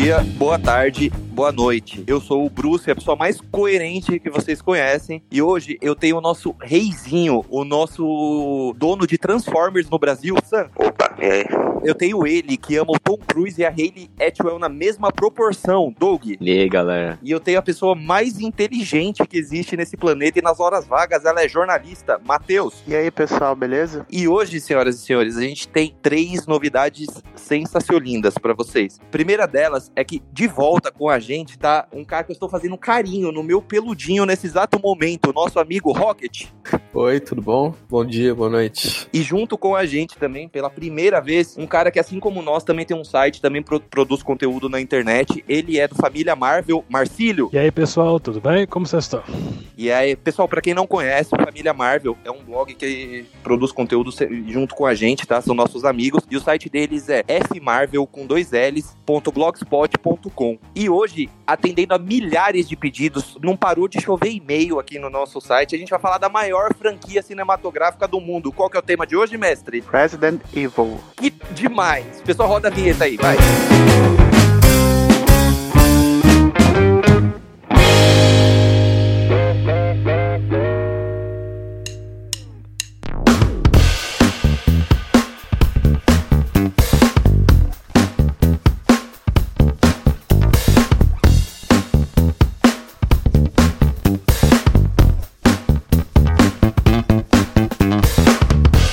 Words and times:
dia, 0.00 0.20
boa 0.36 0.56
tarde, 0.60 1.10
boa 1.10 1.50
noite. 1.50 2.04
Eu 2.06 2.20
sou 2.20 2.46
o 2.46 2.50
Bruce, 2.50 2.88
a 2.88 2.94
pessoa 2.94 3.16
mais 3.16 3.40
coerente 3.40 4.20
que 4.20 4.30
vocês 4.30 4.62
conhecem. 4.62 5.20
E 5.28 5.42
hoje 5.42 5.76
eu 5.82 5.96
tenho 5.96 6.18
o 6.18 6.20
nosso 6.20 6.54
reizinho, 6.60 7.44
o 7.48 7.64
nosso 7.64 8.76
dono 8.78 9.08
de 9.08 9.18
Transformers 9.18 9.90
no 9.90 9.98
Brasil, 9.98 10.36
Sam. 10.44 10.70
Opa, 10.76 11.07
e 11.20 11.24
aí? 11.24 11.68
Eu 11.84 11.94
tenho 11.94 12.26
ele, 12.26 12.56
que 12.56 12.76
ama 12.76 12.92
o 12.92 12.98
Tom 12.98 13.16
Cruise 13.16 13.60
e 13.60 13.64
a 13.64 13.68
Hayley 13.68 14.10
Atwell 14.20 14.58
na 14.58 14.68
mesma 14.68 15.12
proporção, 15.12 15.94
Doug. 15.96 16.24
E 16.40 16.50
aí, 16.50 16.68
galera? 16.68 17.18
E 17.22 17.30
eu 17.30 17.38
tenho 17.38 17.58
a 17.58 17.62
pessoa 17.62 17.94
mais 17.94 18.40
inteligente 18.40 19.24
que 19.26 19.38
existe 19.38 19.76
nesse 19.76 19.96
planeta 19.96 20.38
e 20.38 20.42
nas 20.42 20.58
horas 20.58 20.86
vagas 20.86 21.24
ela 21.24 21.42
é 21.42 21.48
jornalista, 21.48 22.20
Matheus. 22.24 22.82
E 22.86 22.96
aí, 22.96 23.10
pessoal, 23.10 23.54
beleza? 23.54 24.04
E 24.10 24.26
hoje, 24.26 24.60
senhoras 24.60 24.96
e 24.96 24.98
senhores, 24.98 25.36
a 25.36 25.42
gente 25.42 25.68
tem 25.68 25.94
três 26.02 26.46
novidades 26.46 27.06
sensacionalindas 27.36 28.34
pra 28.34 28.54
vocês. 28.54 28.98
Primeira 29.10 29.46
delas 29.46 29.92
é 29.94 30.02
que 30.02 30.22
de 30.32 30.46
volta 30.46 30.90
com 30.90 31.08
a 31.08 31.18
gente 31.18 31.58
tá 31.58 31.86
um 31.92 32.04
cara 32.04 32.24
que 32.24 32.32
eu 32.32 32.34
estou 32.34 32.48
fazendo 32.48 32.76
carinho 32.76 33.30
no 33.30 33.42
meu 33.42 33.62
peludinho 33.62 34.26
nesse 34.26 34.46
exato 34.46 34.80
momento, 34.80 35.30
o 35.30 35.32
nosso 35.32 35.60
amigo 35.60 35.92
Rocket. 35.92 36.46
Oi, 36.92 37.20
tudo 37.20 37.40
bom? 37.40 37.74
Bom 37.88 38.04
dia, 38.04 38.34
boa 38.34 38.50
noite. 38.50 39.08
E 39.12 39.22
junto 39.22 39.56
com 39.56 39.76
a 39.76 39.86
gente 39.86 40.16
também, 40.18 40.48
pela 40.48 40.68
primeira 40.68 41.07
vez, 41.20 41.56
um 41.56 41.66
cara 41.66 41.90
que 41.90 41.98
assim 41.98 42.20
como 42.20 42.42
nós 42.42 42.62
também 42.62 42.84
tem 42.84 42.96
um 42.96 43.04
site, 43.04 43.40
também 43.40 43.62
pro- 43.62 43.80
produz 43.80 44.22
conteúdo 44.22 44.68
na 44.68 44.80
internet. 44.80 45.42
Ele 45.48 45.78
é 45.78 45.88
do 45.88 45.94
Família 45.94 46.36
Marvel, 46.36 46.84
Marcílio. 46.88 47.48
E 47.52 47.58
aí, 47.58 47.70
pessoal, 47.70 48.20
tudo 48.20 48.40
bem? 48.40 48.66
Como 48.66 48.86
vocês 48.86 49.04
estão? 49.04 49.22
E 49.76 49.90
aí, 49.90 50.14
pessoal, 50.16 50.46
pra 50.48 50.60
quem 50.60 50.74
não 50.74 50.86
conhece, 50.86 51.30
Família 51.30 51.72
Marvel 51.72 52.16
é 52.24 52.30
um 52.30 52.42
blog 52.42 52.74
que 52.74 53.24
produz 53.42 53.72
conteúdo 53.72 54.10
junto 54.46 54.74
com 54.74 54.84
a 54.86 54.94
gente, 54.94 55.26
tá? 55.26 55.40
São 55.40 55.54
nossos 55.54 55.84
amigos. 55.84 56.22
E 56.30 56.36
o 56.36 56.40
site 56.40 56.68
deles 56.68 57.08
é 57.08 57.24
fmarvel 57.54 58.06
com 58.06 58.26
dois 58.26 58.50
L's, 58.52 58.96
ponto 59.06 59.30
blogspot.com. 59.32 60.58
E 60.74 60.88
hoje, 60.90 61.28
atendendo 61.46 61.94
a 61.94 61.98
milhares 61.98 62.68
de 62.68 62.76
pedidos, 62.76 63.36
não 63.42 63.56
parou 63.56 63.88
de 63.88 64.00
chover 64.00 64.30
e-mail 64.30 64.78
aqui 64.78 64.98
no 64.98 65.08
nosso 65.08 65.40
site. 65.40 65.74
A 65.74 65.78
gente 65.78 65.90
vai 65.90 66.00
falar 66.00 66.18
da 66.18 66.28
maior 66.28 66.74
franquia 66.74 67.22
cinematográfica 67.22 68.06
do 68.08 68.20
mundo. 68.20 68.50
Qual 68.52 68.68
que 68.68 68.76
é 68.76 68.80
o 68.80 68.82
tema 68.82 69.06
de 69.06 69.16
hoje, 69.16 69.36
mestre? 69.38 69.82
Resident 69.92 70.40
Evil. 70.54 70.97
Que 71.16 71.32
demais! 71.52 72.22
Pessoal, 72.24 72.48
roda 72.48 72.68
a 72.68 72.70
vinheta 72.70 73.04
aí, 73.04 73.16
vai. 73.16 73.36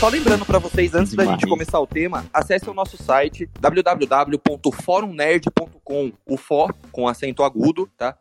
Só 0.05 0.09
lembrando 0.09 0.45
pra 0.45 0.59
vocês, 0.59 0.93
antes 0.93 1.15
da 1.15 1.23
Demais. 1.23 1.41
gente 1.41 1.49
começar 1.49 1.79
o 1.79 1.87
tema, 1.87 2.27
acesse 2.31 2.69
o 2.69 2.75
nosso 2.75 2.95
site 2.95 3.49
www.forumnerd.com, 3.59 6.11
o 6.27 6.37
for 6.37 6.75
com 6.91 7.07
acento 7.07 7.41
agudo, 7.41 7.89
tá? 7.97 8.15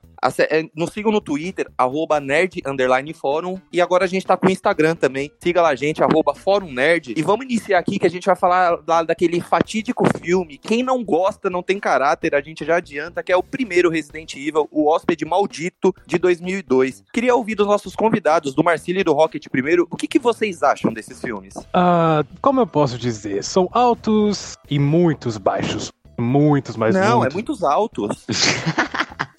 É, 0.50 0.64
Nos 0.74 0.90
sigam 0.90 1.12
no 1.12 1.20
Twitter, 1.20 1.70
arroba 1.76 2.20
nerd 2.20 2.62
underline 2.66 3.12
fórum, 3.12 3.58
e 3.72 3.80
agora 3.80 4.04
a 4.04 4.08
gente 4.08 4.26
tá 4.26 4.36
com 4.36 4.46
o 4.46 4.50
Instagram 4.50 4.96
também. 4.96 5.30
Siga 5.38 5.62
lá 5.62 5.70
a 5.70 5.74
gente, 5.74 6.02
arroba 6.02 6.34
fórum 6.34 6.70
nerd. 6.72 7.14
E 7.16 7.22
vamos 7.22 7.44
iniciar 7.44 7.78
aqui 7.78 7.98
que 7.98 8.06
a 8.06 8.10
gente 8.10 8.26
vai 8.26 8.36
falar 8.36 8.78
lá 8.86 9.02
daquele 9.02 9.40
fatídico 9.40 10.04
filme. 10.18 10.58
Quem 10.58 10.82
não 10.82 11.04
gosta, 11.04 11.50
não 11.50 11.62
tem 11.62 11.78
caráter, 11.78 12.34
a 12.34 12.40
gente 12.40 12.64
já 12.64 12.76
adianta, 12.76 13.22
que 13.22 13.32
é 13.32 13.36
o 13.36 13.42
primeiro 13.42 13.90
Resident 13.90 14.34
Evil, 14.34 14.68
o 14.70 14.88
Hóspede 14.88 15.24
Maldito, 15.24 15.94
de 16.06 16.18
2002. 16.18 17.04
Queria 17.12 17.34
ouvir 17.34 17.54
dos 17.54 17.66
nossos 17.66 17.94
convidados, 17.94 18.54
do 18.54 18.64
Marcílio 18.64 19.00
e 19.00 19.04
do 19.04 19.12
Rocket 19.12 19.46
primeiro, 19.48 19.86
o 19.90 19.96
que, 19.96 20.08
que 20.08 20.18
vocês 20.18 20.62
acham 20.62 20.92
desses 20.92 21.20
filmes? 21.20 21.54
Ah, 21.72 22.24
como 22.40 22.60
eu 22.60 22.66
posso 22.66 22.98
dizer? 22.98 23.42
São 23.44 23.68
altos 23.72 24.56
e 24.70 24.78
muitos 24.78 25.36
baixos. 25.38 25.92
Muitos, 26.18 26.76
mas 26.76 26.94
não, 26.94 27.18
muitos. 27.18 27.26
é 27.26 27.34
muitos 27.34 27.62
altos. 27.62 28.24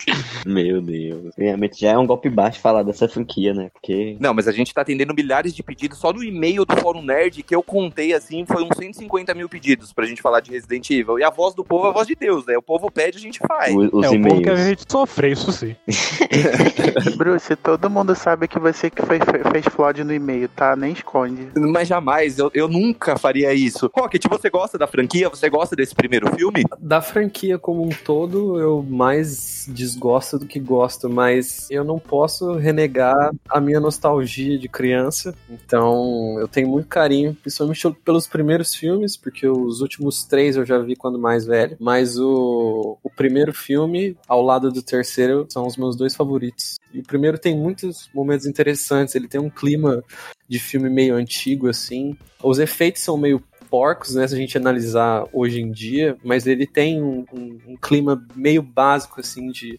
Meu 0.45 0.81
Deus. 0.81 1.33
Realmente 1.37 1.79
já 1.81 1.91
é 1.91 1.97
um 1.97 2.05
golpe 2.05 2.29
baixo 2.29 2.59
falar 2.59 2.83
dessa 2.83 3.07
franquia, 3.07 3.53
né? 3.53 3.69
Porque. 3.73 4.17
Não, 4.19 4.33
mas 4.33 4.47
a 4.47 4.51
gente 4.51 4.73
tá 4.73 4.81
atendendo 4.81 5.13
milhares 5.13 5.53
de 5.53 5.63
pedidos. 5.63 5.97
Só 5.97 6.11
no 6.13 6.23
e-mail 6.23 6.65
do 6.65 6.75
Fórum 6.77 7.01
Nerd, 7.01 7.41
que 7.43 7.55
eu 7.55 7.63
contei 7.63 8.13
assim, 8.13 8.45
foi 8.45 8.63
uns 8.63 8.75
150 8.77 9.33
mil 9.33 9.49
pedidos 9.49 9.91
pra 9.93 10.05
gente 10.05 10.21
falar 10.21 10.39
de 10.39 10.51
Resident 10.51 10.89
Evil. 10.89 11.19
E 11.19 11.23
a 11.23 11.29
voz 11.29 11.53
do 11.55 11.63
povo 11.63 11.87
é 11.87 11.89
a 11.89 11.93
voz 11.93 12.07
de 12.07 12.15
Deus, 12.15 12.45
né? 12.45 12.57
O 12.57 12.61
povo 12.61 12.89
pede, 12.91 13.17
a 13.17 13.21
gente 13.21 13.39
faz. 13.39 13.73
o- 13.75 13.97
Os 13.97 14.05
é 14.05 14.09
um 14.09 14.21
pouco 14.21 14.41
que 14.41 14.49
a 14.49 14.55
gente 14.55 14.83
sofre, 14.89 15.31
isso 15.31 15.51
sim. 15.51 15.75
Bruce, 17.17 17.55
todo 17.55 17.89
mundo 17.89 18.15
sabe 18.15 18.47
que 18.47 18.59
você 18.59 18.89
que 18.89 19.01
fez 19.05 19.65
flood 19.71 20.03
no 20.03 20.13
e-mail, 20.13 20.47
tá? 20.49 20.75
Nem 20.75 20.93
esconde. 20.93 21.49
Mas 21.55 21.87
jamais, 21.87 22.37
eu, 22.39 22.51
eu 22.53 22.67
nunca 22.67 23.17
faria 23.17 23.53
isso. 23.53 23.89
Rocket, 23.95 24.23
você 24.29 24.49
gosta 24.49 24.77
da 24.77 24.87
franquia? 24.87 25.29
Você 25.29 25.49
gosta 25.49 25.75
desse 25.75 25.95
primeiro 25.95 26.33
filme? 26.35 26.63
Da 26.79 27.01
franquia 27.01 27.57
como 27.57 27.83
um 27.85 27.89
todo, 27.89 28.59
eu 28.59 28.83
mais 28.87 29.67
desgosto 29.85 30.39
do 30.39 30.47
que 30.47 30.59
gosto, 30.59 31.07
mas 31.07 31.69
eu 31.69 31.83
não 31.83 31.99
posso 31.99 32.53
renegar 32.53 33.31
a 33.47 33.61
minha 33.61 33.79
nostalgia 33.79 34.57
de 34.57 34.67
criança. 34.67 35.35
Então, 35.49 36.37
eu 36.39 36.47
tenho 36.47 36.67
muito 36.67 36.87
carinho, 36.87 37.35
principalmente 37.35 37.91
pelos 38.03 38.27
primeiros 38.27 38.73
filmes, 38.73 39.15
porque 39.15 39.47
os 39.47 39.81
últimos 39.81 40.23
três 40.23 40.55
eu 40.55 40.65
já 40.65 40.79
vi 40.79 40.95
quando 40.95 41.19
mais 41.19 41.45
velho. 41.45 41.77
Mas 41.79 42.17
o, 42.17 42.97
o 43.03 43.09
primeiro 43.09 43.53
filme, 43.53 44.17
ao 44.27 44.41
lado 44.41 44.71
do 44.71 44.81
terceiro, 44.81 45.45
são 45.49 45.67
os 45.67 45.77
meus 45.77 45.95
dois 45.95 46.15
favoritos. 46.15 46.79
E 46.93 46.99
o 46.99 47.03
primeiro 47.03 47.37
tem 47.37 47.55
muitos 47.55 48.09
momentos 48.13 48.45
interessantes, 48.45 49.15
ele 49.15 49.27
tem 49.27 49.39
um 49.39 49.49
clima 49.49 50.03
de 50.47 50.59
filme 50.59 50.89
meio 50.89 51.15
antigo, 51.15 51.67
assim. 51.67 52.15
Os 52.41 52.59
efeitos 52.59 53.01
são 53.01 53.17
meio 53.17 53.43
porcos, 53.75 54.15
né, 54.15 54.25
se 54.25 54.33
a 54.33 54.37
gente 54.37 54.57
analisar 54.57 55.25
hoje 55.33 55.59
em 55.59 55.69
dia, 55.69 56.15
mas 56.23 56.47
ele 56.47 56.65
tem 56.65 57.03
um, 57.03 57.25
um- 57.33 57.59
um 57.67 57.75
clima 57.75 58.25
meio 58.33 58.61
básico, 58.61 59.19
assim, 59.19 59.47
de. 59.51 59.77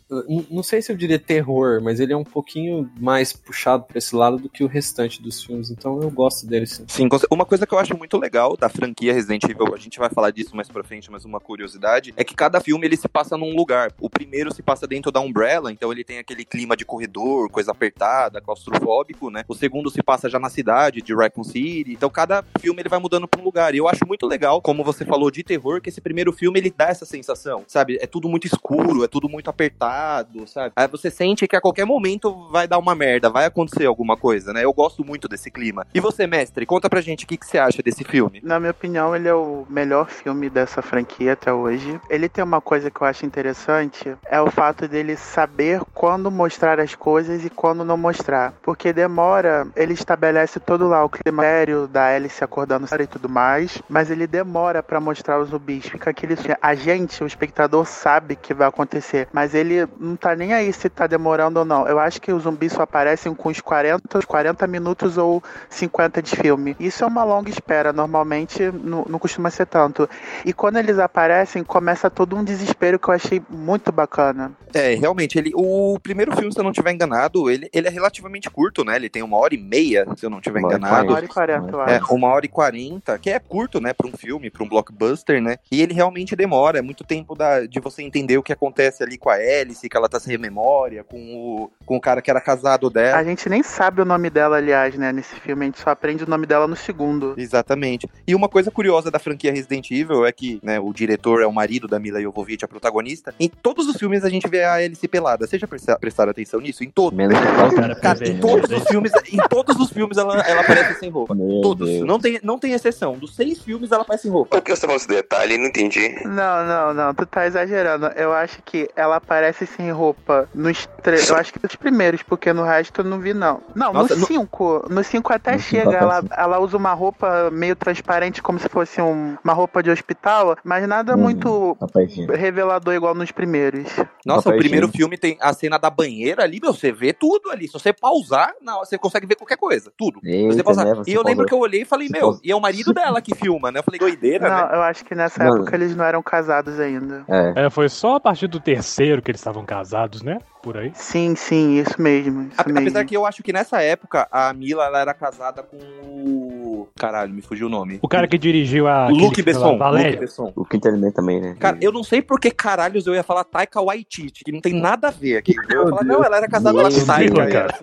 Não 0.51 0.63
sei 0.63 0.83
se 0.83 0.93
eu 0.93 0.97
diria 0.97 1.19
terror, 1.19 1.81
mas 1.83 1.99
ele 1.99 2.13
é 2.13 2.17
um 2.17 2.23
pouquinho 2.25 2.91
mais 3.01 3.33
puxado 3.33 3.85
pra 3.85 3.97
esse 3.97 4.15
lado 4.15 4.37
do 4.37 4.51
que 4.51 4.63
o 4.63 4.67
restante 4.67 5.23
dos 5.23 5.43
filmes, 5.43 5.71
então 5.71 5.99
eu 6.03 6.11
gosto 6.11 6.47
dele, 6.47 6.67
sim. 6.67 6.85
Sim, 6.89 7.09
uma 7.31 7.47
coisa 7.47 7.67
que 7.67 7.73
eu 7.73 7.79
acho 7.79 7.97
muito 7.97 8.19
legal 8.19 8.55
da 8.55 8.69
franquia 8.69 9.15
Resident 9.15 9.45
Evil, 9.45 9.75
a 9.75 9.79
gente 9.79 9.99
vai 9.99 10.11
falar 10.11 10.31
disso 10.31 10.55
mais 10.55 10.69
pra 10.69 10.85
frente, 10.85 11.11
mas 11.11 11.25
uma 11.25 11.41
curiosidade, 11.41 12.13
é 12.19 12.23
que 12.23 12.35
cada 12.35 12.61
filme 12.61 12.87
ele 12.87 12.97
se 12.99 13.09
passa 13.09 13.35
num 13.39 13.57
lugar. 13.57 13.93
O 13.99 14.11
primeiro 14.11 14.53
se 14.55 14.63
passa 14.63 14.87
dentro 14.87 15.11
da 15.11 15.21
Umbrella, 15.21 15.73
então 15.73 15.91
ele 15.91 16.05
tem 16.05 16.19
aquele 16.19 16.45
clima 16.45 16.77
de 16.77 16.85
corredor, 16.85 17.49
coisa 17.49 17.71
apertada, 17.71 18.43
claustrofóbico, 18.43 19.31
né? 19.31 19.43
O 19.49 19.55
segundo 19.55 19.89
se 19.91 20.03
passa 20.03 20.29
já 20.29 20.39
na 20.39 20.51
cidade, 20.51 21.01
de 21.01 21.15
Raccoon 21.15 21.45
City. 21.45 21.93
Então 21.93 22.11
cada 22.11 22.45
filme 22.61 22.83
ele 22.83 22.89
vai 22.91 22.99
mudando 22.99 23.27
pra 23.27 23.41
um 23.41 23.45
lugar. 23.45 23.75
E 23.75 23.79
eu 23.79 23.86
acho 23.89 24.07
muito 24.07 24.27
legal, 24.27 24.61
como 24.61 24.85
você 24.85 25.05
falou 25.05 25.31
de 25.31 25.43
terror, 25.43 25.81
que 25.81 25.89
esse 25.89 26.01
primeiro 26.01 26.33
filme 26.33 26.59
ele 26.59 26.73
dá 26.77 26.89
essa 26.89 27.05
sensação, 27.05 27.65
sabe? 27.67 27.99
É 28.01 28.07
tudo 28.07 28.29
muito 28.29 28.47
escuro, 28.47 29.05
é 29.05 29.09
tudo 29.09 29.29
muito 29.29 29.49
apertado, 29.49 30.47
sabe? 30.47 30.73
Aí 30.77 30.89
você 30.89 31.11
sente 31.11 31.47
que 31.47 31.57
a 31.57 31.61
qualquer 31.61 31.85
momento 31.85 32.49
vai 32.51 32.67
dar 32.69 32.79
uma 32.79 32.95
merda, 32.95 33.31
vai 33.31 33.47
acontecer 33.47 33.87
alguma 33.87 34.17
coisa, 34.17 34.53
né? 34.53 34.65
Eu 34.65 34.73
gosto 34.73 35.05
muito 35.05 35.29
desse 35.29 35.51
clima. 35.51 35.87
E 35.95 36.01
você, 36.01 36.27
mestre, 36.27 36.67
conta 36.67 36.89
pra 36.89 37.01
gente 37.01 37.25
o 37.25 37.29
que, 37.29 37.37
que 37.37 37.47
você 37.47 37.59
acha 37.59 37.83
desse 37.83 38.05
filme. 38.05 38.41
Na 38.43 38.59
minha 38.59 38.71
opinião, 38.71 39.15
ele 39.15 39.29
é 39.29 39.35
o 39.35 39.67
melhor 39.69 40.09
filme 40.09 40.51
dessa 40.51 40.83
franquia 40.83 41.33
até 41.33 41.53
hoje. 41.53 42.01
Ele 42.11 42.29
tem 42.29 42.43
uma 42.43 42.61
coisa 42.61 42.91
que 42.91 43.01
eu 43.01 43.07
acho 43.07 43.27
interessante, 43.27 44.15
é 44.27 44.41
o 44.41 44.51
fato 44.51 44.89
dele 44.89 45.17
saber 45.17 45.81
quando 45.95 46.31
mostrar 46.31 46.81
as 46.81 46.95
coisas 46.95 47.45
e 47.45 47.51
quando 47.51 47.85
não 47.85 47.97
mostrar. 47.97 48.53
Porque 48.63 48.93
demora, 48.93 49.67
ele 49.75 49.95
estabelece 49.95 50.61
todo 50.61 50.89
lá 50.89 51.05
o 51.05 51.09
clima 51.09 51.43
da 51.91 52.07
Alice 52.15 52.43
acordando 52.43 52.87
e 53.01 53.07
tudo 53.07 53.29
mais, 53.29 53.66
mas 53.89 54.11
ele 54.11 54.27
demora 54.27 54.83
pra 54.83 55.01
mostrar 55.01 55.41
os 55.41 55.51
zumbis. 55.51 55.87
Fica 55.87 56.11
aquele 56.11 56.37
a 56.61 56.75
gente, 56.75 57.23
o 57.23 57.27
espectador 57.27 57.85
sabe 57.87 58.37
que 58.37 58.55
vai 58.55 58.69
acontecer, 58.69 59.29
mas 59.33 59.55
ele 59.55 59.87
não 59.99 60.17
tá 60.17 60.35
nem 60.35 60.53
aí 60.53 60.73
se 60.73 60.89
tá 60.89 61.07
demorando 61.07 61.61
ou 61.61 61.65
não. 61.65 61.87
Eu 61.87 61.99
acho 61.99 62.21
que 62.21 62.33
os 62.33 62.43
zumbis 62.45 62.73
só 62.73 62.83
aparecem 62.83 63.35
com 63.35 63.49
uns 63.49 63.61
40, 63.61 64.19
uns 64.19 64.25
40 64.25 64.67
minutos 64.67 65.19
ou 65.19 65.43
50 65.69 66.23
de 66.23 66.37
filme. 66.37 66.77
Isso 66.79 67.05
é 67.05 67.07
uma 67.07 67.25
longa 67.25 67.51
espera, 67.51 67.93
normalmente 67.93 68.71
não, 68.73 69.05
não 69.09 69.19
costuma 69.19 69.51
ser 69.51 69.67
tanto. 69.67 70.09
E 70.45 70.53
quando 70.53 70.77
eles 70.77 70.99
aparecem, 70.99 71.65
começa 71.65 72.11
todo 72.11 72.37
um 72.37 72.45
desespero 72.45 72.99
que 72.99 73.09
eu 73.09 73.15
achei 73.15 73.43
muito 73.49 73.91
bacana. 73.91 74.53
É, 74.75 74.95
realmente, 74.95 75.39
ele, 75.39 75.53
o 75.55 75.99
primeiro 76.03 76.35
filme, 76.37 76.53
se 76.53 76.59
eu 76.59 76.65
não 76.65 76.71
estiver 76.71 76.93
enganado, 76.93 77.51
ele, 77.51 77.69
ele 77.73 77.89
é 77.89 77.91
relativamente 77.91 78.51
curto, 78.51 78.85
né? 78.85 78.97
Ele 78.97 79.09
tem 79.09 79.23
uma 79.23 79.39
hora 79.39 79.55
e 79.55 79.59
meia, 79.59 80.07
se 80.17 80.27
eu 80.27 80.31
não 80.31 80.39
Uma 80.39 80.59
e 80.61 80.63
enganado. 80.63 81.07
Uma 81.07 81.15
hora 81.15 81.25
e 81.25 81.29
quarenta, 81.29 81.71
eu 81.73 81.83
É, 81.83 81.97
acho. 81.97 82.15
uma 82.15 82.29
hora 82.29 82.45
e 82.45 82.49
quarenta, 82.49 83.19
que 83.19 83.31
é 83.31 83.39
curto, 83.39 83.56
né, 83.81 83.93
pra 83.93 84.07
um 84.07 84.13
filme, 84.13 84.51
pra 84.51 84.63
um 84.63 84.69
blockbuster, 84.69 85.41
né? 85.41 85.57
E 85.71 85.81
ele 85.83 85.95
realmente 85.95 86.37
demora, 86.37 86.79
é 86.79 86.83
muito 86.83 87.05
tempo 87.05 87.35
da, 87.35 87.65
de 87.67 87.81
você 87.81 88.03
entender 88.03 88.37
o 88.39 88.43
que 88.43 88.53
acontece 88.53 89.03
ali 89.03 89.17
com 89.19 89.31
a 89.31 89.35
Alice, 89.35 89.89
que 89.89 89.97
ela 89.97 90.09
tá 90.09 90.21
sem 90.21 90.37
memória, 90.39 91.03
com 91.05 91.17
o, 91.19 91.71
com 91.85 91.97
o 91.97 92.01
cara 92.01 92.21
que 92.21 92.31
era 92.31 92.41
casado 92.41 92.91
dela. 92.91 93.19
A 93.19 93.25
gente 93.25 93.49
nem 93.49 93.63
sabe 93.63 94.01
o 94.03 94.05
nome 94.05 94.29
dela, 94.31 94.57
aliás, 94.57 94.95
né, 94.97 95.13
nesse 95.13 95.35
filme. 95.37 95.63
A 95.65 95.67
gente 95.67 95.81
só 95.81 95.91
aprende 95.91 96.25
o 96.25 96.29
nome 96.29 96.47
dela 96.47 96.67
no 96.67 96.77
segundo. 96.77 97.35
Exatamente. 97.37 98.09
E 98.27 98.35
uma 98.35 98.49
coisa 98.49 98.71
curiosa 98.71 99.11
da 99.11 99.19
franquia 99.19 99.53
Resident 99.53 99.91
Evil 99.91 100.27
é 100.27 100.33
que, 100.33 100.61
né, 100.63 100.79
o 100.79 100.93
diretor 100.93 101.43
é 101.43 101.47
o 101.47 101.53
marido 101.53 101.89
da 101.89 101.99
Mila 101.99 102.21
Jovovich, 102.21 102.65
a 102.65 102.69
protagonista. 102.69 103.35
Em 103.41 103.49
todos 103.49 103.87
os 103.87 103.97
filmes 103.97 104.25
a 104.25 104.29
gente 104.29 104.49
vê 104.49 104.63
a 104.65 104.75
Alice 104.75 105.07
pelada. 105.09 105.47
Vocês 105.47 105.61
já 105.61 105.67
presta- 105.67 105.99
prestaram 105.99 106.31
atenção 106.31 106.61
nisso? 106.61 106.85
Em 106.85 106.91
todos. 106.91 107.17
Menos 107.17 107.39
que 107.39 107.47
qual 107.55 107.73
Cara, 107.77 107.95
Cara, 107.97 108.29
em 108.29 108.39
todos 108.41 108.71
os 108.71 108.85
filmes, 108.85 109.13
em 109.33 109.37
todos 109.49 109.77
os 109.77 109.91
filmes 109.91 110.17
ela, 110.19 110.41
ela 110.41 110.61
aparece 110.63 110.99
sem 110.99 111.11
roupa. 111.11 111.35
Meu 111.35 111.61
Todos. 111.61 111.89
Deus. 111.89 112.07
Não 112.07 112.19
tem, 112.19 112.39
não 112.43 112.59
tem 112.59 112.73
exceção. 112.73 113.15
Dos 113.19 113.35
seis 113.47 113.63
filmes 113.63 113.93
ela 113.93 114.03
aparece 114.03 114.23
sem 114.25 114.31
roupa. 114.33 114.57
Por 114.57 114.63
que 114.65 114.75
você 114.75 114.81
falou 114.83 114.97
esse 114.97 115.09
detalhe? 115.09 115.57
Não 115.59 115.67
entendi. 115.67 116.15
Não, 116.25 116.65
não, 116.67 116.95
não, 116.95 117.15
tu 117.15 117.25
tá 117.27 117.47
exagerando. 117.47 118.07
Eu 118.09 118.33
acho 118.33 118.61
que 118.65 118.89
ela 118.97 119.17
aparece 119.17 119.67
sem 119.67 119.91
roupa 119.91 120.49
nos 120.55 120.87
três. 121.03 121.29
Eu 121.29 121.37
acho 121.37 121.53
que 121.53 121.61
nos 121.63 121.77
primeiros, 121.77 122.23
porque 122.23 122.53
no 122.53 122.65
resto 122.65 123.01
eu 123.01 123.05
não 123.05 123.19
vi, 123.21 123.33
não. 123.35 123.61
Não, 123.75 123.93
Nossa, 123.93 124.15
no 124.15 124.21
no- 124.21 124.27
5. 124.27 124.87
No 124.91 125.05
5 125.05 125.33
até 125.33 125.53
No 125.53 125.59
cinco 125.61 125.71
chega. 125.71 125.97
Ela, 125.97 126.19
aparece. 126.19 126.41
ela 126.43 126.59
usa 126.59 126.77
uma 126.77 126.93
roupa 126.93 127.51
meio 127.51 127.77
transparente, 127.77 128.43
como 128.43 128.59
se 128.59 128.69
fosse 128.69 129.01
um- 129.01 129.37
uma 129.43 129.53
roupa 129.53 129.83
de 129.83 129.91
hospital, 129.91 130.57
mas 130.65 130.87
nada 130.89 131.15
Hum. 131.15 131.19
muito 131.19 131.77
Rapazinho. 131.81 132.33
revelador 132.33 132.95
igual 132.95 133.15
nos 133.15 133.31
primeiros. 133.31 133.87
Nossa, 134.25 134.51
o 134.51 134.57
primeiro 134.57 134.89
filme 134.89 135.17
tem 135.17 135.37
a 135.41 135.53
cena 135.53 135.79
da 135.79 135.89
banheira 135.91 136.43
ali, 136.43 136.59
meu, 136.61 136.73
você 136.73 136.91
vê 136.93 137.13
tudo 137.13 137.51
ali. 137.51 137.67
Se 137.67 137.73
você 137.73 137.93
pausar, 137.93 138.53
não, 138.61 138.81
você 138.81 138.99
consegue 138.99 139.27
ver 139.27 139.37
qualquer 139.37 139.57
coisa. 139.57 139.93
Tudo. 139.97 140.21
Se 140.21 140.27
você 140.47 140.53
Eita, 140.59 140.65
pausar. 140.65 140.85
né? 140.87 140.95
Você 140.95 141.11
e 141.11 141.15
eu 141.15 141.23
lembro 141.23 141.47
que 141.47 141.55
eu 141.55 141.59
olhei 141.59 141.83
e 141.83 141.85
falei, 141.85 142.09
meu, 142.09 142.39
e 142.43 142.51
é 142.51 142.57
o 142.57 142.61
marido 142.61 142.93
dela 142.93 143.21
que 143.21 143.35
filma, 143.37 143.71
né? 143.71 143.79
Eu 143.81 143.85
falei, 143.85 143.99
doideira, 144.01 144.49
Não, 144.49 144.69
né? 144.69 144.75
eu 144.77 144.83
acho 144.83 145.05
que 145.05 145.15
nessa 145.15 145.45
Mano. 145.45 145.57
época 145.63 145.77
eles 145.77 145.95
não 145.95 146.05
eram 146.05 146.23
casados 146.23 146.81
ainda. 146.81 147.25
É. 147.29 147.67
É, 147.67 147.71
foi 147.71 147.89
só 147.89 148.17
a 148.17 148.21
partir 148.21 148.47
do 148.49 148.59
terceiro 148.59 149.23
que 149.23 149.31
eles 149.31 149.41
estavam 149.41 149.65
casados, 149.65 150.23
né? 150.23 150.39
Por 150.67 150.77
aí. 150.79 150.91
Sim, 150.97 151.37
sim, 151.37 151.79
isso 151.79 151.95
mesmo. 152.03 152.43
Isso 152.49 152.55
Ape- 152.61 152.73
mesmo. 152.73 152.89
Apesar 152.89 153.05
que 153.05 153.17
eu 153.17 153.25
acho 153.25 153.41
que 153.41 153.53
nessa 153.53 153.81
época 153.83 154.27
a 154.33 154.53
Mila 154.53 154.85
ela 154.87 154.99
era 155.01 155.15
casada 155.15 155.63
com 155.63 155.77
o. 155.77 156.89
Caralho, 156.99 157.33
me 157.33 157.41
fugiu 157.41 157.69
o 157.69 157.71
nome. 157.71 158.01
O 158.03 158.09
cara 158.09 158.27
que 158.27 158.37
dirigiu 158.37 158.89
a. 158.89 159.07
O 159.07 159.11
Luke 159.15 159.41
Besson. 159.43 159.79
Valéria. 159.79 160.11
Luke 160.11 160.21
Besson. 160.23 160.53
O 160.57 160.65
quinto 160.65 160.89
elemento 160.89 161.15
também, 161.15 161.41
né? 161.41 161.57
Cara, 161.61 161.79
eu 161.81 161.93
não 161.93 162.03
sei 162.03 162.21
por 162.21 162.41
que 162.41 162.51
caralhos 162.51 163.07
eu 163.07 163.15
ia 163.15 163.23
falar 163.23 163.45
Taika 163.45 163.81
Waititi, 163.81 164.43
que 164.43 164.51
não 164.51 164.61
tem 164.61 164.75
nada 164.75 165.07
a 165.07 165.11
ver 165.13 165.37
aqui. 165.37 165.55
Eu 165.71 165.85
ia 165.85 165.89
falar, 165.89 166.05
não, 166.05 166.25
ela 166.25 166.37
era 166.39 166.49
casada 166.49 166.81
com 166.81 166.87
a 166.89 167.07
Taika. 167.07 167.47
Cara. 167.47 167.75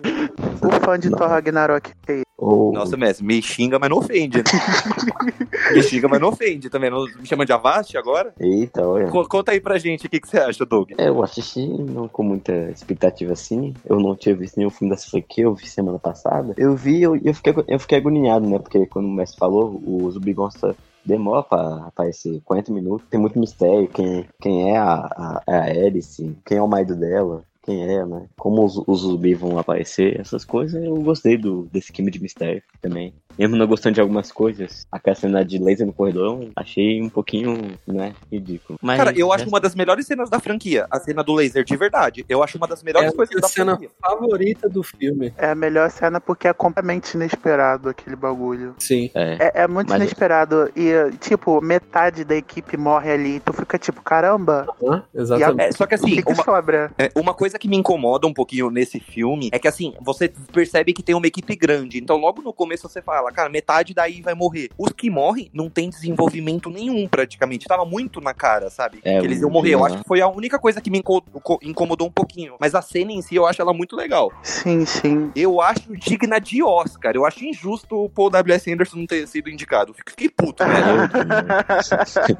O 0.62 0.84
fã 0.84 0.98
de 0.98 1.08
Thor 1.10 1.26
Ragnarok. 1.28 1.90
Ou- 2.36 2.72
Nossa, 2.74 2.96
mestre, 2.96 3.24
me 3.24 3.40
xinga, 3.40 3.78
mas 3.78 3.88
não 3.88 3.98
ofende. 3.98 4.38
Né? 4.38 4.44
me 5.72 5.82
xinga, 5.82 6.08
mas 6.08 6.20
não 6.20 6.28
ofende 6.28 6.68
também. 6.68 6.90
Não 6.90 7.04
me 7.04 7.24
chama 7.26 7.46
de 7.46 7.52
Avast 7.52 7.96
agora? 7.96 8.34
Eita, 8.38 8.86
olha. 8.86 9.06
Co- 9.08 9.26
conta 9.28 9.52
aí 9.52 9.60
pra 9.60 9.78
gente 9.78 10.06
o 10.06 10.10
que, 10.10 10.20
que 10.20 10.28
você 10.28 10.38
acha, 10.38 10.66
Doug. 10.66 10.90
É, 10.98 11.08
eu 11.08 11.22
assisti 11.22 11.66
não 11.66 12.08
com 12.08 12.22
muita 12.24 12.73
expectativa 12.78 13.32
assim. 13.32 13.74
Eu 13.84 13.98
não 14.00 14.14
tinha 14.16 14.34
visto 14.34 14.56
nenhum 14.56 14.70
filme 14.70 14.94
dessa 14.94 15.10
franquia, 15.10 15.44
eu 15.44 15.54
vi 15.54 15.66
semana 15.66 15.98
passada. 15.98 16.54
Eu 16.56 16.74
vi 16.76 16.98
e 16.98 17.02
eu, 17.02 17.16
eu, 17.16 17.34
fiquei, 17.34 17.54
eu 17.68 17.78
fiquei 17.78 17.98
agoniado, 17.98 18.46
né? 18.48 18.58
Porque 18.58 18.86
quando 18.86 19.06
o 19.06 19.12
mestre 19.12 19.38
falou, 19.38 19.80
o 19.84 20.10
Zumbi 20.10 20.34
Monster 20.34 20.74
demora 21.04 21.42
pra 21.42 21.86
aparecer 21.86 22.40
40 22.44 22.72
minutos. 22.72 23.06
Tem 23.08 23.20
muito 23.20 23.38
mistério. 23.38 23.88
Quem, 23.88 24.26
quem 24.40 24.70
é 24.70 24.76
a, 24.76 24.94
a, 24.94 25.42
a 25.46 25.64
Alice, 25.64 26.36
quem 26.44 26.58
é 26.58 26.62
o 26.62 26.68
marido 26.68 26.96
dela. 26.96 27.44
Quem 27.64 27.82
é, 27.82 28.04
né? 28.04 28.26
Como 28.36 28.62
os, 28.62 28.76
os 28.86 29.00
zumbis 29.00 29.38
vão 29.38 29.58
aparecer, 29.58 30.20
essas 30.20 30.44
coisas, 30.44 30.82
eu 30.84 30.94
gostei 30.96 31.38
do, 31.38 31.62
desse 31.72 31.86
esquema 31.86 32.10
de 32.10 32.20
mistério 32.20 32.62
também. 32.80 33.14
Mesmo 33.38 33.56
não 33.56 33.66
gostando 33.66 33.94
de 33.94 34.00
algumas 34.00 34.30
coisas, 34.30 34.86
aquela 34.90 35.14
cena 35.14 35.44
de 35.44 35.58
laser 35.58 35.86
no 35.86 35.92
corredor, 35.92 36.42
eu 36.42 36.50
achei 36.56 37.02
um 37.02 37.08
pouquinho, 37.08 37.76
né, 37.86 38.14
ridículo. 38.30 38.78
Mas, 38.82 38.96
Cara, 38.98 39.12
eu 39.18 39.28
né, 39.28 39.34
acho 39.34 39.48
uma 39.48 39.60
das 39.60 39.74
melhores 39.74 40.06
cenas 40.06 40.30
da 40.30 40.38
franquia. 40.40 40.86
A 40.90 41.00
cena 41.00 41.22
do 41.22 41.32
laser, 41.34 41.64
de 41.64 41.76
verdade. 41.76 42.24
Eu 42.28 42.42
acho 42.42 42.56
uma 42.58 42.66
das 42.66 42.82
melhores 42.82 43.12
É 43.12 43.16
coisas 43.16 43.36
a 43.36 43.40
da 43.40 43.48
cena 43.48 43.72
franquia. 43.72 43.90
favorita 44.00 44.68
do 44.68 44.82
filme. 44.82 45.32
É 45.36 45.50
a 45.50 45.54
melhor 45.54 45.90
cena 45.90 46.20
porque 46.20 46.46
é 46.48 46.52
completamente 46.52 47.14
inesperado 47.14 47.88
aquele 47.88 48.16
bagulho. 48.16 48.74
Sim. 48.78 49.10
É. 49.14 49.52
É, 49.54 49.62
é 49.62 49.68
muito 49.68 49.88
Mas- 49.90 50.00
inesperado. 50.00 50.70
E, 50.76 50.92
tipo, 51.18 51.60
metade 51.60 52.24
da 52.24 52.36
equipe 52.36 52.76
morre 52.76 53.10
ali. 53.10 53.40
Tu 53.40 53.52
fica 53.52 53.78
tipo, 53.78 54.02
caramba. 54.02 54.66
Hã? 54.82 55.02
Exatamente. 55.14 55.68
É, 55.68 55.72
só 55.72 55.86
que 55.86 55.94
assim, 55.94 56.10
que, 56.16 56.22
que 56.22 56.32
uma, 56.32 56.44
sobra? 56.44 56.92
É, 56.98 57.10
uma 57.16 57.34
coisa 57.34 57.58
que 57.58 57.68
me 57.68 57.76
incomoda 57.76 58.26
um 58.26 58.32
pouquinho 58.34 58.70
nesse 58.70 59.00
filme 59.00 59.48
é 59.52 59.58
que, 59.58 59.68
assim, 59.68 59.94
você 60.00 60.32
percebe 60.52 60.92
que 60.92 61.02
tem 61.02 61.14
uma 61.14 61.26
equipe 61.26 61.56
grande. 61.56 61.98
Então, 61.98 62.16
logo 62.16 62.40
no 62.42 62.52
começo 62.52 62.88
você 62.88 63.02
fala, 63.02 63.23
cara, 63.32 63.48
metade 63.48 63.94
daí 63.94 64.20
vai 64.22 64.34
morrer. 64.34 64.70
Os 64.78 64.92
que 64.92 65.10
morrem 65.10 65.50
não 65.52 65.68
tem 65.70 65.88
desenvolvimento 65.90 66.70
nenhum, 66.70 67.06
praticamente. 67.08 67.66
Tava 67.66 67.84
muito 67.84 68.20
na 68.20 68.32
cara, 68.34 68.70
sabe? 68.70 69.00
É, 69.04 69.20
que 69.20 69.26
eles 69.26 69.40
iam 69.40 69.50
morrer. 69.50 69.74
Eu 69.74 69.78
dia 69.78 69.86
acho 69.86 69.98
que 70.02 70.08
foi 70.08 70.20
a 70.20 70.28
única 70.28 70.58
coisa 70.58 70.80
que 70.80 70.90
me 70.90 70.98
inco- 70.98 71.22
co- 71.42 71.58
incomodou 71.62 72.08
um 72.08 72.12
pouquinho. 72.12 72.54
Mas 72.60 72.74
a 72.74 72.82
cena 72.82 73.12
em 73.12 73.22
si, 73.22 73.34
eu 73.34 73.46
acho 73.46 73.60
ela 73.60 73.72
muito 73.72 73.96
legal. 73.96 74.32
Sim, 74.42 74.84
sim. 74.84 75.30
Eu 75.36 75.60
acho 75.60 75.96
digna 75.96 76.40
de 76.40 76.62
Oscar. 76.62 77.12
Eu 77.14 77.24
acho 77.24 77.44
injusto 77.44 78.04
o 78.04 78.08
Paul 78.08 78.30
W.S. 78.30 78.72
Anderson 78.72 78.98
não 78.98 79.06
ter 79.06 79.26
sido 79.28 79.48
indicado. 79.50 79.94
Fiquei, 79.94 80.28
puto, 80.28 80.64
velho. 80.64 80.74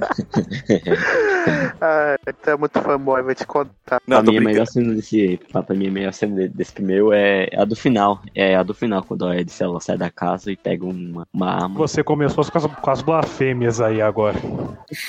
Ah, 1.80 2.16
tu 2.42 2.50
é 2.50 2.56
muito 2.56 2.80
fanboy, 2.80 3.22
vou 3.22 3.34
te 3.34 3.46
contar. 3.46 4.00
Não, 4.06 4.18
a 4.18 4.22
minha 4.22 4.32
brincando. 4.40 4.50
melhor 4.52 4.66
cena 4.66 4.94
desse. 4.94 5.38
Pra 5.52 5.74
mim, 5.76 5.88
a 5.88 5.90
melhor 5.90 6.12
cena 6.12 6.34
de- 6.42 6.48
desse 6.48 6.72
primeiro 6.72 7.12
é 7.12 7.48
a 7.56 7.64
do 7.64 7.76
final. 7.76 8.22
É 8.34 8.56
a 8.56 8.62
do 8.62 8.74
final, 8.74 9.02
quando 9.02 9.26
a 9.26 9.36
Edice 9.38 9.62
ela 9.62 9.80
sai 9.80 9.96
da 9.98 10.10
casa 10.10 10.50
e 10.50 10.56
pega 10.56 10.73
uma, 10.82 11.26
uma 11.32 11.50
arma. 11.50 11.74
Você 11.76 12.02
começou 12.02 12.44
com 12.44 12.58
as, 12.58 12.66
com 12.66 12.90
as 12.90 13.02
blasfêmias 13.02 13.80
aí 13.80 14.00
agora. 14.00 14.38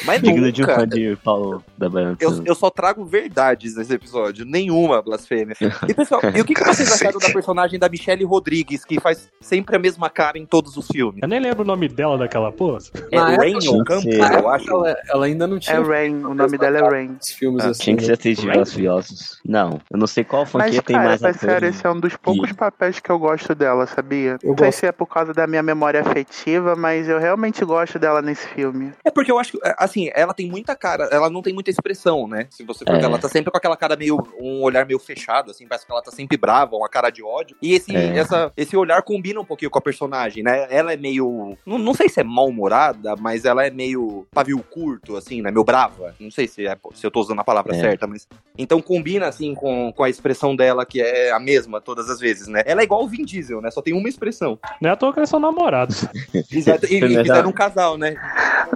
Mas 0.06 0.22
Digno 0.22 0.52
de 0.52 0.64
um 0.64 0.66
fã 0.66 0.88
de 0.88 1.16
Paulo 1.24 1.64
da. 1.78 1.88
Eu, 2.20 2.44
eu 2.46 2.56
só 2.56 2.70
trago 2.70 3.06
verdades 3.06 3.76
nesse 3.76 3.94
episódio, 3.94 4.46
nenhuma 4.46 5.02
blasfêmia. 5.02 5.56
E 5.88 5.94
pessoal, 5.94 6.22
e 6.36 6.42
o 6.42 6.46
que, 6.46 6.54
que 6.54 6.64
vocês 6.64 6.92
acharam 6.92 7.20
da 7.20 7.30
personagem 7.30 7.80
da 7.80 7.90
Michelle 7.90 8.24
Rodrigues, 8.24 8.84
que 8.86 9.00
faz 9.00 9.30
sempre 9.42 9.76
a 9.76 9.80
mesma 9.80 10.10
cara 10.10 10.38
em 10.38 10.46
todos 10.46 10.78
os 10.78 10.88
filmes? 10.88 11.22
Eu 11.22 11.28
nem 11.28 11.40
lembro 11.40 11.64
o 11.64 11.66
nome 11.66 11.88
dela 11.88 12.18
daquela 12.18 12.52
pose. 12.52 12.92
É 13.12 13.16
Na 13.16 13.36
Rain 13.36 13.58
ou 13.68 13.84
Campo, 13.84 14.08
eu 14.10 14.50
acho. 14.50 14.70
Ela, 14.70 14.98
ela 15.10 15.26
ainda 15.26 15.46
não 15.48 15.60
tinha 15.60 15.78
É 15.78 15.82
Rain, 15.82 16.24
o 16.26 16.34
nome 16.34 16.58
dela 16.58 16.78
é 16.78 16.82
Rain. 16.82 17.18
filmes 17.38 17.64
Ah, 17.64 17.70
assim. 17.70 17.84
Tinha 17.84 17.96
que 17.98 18.02
né? 18.04 18.08
ser 18.08 18.14
atriz 18.14 18.38
de 18.38 18.46
Velozes 18.48 18.70
e 18.70 18.76
Furiosos. 18.76 19.40
Não, 19.46 19.80
eu 19.92 19.98
não 19.98 20.08
sei 20.08 20.24
qual 20.24 20.46
franquia 20.46 20.74
Mas, 20.78 20.84
tem 20.86 20.96
cara, 20.96 21.10
mais 21.10 21.24
atores. 21.24 21.40
sério, 21.42 21.68
esse 21.70 21.86
é 21.86 21.90
um 21.92 22.00
dos 22.00 22.16
poucos 22.16 22.52
papéis 22.52 23.00
que 23.00 23.10
eu 23.10 23.20
gosto 23.20 23.54
dela, 23.54 23.86
sabia? 23.86 24.38
Eu 24.42 24.50
não 24.52 24.58
sei 24.58 24.68
gosto. 24.68 24.80
se 24.80 24.86
é 24.88 24.92
por 24.92 25.08
causa 25.08 25.34
da 25.34 25.46
minha 25.56 25.63
memória 25.63 26.02
afetiva, 26.02 26.75
mas 26.75 27.07
eu 27.07 27.18
realmente 27.18 27.63
gosto 27.63 27.98
dela 27.98 28.22
nesse 28.22 28.46
filme. 28.50 28.92
É 29.06 29.10
porque 29.12 29.31
eu 29.31 29.40
acho 29.40 29.54
que, 29.54 29.60
é, 29.68 29.74
assim, 29.78 30.10
ela 30.13 30.34
tem 30.34 30.50
muita 30.50 30.75
cara, 30.75 31.06
ela 31.12 31.30
não 31.30 31.42
tem 31.42 31.54
muita 31.54 31.69
expressão, 31.69 32.28
né? 32.28 32.48
Se 32.50 32.63
você 32.63 32.84
for 32.84 32.96
É. 32.96 33.02
ela 33.02 33.18
tá 33.18 33.30
sempre 33.30 33.52
com 33.52 33.57
aquela 33.57 33.78
cara 33.78 33.96
meio, 33.96 34.18
um 34.40 34.62
olhar 34.62 34.86
meio 34.86 35.00
fechado, 35.00 35.52
assim, 35.52 35.66
parece 35.68 35.86
que 35.86 35.92
ela 35.92 36.02
tá 36.02 36.12
sempre 36.12 36.36
brava, 36.38 36.75
uma 36.75 36.90
cara 36.90 37.10
de 37.10 37.24
ódio. 37.24 37.56
E 37.62 37.74
esse, 37.74 37.96
É. 37.96 38.18
essa, 38.18 38.52
esse 38.57 38.75
olhar 38.75 39.02
combina 39.04 39.40
um 39.40 39.46
pouquinho 39.46 39.72
com 39.72 39.78
a 39.80 39.81
personagem, 39.81 40.44
né? 40.44 40.68
Ela 40.69 40.94
é 40.94 40.98
meio, 40.98 41.56
não, 41.66 41.78
não 41.78 41.94
sei 41.94 42.10
se 42.10 42.19
é 42.19 42.24
mal-humorada, 42.24 43.16
mas 43.16 43.46
ela 43.46 43.66
é 43.66 43.69
meio 43.69 44.25
pavio 44.34 44.60
curto, 44.62 45.16
assim, 45.16 45.42
né? 45.42 45.51
Meio 45.51 45.63
brava. 45.63 46.13
Não 46.19 46.31
sei 46.31 46.48
se, 46.48 46.68
é, 46.68 46.75
se 46.94 47.06
eu 47.06 47.12
tô 47.12 47.22
usando 47.22 47.40
a 47.40 47.44
palavra 47.44 47.75
É. 47.75 47.80
certa, 47.80 48.06
mas... 48.08 48.28
Então 48.58 48.82
combina, 48.82 49.27
assim, 49.27 49.53
com, 49.53 49.91
com 49.94 50.03
a 50.03 50.10
expressão 50.10 50.56
dela, 50.56 50.86
que 50.86 51.01
é 51.01 51.32
a 51.32 51.39
mesma 51.39 51.80
todas 51.80 52.10
as 52.10 52.20
vezes, 52.20 52.48
né? 52.48 52.62
Ela 52.65 52.82
é 52.82 52.84
igual 52.84 53.03
o 53.03 53.08
Vin 53.08 53.24
Diesel, 53.24 53.62
né? 53.62 53.70
Só 53.72 53.82
tem 53.82 53.94
uma 53.94 54.10
expressão. 54.10 54.58
Não 54.82 54.89
é 54.89 54.94
à 54.94 54.96
toa 54.96 55.13
que 55.13 55.20
eles 55.20 55.30
são 55.30 55.39
namorados. 55.46 56.06
Exato. 56.52 56.86
E, 56.86 56.96
e 56.96 57.00
Verdade. 57.00 57.30
fizeram 57.30 57.50
um 57.50 57.54
casal, 57.54 57.98
né? 57.98 58.16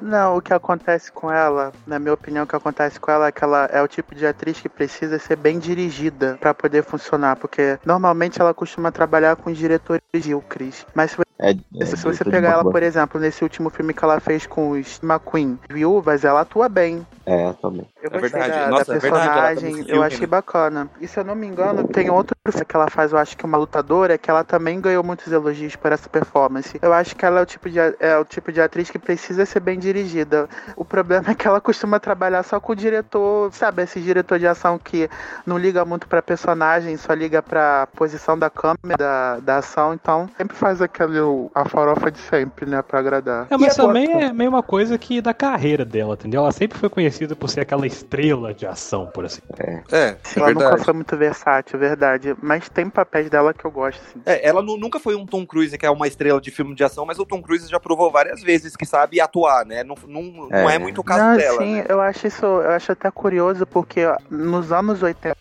Não, 0.02 0.38
o 0.38 0.42
que 0.42 0.54
acontece 0.54 1.12
com 1.12 1.32
ela, 1.32 1.72
na 1.86 2.00
minha 2.00 2.14
opinião, 2.14 2.44
o 2.44 2.48
que 2.48 2.56
acontece 2.56 3.00
com 3.00 3.12
ela 3.12 3.28
é 3.28 3.32
que 3.32 3.44
ela 3.44 3.70
é 3.72 3.82
o 3.82 3.88
tipo 3.88 4.16
de 4.16 4.26
atriz 4.26 4.60
que 4.60 4.70
precisa 4.70 5.20
ser 5.20 5.36
bem 5.36 5.60
dirigida 5.60 6.38
pra 6.40 6.54
poder 6.54 6.84
funcionar, 6.84 7.36
porque 7.36 7.78
normalmente 7.86 8.40
ela 8.40 8.54
costuma 8.54 8.92
trabalhar 8.92 9.36
com 9.36 9.50
os 9.50 9.58
diretores 9.58 10.02
medíocres. 10.14 10.86
Mas 10.94 11.12
se 11.12 11.18
É, 11.42 11.52
é, 11.80 11.86
Se 11.86 11.96
você 12.04 12.26
pegar 12.26 12.50
ela, 12.50 12.64
por 12.64 12.84
exemplo, 12.84 13.20
nesse 13.20 13.44
último 13.44 13.70
filme 13.70 13.94
que 13.94 14.04
ela 14.04 14.20
fez 14.20 14.46
com 14.46 14.72
os 14.72 15.00
McQueen, 15.02 15.58
Viúvas, 15.70 16.26
ela 16.26 16.42
atua 16.42 16.68
bem. 16.68 17.06
É, 17.26 17.54
também. 17.54 17.88
Eu 18.02 18.10
É 18.12 18.20
gostei 18.20 18.40
verdade. 18.42 18.60
da, 18.66 18.68
Nossa, 18.70 18.86
da 18.86 18.96
é 18.96 19.00
verdade, 19.00 19.24
ela 19.24 19.36
tá 19.36 19.42
personagem, 19.44 19.80
eu 19.80 19.86
filme, 19.86 20.06
achei 20.06 20.20
né? 20.22 20.28
bacana. 20.28 20.90
E 21.00 21.08
se 21.08 21.18
eu 21.20 21.24
não 21.24 21.36
me 21.36 21.48
engano, 21.48 21.88
tem 21.88 22.10
outro 22.10 22.36
filme 22.46 22.66
que 22.66 22.76
ela 22.76 22.90
faz, 22.90 23.12
eu 23.12 23.18
acho 23.18 23.38
que 23.38 23.46
uma 23.46 23.58
lutadora, 23.58 24.18
que 24.18 24.30
ela 24.30 24.44
também 24.44 24.82
ganhou 24.82 25.04
muitos 25.04 25.32
elogios 25.32 25.76
por 25.76 25.92
essa 25.92 26.10
performance. 26.10 26.78
Eu 26.82 26.92
acho 26.92 27.16
que 27.16 27.24
ela 27.24 27.40
é 27.40 27.44
o 27.44 27.46
tipo 27.46 27.70
de, 27.70 27.80
é 27.80 28.18
o 28.18 28.26
tipo 28.26 28.52
de 28.52 28.60
atriz 28.60 28.90
que 28.90 29.00
precisa 29.00 29.46
ser 29.46 29.60
bem 29.62 29.80
dirigida. 29.80 30.50
O 30.76 30.84
problema 30.84 31.32
é 31.32 31.36
que 31.36 31.48
ela 31.48 31.62
costuma 31.62 32.00
trabalhar 32.00 32.44
só 32.44 32.60
com 32.60 32.74
o 32.74 32.76
diretor, 32.76 33.54
sabe, 33.54 33.84
esse 33.84 34.02
diretor 34.02 34.40
de 34.40 34.48
ação 34.48 34.78
que 34.78 35.10
não 35.46 35.58
liga 35.58 35.86
muito 35.86 36.08
pra 36.08 36.22
personagem, 36.22 36.98
só 36.98 37.14
liga 37.14 37.42
pra 37.42 37.88
posição 37.96 38.38
da 38.38 38.50
câmera, 38.50 38.98
da, 38.98 39.40
da 39.40 39.58
ação, 39.58 39.94
então 39.94 40.28
sempre 40.36 40.58
faz 40.58 40.82
aquele 40.82 41.29
o- 41.30 41.52
a 41.54 41.68
farofa 41.68 42.12
de 42.12 42.20
sempre, 42.20 42.66
né? 42.66 42.82
Pra 42.82 43.00
agradar. 43.00 43.48
É, 43.50 43.58
mas 43.58 43.76
também 43.76 44.12
é 44.24 44.34
meio 44.34 44.50
uma 44.50 44.64
coisa 44.64 44.98
que 44.98 45.22
da 45.22 45.34
carreira 45.34 45.86
dela, 45.86 46.14
entendeu? 46.16 46.42
Ela 46.42 46.52
sempre 46.52 46.78
foi 46.78 46.90
conhecida 46.90 47.36
por 47.36 47.50
ser 47.50 47.62
aquela 47.62 47.86
estrela 47.88 48.54
de 48.54 48.66
ação, 48.66 49.08
por 49.14 49.26
assim. 49.26 49.42
É, 49.58 49.84
é 49.92 50.18
Ela 50.36 50.48
nunca 50.50 50.60
verdade. 50.60 50.84
foi 50.86 50.94
muito 50.94 51.16
versátil, 51.18 51.78
verdade. 51.80 52.36
Mas 52.42 52.68
tem 52.70 52.90
papéis 52.90 53.30
dela 53.30 53.54
que 53.54 53.64
eu 53.66 53.72
gosto, 53.72 54.02
sim. 54.14 54.22
É, 54.26 54.48
ela 54.48 54.62
nu- 54.62 54.78
nunca 54.78 55.00
foi 55.00 55.16
um 55.16 55.26
Tom 55.26 55.46
Cruise 55.46 55.78
que 55.78 55.86
é 55.86 55.90
uma 55.92 56.08
estrela 56.08 56.42
de 56.42 56.52
filme 56.52 56.74
de 56.76 56.84
ação, 56.84 57.06
mas 57.06 57.20
o 57.20 57.26
Tom 57.26 57.42
Cruise 57.42 57.70
já 57.70 57.80
provou 57.80 58.12
várias 58.12 58.42
vezes 58.42 58.76
que 58.76 58.86
sabe 58.86 59.22
atuar, 59.22 59.66
né? 59.66 59.84
Não, 59.84 59.96
não, 60.08 60.24
não 60.50 60.70
é. 60.70 60.76
É. 60.76 60.80
muito 60.80 61.02
o 61.02 61.04
caso 61.04 61.24
Não, 61.24 61.38
dela. 61.38 61.58
sim, 61.60 61.76
né? 61.76 61.86
eu 61.90 62.02
acho 62.02 62.26
isso, 62.28 62.46
eu 62.46 62.72
acho 62.72 62.92
até 62.92 63.12
curioso, 63.12 63.66
porque 63.68 64.06
ó, 64.06 64.18
nos 64.30 64.72
anos 64.72 65.04
80, 65.04 65.36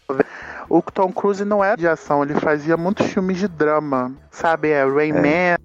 o 0.69 0.83
Tom 0.83 1.11
Cruise 1.13 1.45
não 1.45 1.63
era 1.65 1.77
de 1.77 1.87
ação, 1.89 2.23
ele 2.23 2.35
fazia 2.35 2.77
muitos 2.77 3.07
filmes 3.07 3.39
de 3.39 3.49
drama, 3.49 4.13
sabe? 4.31 4.69
É 4.71 4.85
Rayman, 4.85 5.57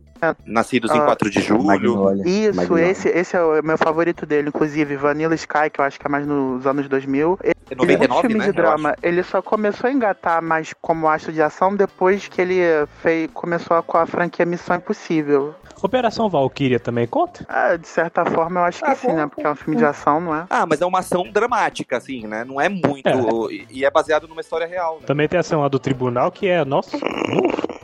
Nascidos 0.46 0.92
em 0.92 0.98
Ah, 1.00 1.06
4 1.06 1.30
de 1.30 1.42
julho. 1.42 1.64
Magnolia. 1.64 2.24
isso, 2.26 2.56
Magnolia. 2.56 2.86
esse, 2.88 3.10
esse 3.10 3.36
é 3.36 3.42
o 3.44 3.62
meu 3.64 3.78
favorito 3.78 4.26
dele, 4.26 4.50
inclusive 4.50 4.96
Vanilla 4.96 5.36
Sky, 5.36 5.70
que 5.72 5.80
eu 5.80 5.86
acho 5.86 6.00
que 6.00 6.06
é 6.08 6.10
mais 6.10 6.26
nos 6.26 6.66
anos 6.66 6.88
2000. 6.88 7.40
É 7.44 7.50
Ele 7.50 7.56
é 7.72 7.76
muito 7.76 8.10
99, 8.10 8.22
filme 8.28 8.40
né? 8.40 8.46
de 8.46 8.52
drama. 8.52 8.96
Ele 9.02 9.24
só 9.24 9.42
começou 9.42 9.90
a 9.90 9.94
engatar 9.94 10.42
mais 10.42 10.74
como 10.82 11.08
astro 11.08 11.32
de 11.34 11.42
ação 11.42 11.76
depois 11.76 12.28
que 12.28 12.42
ele 12.42 12.62
fez, 13.02 13.30
começou 13.34 13.82
com 13.84 13.98
a 13.98 14.06
franquia 14.06 14.46
Missão 14.46 14.76
Impossível. 14.76 15.56
Operação 15.82 16.30
Valkyria 16.30 16.80
também 16.80 17.06
conta? 17.06 17.46
Ah, 17.50 17.76
de 17.76 17.88
certa 17.88 18.24
forma, 18.26 18.62
eu 18.62 18.64
acho 18.66 18.82
que 18.82 18.90
Ah, 18.90 18.96
sim, 18.96 19.12
né? 19.12 19.28
Porque 19.28 19.46
é 19.46 19.50
um 19.50 19.56
filme 19.56 19.76
de 19.76 19.84
ação, 19.84 20.22
não 20.22 20.34
é? 20.34 20.46
Ah, 20.50 20.66
mas 20.66 20.80
é 20.80 20.86
uma 20.86 21.00
ação 21.00 21.30
dramática, 21.30 21.98
assim, 21.98 22.26
né? 22.26 22.46
Não 22.46 22.62
é 22.62 22.70
muito. 22.70 23.52
E, 23.52 23.68
e 23.70 23.84
é 23.86 23.92
baseado 23.92 24.26
numa 24.26 24.40
história 24.40 24.66
real. 24.66 25.00
Né? 25.02 25.06
Também 25.06 25.28
tem 25.28 25.38
a 25.38 25.42
ação 25.42 25.60
lá 25.60 25.68
do 25.68 25.80
tribunal, 25.80 26.32
que 26.32 26.48
é, 26.48 26.64
nossa, 26.64 26.98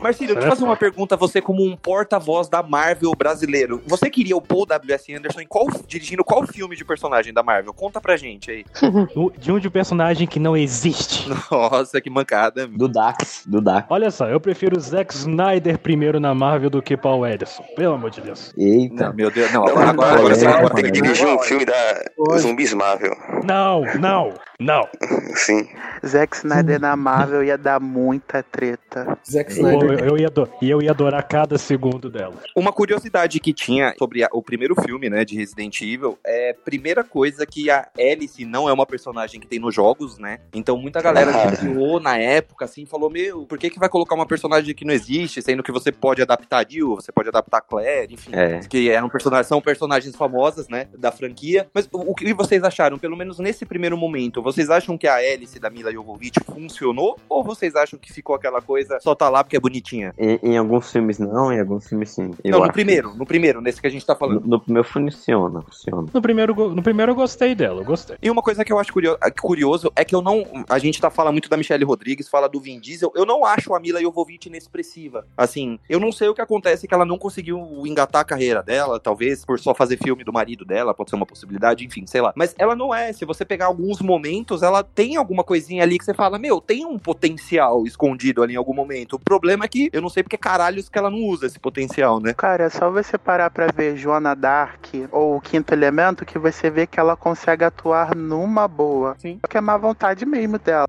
Marcílio, 0.00 0.34
deixa 0.34 0.48
eu 0.48 0.50
te 0.50 0.56
fazer 0.56 0.64
uma 0.64 0.76
pergunta. 0.76 1.16
Você, 1.16 1.40
como 1.40 1.62
um 1.62 1.76
porta-voz 1.76 2.48
da 2.48 2.62
Marvel 2.62 3.12
brasileiro, 3.16 3.82
você 3.86 4.08
queria 4.08 4.36
o 4.36 4.40
Paul 4.40 4.66
W.S. 4.66 5.14
Anderson 5.14 5.40
em 5.40 5.46
qual, 5.46 5.66
dirigindo 5.86 6.24
qual 6.24 6.46
filme 6.46 6.74
de 6.74 6.84
personagem 6.84 7.32
da 7.32 7.42
Marvel? 7.42 7.74
Conta 7.74 8.00
pra 8.00 8.16
gente 8.16 8.50
aí. 8.50 8.64
de 9.38 9.52
um 9.52 9.58
de 9.58 9.68
personagem 9.68 10.26
que 10.26 10.38
não 10.38 10.56
existe. 10.56 11.28
Nossa, 11.50 12.00
que 12.00 12.08
mancada. 12.08 12.66
Do 12.66 12.88
Dax, 12.88 13.44
do 13.46 13.60
Dax. 13.60 13.86
Olha 13.90 14.10
só, 14.10 14.26
eu 14.28 14.40
prefiro 14.40 14.76
o 14.76 14.80
Zack 14.80 15.14
Snyder 15.14 15.78
primeiro 15.78 16.18
na 16.18 16.34
Marvel 16.34 16.70
do 16.70 16.82
que 16.82 16.96
Paul 16.96 17.26
Ederson. 17.26 17.62
Pelo 17.76 17.94
amor 17.94 18.10
de 18.10 18.20
Deus. 18.20 18.52
Eita. 18.56 19.08
Não, 19.08 19.14
meu 19.14 19.30
Deus, 19.30 19.52
não. 19.52 19.66
Agora, 19.66 19.90
agora, 19.90 20.18
agora, 20.18 20.34
você 20.34 20.46
é, 20.46 20.50
vai 20.50 20.70
ter 20.70 20.82
que 20.84 20.90
dirigir 20.90 21.26
um 21.26 21.38
filme 21.40 21.64
da 21.64 22.04
Zumbis 22.38 22.72
Marvel. 22.74 23.14
Não, 23.44 23.82
não, 23.98 24.34
não. 24.60 24.86
Sim. 25.34 25.66
Zack 26.06 26.36
Snyder 26.36 26.80
na 26.80 26.94
Marvel 26.96 27.42
ia 27.42 27.56
dar 27.58 27.80
muita 27.80 28.42
treta. 28.42 29.18
Zack 29.28 29.50
Eu, 29.50 29.56
Snyder. 29.56 30.04
eu 30.04 30.18
ia 30.18 30.26
ado- 30.26 30.48
E 30.60 30.70
eu 30.70 30.82
ia 30.82 30.90
adorar 30.90 31.22
cada 31.26 31.56
segundo 31.58 32.10
dela. 32.10 32.34
Uma 32.54 32.72
curiosidade 32.72 33.40
que 33.40 33.52
tinha 33.52 33.94
sobre 33.98 34.22
a- 34.22 34.28
o 34.32 34.42
primeiro 34.42 34.74
filme, 34.82 35.08
né, 35.08 35.24
de 35.24 35.36
Resident 35.36 35.80
Evil, 35.80 36.18
é 36.24 36.54
primeira 36.64 37.02
coisa 37.02 37.46
que 37.46 37.70
a 37.70 37.88
Alice 37.98 38.44
não 38.44 38.68
é 38.68 38.72
uma 38.72 38.86
personagem 38.86 39.40
que 39.40 39.46
tem 39.46 39.58
nos 39.58 39.74
jogos, 39.74 40.18
né? 40.18 40.38
Então 40.54 40.76
muita 40.76 41.00
galera 41.00 41.30
Ah. 41.30 41.54
zoou 41.54 41.98
na 42.00 42.16
época, 42.18 42.64
assim, 42.64 42.84
falou, 42.86 43.08
meu, 43.10 43.46
por 43.46 43.58
que 43.58 43.70
que 43.70 43.78
vai 43.78 43.88
colocar 43.88 44.14
uma 44.14 44.26
personagem 44.26 44.74
que 44.74 44.84
não 44.84 44.92
existe, 44.92 45.40
sendo 45.42 45.62
que 45.62 45.72
você 45.72 45.90
pode 45.92 46.20
adaptar 46.22 46.64
a 46.64 46.68
Jill, 46.68 46.94
você 46.96 47.10
pode 47.12 47.28
adaptar 47.28 47.58
a 47.58 47.60
Claire, 47.62 48.12
enfim. 48.14 48.30
É. 48.34 48.60
Que 48.60 48.90
eram 48.90 49.08
personagens, 49.08 49.46
são 49.46 49.60
personagens 49.60 50.14
famosas, 50.16 50.68
né, 50.68 50.88
da 50.98 51.10
franquia. 51.12 51.68
Mas 51.72 51.88
o, 51.92 52.10
o 52.10 52.14
que 52.14 52.32
vocês 52.34 52.62
acharam, 52.62 52.98
pelo 52.98 53.16
menos 53.16 53.38
nesse 53.38 53.64
primeiro 53.64 53.96
momento, 53.96 54.42
vocês 54.54 54.70
acham 54.70 54.96
que 54.98 55.06
a 55.06 55.16
Alice 55.16 55.58
da 55.58 55.70
Mila 55.70 55.92
Jovovich 55.92 56.38
funcionou? 56.44 57.16
Ou 57.28 57.42
vocês 57.42 57.74
acham 57.76 57.98
que 57.98 58.12
ficou 58.12 58.34
aquela 58.34 58.60
coisa, 58.60 58.98
só 59.00 59.14
tá 59.14 59.28
lá 59.28 59.42
porque 59.44 59.56
é 59.56 59.60
bonitinha? 59.60 60.14
Em, 60.18 60.38
em 60.42 60.56
alguns 60.56 60.90
filmes 60.90 61.18
não, 61.18 61.52
em 61.52 61.60
alguns 61.60 61.88
filmes 61.88 62.10
sim. 62.10 62.30
Eu 62.44 62.58
não, 62.58 62.66
no 62.66 62.72
primeiro, 62.72 63.14
no 63.14 63.26
primeiro, 63.26 63.60
nesse 63.60 63.80
que 63.80 63.86
a 63.86 63.90
gente 63.90 64.04
tá 64.04 64.14
que 64.14 64.20
falando. 64.20 64.40
No, 64.40 64.48
no 64.48 64.60
primeiro 64.60 64.88
funciona, 64.88 65.62
funciona. 65.62 66.08
No 66.12 66.22
primeiro, 66.22 66.74
no 66.74 66.82
primeiro 66.82 67.12
eu 67.12 67.16
gostei 67.16 67.54
dela, 67.54 67.80
eu 67.80 67.84
gostei. 67.84 68.16
E 68.22 68.30
uma 68.30 68.42
coisa 68.42 68.64
que 68.64 68.72
eu 68.72 68.78
acho 68.78 68.92
curio- 68.92 69.18
curioso 69.40 69.92
é 69.96 70.04
que 70.04 70.14
eu 70.14 70.22
não. 70.22 70.44
A 70.68 70.78
gente 70.78 71.00
tá 71.00 71.10
falando 71.10 71.32
muito 71.34 71.48
da 71.48 71.56
Michelle 71.56 71.84
Rodrigues, 71.84 72.28
fala 72.28 72.48
do 72.48 72.60
Vin 72.60 72.78
Diesel. 72.80 73.12
Eu 73.14 73.24
não 73.26 73.44
acho 73.44 73.74
a 73.74 73.80
Mila 73.80 74.00
Jovovich 74.00 74.48
inexpressiva. 74.48 75.26
Assim, 75.36 75.78
eu 75.88 75.98
não 76.00 76.12
sei 76.12 76.28
o 76.28 76.34
que 76.34 76.40
acontece 76.40 76.86
que 76.86 76.94
ela 76.94 77.04
não 77.04 77.18
conseguiu 77.18 77.60
engatar 77.86 78.22
a 78.22 78.24
carreira 78.24 78.62
dela, 78.62 78.98
talvez 79.00 79.44
por 79.44 79.58
só 79.58 79.74
fazer 79.74 79.96
filme 79.96 80.24
do 80.24 80.32
marido 80.32 80.64
dela, 80.64 80.94
pode 80.94 81.10
ser 81.10 81.16
uma 81.16 81.26
possibilidade, 81.26 81.84
enfim, 81.84 82.06
sei 82.06 82.20
lá. 82.20 82.32
Mas 82.36 82.54
ela 82.58 82.74
não 82.74 82.94
é. 82.94 83.12
Se 83.12 83.24
você 83.24 83.44
pegar 83.44 83.66
alguns 83.66 84.00
momentos, 84.00 84.39
ela 84.62 84.82
tem 84.82 85.16
alguma 85.16 85.44
coisinha 85.44 85.82
ali 85.82 85.98
que 85.98 86.04
você 86.04 86.14
fala, 86.14 86.38
meu, 86.38 86.60
tem 86.60 86.84
um 86.84 86.98
potencial 86.98 87.86
escondido 87.86 88.42
ali 88.42 88.54
em 88.54 88.56
algum 88.56 88.74
momento. 88.74 89.14
O 89.14 89.18
problema 89.18 89.64
é 89.64 89.68
que 89.68 89.90
eu 89.92 90.02
não 90.02 90.08
sei 90.08 90.22
porque 90.22 90.36
caralhos 90.36 90.88
que 90.88 90.98
ela 90.98 91.10
não 91.10 91.18
usa 91.18 91.46
esse 91.46 91.58
potencial, 91.58 92.20
né? 92.20 92.34
Cara, 92.34 92.64
é 92.64 92.70
só 92.70 92.90
você 92.90 93.16
parar 93.16 93.50
pra 93.50 93.68
ver 93.74 93.96
Joana 93.96 94.34
Dark 94.34 94.86
ou 95.10 95.36
o 95.36 95.40
Quinto 95.40 95.72
Elemento 95.72 96.24
que 96.24 96.38
você 96.38 96.70
vê 96.70 96.86
que 96.86 96.98
ela 96.98 97.16
consegue 97.16 97.64
atuar 97.64 98.14
numa 98.14 98.66
boa. 98.66 99.16
Sim. 99.18 99.38
Porque 99.40 99.56
é 99.56 99.60
má 99.60 99.76
vontade 99.76 100.24
mesmo 100.26 100.58
dela. 100.58 100.88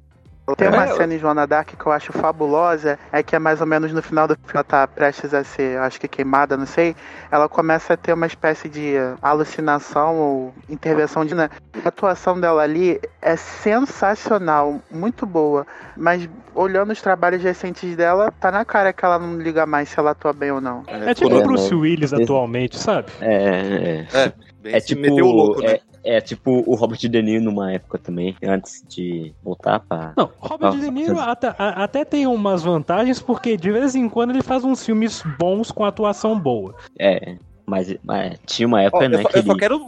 Tem 0.55 0.67
uma 0.67 0.84
É, 0.86 0.88
cena 0.96 1.13
em 1.13 1.20
Joana 1.20 1.46
Dark 1.48 1.70
que 1.77 1.86
eu 1.86 1.91
acho 1.91 2.12
fabulosa, 2.13 2.98
é 3.12 3.22
que 3.24 3.36
é 3.36 3.39
mais 3.39 3.62
ou 3.62 3.67
menos 3.67 3.91
no 3.93 4.01
final 4.01 4.27
do 4.27 4.36
filme, 4.36 4.51
ela 4.53 4.63
tá 4.63 4.88
prestes 4.88 5.34
a 5.34 5.43
ser, 5.43 5.77
acho 5.79 6.00
que 6.00 6.08
queimada, 6.08 6.55
não 6.58 6.65
sei, 6.65 6.96
ela 7.31 7.48
começa 7.50 7.93
a 7.93 7.98
ter 7.98 8.13
uma 8.13 8.27
espécie 8.27 8.67
de 8.70 8.93
alucinação 9.22 10.17
ou 10.17 10.53
intervenção 10.70 11.25
de... 11.25 11.34
né? 11.36 11.50
A 11.84 11.88
atuação 11.88 12.39
dela 12.39 12.62
ali 12.62 13.00
é 13.22 13.36
sensacional, 13.36 14.79
muito 14.89 15.25
boa, 15.25 15.65
mas 15.96 16.27
olhando 16.53 16.91
os 16.91 17.01
trabalhos 17.01 17.41
recentes 17.41 17.96
dela, 17.96 18.31
tá 18.39 18.51
na 18.51 18.65
cara 18.65 18.93
que 18.93 19.03
ela 19.03 19.17
não 19.17 19.38
liga 19.38 19.65
mais 19.65 19.89
se 19.89 20.00
ela 20.00 20.12
atua 20.12 20.34
bem 20.34 20.51
ou 20.51 20.62
não. 20.62 20.84
É 20.88 21.13
tipo 21.13 21.34
É, 21.34 21.38
o 21.38 21.43
Bruce. 21.43 21.74
Willis 21.74 22.13
atualmente, 22.13 22.77
sabe? 22.77 23.12
É, 23.22 24.05
é. 24.13 24.34
Bem, 24.62 24.75
É 24.75 24.79
se 24.79 24.88
tipo, 24.88 25.15
louco, 25.22 25.62
né? 25.62 25.74
é, 25.74 25.81
é 26.03 26.20
tipo 26.22 26.63
o 26.65 26.75
Robert 26.75 27.00
De 27.00 27.22
Niro 27.22 27.43
numa 27.43 27.72
época 27.72 27.98
também, 27.98 28.36
antes 28.43 28.84
de 28.88 29.34
voltar 29.43 29.79
pra... 29.79 30.13
Não, 30.17 30.29
Robert 30.39 30.77
De 30.77 30.89
Niro 30.89 31.20
até, 31.20 31.53
até 31.58 32.05
tem 32.05 32.27
umas 32.27 32.63
vantagens, 32.63 33.20
porque 33.20 33.58
de 33.58 33.72
vez 33.72 33.96
em 33.96 34.10
quando 34.10 34.31
ele 34.31 34.41
faz 34.41 34.63
uns 34.63 34.86
filmes 34.86 35.24
bons 35.39 35.72
com 35.72 35.84
atuação 35.86 36.39
boa. 36.39 36.75
É, 36.98 37.38
mas, 37.65 37.95
mas 38.03 38.37
tinha 38.45 38.67
uma 38.67 38.77
Ó, 38.77 38.81
época, 38.81 39.05
eu, 39.05 39.09
né, 39.09 39.21
só, 39.21 39.29
que 39.29 39.37
eu 39.39 39.43
só 39.43 39.55
quero 39.55 39.79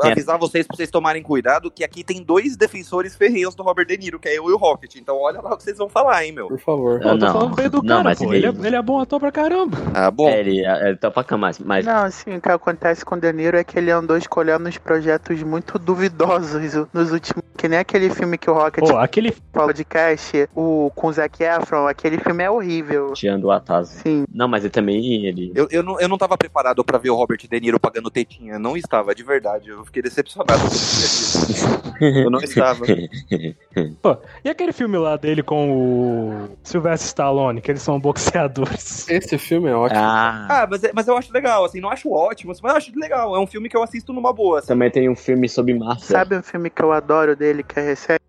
tem- 0.00 0.12
avisar 0.12 0.38
vocês 0.38 0.66
pra 0.66 0.76
vocês 0.76 0.90
tomarem 0.90 1.22
cuidado 1.22 1.70
que 1.70 1.84
aqui 1.84 2.02
tem 2.04 2.22
dois 2.22 2.56
defensores 2.56 3.14
ferrenhos 3.14 3.54
do 3.54 3.62
Robert 3.62 3.86
De 3.86 3.96
Niro, 3.96 4.18
que 4.18 4.28
é 4.28 4.36
eu 4.38 4.48
e 4.48 4.52
o 4.52 4.56
Rocket. 4.56 4.96
Então 4.96 5.16
olha 5.18 5.40
lá 5.40 5.54
o 5.54 5.56
que 5.56 5.62
vocês 5.64 5.78
vão 5.78 5.88
falar, 5.88 6.24
hein, 6.24 6.32
meu. 6.32 6.48
Por 6.48 6.58
favor. 6.60 7.00
Eu 7.02 7.10
tô 7.10 7.16
não, 7.26 7.32
falando 7.32 7.54
bem 7.56 7.68
do 7.68 7.78
não, 7.78 7.86
cara, 7.88 8.04
mas 8.04 8.18
pô. 8.18 8.24
ele- 8.34 8.46
Ele, 8.46 8.46
é, 8.64 8.66
ele 8.68 8.76
é 8.76 8.82
bom 8.82 9.00
ator 9.00 9.20
pra 9.20 9.30
caramba. 9.32 9.76
Ah, 9.94 10.10
bom. 10.10 10.28
É, 10.28 10.40
ele, 10.40 10.64
ele 10.66 10.96
topa 10.96 11.22
cama, 11.24 11.46
mas, 11.48 11.58
mas 11.58 11.86
Não, 11.86 12.04
assim, 12.04 12.36
o 12.36 12.40
que 12.40 12.48
acontece 12.48 13.04
com 13.04 13.14
o 13.14 13.20
De 13.20 13.32
Niro 13.32 13.56
é 13.56 13.64
que 13.64 13.78
ele 13.78 13.90
andou 13.90 14.16
escolhendo 14.16 14.68
uns 14.68 14.78
projetos 14.78 15.42
muito 15.42 15.78
duvidosos 15.78 16.86
nos 16.92 17.12
últimos. 17.12 17.42
Que 17.56 17.68
nem 17.68 17.78
aquele 17.78 18.08
filme 18.10 18.38
que 18.38 18.50
o 18.50 18.54
Rocket 18.54 18.82
Pô, 18.88 18.96
aquele. 18.96 19.34
falou 19.52 19.72
de 19.72 19.84
cast, 19.84 20.48
o 20.54 20.90
com 20.94 21.08
o 21.08 21.12
Zac 21.12 21.42
Efron, 21.42 21.86
aquele 21.86 22.18
filme 22.18 22.42
é 22.42 22.50
horrível. 22.50 23.12
tirando 23.12 23.44
o 23.44 23.50
atraso. 23.50 23.92
Sim. 23.92 24.24
Não, 24.32 24.48
mas 24.48 24.64
ele 24.64 24.70
também, 24.70 25.26
ele... 25.26 25.52
Eu, 25.54 25.68
eu, 25.70 25.82
não, 25.82 26.00
eu 26.00 26.08
não 26.08 26.16
tava 26.16 26.36
preparado 26.38 26.82
pra 26.84 26.96
ver 26.98 27.10
o 27.10 27.16
Robert 27.20 27.46
De 27.46 27.60
Niro 27.60 27.78
pagando 27.78 28.10
tetinha. 28.10 28.58
Não 28.58 28.76
estava, 28.78 29.14
de 29.14 29.22
verdade. 29.22 29.68
Eu 29.68 29.84
fiquei 29.84 30.00
decepcionado 30.02 30.58
com 30.58 30.66
esse 30.68 31.54
filme. 31.54 32.20
Eu 32.24 32.30
não 32.30 32.38
estava. 32.40 32.84
Pô, 34.00 34.16
e 34.42 34.48
aquele 34.48 34.72
filme 34.72 34.96
lá 34.96 35.16
dele 35.18 35.42
com 35.42 35.70
o 35.70 36.48
Sylvester 36.64 37.06
Stallone, 37.08 37.60
que 37.60 37.70
eles 37.70 37.82
são 37.82 38.00
boxeadores. 38.00 39.06
Esse 39.08 39.36
filme 39.36 39.68
é 39.68 39.74
ótimo. 39.74 40.00
Ah, 40.02 40.46
Ah, 40.62 40.66
mas, 40.70 40.82
é- 40.82 40.92
mas 40.94 41.06
eu 41.08 41.16
acho 41.16 41.30
legal, 41.32 41.64
assim, 41.66 41.78
não 41.80 41.90
acho 41.90 42.10
ótimo, 42.10 42.52
mas 42.62 42.72
eu 42.72 42.76
acho 42.76 42.98
legal. 42.98 43.36
É 43.36 43.38
um 43.38 43.46
filme 43.46 43.68
que 43.68 43.76
eu 43.76 43.82
assisto 43.82 44.12
numa 44.14 44.32
boa. 44.32 44.58
assim. 44.60 44.68
também 44.68 44.90
tem 44.90 45.08
um 45.10 45.16
filme 45.16 45.46
sobre 45.48 45.74
máfia. 45.74 46.06
Sabe 46.06 46.36
um 46.36 46.42
filme 46.42 46.70
que 46.70 46.82
eu 46.82 46.90
adoro 46.92 47.36
dele, 47.36 47.62
que 47.62 47.78
é 47.78 47.82
recente? 47.82 48.20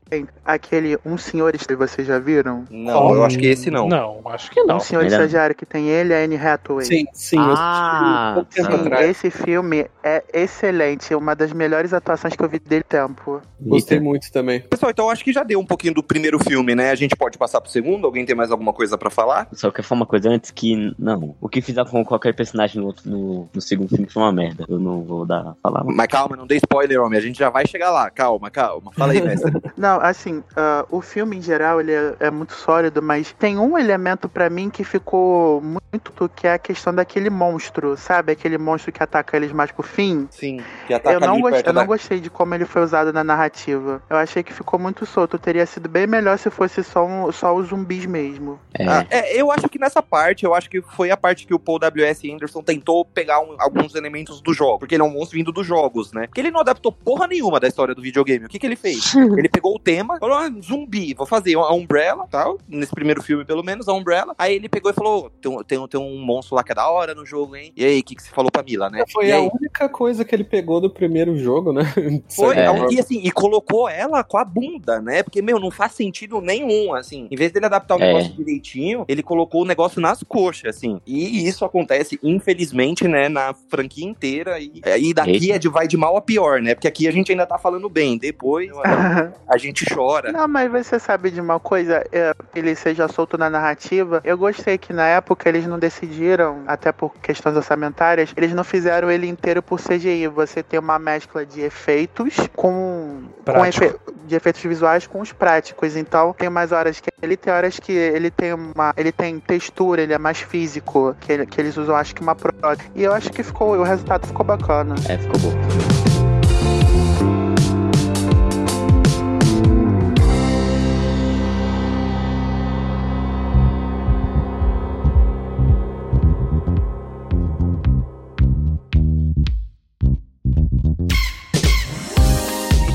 Aquele 0.43 0.97
Um 1.05 1.17
Senhor 1.17 1.55
Estagiário, 1.55 1.87
vocês 1.87 2.05
já 2.05 2.19
viram? 2.19 2.65
Não, 2.69 3.15
eu 3.15 3.23
acho 3.23 3.37
que 3.39 3.45
esse 3.45 3.71
não. 3.71 3.87
Não, 3.87 4.19
acho 4.25 4.51
que 4.51 4.61
não. 4.61 4.75
Um 4.75 4.79
Senhor 4.81 5.03
é- 5.03 5.07
Estagiário 5.07 5.55
que 5.55 5.65
tem 5.65 5.87
ele 5.87 6.13
a 6.13 6.17
Anne 6.17 6.35
Hathaway. 6.35 6.85
Sim, 6.85 7.05
sim. 7.13 7.37
Ah, 7.39 8.43
eu 8.53 8.65
sim. 8.65 8.71
Atrás. 8.81 9.09
Esse 9.09 9.29
filme 9.29 9.85
é 10.03 10.23
excelente, 10.33 11.13
uma 11.15 11.35
das 11.35 11.51
melhores 11.53 11.93
atuações 11.93 12.35
que 12.35 12.43
eu 12.43 12.49
vi 12.49 12.59
dele 12.59 12.83
tempo. 12.83 13.41
Gostei 13.59 13.99
muito 13.99 14.31
também. 14.31 14.61
Pessoal, 14.61 14.91
então 14.91 15.09
acho 15.09 15.23
que 15.23 15.31
já 15.31 15.43
deu 15.43 15.59
um 15.59 15.65
pouquinho 15.65 15.93
do 15.93 16.03
primeiro 16.03 16.39
filme, 16.39 16.73
né? 16.75 16.91
A 16.91 16.95
gente 16.95 17.15
pode 17.15 17.37
passar 17.37 17.61
pro 17.61 17.69
segundo? 17.71 18.05
Alguém 18.05 18.25
tem 18.25 18.35
mais 18.35 18.51
alguma 18.51 18.73
coisa 18.73 18.97
pra 18.97 19.09
falar? 19.09 19.47
Só 19.53 19.69
que 19.71 19.81
falar 19.81 20.01
uma 20.01 20.05
coisa 20.05 20.29
antes 20.29 20.51
que, 20.51 20.93
não, 20.97 21.35
o 21.39 21.47
que 21.47 21.61
fizeram 21.61 21.89
com 21.89 22.03
qualquer 22.03 22.33
personagem 22.35 22.81
no, 22.81 22.87
outro- 22.87 23.09
no, 23.09 23.49
no 23.53 23.61
segundo 23.61 23.89
filme 23.89 24.07
foi 24.09 24.21
uma 24.23 24.31
merda. 24.31 24.65
Eu 24.67 24.79
não 24.79 25.03
vou 25.03 25.25
dar 25.25 25.55
falar. 25.61 25.83
Mas 25.83 26.07
calma, 26.07 26.35
não 26.35 26.47
dê 26.47 26.55
spoiler, 26.57 26.99
homem. 27.01 27.17
A 27.19 27.21
gente 27.21 27.37
já 27.37 27.49
vai 27.49 27.67
chegar 27.67 27.91
lá. 27.91 28.09
Calma, 28.09 28.49
calma. 28.49 28.91
Fala 28.93 29.13
aí, 29.13 29.21
mestre. 29.21 29.51
Não, 29.77 29.99
assim, 30.01 30.43
ah, 30.55 30.85
o 30.89 31.01
filme 31.01 31.37
em 31.37 31.41
geral 31.41 31.79
ele 31.79 31.91
é, 31.91 32.15
é 32.19 32.31
muito 32.31 32.53
sólido, 32.53 33.01
mas 33.01 33.31
tem 33.33 33.57
um 33.57 33.77
elemento 33.77 34.27
pra 34.29 34.49
mim 34.49 34.69
que 34.69 34.83
ficou 34.83 35.61
muito 35.61 36.29
que 36.35 36.47
é 36.47 36.53
a 36.53 36.59
questão 36.59 36.93
daquele 36.93 37.29
monstro, 37.29 37.97
sabe? 37.97 38.31
Aquele 38.31 38.57
monstro 38.57 38.70
que 38.91 39.03
ataca 39.03 39.35
eles 39.35 39.51
mais 39.51 39.71
pro 39.71 39.83
fim. 39.83 40.27
Sim, 40.31 40.61
que 40.87 40.93
ataca 40.93 41.15
Eu 41.15 41.19
não, 41.19 41.33
ali 41.33 41.41
gost- 41.41 41.53
perto 41.55 41.67
eu 41.67 41.73
não 41.73 41.85
gostei 41.85 42.19
de 42.19 42.29
como 42.29 42.55
ele 42.55 42.65
foi 42.65 42.81
usado 42.83 43.11
na 43.11 43.23
narrativa. 43.23 43.41
narrativa. 43.41 44.01
Eu 44.09 44.17
achei 44.17 44.43
que 44.43 44.53
ficou 44.53 44.79
muito 44.79 45.05
solto. 45.05 45.37
Teria 45.39 45.65
sido 45.65 45.89
bem 45.89 46.07
melhor 46.07 46.37
se 46.37 46.49
fosse 46.49 46.83
só, 46.83 47.05
um, 47.05 47.31
só 47.31 47.55
os 47.55 47.67
zumbis 47.69 48.05
mesmo. 48.05 48.59
É. 48.73 48.87
Ah, 48.87 49.05
é, 49.09 49.35
eu 49.41 49.51
acho 49.51 49.67
que 49.67 49.79
nessa 49.79 50.01
parte, 50.01 50.45
eu 50.45 50.53
acho 50.53 50.69
que 50.69 50.81
foi 50.81 51.11
a 51.11 51.17
parte 51.17 51.45
que 51.45 51.53
o 51.53 51.59
Paul 51.59 51.79
W.S. 51.79 52.31
Anderson 52.31 52.61
tentou 52.61 53.03
pegar 53.03 53.39
um, 53.39 53.55
alguns 53.59 53.95
elementos 53.95 54.41
do 54.41 54.53
jogo. 54.53 54.79
Porque 54.79 54.95
ele 54.95 55.01
é 55.01 55.05
um 55.05 55.11
monstro 55.11 55.37
vindo 55.37 55.51
dos 55.51 55.65
jogos, 55.65 56.11
né? 56.13 56.27
Porque 56.27 56.39
ele 56.39 56.51
não 56.51 56.59
adaptou 56.59 56.91
porra 56.91 57.27
nenhuma 57.27 57.59
da 57.59 57.67
história 57.67 57.95
do 57.95 58.01
videogame. 58.01 58.45
O 58.45 58.49
que, 58.49 58.59
que 58.59 58.65
ele 58.65 58.75
fez? 58.75 59.13
ele 59.15 59.49
pegou 59.49 59.75
o 59.75 59.79
tema, 59.79 60.17
falou: 60.19 60.37
ah, 60.37 60.49
zumbi, 60.61 61.13
vou 61.13 61.25
fazer 61.25 61.55
a 61.55 61.73
Umbrella, 61.73 62.27
tal. 62.29 62.57
Nesse 62.67 62.93
primeiro 62.93 63.21
filme, 63.21 63.45
pelo 63.45 63.63
menos, 63.63 63.87
a 63.87 63.93
Umbrella. 63.93 64.33
Aí 64.37 64.55
ele 64.55 64.69
pegou 64.69 64.91
e 64.91 64.93
falou: 64.93 65.29
tem, 65.41 65.63
tem, 65.63 65.87
tem 65.87 65.99
um 65.99 66.23
monstro 66.23 66.55
lá 66.55 66.63
que 66.63 66.71
é 66.71 66.75
da 66.75 66.87
hora 66.89 67.15
no 67.15 67.25
jogo, 67.25 67.55
hein? 67.55 67.73
E 67.75 67.83
aí, 67.83 67.99
o 67.99 68.03
que, 68.03 68.15
que 68.15 68.23
você 68.23 68.29
falou 68.29 68.51
pra 68.51 68.60
Mila, 68.63 68.89
né? 68.89 69.03
Foi 69.11 69.31
a 69.31 69.41
única 69.41 69.89
coisa 69.89 70.23
que 70.23 70.33
ele 70.33 70.43
pegou 70.43 70.81
do 70.81 70.89
primeiro 70.89 71.37
jogo, 71.37 71.73
né? 71.73 71.81
Foi, 72.29 72.57
é. 72.57 72.65
e 72.91 72.99
assim, 72.99 73.21
e 73.23 73.31
colocou 73.31 73.89
ela 73.89 74.23
com 74.23 74.37
a 74.37 74.45
bunda, 74.45 75.01
né? 75.01 75.23
Porque, 75.23 75.41
meu, 75.41 75.59
não 75.59 75.71
faz 75.71 75.93
sentido 75.93 76.41
nenhum, 76.41 76.93
assim. 76.93 77.27
Em 77.29 77.35
vez 77.35 77.51
dele 77.51 77.65
adaptar 77.65 77.95
o 77.95 78.01
é. 78.01 78.07
negócio 78.07 78.33
direitinho, 78.33 79.05
ele 79.07 79.23
colocou 79.23 79.61
o 79.61 79.65
negócio 79.65 80.01
nas 80.01 80.23
coxas, 80.23 80.75
assim. 80.75 81.01
E 81.05 81.47
isso 81.47 81.65
acontece, 81.65 82.19
infelizmente, 82.23 83.07
né, 83.07 83.29
na 83.29 83.53
franquia 83.69 84.05
inteira. 84.05 84.59
E, 84.59 84.81
e 84.99 85.13
daqui 85.13 85.51
é 85.51 85.57
de, 85.57 85.67
vai 85.67 85.87
de 85.87 85.97
mal 85.97 86.15
a 86.17 86.21
pior, 86.21 86.61
né? 86.61 86.75
Porque 86.75 86.87
aqui 86.87 87.07
a 87.07 87.11
gente 87.11 87.31
ainda 87.31 87.45
tá 87.45 87.57
falando 87.57 87.89
bem. 87.89 88.17
Depois 88.17 88.71
a 89.47 89.57
gente 89.57 89.85
chora. 89.93 90.31
Não, 90.31 90.47
mas 90.47 90.71
você 90.71 90.99
sabe 90.99 91.31
de 91.31 91.41
uma 91.41 91.59
coisa? 91.59 92.03
É, 92.11 92.33
ele 92.55 92.75
seja 92.75 93.07
solto 93.07 93.37
na 93.37 93.49
narrativa. 93.49 94.21
Eu 94.23 94.37
gostei 94.37 94.77
que 94.77 94.93
na 94.93 95.07
época 95.07 95.49
eles 95.49 95.65
não 95.67 95.79
decidiram, 95.79 96.63
até 96.67 96.91
por 96.91 97.13
questões 97.15 97.55
orçamentárias, 97.55 98.33
eles 98.35 98.50
não 98.53 98.63
fizeram 98.63 99.09
ele 99.09 99.27
inteiro 99.27 99.61
por 99.61 99.79
CGI. 99.79 100.27
Você 100.27 100.63
tem 100.63 100.79
uma 100.79 100.99
mescla 100.99 101.45
de 101.45 101.61
efeitos 101.61 102.35
com, 102.55 103.23
com 103.45 103.65
efe, 103.65 103.95
de 104.25 104.35
efeitos 104.35 104.61
visuais 104.61 105.07
com 105.07 105.21
os 105.21 105.31
práticos. 105.31 105.95
Então 105.95 106.33
tem 106.33 106.49
mais 106.49 106.71
horas 106.71 106.99
que 106.99 107.09
ele 107.21 107.37
tem 107.37 107.53
horas 107.53 107.79
que 107.79 107.91
ele 107.91 108.31
tem 108.31 108.53
uma. 108.53 108.93
ele 108.97 109.11
tem 109.11 109.39
textura, 109.39 110.01
ele 110.01 110.13
é 110.13 110.17
mais 110.17 110.39
físico, 110.39 111.15
que, 111.19 111.31
ele, 111.31 111.45
que 111.45 111.59
eles 111.59 111.77
usam 111.77 111.95
acho 111.95 112.15
que 112.15 112.21
uma 112.21 112.35
prótese. 112.35 112.89
E 112.95 113.03
eu 113.03 113.13
acho 113.13 113.31
que 113.31 113.43
ficou. 113.43 113.77
o 113.77 113.83
resultado 113.83 114.27
ficou 114.27 114.45
bacana. 114.45 114.95
É, 115.07 115.17
ficou 115.17 115.39
bom. 115.39 116.00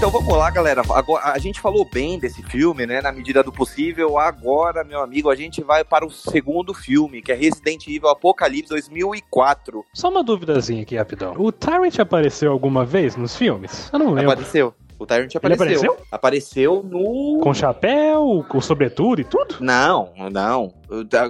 Então 0.06 0.20
vamos 0.20 0.38
lá, 0.38 0.48
galera. 0.52 0.82
Agora, 0.90 1.32
a 1.32 1.36
gente 1.36 1.60
falou 1.60 1.84
bem 1.84 2.16
desse 2.16 2.40
filme, 2.40 2.86
né? 2.86 3.02
Na 3.02 3.10
medida 3.10 3.42
do 3.42 3.50
possível. 3.50 4.20
Agora, 4.20 4.84
meu 4.84 5.00
amigo, 5.00 5.28
a 5.28 5.34
gente 5.34 5.64
vai 5.64 5.82
para 5.82 6.06
o 6.06 6.10
segundo 6.12 6.72
filme, 6.72 7.20
que 7.20 7.32
é 7.32 7.34
Resident 7.34 7.88
Evil 7.88 8.08
Apocalipse 8.08 8.68
2004. 8.68 9.84
Só 9.92 10.08
uma 10.08 10.22
duvidazinha 10.22 10.82
aqui, 10.82 10.94
rapidão. 10.94 11.34
O 11.36 11.50
Tyrant 11.50 11.98
apareceu 11.98 12.52
alguma 12.52 12.84
vez 12.84 13.16
nos 13.16 13.34
filmes? 13.34 13.90
Eu 13.92 13.98
não 13.98 14.12
lembro. 14.12 14.30
Apareceu. 14.30 14.72
O 14.99 15.07
Tyrant 15.07 15.35
apareceu. 15.35 15.67
Ele 15.67 15.76
apareceu? 15.76 16.07
Apareceu 16.11 16.83
no. 16.83 17.41
Com 17.43 17.53
chapéu, 17.53 18.45
com 18.49 18.61
sobretudo 18.61 19.21
e 19.21 19.25
tudo? 19.25 19.57
Não, 19.61 20.12
não. 20.31 20.73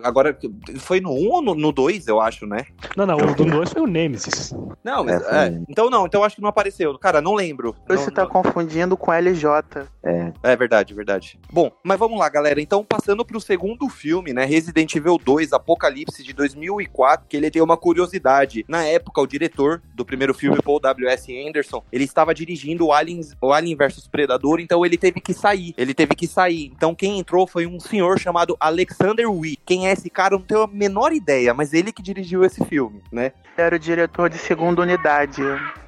Agora, 0.03 0.37
foi 0.79 1.01
no 1.01 1.11
1 1.11 1.31
ou 1.31 1.55
no 1.55 1.73
2, 1.73 2.07
eu 2.09 2.21
acho, 2.21 2.47
né? 2.47 2.67
Não, 2.97 3.07
não, 3.07 3.17
o 3.17 3.35
do 3.35 3.45
2 3.45 3.73
foi 3.73 3.83
o 3.83 3.87
Nemesis. 3.87 4.55
Não, 4.85 5.03
mas, 5.03 5.23
é, 5.27 5.49
é, 5.49 5.61
então 5.69 5.89
não, 5.89 6.07
então 6.07 6.21
eu 6.21 6.25
acho 6.25 6.37
que 6.37 6.43
não 6.43 6.49
apareceu. 6.49 6.97
Cara, 6.99 7.21
não 7.21 7.35
lembro. 7.35 7.75
Você 7.89 8.07
não, 8.07 8.15
tá 8.15 8.23
não... 8.25 8.31
confundindo 8.31 8.97
com 8.97 9.13
LJ. 9.13 9.49
É. 10.05 10.33
É 10.43 10.57
verdade, 10.57 10.95
verdade. 10.95 11.39
Bom, 11.51 11.71
mas 11.83 11.99
vamos 11.99 12.19
lá, 12.19 12.29
galera. 12.29 12.61
Então, 12.61 12.85
passando 12.85 13.25
pro 13.25 13.41
segundo 13.41 13.89
filme, 13.89 14.33
né? 14.33 14.45
Resident 14.45 14.95
Evil 14.95 15.19
2, 15.19 15.53
Apocalipse, 15.53 16.23
de 16.23 16.33
2004, 16.33 17.27
que 17.29 17.37
ele 17.37 17.51
tem 17.51 17.63
uma 17.63 17.77
curiosidade. 17.77 18.65
Na 18.69 18.85
época, 18.85 19.21
o 19.21 19.27
diretor 19.27 19.83
do 19.95 20.05
primeiro 20.05 20.35
filme, 20.35 20.61
Paul 20.63 20.81
W.S. 20.81 21.49
Anderson, 21.49 21.83
ele 21.91 22.05
estava 22.05 22.35
dirigindo 22.35 22.87
o, 22.87 22.93
Aliens, 22.93 23.35
o 23.41 23.53
Alien 23.57 23.77
vs 23.77 24.07
Predador, 24.07 24.61
então 24.61 24.85
ele 24.85 24.97
teve 24.97 25.21
que 25.21 25.35
sair. 25.35 25.75
Ele 25.77 25.93
teve 25.93 26.15
que 26.15 26.27
sair. 26.27 26.73
Então, 26.77 26.95
quem 26.95 27.19
entrou 27.19 27.47
foi 27.47 27.67
um 27.67 27.81
senhor 27.81 28.19
chamado 28.19 28.57
Alexander 28.61 29.31
Wee 29.31 29.57
quem 29.67 29.89
é 29.89 29.93
esse 29.93 30.09
cara, 30.09 30.35
eu 30.35 30.39
não 30.39 30.47
tenho 30.47 30.63
a 30.63 30.67
menor 30.67 31.13
ideia, 31.13 31.53
mas 31.53 31.73
ele 31.73 31.93
que 31.93 32.03
dirigiu 32.03 32.45
esse 32.45 32.65
filme, 32.65 33.03
né? 33.11 33.33
Era 33.57 33.77
o 33.77 33.79
diretor 33.79 34.31
de 34.31 34.39
segunda 34.39 34.83
unidade. 34.83 35.43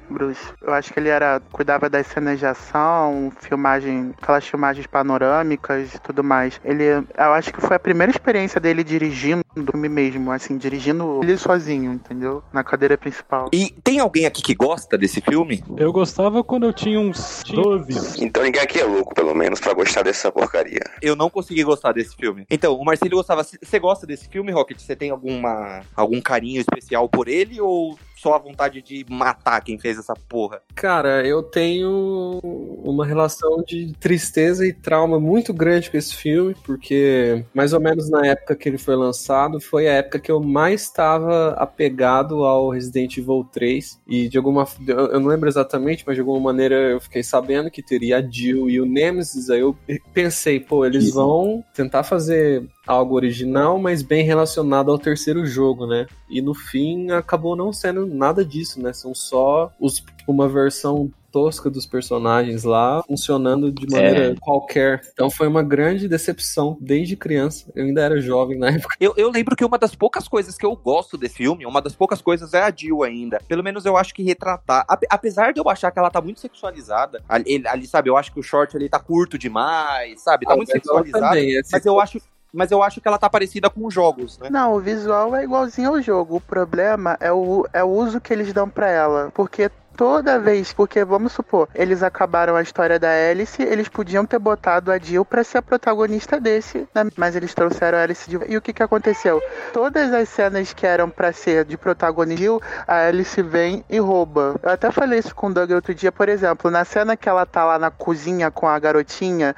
Bruce. 0.09 0.41
Eu 0.61 0.73
acho 0.73 0.93
que 0.93 0.99
ele 0.99 1.09
era 1.09 1.41
cuidava 1.51 1.89
das 1.89 2.07
cenas 2.07 2.39
de 2.39 2.45
ação, 2.45 3.31
filmagem, 3.39 4.13
aquelas 4.21 4.45
filmagens 4.47 4.87
panorâmicas 4.87 5.95
e 5.95 5.99
tudo 5.99 6.23
mais. 6.23 6.59
Ele, 6.63 6.85
eu 6.85 7.33
acho 7.33 7.53
que 7.53 7.61
foi 7.61 7.75
a 7.75 7.79
primeira 7.79 8.11
experiência 8.11 8.59
dele 8.59 8.83
dirigindo 8.83 9.43
filme 9.71 9.89
mesmo, 9.89 10.31
assim, 10.31 10.57
dirigindo 10.57 11.21
ele 11.23 11.37
sozinho, 11.37 11.93
entendeu? 11.93 12.43
Na 12.51 12.63
cadeira 12.63 12.97
principal. 12.97 13.49
E 13.53 13.69
tem 13.83 13.99
alguém 13.99 14.25
aqui 14.25 14.41
que 14.41 14.55
gosta 14.55 14.97
desse 14.97 15.21
filme? 15.21 15.63
Eu 15.77 15.91
gostava 15.91 16.43
quando 16.43 16.65
eu 16.65 16.73
tinha 16.73 16.99
uns 16.99 17.43
12. 17.49 18.23
Então 18.23 18.43
ninguém 18.43 18.61
aqui 18.61 18.79
é 18.79 18.85
louco, 18.85 19.13
pelo 19.13 19.33
menos, 19.35 19.59
para 19.59 19.73
gostar 19.73 20.03
dessa 20.03 20.31
porcaria. 20.31 20.81
Eu 21.01 21.15
não 21.15 21.29
consegui 21.29 21.63
gostar 21.63 21.91
desse 21.93 22.15
filme. 22.15 22.45
Então, 22.49 22.75
o 22.75 22.85
Marcelo 22.85 23.11
gostava. 23.11 23.43
Você 23.43 23.79
gosta 23.79 24.05
desse 24.05 24.27
filme, 24.27 24.51
Rocket? 24.51 24.79
Você 24.79 24.95
tem 24.95 25.09
alguma 25.09 25.81
algum 25.95 26.21
carinho 26.21 26.59
especial 26.59 27.07
por 27.09 27.27
ele 27.27 27.59
ou 27.61 27.97
só 28.21 28.35
a 28.35 28.39
vontade 28.39 28.81
de 28.81 29.05
matar 29.09 29.61
quem 29.61 29.79
fez 29.79 29.97
essa 29.97 30.13
porra? 30.13 30.61
Cara, 30.75 31.25
eu 31.25 31.41
tenho 31.41 32.39
uma 32.83 33.05
relação 33.05 33.63
de 33.65 33.93
tristeza 33.99 34.65
e 34.65 34.73
trauma 34.73 35.19
muito 35.19 35.53
grande 35.53 35.89
com 35.89 35.97
esse 35.97 36.15
filme, 36.15 36.55
porque 36.65 37.45
mais 37.53 37.71
ou 37.71 37.79
menos 37.79 38.09
na 38.09 38.25
época 38.25 38.55
que 38.55 38.67
ele 38.67 38.77
foi 38.77 38.95
lançado, 38.95 39.61
foi 39.61 39.87
a 39.87 39.93
época 39.93 40.19
que 40.19 40.31
eu 40.31 40.41
mais 40.41 40.83
estava 40.83 41.51
apegado 41.51 42.43
ao 42.43 42.69
Resident 42.69 43.17
Evil 43.17 43.47
3. 43.51 43.99
E 44.07 44.27
de 44.27 44.37
alguma. 44.37 44.67
Eu 44.85 45.19
não 45.19 45.27
lembro 45.27 45.47
exatamente, 45.47 46.03
mas 46.05 46.15
de 46.15 46.21
alguma 46.21 46.39
maneira 46.39 46.75
eu 46.75 46.99
fiquei 46.99 47.23
sabendo 47.23 47.71
que 47.71 47.81
teria 47.81 48.17
a 48.17 48.21
Jill 48.21 48.69
e 48.69 48.81
o 48.81 48.85
Nemesis. 48.85 49.49
Aí 49.49 49.61
eu 49.61 49.75
pensei, 50.13 50.59
pô, 50.59 50.85
eles 50.85 51.13
vão 51.13 51.63
tentar 51.73 52.03
fazer 52.03 52.67
algo 52.89 53.15
original, 53.15 53.77
mas 53.77 54.01
bem 54.01 54.23
relacionado 54.23 54.91
ao 54.91 54.97
terceiro 54.97 55.45
jogo, 55.45 55.85
né? 55.85 56.07
E 56.27 56.41
no 56.41 56.55
fim 56.55 57.11
acabou 57.11 57.55
não 57.55 57.71
sendo 57.71 58.05
nada 58.07 58.43
disso, 58.43 58.81
né? 58.81 58.91
São 58.91 59.13
só 59.13 59.71
os, 59.79 60.03
uma 60.27 60.49
versão 60.49 61.11
tosca 61.31 61.69
dos 61.69 61.85
personagens 61.85 62.63
lá, 62.63 63.03
funcionando 63.03 63.71
de 63.71 63.87
maneira 63.87 64.31
é. 64.31 64.35
qualquer. 64.39 65.01
Então 65.13 65.29
foi 65.29 65.47
uma 65.47 65.61
grande 65.61 66.07
decepção 66.07 66.75
desde 66.81 67.15
criança. 67.15 67.71
Eu 67.75 67.85
ainda 67.85 68.01
era 68.01 68.19
jovem 68.19 68.57
na 68.57 68.69
época. 68.69 68.95
Eu, 68.99 69.13
eu 69.15 69.29
lembro 69.29 69.55
que 69.55 69.63
uma 69.63 69.77
das 69.77 69.93
poucas 69.93 70.27
coisas 70.27 70.57
que 70.57 70.65
eu 70.65 70.75
gosto 70.75 71.17
desse 71.17 71.35
filme, 71.35 71.67
uma 71.67 71.83
das 71.83 71.95
poucas 71.95 72.23
coisas 72.23 72.55
é 72.55 72.63
a 72.63 72.73
Jill 72.75 73.03
ainda. 73.03 73.39
Pelo 73.47 73.63
menos 73.63 73.85
eu 73.85 73.95
acho 73.95 74.13
que 74.13 74.23
retratar. 74.23 74.83
Apesar 75.07 75.53
de 75.53 75.59
eu 75.59 75.69
achar 75.69 75.91
que 75.91 75.99
ela 75.99 76.09
tá 76.09 76.19
muito 76.19 76.39
sexualizada, 76.39 77.23
ali, 77.29 77.61
ali 77.67 77.85
sabe, 77.85 78.09
eu 78.09 78.17
acho 78.17 78.33
que 78.33 78.39
o 78.39 78.43
short 78.43 78.75
ali 78.75 78.89
tá 78.89 78.99
curto 78.99 79.37
demais, 79.37 80.21
sabe? 80.21 80.47
Tá 80.47 80.53
ah, 80.53 80.57
muito 80.57 80.71
sexualizado. 80.71 81.23
Também, 81.23 81.61
mas 81.71 81.85
eu 81.85 81.99
acho 81.99 82.19
mas 82.53 82.71
eu 82.71 82.81
acho 82.81 82.99
que 82.99 83.07
ela 83.07 83.17
tá 83.17 83.29
parecida 83.29 83.69
com 83.69 83.85
os 83.85 83.93
jogos, 83.93 84.37
né? 84.39 84.49
Não, 84.49 84.73
o 84.73 84.79
visual 84.79 85.35
é 85.35 85.43
igualzinho 85.43 85.89
ao 85.89 86.01
jogo. 86.01 86.37
O 86.37 86.41
problema 86.41 87.17
é 87.19 87.31
o, 87.31 87.65
é 87.73 87.83
o 87.83 87.87
uso 87.87 88.19
que 88.19 88.33
eles 88.33 88.51
dão 88.53 88.69
para 88.69 88.87
ela. 88.87 89.31
Porque 89.33 89.69
toda 89.99 90.39
vez, 90.39 90.71
porque 90.71 91.03
vamos 91.03 91.33
supor, 91.33 91.67
eles 91.75 92.01
acabaram 92.01 92.55
a 92.55 92.61
história 92.61 92.97
da 92.97 93.09
Alice, 93.09 93.61
eles 93.61 93.89
podiam 93.89 94.25
ter 94.25 94.39
botado 94.39 94.93
a 94.93 94.97
Jill 94.97 95.25
para 95.25 95.43
ser 95.43 95.57
a 95.57 95.61
protagonista 95.61 96.39
desse, 96.39 96.87
né? 96.95 97.09
mas 97.17 97.35
eles 97.35 97.53
trouxeram 97.53 97.97
a 97.97 98.03
Alice 98.03 98.29
de... 98.29 98.39
E 98.47 98.55
o 98.55 98.61
que 98.61 98.71
que 98.71 98.81
aconteceu? 98.81 99.41
Todas 99.73 100.13
as 100.13 100.29
cenas 100.29 100.71
que 100.71 100.87
eram 100.87 101.09
para 101.09 101.33
ser 101.33 101.65
de 101.65 101.77
protagonista, 101.77 102.45
a 102.87 103.07
Alice 103.07 103.41
vem 103.41 103.83
e 103.89 103.99
rouba. 103.99 104.55
Eu 104.63 104.71
até 104.71 104.89
falei 104.89 105.19
isso 105.19 105.35
com 105.35 105.47
o 105.47 105.53
Doug 105.53 105.71
outro 105.71 105.93
dia, 105.93 106.13
por 106.13 106.29
exemplo, 106.29 106.71
na 106.71 106.85
cena 106.85 107.17
que 107.17 107.27
ela 107.27 107.45
tá 107.45 107.65
lá 107.65 107.77
na 107.77 107.91
cozinha 107.91 108.49
com 108.49 108.69
a 108.69 108.79
garotinha, 108.79 109.53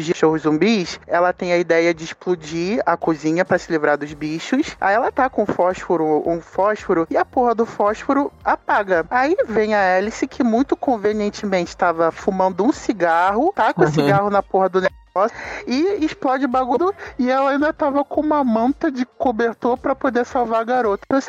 os 0.00 0.08
cachorros 0.08 0.42
zumbis, 0.42 1.00
ela 1.06 1.32
tem 1.32 1.52
a 1.52 1.58
ideia 1.58 1.94
de 1.94 2.04
explodir 2.04 2.82
a 2.84 2.96
cozinha 2.96 3.44
para 3.44 3.58
se 3.58 3.70
livrar 3.70 3.96
dos 3.96 4.12
bichos. 4.12 4.76
Aí 4.80 4.94
ela 4.94 5.10
tá 5.10 5.28
com 5.28 5.46
fósforo, 5.46 6.22
um 6.28 6.40
fósforo, 6.40 7.06
e 7.10 7.16
a 7.16 7.24
porra 7.24 7.54
do 7.54 7.66
fósforo 7.66 8.32
apaga. 8.44 9.06
Aí 9.10 9.36
vem 9.48 9.74
a 9.74 9.96
Alice, 9.96 10.26
que 10.26 10.42
muito 10.42 10.76
convenientemente 10.76 11.70
estava 11.70 12.10
fumando 12.10 12.64
um 12.64 12.72
cigarro, 12.72 13.52
tá 13.54 13.72
com 13.72 13.82
o 13.82 13.84
uhum. 13.84 13.92
cigarro 13.92 14.30
na 14.30 14.42
porra 14.42 14.68
do 14.68 14.80
negócio, 14.80 15.36
e 15.66 16.04
explode 16.04 16.44
o 16.44 16.48
bagulho, 16.48 16.94
e 17.18 17.30
ela 17.30 17.50
ainda 17.50 17.72
tava 17.72 18.04
com 18.04 18.20
uma 18.20 18.44
manta 18.44 18.90
de 18.90 19.06
cobertor 19.06 19.78
para 19.78 19.94
poder 19.94 20.26
salvar 20.26 20.60
a 20.60 20.64
garota. 20.64 21.20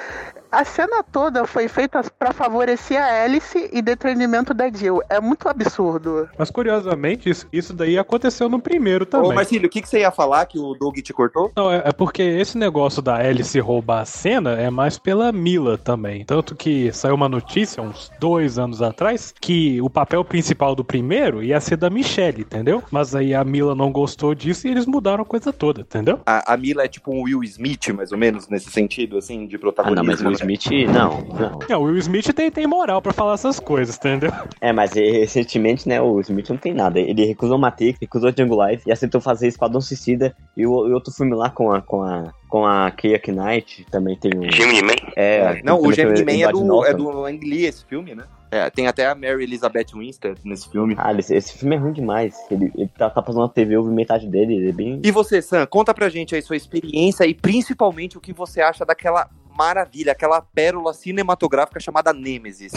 A 0.51 0.63
cena 0.63 1.03
toda 1.03 1.45
foi 1.45 1.67
feita 1.67 2.01
pra 2.17 2.31
favorecer 2.31 3.01
a 3.01 3.23
Alice 3.23 3.69
e 3.71 3.81
detrimento 3.81 4.53
da 4.53 4.69
Jill. 4.69 5.01
É 5.10 5.19
muito 5.19 5.47
absurdo. 5.49 6.29
Mas 6.38 6.49
curiosamente, 6.49 7.29
isso, 7.29 7.45
isso 7.51 7.73
daí 7.73 7.97
aconteceu 7.97 8.47
no 8.47 8.60
primeiro 8.60 9.05
também. 9.05 9.31
Ô, 9.31 9.33
Marcílio, 9.33 9.67
o 9.67 9.69
que, 9.69 9.81
que 9.81 9.89
você 9.89 9.99
ia 9.99 10.12
falar 10.12 10.45
que 10.45 10.57
o 10.57 10.73
Doug 10.73 10.97
te 10.99 11.13
cortou? 11.13 11.51
Não, 11.55 11.71
é, 11.71 11.81
é 11.86 11.91
porque 11.91 12.21
esse 12.21 12.57
negócio 12.57 13.01
da 13.01 13.15
Alice 13.15 13.60
roubar 13.60 14.01
a 14.01 14.05
cena 14.05 14.51
é 14.53 14.69
mais 14.69 14.97
pela 14.97 15.31
Mila 15.31 15.77
também. 15.77 16.23
Tanto 16.25 16.55
que 16.55 16.91
saiu 16.93 17.15
uma 17.15 17.27
notícia 17.29 17.83
uns 17.83 18.10
dois 18.19 18.57
anos 18.57 18.81
atrás 18.81 19.33
que 19.39 19.81
o 19.81 19.89
papel 19.89 20.23
principal 20.23 20.75
do 20.75 20.83
primeiro 20.83 21.43
ia 21.43 21.60
ser 21.60 21.77
da 21.77 21.89
Michelle, 21.89 22.41
entendeu? 22.41 22.81
Mas 22.89 23.13
aí 23.13 23.33
a 23.33 23.43
Mila 23.43 23.75
não 23.75 23.91
gostou 23.91 24.33
disso 24.33 24.67
e 24.67 24.71
eles 24.71 24.86
mudaram 24.86 25.23
a 25.23 25.25
coisa 25.25 25.51
toda, 25.51 25.81
entendeu? 25.81 26.19
A, 26.25 26.53
a 26.53 26.57
Mila 26.57 26.83
é 26.83 26.88
tipo 26.88 27.12
um 27.12 27.23
Will 27.23 27.43
Smith, 27.43 27.89
mais 27.89 28.12
ou 28.12 28.17
menos, 28.17 28.47
nesse 28.47 28.71
sentido, 28.71 29.17
assim, 29.17 29.45
de 29.45 29.55
Ah, 29.55 29.60
protagonismo. 29.60 30.23
não, 30.23 30.31
mas? 30.31 30.37
Smith, 30.39 30.88
não, 30.88 31.21
não. 31.21 31.60
É, 31.69 31.76
o 31.78 31.84
Will 31.84 31.97
Smith 31.97 32.34
tem, 32.34 32.52
tem 32.52 32.67
moral 32.67 33.02
pra 33.02 33.13
falar 33.13 33.34
essas 33.34 33.60
coisas, 33.60 33.97
entendeu? 33.97 34.32
É, 34.62 34.71
mas 34.71 34.93
recentemente, 34.93 35.88
né, 35.88 36.02
o 36.02 36.19
Smith 36.21 36.50
não 36.50 36.58
tem 36.58 36.73
nada. 36.73 37.00
Ele 37.00 37.26
recusou 37.26 37.58
Matrix, 37.58 38.00
recusou 38.00 38.32
Django 38.32 38.65
Life 38.65 38.84
e 38.88 38.91
aceitou 38.91 39.21
fazer 39.21 39.47
Esquadrão 39.47 39.82
Suicida 39.82 40.36
e 40.56 40.65
o, 40.65 40.88
e 40.88 40.93
outro 40.93 41.13
filme 41.13 41.36
lá 41.36 41.50
com 41.50 41.71
a, 41.71 41.82
com 41.82 42.02
a, 42.02 42.34
com 42.50 42.65
a 42.65 42.91
Keira 42.91 43.21
Knight 43.28 43.86
também 43.91 44.15
tem 44.15 44.32
um... 44.36 44.52
Gemini 44.52 44.82
Man? 44.82 44.93
É, 45.15 45.62
Não, 45.63 45.82
o 45.82 45.91
Gemini 45.91 46.23
Man 46.23 46.47
é 46.47 46.52
do, 46.52 46.86
é 46.86 46.93
do 46.93 47.26
Ang 47.26 47.39
Lee, 47.45 47.65
esse 47.65 47.86
filme, 47.86 48.15
né? 48.15 48.23
É, 48.50 48.69
tem 48.69 48.88
até 48.88 49.06
a 49.08 49.13
Mary 49.13 49.43
Elizabeth 49.43 49.88
Winstead 49.93 50.39
nesse 50.45 50.69
filme. 50.69 50.95
Ah, 50.97 51.13
esse, 51.13 51.36
esse 51.36 51.58
filme 51.58 51.76
é 51.76 51.80
ruim 51.80 51.91
demais. 51.91 52.38
Ele, 52.50 52.71
ele 52.76 52.89
tá, 52.97 53.10
tá 53.10 53.21
passando 53.21 53.41
na 53.41 53.50
TV, 53.50 53.76
eu 53.76 53.84
vi 53.84 53.93
metade 53.93 54.26
dele, 54.28 54.56
ele 54.56 54.69
é 54.69 54.71
bem... 54.71 55.02
E 55.04 55.12
você, 55.12 55.41
Sam, 55.41 55.65
conta 55.65 55.93
pra 55.93 56.08
gente 56.08 56.34
aí 56.34 56.41
sua 56.41 56.56
experiência 56.56 57.26
e 57.26 57.34
principalmente 57.34 58.17
o 58.17 58.21
que 58.21 58.32
você 58.32 58.62
acha 58.62 58.86
daquela 58.86 59.30
maravilha, 59.57 60.11
aquela 60.11 60.39
pérola 60.39 60.93
cinematográfica 60.93 61.79
chamada 61.79 62.13
Nemesis. 62.13 62.71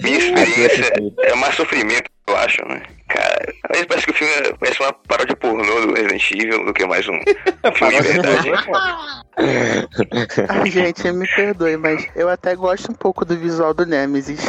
Minha 0.00 0.18
experiência 0.18 0.92
é 1.18 1.34
mais 1.34 1.54
sofrimento, 1.54 2.10
eu 2.30 2.36
acho, 2.36 2.66
né? 2.66 2.82
Cara, 3.08 3.52
parece 3.88 4.06
que 4.06 4.12
o 4.12 4.14
filme 4.14 4.32
é, 4.34 4.52
parece 4.52 4.80
uma 4.80 4.92
paródia 4.92 5.34
pornô 5.34 5.86
do 5.86 5.94
Resident 5.94 6.30
Evil 6.30 6.64
do 6.64 6.72
que 6.72 6.86
mais 6.86 7.08
um 7.08 7.18
filme 7.74 7.96
de 7.96 8.02
verdade. 8.02 8.50
Ai, 10.48 10.70
gente, 10.70 11.10
me 11.10 11.26
perdoe, 11.34 11.76
mas 11.76 12.06
eu 12.14 12.28
até 12.28 12.54
gosto 12.54 12.92
um 12.92 12.94
pouco 12.94 13.24
do 13.24 13.36
visual 13.36 13.74
do 13.74 13.84
Nemesis. 13.84 14.40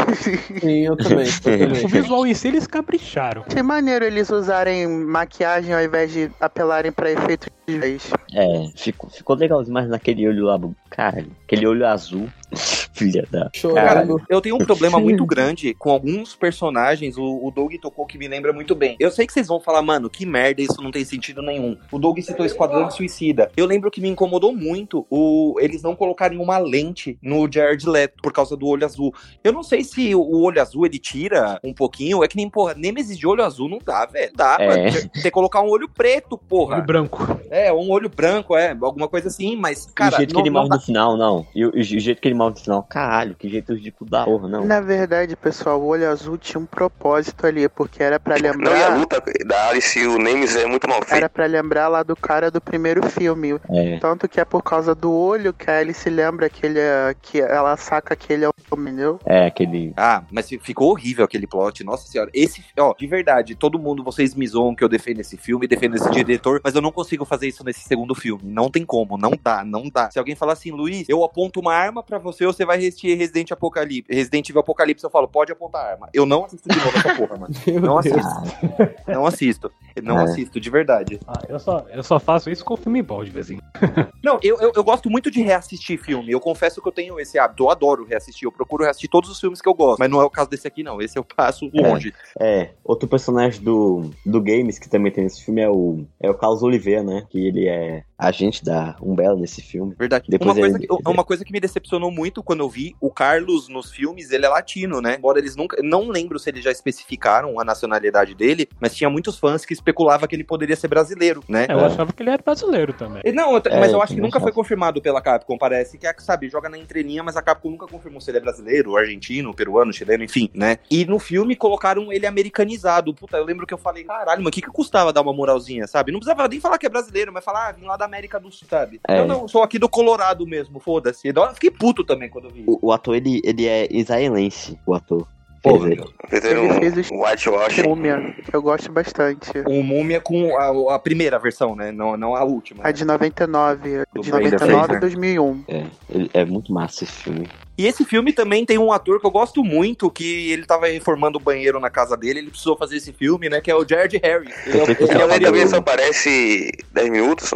Sim, 0.59 0.85
eu 0.85 0.95
também. 0.95 1.25
O 1.83 1.87
visual 1.87 2.27
em 2.27 2.33
si 2.33 2.49
eles 2.49 2.67
capricharam. 2.67 3.43
Que 3.43 3.63
maneiro 3.63 4.05
eles 4.05 4.29
usarem 4.29 4.87
maquiagem 4.87 5.73
ao 5.73 5.81
invés 5.81 6.11
de 6.11 6.29
apelarem 6.39 6.91
pra 6.91 7.11
efeitos 7.11 7.49
visuais. 7.65 8.11
É, 8.33 8.65
ficou, 8.75 9.09
ficou 9.09 9.35
legalzinho, 9.35 9.73
mas 9.73 9.89
naquele 9.89 10.27
olho 10.27 10.45
lá, 10.45 10.59
caralho, 10.89 11.31
aquele 11.43 11.65
olho 11.65 11.85
azul, 11.87 12.29
filha 12.93 13.25
da... 13.31 13.49
Cara, 13.73 14.07
eu 14.29 14.41
tenho 14.41 14.55
um 14.55 14.59
problema 14.65 14.99
muito 14.99 15.25
grande 15.25 15.73
com 15.73 15.89
alguns 15.89 16.35
personagens. 16.35 17.17
O, 17.17 17.45
o 17.45 17.51
Doug 17.51 17.70
tocou 17.79 18.05
que 18.05 18.17
me 18.17 18.27
lembra 18.27 18.51
muito 18.53 18.73
bem. 18.75 18.95
Eu 18.99 19.11
sei 19.11 19.25
que 19.27 19.33
vocês 19.33 19.47
vão 19.47 19.59
falar, 19.59 19.81
mano, 19.81 20.09
que 20.09 20.25
merda, 20.25 20.61
isso 20.61 20.81
não 20.81 20.91
tem 20.91 21.03
sentido 21.05 21.41
nenhum. 21.41 21.77
O 21.91 21.99
Doug 21.99 22.19
citou 22.19 22.45
Esquadrão 22.45 22.89
Suicida. 22.91 23.51
Eu 23.55 23.65
lembro 23.65 23.89
que 23.91 24.01
me 24.01 24.09
incomodou 24.09 24.53
muito 24.53 25.05
o, 25.09 25.55
eles 25.59 25.81
não 25.81 25.95
colocarem 25.95 26.39
uma 26.39 26.57
lente 26.57 27.17
no 27.21 27.51
Jared 27.51 27.87
Leto 27.87 28.21
por 28.21 28.31
causa 28.33 28.55
do 28.55 28.67
olho 28.67 28.85
azul. 28.85 29.13
Eu 29.43 29.51
não 29.53 29.63
sei 29.63 29.83
se 29.83 30.13
o 30.15 30.41
olho 30.43 30.61
azul 30.61 30.85
ele 30.85 30.99
tira 30.99 31.59
um 31.63 31.73
pouquinho. 31.73 32.23
É 32.23 32.27
que 32.27 32.35
nem, 32.37 32.49
porra, 32.49 32.73
Nemesis 32.73 33.17
de 33.17 33.27
olho 33.27 33.43
azul 33.43 33.69
não 33.69 33.79
dá, 33.83 34.05
velho. 34.05 34.31
Dá, 34.35 34.57
É. 34.59 34.67
mano. 34.67 34.91
Tem 35.13 35.21
que 35.23 35.31
colocar 35.31 35.61
um 35.61 35.69
olho 35.69 35.89
preto, 35.89 36.37
porra. 36.37 36.75
Olho 36.77 36.85
branco. 36.85 37.39
É, 37.49 37.71
um 37.73 37.89
olho 37.91 38.09
branco, 38.09 38.55
é, 38.55 38.71
alguma 38.81 39.07
coisa 39.07 39.27
assim, 39.27 39.55
mas, 39.55 39.85
cara. 39.93 40.15
o 40.15 40.17
jeito 40.17 40.33
não- 40.33 40.41
que 40.41 40.47
ele 40.47 40.53
morre 40.55 40.69
dá- 40.69 40.75
no 40.75 40.81
final, 40.81 41.17
não. 41.17 41.45
E 41.53 41.65
o, 41.65 41.69
o 41.71 41.81
jeito 41.83 42.21
que 42.21 42.27
ele 42.27 42.35
morre 42.35 42.51
no 42.51 42.55
final, 42.57 42.83
caralho, 42.83 43.35
que 43.35 43.49
jeito 43.49 43.73
ridículo 43.73 44.09
da 44.09 44.23
porra, 44.23 44.47
não. 44.47 44.65
Na 44.65 44.79
verdade, 44.79 45.35
pessoal, 45.35 45.81
o 45.81 45.85
olho 45.87 46.09
azul 46.09 46.37
tinha 46.37 46.59
um 46.61 46.65
propósito 46.65 47.45
ali, 47.45 47.50
porque 47.69 48.01
era 48.03 48.19
pra 48.19 48.37
Não, 48.37 48.45
e 48.45 48.47
a 48.47 48.51
lembrar. 48.51 48.97
luta 48.97 49.23
da 49.45 49.69
Alice 49.69 49.99
e 49.99 50.07
o 50.07 50.17
Nemesis 50.17 50.55
é 50.55 50.65
muito 50.65 50.87
mal 50.87 50.99
feita. 50.99 51.15
Era 51.17 51.29
pra 51.29 51.45
lembrar 51.45 51.87
lá 51.87 52.03
do 52.03 52.15
cara 52.15 52.49
do 52.51 52.61
primeiro 52.61 53.07
filme. 53.09 53.59
É. 53.69 53.97
Tanto 53.99 54.27
que 54.27 54.39
é 54.39 54.45
por 54.45 54.63
causa 54.63 54.93
do 54.95 55.11
olho 55.11 55.53
que 55.53 55.69
a 55.69 55.79
Alice 55.79 56.09
lembra 56.09 56.49
que 56.49 56.65
ele 56.65 56.79
é, 56.79 57.15
que 57.21 57.39
ela 57.39 57.75
saca 57.77 58.15
que 58.15 58.31
ele 58.33 58.45
é 58.45 58.49
o 58.49 58.53
entendeu? 58.79 59.19
É, 59.25 59.45
aquele. 59.47 59.93
Ah, 59.97 60.23
mas 60.31 60.47
fi- 60.49 60.59
ficou 60.59 60.91
horrível 60.91 61.25
aquele 61.25 61.47
plot, 61.47 61.83
nossa 61.83 62.07
senhora. 62.07 62.29
Esse, 62.33 62.63
ó, 62.79 62.93
de 62.97 63.07
verdade, 63.07 63.55
todo 63.55 63.79
mundo, 63.79 64.03
vocês 64.03 64.33
me 64.35 64.47
zoam 64.47 64.75
que 64.75 64.83
eu 64.83 64.89
defendo 64.89 65.19
esse 65.19 65.37
filme, 65.37 65.67
defendo 65.67 65.95
esse 65.95 66.09
diretor, 66.11 66.61
mas 66.63 66.75
eu 66.75 66.81
não 66.81 66.91
consigo 66.91 67.25
fazer 67.25 67.47
isso 67.47 67.63
nesse 67.63 67.81
segundo 67.81 68.13
filme. 68.15 68.41
Não 68.45 68.69
tem 68.69 68.85
como, 68.85 69.17
não 69.17 69.31
dá, 69.41 69.63
não 69.63 69.89
dá. 69.89 70.09
Se 70.11 70.19
alguém 70.19 70.35
falar 70.35 70.53
assim, 70.53 70.71
Luiz, 70.71 71.07
eu 71.09 71.23
aponto 71.23 71.59
uma 71.59 71.73
arma 71.73 72.01
pra 72.03 72.17
você, 72.17 72.45
você 72.45 72.65
vai 72.65 72.77
assistir 72.77 73.15
Resident 73.15 73.51
Apocalipse, 73.51 74.13
Resident 74.13 74.49
Evil 74.49 74.61
Apocalipse, 74.61 75.03
eu 75.03 75.09
falo, 75.09 75.27
pode 75.27 75.51
apontar 75.51 75.85
a 75.85 75.89
arma. 75.91 76.09
Eu 76.13 76.25
não 76.25 76.45
assisto 76.45 76.67
de 76.69 76.77
novo 76.77 76.97
essa 76.97 77.15
porra, 77.15 77.37
mano. 77.37 77.53
Meu 77.67 77.81
Não 77.81 77.99
Deus. 78.01 78.17
assisto. 78.17 78.91
Não 79.07 79.25
assisto. 79.25 79.71
Não 80.01 80.19
É. 80.19 80.23
assisto, 80.23 80.59
de 80.59 80.69
verdade. 80.69 81.19
Ah, 81.27 81.41
eu, 81.49 81.59
só, 81.59 81.85
eu 81.91 82.03
só 82.03 82.19
faço 82.19 82.49
isso 82.49 82.63
com 82.63 82.75
filme 82.77 83.01
bom 83.01 83.23
de 83.23 83.31
vez 83.31 83.51
em 83.51 83.57
quando. 83.57 84.07
Não, 84.23 84.39
eu, 84.41 84.59
eu, 84.61 84.71
eu 84.75 84.83
gosto 84.83 85.09
muito 85.09 85.29
de 85.29 85.41
reassistir 85.41 85.97
filme. 85.97 86.31
Eu 86.31 86.39
confesso 86.39 86.81
que 86.81 86.87
eu 86.87 86.91
tenho 86.91 87.19
esse 87.19 87.37
hábito. 87.37 87.63
Eu 87.63 87.69
adoro 87.69 88.05
reassistir. 88.05 88.45
Eu 88.45 88.51
procuro 88.61 88.83
reassistir 88.83 89.09
todos 89.09 89.29
os 89.29 89.39
filmes 89.39 89.59
que 89.59 89.67
eu 89.67 89.73
gosto. 89.73 89.97
Mas 89.99 90.09
não 90.09 90.21
é 90.21 90.23
o 90.25 90.29
caso 90.29 90.49
desse 90.49 90.67
aqui, 90.67 90.83
não. 90.83 91.01
Esse 91.01 91.17
eu 91.17 91.23
passo 91.23 91.69
longe. 91.73 92.13
É, 92.39 92.69
outro 92.83 93.07
personagem 93.09 93.61
do, 93.63 94.11
do 94.25 94.39
Games 94.39 94.77
que 94.77 94.87
também 94.87 95.11
tem 95.11 95.23
nesse 95.23 95.43
filme 95.43 95.61
é 95.61 95.69
o, 95.69 96.05
é 96.19 96.29
o 96.29 96.33
Carlos 96.35 96.61
Oliveira, 96.61 97.01
né? 97.03 97.25
Que 97.29 97.47
ele 97.47 97.67
é 97.67 98.03
agente 98.17 98.63
da 98.63 98.95
Umbrella 99.01 99.35
nesse 99.35 99.61
filme. 99.63 99.95
Verdade. 99.97 100.25
Depois 100.29 100.51
uma, 100.51 100.59
coisa 100.61 100.77
ele- 100.77 100.87
que, 100.87 101.09
uma 101.09 101.23
coisa 101.23 101.43
que 101.45 101.51
me 101.51 101.59
decepcionou 101.59 102.11
muito 102.11 102.43
quando 102.43 102.59
eu 102.59 102.69
vi 102.69 102.95
o 103.01 103.09
Carlos 103.09 103.67
nos 103.67 103.89
filmes, 103.91 104.29
ele 104.29 104.45
é 104.45 104.49
latino, 104.49 105.01
né? 105.01 105.15
Embora 105.17 105.39
eles 105.39 105.55
nunca. 105.55 105.81
Não 105.81 106.07
lembro 106.07 106.37
se 106.37 106.49
eles 106.51 106.63
já 106.63 106.71
especificaram 106.71 107.59
a 107.59 107.63
nacionalidade 107.65 108.35
dele, 108.35 108.69
mas 108.79 108.93
tinha 108.95 109.09
muitos 109.09 109.39
fãs 109.39 109.65
que 109.65 109.73
especulavam 109.73 110.27
que 110.27 110.35
ele 110.35 110.43
poderia 110.43 110.75
ser 110.75 110.87
brasileiro, 110.87 111.41
né? 111.49 111.65
É, 111.67 111.73
eu 111.73 111.79
É. 111.79 111.85
achava 111.85 112.13
que 112.13 112.21
ele 112.21 112.29
era 112.29 112.43
brasileiro 112.43 112.93
também. 112.93 113.23
Não, 113.33 113.53
eu- 113.55 113.61
É, 113.65 113.79
mas 113.79 113.89
eu 113.91 113.97
eu 113.97 114.01
acho 114.03 114.13
que 114.13 114.21
nunca 114.21 114.39
foi 114.39 114.49
achava. 114.49 114.55
confirmado 114.55 115.01
pela 115.01 115.21
Capcom, 115.21 115.57
parece 115.57 115.97
que 115.97 116.05
é, 116.05 116.13
sabe, 116.19 116.47
joga 116.49 116.69
na 116.69 116.77
entrelinha, 116.77 117.23
mas 117.23 117.35
a 117.37 117.41
Capcom 117.41 117.71
nunca 117.71 117.87
confirmou 117.87 118.19
se 118.21 118.29
ele 118.29 118.37
é 118.37 118.41
brasileiro, 118.41 118.50
argentino, 118.97 119.53
peruano, 119.53 119.93
chileno, 119.93 120.23
enfim, 120.23 120.49
né? 120.53 120.77
E 120.89 121.05
no 121.05 121.19
filme 121.19 121.55
colocaram 121.55 122.11
ele 122.11 122.25
americanizado. 122.25 123.13
Puta, 123.13 123.37
eu 123.37 123.45
lembro 123.45 123.65
que 123.65 123.73
eu 123.73 123.77
falei, 123.77 124.03
caralho, 124.03 124.41
mas 124.41 124.49
o 124.49 124.51
que 124.51 124.61
que 124.61 124.69
custava 124.69 125.13
dar 125.13 125.21
uma 125.21 125.33
moralzinha, 125.33 125.87
sabe? 125.87 126.11
Não 126.11 126.19
precisava 126.19 126.47
nem 126.47 126.59
falar 126.59 126.77
que 126.77 126.85
é 126.85 126.89
brasileiro, 126.89 127.31
mas 127.33 127.43
falar, 127.43 127.69
ah, 127.69 127.71
vim 127.71 127.85
lá 127.85 127.97
da 127.97 128.05
América 128.05 128.39
do 128.39 128.51
Sul, 128.51 128.67
sabe? 128.69 128.99
É. 129.07 129.19
Eu 129.19 129.27
não, 129.27 129.47
sou 129.47 129.63
aqui 129.63 129.77
do 129.77 129.89
Colorado 129.89 130.45
mesmo, 130.45 130.79
foda-se. 130.79 131.27
Então, 131.27 131.43
Eu 131.45 131.53
fiquei 131.53 131.71
puto 131.71 132.03
também 132.03 132.29
quando 132.29 132.45
eu 132.45 132.51
vi. 132.51 132.63
O, 132.67 132.87
o 132.87 132.91
ator, 132.91 133.15
ele, 133.15 133.41
ele 133.43 133.67
é 133.67 133.87
israelense, 133.91 134.77
o 134.85 134.93
ator. 134.93 135.27
Pô. 135.61 135.79
Fizeram 136.27 136.63
Ele 136.63 136.91
fez 136.91 137.11
um 137.11 137.23
whitewashing. 137.23 137.83
Múmia, 137.83 138.33
que 138.43 138.55
eu 138.55 138.61
gosto 138.61 138.91
bastante. 138.91 139.51
O 139.67 139.83
Múmia 139.83 140.19
com 140.19 140.57
a, 140.57 140.95
a 140.95 140.99
primeira 140.99 141.37
versão, 141.37 141.75
né? 141.75 141.91
Não, 141.91 142.17
não 142.17 142.35
a 142.35 142.43
última. 142.43 142.83
A 142.83 142.91
de 142.91 143.05
99, 143.05 144.03
Do 144.13 144.21
de 144.21 144.31
Brandon 144.31 144.49
99 144.49 144.57
Fraser. 144.57 144.95
e 144.95 144.99
2001. 144.99 145.63
É, 145.67 145.85
é 146.33 146.45
muito 146.45 146.73
massa 146.73 147.03
esse 147.03 147.13
filme. 147.13 147.47
E 147.81 147.87
esse 147.87 148.05
filme 148.05 148.31
também 148.31 148.63
tem 148.63 148.77
um 148.77 148.91
ator 148.91 149.19
que 149.19 149.25
eu 149.25 149.31
gosto 149.31 149.63
muito, 149.63 150.11
que 150.11 150.51
ele 150.51 150.67
tava 150.67 150.85
reformando 150.85 151.39
o 151.39 151.41
banheiro 151.41 151.79
na 151.79 151.89
casa 151.89 152.15
dele, 152.15 152.37
ele 152.37 152.49
precisou 152.51 152.77
fazer 152.77 152.97
esse 152.97 153.11
filme, 153.11 153.49
né? 153.49 153.59
Que 153.59 153.71
é 153.71 153.75
o 153.75 153.83
Jared 153.83 154.21
Harris. 154.23 154.53
Ele 154.67 154.77
é, 154.77 154.83
ele 154.83 155.31
é 155.31 155.35
Ele 155.37 155.45
também 155.45 155.67
só 155.67 155.77
aparece 155.77 156.71
10 156.91 157.09
minutos. 157.09 157.49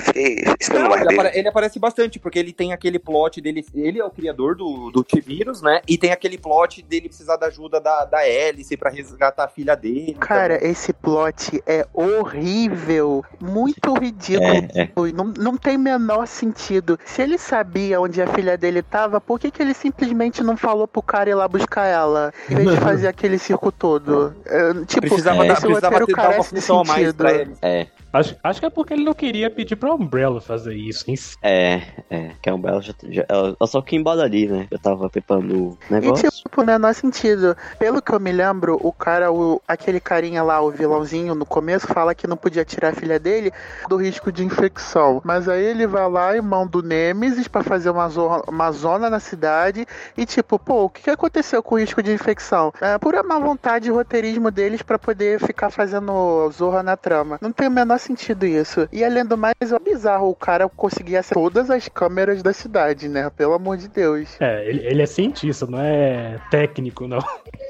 Fiquei 0.00 0.36
esperando 0.60 0.82
Não, 0.82 0.90
mais 0.90 1.00
ele, 1.00 1.14
apare- 1.14 1.38
ele 1.38 1.48
aparece 1.48 1.78
bastante, 1.78 2.18
porque 2.18 2.38
ele 2.38 2.52
tem 2.52 2.74
aquele 2.74 2.98
plot 2.98 3.40
dele. 3.40 3.64
Ele 3.74 3.98
é 3.98 4.04
o 4.04 4.10
criador 4.10 4.54
do, 4.54 4.90
do 4.90 5.02
T-Vírus, 5.02 5.62
né? 5.62 5.80
E 5.88 5.96
tem 5.96 6.12
aquele 6.12 6.36
plot 6.36 6.82
dele 6.82 7.08
precisar 7.08 7.36
da 7.38 7.46
ajuda 7.46 7.80
da, 7.80 8.04
da 8.04 8.18
Alice 8.18 8.76
pra 8.76 8.90
resgatar 8.90 9.44
a 9.44 9.48
filha 9.48 9.74
dele. 9.74 10.14
Cara, 10.20 10.62
esse 10.62 10.92
plot 10.92 11.62
é 11.66 11.86
horrível, 11.94 13.24
muito 13.40 13.94
ridículo. 13.94 14.68
É, 14.74 14.82
é. 14.82 14.90
Não, 15.14 15.32
não 15.38 15.56
tem 15.56 15.78
menor 15.78 16.26
sentido. 16.26 16.98
Se 17.06 17.22
ele 17.22 17.38
sabia 17.38 17.98
onde 17.98 18.20
a 18.20 18.26
filha 18.26 18.58
dele 18.58 18.82
tava, 18.82 19.20
por 19.22 19.40
que, 19.40 19.50
que 19.50 19.62
ele 19.62 19.69
simplesmente 19.74 20.42
não 20.42 20.56
falou 20.56 20.86
pro 20.86 21.02
cara 21.02 21.30
ir 21.30 21.34
lá 21.34 21.46
buscar 21.48 21.86
ela? 21.86 22.32
Em 22.48 22.54
vez 22.54 22.70
de 22.70 22.76
fazer 22.76 23.08
aquele 23.08 23.38
circo 23.38 23.70
todo. 23.70 24.34
É, 24.46 24.72
tipo, 24.84 25.02
precisava, 25.02 25.44
é. 25.44 25.48
dar, 25.48 25.54
esse 25.54 25.66
precisava 25.66 26.06
ter 26.06 26.16
dar 26.16 26.30
uma 26.30 26.44
função 26.44 26.80
a 26.80 26.84
mais 26.84 27.00
sentido. 27.00 27.16
pra 27.16 27.32
ele. 27.32 27.54
É, 27.62 27.86
Acho, 28.12 28.36
acho 28.42 28.60
que 28.60 28.66
é 28.66 28.70
porque 28.70 28.92
ele 28.92 29.04
não 29.04 29.14
queria 29.14 29.48
pedir 29.48 29.76
pra 29.76 29.94
Umbrella 29.94 30.40
fazer 30.40 30.74
isso. 30.74 31.04
hein? 31.08 31.16
é, 31.42 31.82
é. 32.10 32.30
Que 32.42 32.50
a 32.50 32.54
Umbrella 32.54 32.82
já, 32.82 32.92
já 33.08 33.24
ela, 33.28 33.56
ela 33.58 33.66
só 33.68 33.80
que 33.80 33.94
embora 33.94 34.22
ali, 34.22 34.48
né? 34.48 34.66
Eu 34.70 34.78
tava 34.80 35.08
preparando 35.08 35.54
o 35.54 35.78
E 35.88 35.92
negócio. 35.92 36.28
tipo, 36.30 36.64
menor 36.64 36.92
sentido. 36.94 37.56
Pelo 37.78 38.02
que 38.02 38.12
eu 38.12 38.18
me 38.18 38.32
lembro, 38.32 38.76
o 38.82 38.92
cara, 38.92 39.30
o, 39.30 39.62
aquele 39.68 40.00
carinha 40.00 40.42
lá, 40.42 40.60
o 40.60 40.70
vilãozinho, 40.72 41.36
no 41.36 41.46
começo, 41.46 41.86
fala 41.86 42.12
que 42.14 42.26
não 42.26 42.36
podia 42.36 42.64
tirar 42.64 42.88
a 42.88 42.94
filha 42.94 43.18
dele 43.20 43.52
do 43.88 43.96
risco 43.96 44.32
de 44.32 44.44
infecção. 44.44 45.20
Mas 45.24 45.48
aí 45.48 45.64
ele 45.64 45.86
vai 45.86 46.10
lá 46.10 46.36
e 46.36 46.40
manda 46.40 46.78
o 46.78 46.82
Nemesis 46.82 47.46
pra 47.46 47.62
fazer 47.62 47.90
uma, 47.90 48.08
zo 48.08 48.26
uma 48.48 48.72
zona 48.72 49.08
na 49.08 49.20
cidade. 49.20 49.86
E 50.16 50.26
tipo, 50.26 50.58
pô, 50.58 50.84
o 50.86 50.90
que, 50.90 51.02
que 51.02 51.10
aconteceu 51.10 51.62
com 51.62 51.76
o 51.76 51.78
risco 51.78 52.02
de 52.02 52.12
infecção? 52.12 52.72
É 52.80 52.98
pura 52.98 53.22
má 53.22 53.38
vontade 53.38 53.86
e 53.86 53.92
roteirismo 53.92 54.50
deles 54.50 54.82
pra 54.82 54.98
poder 54.98 55.38
ficar 55.38 55.70
fazendo 55.70 56.50
zorra 56.50 56.82
na 56.82 56.96
trama. 56.96 57.38
Não 57.40 57.52
tem 57.52 57.68
o 57.68 57.70
menor 57.70 57.99
faz 58.00 58.02
sentido 58.02 58.46
isso. 58.46 58.88
E 58.90 59.04
além 59.04 59.24
do 59.24 59.36
mais, 59.36 59.54
é 59.60 59.78
bizarro 59.78 60.30
o 60.30 60.34
cara 60.34 60.68
conseguir 60.68 61.16
acessar 61.16 61.34
todas 61.34 61.70
as 61.70 61.88
câmeras 61.88 62.42
da 62.42 62.52
cidade, 62.52 63.08
né? 63.08 63.30
Pelo 63.30 63.52
amor 63.52 63.76
de 63.76 63.88
Deus. 63.88 64.28
É, 64.40 64.68
ele, 64.68 64.86
ele 64.86 65.02
é 65.02 65.06
cientista, 65.06 65.66
não 65.66 65.80
é 65.80 66.40
técnico, 66.50 67.06
não. 67.06 67.20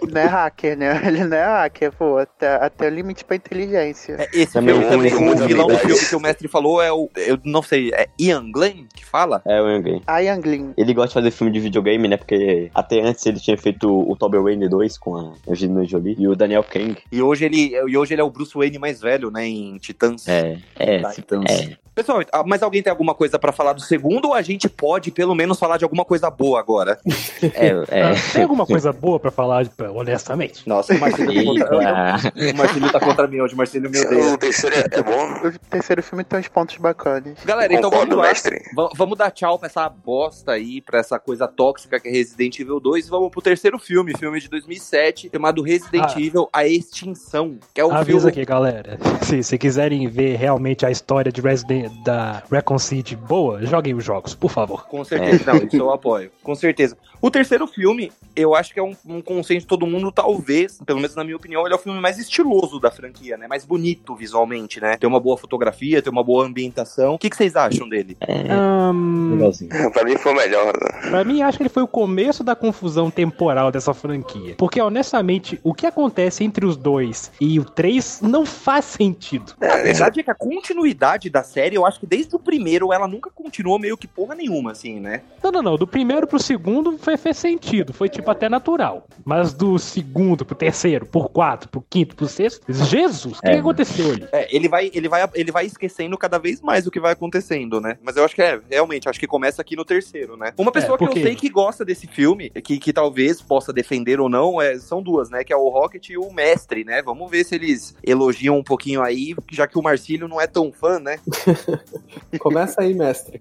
Não 0.09 0.21
é 0.21 0.27
hacker, 0.27 0.79
né? 0.79 1.01
Ele 1.07 1.25
não 1.25 1.37
é 1.37 1.45
hacker, 1.45 1.93
pô, 1.93 2.19
até, 2.19 2.55
até 2.55 2.87
o 2.87 2.91
limite 2.91 3.25
pra 3.25 3.37
inteligência. 3.37 4.17
É, 4.19 4.29
esse 4.33 4.53
Também 4.53 4.75
filme 4.75 5.11
também, 5.11 5.13
o 5.13 5.47
vilão 5.47 5.67
do 5.67 5.79
filme 5.79 5.99
que 5.99 6.17
o 6.17 6.21
mestre 6.21 6.49
falou 6.49 6.81
é 6.81 6.91
o. 6.91 7.09
Eu 7.17 7.39
não 7.45 7.63
sei, 7.63 7.91
é 7.93 8.09
Ian 8.19 8.51
Glenn 8.51 8.87
que 8.95 9.05
fala? 9.05 9.43
É 9.45 9.61
o 9.61 9.69
Young 9.69 10.03
A 10.07 10.21
Youngling. 10.21 10.73
Ele 10.77 10.95
gosta 10.95 11.09
de 11.09 11.15
fazer 11.15 11.31
filme 11.31 11.53
de 11.53 11.61
videogame, 11.61 12.09
né? 12.09 12.17
Porque 12.17 12.71
até 12.75 13.01
antes 13.01 13.25
ele 13.27 13.39
tinha 13.39 13.57
feito 13.57 13.89
o 13.89 14.17
Toby 14.17 14.39
Wayne 14.39 14.69
2 14.69 14.99
com 14.99 15.17
a 15.17 15.33
Angelina 15.49 15.85
Jolie 15.85 16.17
e 16.19 16.27
o 16.27 16.35
Daniel 16.35 16.65
Kang. 16.65 16.97
E 17.11 17.23
hoje 17.23 17.45
ele, 17.45 17.75
e 17.75 17.97
hoje 17.97 18.15
ele 18.15 18.21
é 18.21 18.25
o 18.25 18.31
Bruce 18.31 18.55
Wayne 18.55 18.79
mais 18.79 19.01
velho, 19.01 19.31
né? 19.31 19.47
Em 19.47 19.77
Titãs. 19.79 20.20
É, 20.29 20.59
é, 20.79 21.03
Titãs. 21.11 21.45
é. 21.49 21.77
Pessoal, 21.93 22.23
ah, 22.33 22.45
mas 22.47 22.63
alguém 22.63 22.83
tem 22.83 22.91
alguma 22.91 23.15
coisa 23.15 23.37
pra 23.39 23.51
falar 23.53 23.73
do 23.73 23.81
segundo 23.81 24.29
ou 24.29 24.35
a 24.35 24.41
gente 24.41 24.69
pode 24.71 25.11
pelo 25.11 25.35
menos 25.35 25.59
falar 25.59 25.77
de 25.77 25.85
alguma 25.85 26.05
coisa 26.05 26.31
boa 26.31 26.59
agora? 26.59 26.99
É, 27.43 27.67
é. 27.91 28.03
Ah, 28.05 28.13
Tem 28.33 28.43
alguma 28.43 28.65
coisa 28.65 28.93
boa 28.93 29.19
pra 29.19 29.31
falar, 29.31 29.67
honestamente? 29.95 30.67
Nossa, 30.69 30.95
o 30.95 30.99
Marcelo 31.01 31.35
tá 31.35 31.67
contra, 31.67 32.53
o 32.53 32.57
Marcelo 32.57 32.93
tá 32.93 33.01
contra 33.01 33.27
mim 33.27 33.41
hoje, 33.41 33.55
o 33.55 33.57
Marcelo 33.57 33.91
me 33.91 33.99
odeia. 34.01 34.35
O 34.35 34.39
terceiro 34.39 34.77
é, 34.77 34.85
é 34.99 35.03
bom. 35.03 35.49
O 35.49 35.59
terceiro 35.69 36.03
filme 36.03 36.25
tem 36.25 36.39
uns 36.39 36.49
pontos 36.49 36.77
bacanas. 36.77 37.39
Galera, 37.45 37.75
então 37.75 37.91
Concordo, 37.91 38.17
vamos 38.17 38.43
lá. 38.77 38.89
Vamos 38.97 39.19
dar 39.19 39.31
tchau 39.33 39.59
pra 39.59 39.67
essa 39.67 39.89
bosta 39.89 40.53
aí, 40.53 40.81
pra 40.81 41.01
essa 41.01 41.19
coisa 41.19 41.49
tóxica 41.49 41.99
que 42.01 42.09
é 42.09 42.13
Resident 42.13 42.59
Evil 42.61 42.81
2 42.81 43.07
e 43.07 43.11
vamos 43.11 43.31
pro 43.31 43.43
terceiro 43.43 43.79
filme, 43.79 44.17
filme 44.17 44.41
de 44.41 44.49
2007, 44.49 45.29
chamado 45.35 45.61
Resident 45.61 46.13
Ah. 46.17 46.21
Evil 46.21 46.49
A 46.53 46.67
Extinção, 46.67 47.59
que 47.75 47.81
é 47.81 47.85
o 47.85 47.91
Avisa 47.91 48.19
filme... 48.21 48.29
aqui, 48.31 48.45
galera. 48.45 48.97
Se, 49.23 49.43
se 49.43 49.59
quiserem 49.59 50.09
ver 50.11 50.37
realmente 50.37 50.85
a 50.85 50.91
história 50.91 51.31
de 51.33 51.41
Resident 51.41 51.93
da 52.05 52.43
Recon 52.51 52.79
City 52.79 53.17
boa, 53.17 53.65
joguem 53.65 53.95
os 53.95 54.05
jogos, 54.05 54.35
por 54.35 54.51
favor. 54.51 54.87
Com 54.87 55.05
certeza, 55.05 55.53
não, 55.53 55.63
isso 55.63 55.77
eu 55.77 55.91
apoio, 55.93 56.31
com 56.43 56.55
certeza. 56.55 56.97
O 57.23 57.31
terceiro 57.31 57.67
filme, 57.67 58.11
eu 58.35 58.55
acho 58.55 58.73
que 58.73 58.81
é 58.81 58.83
um, 58.83 58.95
um 59.07 59.21
consenso 59.21 59.61
de 59.61 59.67
todo 59.67 59.87
mundo, 59.87 60.11
talvez, 60.11 60.79
pelo 60.87 60.99
menos 61.01 61.15
na 61.15 61.23
minha 61.23 61.37
opinião, 61.37 61.65
ele 61.67 61.75
é 61.75 61.77
o 61.77 61.81
filme 61.81 62.01
mais 62.01 62.19
estiloso 62.19 62.81
da 62.81 62.91
franquia, 62.91 63.37
né? 63.37 63.47
Mais 63.47 63.65
bonito 63.65 64.15
visualmente, 64.17 64.81
né? 64.81 64.97
Tem 64.97 65.09
uma 65.09 65.21
boa 65.21 65.37
fotografia, 65.37 66.01
tem 66.01 66.11
uma 66.11 66.25
boa 66.25 66.47
ambientação. 66.47 67.15
O 67.15 67.19
que, 67.19 67.29
que 67.29 67.37
vocês 67.37 67.55
acham 67.57 67.89
dele? 67.89 68.17
Ahn, 68.49 69.33
Legalzinho. 69.33 69.71
Pra 69.93 70.05
mim 70.05 70.17
foi 70.17 70.33
o 70.33 70.37
melhor. 70.37 70.67
né? 70.67 71.11
Pra 71.11 71.25
mim, 71.25 71.43
acho 71.43 71.59
que 71.59 71.63
ele 71.63 71.69
foi 71.71 71.83
o 71.83 71.89
começo 71.89 72.43
da 72.43 72.57
confusão 72.57 73.11
temporal 73.11 73.71
dessa 73.71 73.93
franquia. 73.93 74.55
Porque, 74.57 74.81
honestamente, 74.81 75.61
o 75.63 75.75
que 75.75 75.87
acontece 75.87 76.43
entre 76.43 76.65
os 76.65 76.77
dois 76.77 77.31
e 77.41 77.59
o 77.61 77.65
3 77.65 78.23
não 78.23 78.47
faz 78.47 78.87
sentido. 78.87 79.53
A 79.61 79.83
verdade 80.05 80.21
é 80.21 80.23
que 80.23 80.31
a 80.31 80.35
continuidade 80.35 81.31
da 81.31 81.43
série, 81.43 81.77
eu 81.77 81.87
acho 81.87 82.01
que 82.01 82.07
desde 82.07 82.35
o 82.35 82.39
primeiro 82.39 82.93
ela 82.93 83.07
nunca 83.09 83.31
continuou 83.31 83.79
meio 83.79 83.97
que 83.97 84.07
porra 84.07 84.35
nenhuma, 84.35 84.73
assim, 84.73 85.01
né? 85.01 85.23
Não, 85.43 85.51
não, 85.53 85.63
não. 85.63 85.77
Do 85.77 85.87
primeiro 85.87 86.27
pro 86.27 86.39
segundo 86.39 86.99
foi, 86.99 87.17
fez 87.17 87.37
sentido. 87.37 87.93
Foi, 87.93 88.09
tipo, 88.09 88.31
até 88.31 88.49
natural. 88.49 89.07
Mas 89.25 89.53
do 89.53 89.79
segundo 89.79 90.45
pro 90.45 90.55
terceiro, 90.55 91.07
pro 91.07 91.29
quarto, 91.29 91.69
pro 91.69 91.85
quinto, 91.89 92.15
pro 92.17 92.27
sexto, 92.29 92.61
Jesus, 92.73 93.39
o 93.39 93.41
que, 93.43 93.49
É, 93.49 93.53
que 93.55 93.59
aconteceu 93.59 94.11
ali? 94.13 94.29
É, 94.33 94.55
ele 94.55 94.69
vai, 94.69 94.91
ele 94.95 95.09
vai, 95.09 95.29
ele 95.35 95.53
vai 95.53 95.67
esquecendo 95.67 96.17
cada 96.19 96.39
vez 96.39 96.61
mais 96.61 96.87
o 96.87 96.91
que 96.91 97.01
vai 97.01 97.13
acontecendo, 97.13 97.81
né? 97.81 97.97
Mas 98.03 98.17
eu 98.17 98.25
acho 98.25 98.35
que 98.35 98.43
é, 98.43 98.61
realmente, 98.71 99.09
acho 99.09 99.19
que 99.21 99.27
começa 99.27 99.61
aqui 99.63 99.77
no 99.77 99.85
terceiro, 99.85 100.37
né? 100.37 100.53
Uma 100.57 100.73
pessoa 100.73 100.97
que 100.99 101.05
porque- 101.05 101.19
eu 101.21 101.23
sei 101.25 101.35
que 101.35 101.49
gosta 101.49 101.85
desse 101.85 102.07
filme, 102.07 102.51
que, 102.51 102.79
que 102.79 102.93
talvez 102.93 103.41
possa 103.41 103.73
defender 103.73 104.21
ou 104.21 104.29
não, 104.29 104.61
é, 104.61 104.79
são 104.79 105.03
duas, 105.03 105.31
né? 105.31 105.45
Que 105.45 105.53
é 105.53 105.57
o 105.57 105.69
Rocket 105.69 106.09
e 106.11 106.17
o 106.19 106.33
Mestre, 106.33 106.85
né? 106.85 107.03
Vamos 107.03 107.31
ver 107.31 107.45
se 107.45 107.55
eles 107.55 107.95
elogiam 108.03 108.57
um 108.59 108.63
pouquinho 108.65 109.03
aí, 109.03 109.35
já 109.51 109.67
que 109.67 109.79
o 109.79 109.83
Marcílio 109.91 110.29
não 110.29 110.41
é 110.41 110.47
tão 110.47 110.73
fã, 110.73 110.99
né? 110.99 111.19
Começa 112.39 112.81
aí, 112.83 112.95
mestre. 112.95 113.41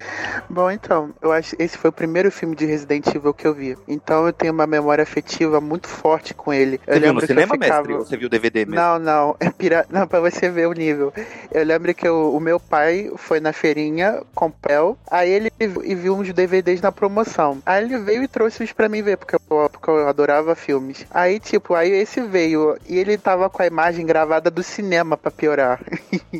Bom, 0.50 0.70
então, 0.72 1.14
eu 1.22 1.32
acho 1.32 1.56
esse 1.60 1.78
foi 1.78 1.90
o 1.90 1.94
primeiro 1.94 2.32
filme 2.32 2.56
de 2.56 2.66
Resident 2.66 3.08
Evil 3.14 3.34
que 3.34 3.46
eu 3.48 3.54
vi. 3.54 3.78
Então 3.88 4.26
eu 4.26 4.34
tenho 4.34 4.52
uma 4.54 4.66
memória 4.68 5.04
afetiva 5.04 5.62
muito 5.62 5.88
forte 5.88 6.34
com 6.34 6.54
ele. 6.54 6.80
Eu 6.88 6.96
Você 6.96 7.00
viu 7.00 7.14
no 7.14 7.22
cinema, 7.22 7.56
eu 7.56 7.62
ficava... 7.62 7.80
Mestre? 7.82 7.94
Ou 7.94 8.06
você 8.06 8.18
viu 8.18 8.28
o 8.28 8.30
DVD 8.30 8.66
mesmo? 8.66 8.76
Não, 8.76 9.00
não, 9.00 9.36
é 9.40 9.50
pira... 9.52 9.86
não, 9.90 10.08
pra 10.08 10.20
você 10.20 10.50
ver 10.50 10.68
o 10.68 10.74
nível. 10.74 11.14
Eu 11.52 11.64
lembro 11.64 11.94
que 11.94 12.08
eu- 12.08 12.34
o 12.34 12.40
meu 12.40 12.60
pai 12.60 13.12
foi 13.18 13.40
na 13.40 13.54
feirinha 13.54 14.22
com 14.34 14.50
Pel, 14.50 14.98
aí 15.10 15.30
ele 15.30 15.52
e 15.60 15.96
viu 15.96 16.16
uns 16.16 16.32
DVDs 16.34 16.82
na 16.82 16.92
promoção. 16.92 17.60
Aí 17.66 17.84
ele 17.84 17.98
veio 18.00 18.24
e 18.24 18.28
trouxe 18.28 18.64
os 18.64 18.72
pra 18.72 18.90
mim 18.90 19.02
ver, 19.02 19.18
porque 19.18 19.36
eu, 19.36 19.70
porque 19.70 19.90
eu 19.90 20.08
adorava 20.08 20.56
filmes. 20.56 21.06
Aí, 21.12 21.40
tipo, 21.40 21.74
aí 21.76 21.92
esse 21.92 22.22
veio 22.22 22.78
e 22.88 22.98
ele 22.98 23.18
tava 23.18 23.50
com 23.50 23.62
a 23.62 23.68
imagem 23.68 24.06
gravada 24.06 24.50
do 24.50 24.64
cinema 24.64 25.16
pra 25.18 25.32
piorar. 25.32 25.80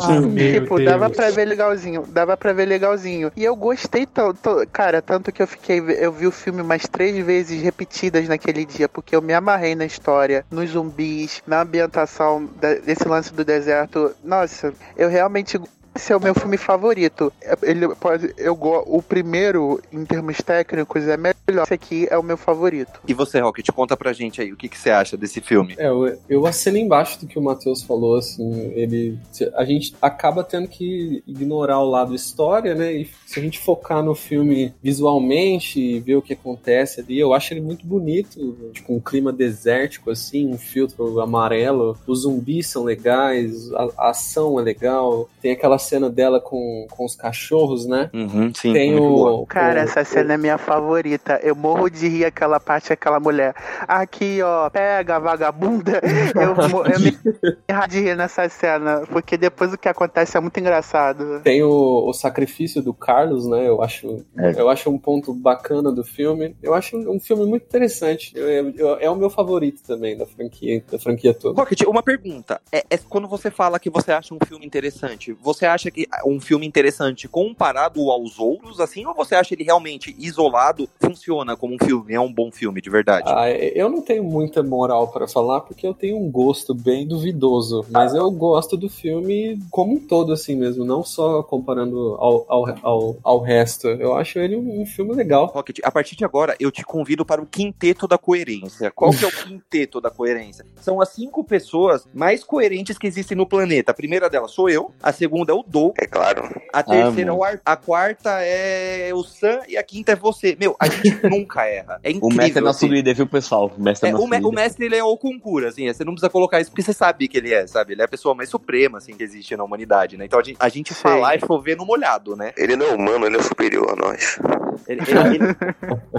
Ah, 0.00 0.20
tipo, 0.50 0.80
dava 0.80 1.10
pra 1.10 1.30
ver 1.30 1.44
legalzinho, 1.44 2.04
dava 2.08 2.36
pra 2.36 2.52
ver 2.52 2.66
legalzinho. 2.66 3.30
E 3.36 3.44
eu 3.44 3.54
gostei 3.54 4.06
tanto, 4.06 4.66
cara, 4.72 5.02
tanto 5.02 5.30
que 5.32 5.42
eu 5.42 5.46
fiquei, 5.46 5.80
eu 5.80 6.12
vi 6.12 6.26
o 6.26 6.32
filme 6.32 6.62
mais 6.62 6.88
três 6.88 7.24
vezes 7.24 7.62
repetidas 7.62 8.26
naquele 8.28 8.64
dia, 8.64 8.88
porque 8.88 9.14
eu 9.14 9.22
me 9.22 9.34
amarrei 9.34 9.74
na 9.74 9.84
história, 9.84 10.44
nos 10.50 10.70
zumbis, 10.70 11.42
na 11.46 11.62
ambientação 11.62 12.48
desse 12.84 13.06
lance 13.06 13.32
do 13.32 13.44
deserto. 13.44 14.14
Nossa, 14.24 14.72
eu 14.96 15.08
realmente 15.08 15.60
esse 15.98 16.12
é 16.12 16.16
o 16.16 16.22
meu 16.22 16.34
filme 16.34 16.56
favorito. 16.56 17.32
Ele 17.62 17.88
pode, 17.96 18.32
eu 18.38 18.54
go- 18.54 18.84
o 18.86 19.02
primeiro 19.02 19.80
em 19.92 20.04
termos 20.04 20.38
técnicos 20.38 21.06
é 21.08 21.16
melhor. 21.16 21.64
Esse 21.64 21.74
aqui 21.74 22.06
é 22.10 22.16
o 22.16 22.22
meu 22.22 22.36
favorito. 22.36 23.00
E 23.06 23.12
você, 23.12 23.40
Rocket, 23.40 23.66
conta 23.72 23.96
pra 23.96 24.12
gente 24.12 24.40
aí, 24.40 24.52
o 24.52 24.56
que, 24.56 24.68
que 24.68 24.78
você 24.78 24.90
acha 24.90 25.16
desse 25.16 25.40
filme? 25.40 25.74
É, 25.76 25.88
eu, 25.88 26.16
eu 26.28 26.46
assino 26.46 26.76
embaixo 26.76 27.20
do 27.20 27.26
que 27.26 27.38
o 27.38 27.42
Matheus 27.42 27.82
falou, 27.82 28.16
assim, 28.16 28.72
ele. 28.74 29.18
A 29.54 29.64
gente 29.64 29.94
acaba 30.00 30.44
tendo 30.44 30.68
que 30.68 31.22
ignorar 31.26 31.80
o 31.80 31.88
lado 31.90 32.14
história, 32.14 32.74
né? 32.74 32.92
E 32.92 33.10
se 33.26 33.38
a 33.40 33.42
gente 33.42 33.58
focar 33.58 34.02
no 34.02 34.14
filme 34.14 34.72
visualmente 34.82 35.80
e 35.80 35.98
ver 36.00 36.16
o 36.16 36.22
que 36.22 36.32
acontece 36.34 37.00
ali, 37.00 37.18
eu 37.18 37.32
acho 37.34 37.52
ele 37.52 37.60
muito 37.60 37.86
bonito, 37.86 38.56
tipo, 38.72 38.94
um 38.94 39.00
clima 39.00 39.32
desértico, 39.32 40.10
assim, 40.10 40.48
um 40.48 40.58
filtro 40.58 41.20
amarelo, 41.20 41.96
os 42.06 42.20
zumbis 42.20 42.68
são 42.68 42.84
legais, 42.84 43.72
a, 43.72 43.88
a 43.98 44.10
ação 44.10 44.60
é 44.60 44.62
legal, 44.62 45.28
tem 45.40 45.52
aquela 45.52 45.78
cena 45.88 46.10
dela 46.10 46.40
com, 46.40 46.86
com 46.90 47.04
os 47.04 47.16
cachorros, 47.16 47.86
né? 47.86 48.10
Uhum, 48.12 48.52
sim, 48.54 48.72
Tem 48.72 48.98
o. 48.98 49.46
Cara, 49.46 49.80
o- 49.80 49.84
essa 49.84 50.04
cena 50.04 50.34
é 50.34 50.36
minha 50.36 50.58
favorita. 50.58 51.40
Eu 51.42 51.54
morro 51.56 51.88
de 51.88 52.06
rir 52.08 52.24
aquela 52.24 52.60
parte, 52.60 52.92
aquela 52.92 53.18
mulher. 53.18 53.54
Aqui, 53.86 54.40
ó, 54.42 54.68
pega, 54.70 55.18
vagabunda. 55.18 56.00
Eu, 56.38 56.54
eu 56.92 57.00
me 57.00 57.88
de 57.88 58.00
rir 58.00 58.16
nessa 58.16 58.48
cena, 58.48 59.02
porque 59.10 59.36
depois 59.36 59.72
o 59.72 59.78
que 59.78 59.88
acontece 59.88 60.36
é 60.36 60.40
muito 60.40 60.58
engraçado. 60.60 61.40
Tem 61.42 61.62
o, 61.62 62.08
o 62.08 62.12
sacrifício 62.12 62.82
do 62.82 62.92
Carlos, 62.92 63.46
né? 63.48 63.66
Eu 63.68 63.82
acho, 63.82 64.24
É. 64.36 64.52
eu 64.60 64.68
acho 64.68 64.90
um 64.90 64.98
ponto 64.98 65.32
bacana 65.32 65.90
do 65.92 66.04
filme. 66.04 66.54
Eu 66.62 66.74
acho 66.74 66.96
um 66.96 67.18
filme 67.20 67.46
muito 67.46 67.64
interessante. 67.64 68.32
Eu- 68.36 68.70
eu- 68.70 68.96
é 69.00 69.10
o 69.10 69.16
meu 69.16 69.30
favorito 69.30 69.82
também 69.82 70.16
da 70.16 70.26
franquia, 70.26 70.82
da 70.90 70.98
franquia 70.98 71.32
toda. 71.34 71.60
Rocket, 71.60 71.82
uma 71.86 72.02
pergunta. 72.02 72.60
É, 72.72 72.84
é 72.90 72.98
quando 73.08 73.26
você 73.28 73.50
fala 73.50 73.78
que 73.78 73.90
você 73.90 74.12
acha 74.12 74.34
um 74.34 74.38
filme 74.46 74.66
interessante, 74.66 75.32
você 75.32 75.66
acha 75.68 75.90
que 75.90 76.06
um 76.26 76.40
filme 76.40 76.66
interessante 76.66 77.28
comparado 77.28 78.10
aos 78.10 78.38
outros, 78.38 78.80
assim, 78.80 79.06
ou 79.06 79.14
você 79.14 79.34
acha 79.34 79.54
ele 79.54 79.64
realmente 79.64 80.14
isolado 80.18 80.88
funciona 81.00 81.56
como 81.56 81.74
um 81.74 81.84
filme? 81.84 82.14
É 82.14 82.20
um 82.20 82.32
bom 82.32 82.50
filme, 82.50 82.80
de 82.80 82.90
verdade? 82.90 83.24
Ah, 83.26 83.50
eu 83.50 83.88
não 83.88 84.02
tenho 84.02 84.24
muita 84.24 84.62
moral 84.62 85.08
para 85.08 85.28
falar 85.28 85.60
porque 85.60 85.86
eu 85.86 85.94
tenho 85.94 86.16
um 86.16 86.30
gosto 86.30 86.74
bem 86.74 87.06
duvidoso, 87.06 87.84
mas 87.90 88.14
eu 88.14 88.30
gosto 88.30 88.76
do 88.76 88.88
filme 88.88 89.58
como 89.70 89.94
um 89.94 90.00
todo 90.00 90.32
assim 90.32 90.56
mesmo, 90.56 90.84
não 90.84 91.02
só 91.02 91.42
comparando 91.42 92.16
ao, 92.18 92.44
ao, 92.48 92.78
ao, 92.82 93.16
ao 93.22 93.40
resto. 93.40 93.88
Eu 93.88 94.14
acho 94.16 94.38
ele 94.38 94.56
um, 94.56 94.82
um 94.82 94.86
filme 94.86 95.14
legal. 95.14 95.46
Rocket, 95.46 95.78
a 95.82 95.90
partir 95.90 96.16
de 96.16 96.24
agora 96.24 96.56
eu 96.58 96.70
te 96.70 96.84
convido 96.84 97.24
para 97.24 97.40
o 97.40 97.46
quinteto 97.46 98.06
da 98.06 98.18
coerência. 98.18 98.90
Qual 98.90 99.10
que 99.10 99.24
é 99.24 99.28
o 99.28 99.32
quinteto 99.32 100.00
da 100.00 100.10
coerência? 100.10 100.66
São 100.80 101.00
as 101.00 101.10
cinco 101.10 101.44
pessoas 101.44 102.06
mais 102.14 102.42
coerentes 102.42 102.98
que 102.98 103.06
existem 103.06 103.36
no 103.36 103.46
planeta. 103.46 103.92
A 103.92 103.94
primeira 103.94 104.30
delas 104.30 104.52
sou 104.52 104.68
eu, 104.68 104.92
a 105.02 105.12
segunda 105.12 105.52
é 105.52 105.54
o 105.60 105.64
Dou, 105.66 105.94
É 105.98 106.06
claro. 106.06 106.42
a 106.72 106.82
terceira 106.82 107.20
é 107.20 107.24
mano. 107.32 107.38
o 107.38 107.44
Ar, 107.44 107.60
a 107.64 107.76
quarta 107.76 108.30
é 108.42 109.10
o 109.14 109.22
Sam 109.22 109.60
e 109.68 109.76
a 109.76 109.82
quinta 109.82 110.12
é 110.12 110.16
você. 110.16 110.56
Meu, 110.58 110.76
a 110.78 110.88
gente 110.88 111.18
nunca 111.28 111.64
erra. 111.66 112.00
É 112.02 112.10
incrível. 112.10 112.28
O 112.28 112.34
mestre 112.34 112.58
é 112.58 112.62
nosso 112.62 112.84
assim. 112.84 112.94
líder, 112.94 113.14
viu, 113.14 113.26
pessoal? 113.26 113.70
O 113.76 113.82
mestre 113.82 114.06
é, 114.08 114.10
É, 114.10 114.12
nosso 114.12 114.24
o, 114.24 114.28
me- 114.28 114.36
líder. 114.36 114.48
o 114.48 114.52
mestre, 114.52 114.86
ele 114.86 114.96
é 114.96 115.04
o 115.04 115.16
concura, 115.16 115.68
assim, 115.68 115.92
você 115.92 116.04
não 116.04 116.12
precisa 116.12 116.30
colocar 116.30 116.60
isso 116.60 116.70
porque 116.70 116.82
você 116.82 116.92
sabe 116.92 117.28
que 117.28 117.38
ele 117.38 117.52
é, 117.52 117.66
sabe? 117.66 117.92
Ele 117.94 118.02
é 118.02 118.04
a 118.04 118.08
pessoa 118.08 118.34
mais 118.34 118.48
suprema, 118.48 118.98
assim, 118.98 119.14
que 119.16 119.22
existe 119.22 119.56
na 119.56 119.64
humanidade, 119.64 120.16
né? 120.16 120.24
Então 120.24 120.38
a 120.38 120.42
gente, 120.42 120.56
a 120.60 120.68
gente 120.68 120.94
falar 120.94 121.34
é 121.34 121.38
chover 121.38 121.76
no 121.76 121.84
molhado, 121.84 122.36
né? 122.36 122.52
Ele 122.56 122.76
não 122.76 122.86
é 122.86 122.92
humano, 122.94 123.26
ele 123.26 123.36
é 123.36 123.42
superior 123.42 123.90
a 123.92 123.96
nós. 123.96 124.38
Ele, 124.86 125.00
ele- 125.02 125.34
ele- 125.36 125.56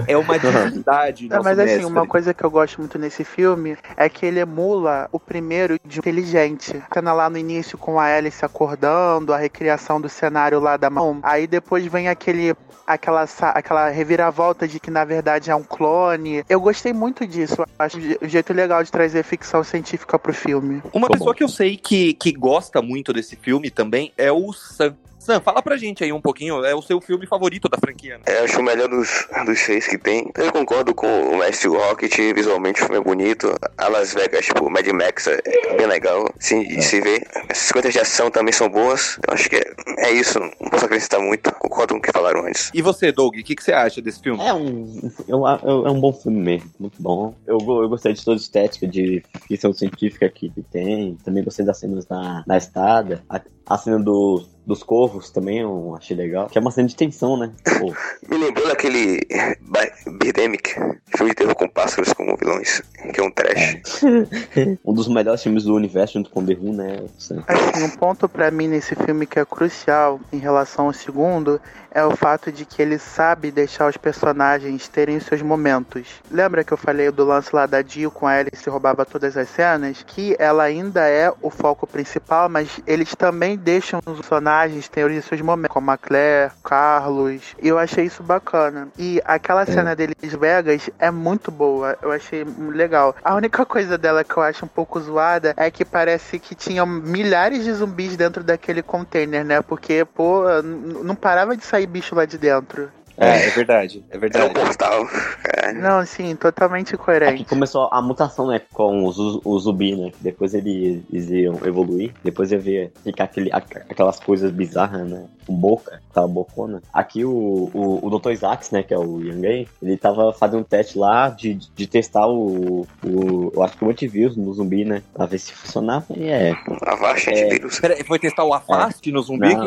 é 0.06 0.16
uma 0.16 0.38
divindade. 0.38 1.28
Não, 1.28 1.42
mas 1.42 1.58
assim, 1.58 1.72
mestre. 1.72 1.84
uma 1.86 2.06
coisa 2.06 2.34
que 2.34 2.44
eu 2.44 2.50
gosto 2.50 2.78
muito 2.78 2.98
nesse 2.98 3.24
filme 3.24 3.76
é 3.96 4.08
que 4.08 4.26
ele 4.26 4.40
emula 4.40 5.08
o 5.12 5.18
primeiro 5.18 5.78
de 5.84 5.98
inteligente. 5.98 6.82
Cena 6.92 7.12
lá 7.12 7.30
no 7.30 7.38
início 7.38 7.78
com 7.78 7.98
a 7.98 8.04
Alice 8.04 8.44
acordando, 8.44 9.32
a 9.32 9.38
recriação 9.38 10.00
do 10.00 10.08
cenário 10.08 10.60
lá 10.60 10.76
da 10.76 10.90
mão. 10.90 11.18
Aí 11.22 11.46
depois 11.46 11.84
vem 11.86 12.08
aquele 12.08 12.54
aquela, 12.86 13.24
aquela 13.54 13.88
reviravolta 13.88 14.66
de 14.66 14.80
que 14.80 14.90
na 14.90 15.04
verdade 15.04 15.50
é 15.50 15.54
um 15.54 15.62
clone. 15.62 16.44
Eu 16.48 16.60
gostei 16.60 16.92
muito 16.92 17.26
disso. 17.26 17.64
Acho 17.78 17.98
um 17.98 18.28
jeito 18.28 18.52
legal 18.52 18.82
de 18.82 18.90
trazer 18.90 19.22
ficção 19.22 19.62
científica 19.62 20.18
pro 20.18 20.34
filme. 20.34 20.82
Uma 20.92 21.08
pessoa 21.08 21.30
bom. 21.30 21.34
que 21.36 21.44
eu 21.44 21.48
sei 21.48 21.76
que, 21.76 22.14
que 22.14 22.32
gosta 22.32 22.82
muito 22.82 23.12
desse 23.12 23.36
filme 23.36 23.70
também 23.70 24.12
é 24.18 24.32
o 24.32 24.52
Sam. 24.52 24.96
Sam, 25.20 25.38
fala 25.40 25.60
pra 25.62 25.76
gente 25.76 26.02
aí 26.02 26.12
um 26.12 26.20
pouquinho. 26.20 26.64
É 26.64 26.74
o 26.74 26.80
seu 26.80 26.98
filme 27.00 27.26
favorito 27.26 27.68
da 27.68 27.76
franquia, 27.78 28.16
né? 28.16 28.24
Eu 28.26 28.44
acho 28.44 28.58
o 28.58 28.62
melhor 28.62 28.88
dos, 28.88 29.26
dos 29.44 29.58
seis 29.60 29.86
que 29.86 29.98
tem. 29.98 30.30
Eu 30.36 30.50
concordo 30.50 30.94
com 30.94 31.06
o 31.06 31.36
Mestre 31.38 31.68
Rocket, 31.68 32.16
visualmente 32.34 32.80
o 32.82 32.86
filme 32.86 32.98
é 32.98 33.04
bonito. 33.04 33.54
A 33.76 33.88
Las 33.88 34.14
Vegas, 34.14 34.46
tipo, 34.46 34.68
Mad 34.70 34.86
Max 34.88 35.26
é 35.26 35.40
bem 35.76 35.86
legal, 35.86 36.24
sim, 36.38 36.62
de 36.66 36.82
se 36.82 37.00
ver. 37.02 37.22
As 37.50 37.58
sequências 37.58 37.92
de 37.92 38.00
ação 38.00 38.30
também 38.30 38.52
são 38.52 38.68
boas. 38.70 39.18
Eu 39.28 39.34
acho 39.34 39.50
que 39.50 39.56
é, 39.56 39.64
é 39.98 40.10
isso, 40.12 40.38
não 40.40 40.70
posso 40.70 40.86
acrescentar 40.86 41.20
muito. 41.20 41.52
Concordo 41.56 41.92
com 41.94 41.98
o 41.98 42.02
que 42.02 42.10
falaram 42.12 42.46
antes. 42.46 42.70
E 42.72 42.80
você, 42.80 43.12
Doug, 43.12 43.34
o 43.36 43.44
que, 43.44 43.54
que 43.54 43.62
você 43.62 43.72
acha 43.72 44.00
desse 44.00 44.22
filme? 44.22 44.42
É 44.42 44.54
um, 44.54 45.10
eu- 45.28 45.42
eu- 45.64 45.86
é 45.86 45.90
um 45.90 46.00
bom 46.00 46.14
filme 46.14 46.38
mesmo, 46.40 46.70
muito 46.80 47.00
bom. 47.02 47.34
Eu, 47.46 47.58
eu 47.58 47.88
gostei 47.90 48.14
de 48.14 48.24
toda 48.24 48.36
a 48.36 48.40
estética 48.40 48.86
de 48.86 49.22
ficção 49.46 49.72
científica 49.74 50.30
que, 50.30 50.48
que 50.48 50.62
tem. 50.62 51.18
Também 51.22 51.44
gostei 51.44 51.64
das 51.66 51.78
cenas 51.78 52.08
na, 52.08 52.42
na 52.46 52.56
estrada. 52.56 53.22
A, 53.28 53.38
a 53.70 53.78
cena 53.78 54.00
do, 54.00 54.44
dos 54.66 54.82
corvos 54.82 55.30
também 55.30 55.60
eu 55.60 55.94
achei 55.96 56.16
legal. 56.16 56.48
Que 56.48 56.58
é 56.58 56.60
uma 56.60 56.72
cena 56.72 56.88
de 56.88 56.96
tensão, 56.96 57.36
né? 57.36 57.52
Me 58.28 58.36
lembrou 58.36 58.66
daquele 58.66 59.20
Bi- 59.60 60.18
Birdemic, 60.18 60.74
filme 61.16 61.30
de 61.30 61.34
terror 61.36 61.54
com 61.54 61.68
pássaros 61.68 62.12
como 62.12 62.36
vilões, 62.36 62.82
que 63.14 63.20
é 63.20 63.22
um 63.22 63.30
trash. 63.30 64.02
um 64.84 64.92
dos 64.92 65.06
melhores 65.06 65.40
filmes 65.42 65.62
do 65.62 65.74
universo 65.74 66.14
junto 66.14 66.30
com 66.30 66.44
The 66.44 66.54
Who, 66.54 66.72
né? 66.72 67.04
Assim, 67.16 67.36
um 67.84 67.90
ponto 67.90 68.28
pra 68.28 68.50
mim 68.50 68.66
nesse 68.66 68.96
filme 68.96 69.24
que 69.24 69.38
é 69.38 69.44
crucial 69.44 70.20
em 70.32 70.38
relação 70.38 70.86
ao 70.86 70.92
segundo 70.92 71.60
é 71.90 72.04
o 72.04 72.16
fato 72.16 72.52
de 72.52 72.64
que 72.64 72.80
ele 72.80 72.98
sabe 72.98 73.50
deixar 73.50 73.88
os 73.88 73.96
personagens 73.96 74.88
terem 74.88 75.16
os 75.16 75.24
seus 75.24 75.42
momentos. 75.42 76.06
Lembra 76.30 76.64
que 76.64 76.72
eu 76.72 76.76
falei 76.76 77.10
do 77.10 77.24
lance 77.24 77.54
lá 77.54 77.66
da 77.66 77.82
Jill 77.82 78.10
com 78.10 78.26
a 78.26 78.32
Alice 78.32 78.68
roubava 78.68 79.04
todas 79.04 79.36
as 79.36 79.48
cenas? 79.48 80.04
Que 80.06 80.36
ela 80.38 80.62
ainda 80.62 81.08
é 81.08 81.32
o 81.42 81.50
foco 81.50 81.86
principal, 81.86 82.48
mas 82.48 82.80
eles 82.86 83.14
também 83.14 83.56
deixam 83.56 84.00
os 84.04 84.20
personagens 84.20 84.88
terem 84.88 85.18
os 85.18 85.24
seus 85.24 85.40
momentos, 85.40 85.72
como 85.72 85.90
a 85.90 85.98
Claire, 85.98 86.52
Carlos. 86.62 87.54
E 87.60 87.68
eu 87.68 87.78
achei 87.78 88.04
isso 88.04 88.22
bacana. 88.22 88.88
E 88.98 89.20
aquela 89.24 89.66
cena 89.66 89.94
deles 89.94 90.16
Vegas 90.38 90.90
é 90.98 91.10
muito 91.10 91.50
boa. 91.50 91.96
Eu 92.00 92.12
achei 92.12 92.44
legal. 92.70 93.14
A 93.24 93.34
única 93.34 93.64
coisa 93.66 93.98
dela 93.98 94.24
que 94.24 94.36
eu 94.36 94.42
acho 94.42 94.64
um 94.64 94.68
pouco 94.68 95.00
zoada 95.00 95.54
é 95.56 95.70
que 95.70 95.84
parece 95.84 96.38
que 96.38 96.54
tinham 96.54 96.86
milhares 96.86 97.64
de 97.64 97.72
zumbis 97.72 98.16
dentro 98.16 98.42
daquele 98.42 98.82
container, 98.82 99.44
né? 99.44 99.62
Porque, 99.62 100.04
pô, 100.04 100.44
não 100.62 101.14
parava 101.14 101.56
de 101.56 101.64
sair 101.64 101.79
bicho 101.86 102.14
lá 102.14 102.24
de 102.24 102.38
dentro. 102.38 102.90
É, 103.20 103.46
é 103.46 103.50
verdade, 103.50 104.04
é 104.10 104.14
É 104.14 104.16
um 104.16 104.20
verdade. 104.20 104.54
portal, 104.54 105.06
cara. 105.06 105.72
Não, 105.74 105.98
assim, 105.98 106.34
totalmente 106.34 106.94
Aqui 106.94 107.04
coerente. 107.04 107.44
começou 107.44 107.88
a 107.92 108.00
mutação, 108.02 108.46
né? 108.48 108.60
Com 108.72 109.04
os, 109.04 109.16
os 109.44 109.62
zumbi, 109.64 109.94
né? 109.94 110.10
Depois 110.20 110.54
eles, 110.54 111.02
eles 111.12 111.28
iam 111.30 111.54
evoluir. 111.64 112.12
Depois 112.24 112.50
ia 112.50 112.58
ver 112.58 112.92
ficar 113.04 113.24
aquele, 113.24 113.50
aqu- 113.52 113.78
aquelas 113.88 114.18
coisas 114.18 114.50
bizarras, 114.50 115.08
né? 115.08 115.26
Com 115.46 115.54
boca, 115.54 116.00
aquela 116.10 116.26
bocona. 116.26 116.82
Aqui 116.92 117.24
o, 117.24 117.70
o, 117.74 118.00
o 118.06 118.18
Dr. 118.18 118.30
Isaacs, 118.32 118.70
né? 118.70 118.82
Que 118.82 118.94
é 118.94 118.98
o 118.98 119.20
Yangay, 119.22 119.68
ele 119.82 119.96
tava 119.96 120.32
fazendo 120.32 120.60
um 120.60 120.64
teste 120.64 120.98
lá 120.98 121.28
de, 121.28 121.54
de 121.54 121.86
testar 121.86 122.26
o, 122.26 122.86
o. 123.04 123.52
Eu 123.54 123.62
acho 123.62 123.76
que 123.76 123.84
o 123.84 123.90
antivírus 123.90 124.36
no 124.36 124.52
zumbi, 124.52 124.84
né? 124.84 125.02
Pra 125.12 125.26
ver 125.26 125.38
se 125.38 125.52
funcionava. 125.52 126.06
E 126.16 126.24
é. 126.28 126.52
A 126.82 126.94
vasta 126.96 127.30
É. 127.30 127.44
antivírus. 127.44 127.78
Pera, 127.80 128.04
foi 128.04 128.18
testar 128.18 128.44
o 128.44 128.54
Avast 128.54 129.10
no 129.12 129.22
zumbi? 129.22 129.54
Não. 129.54 129.66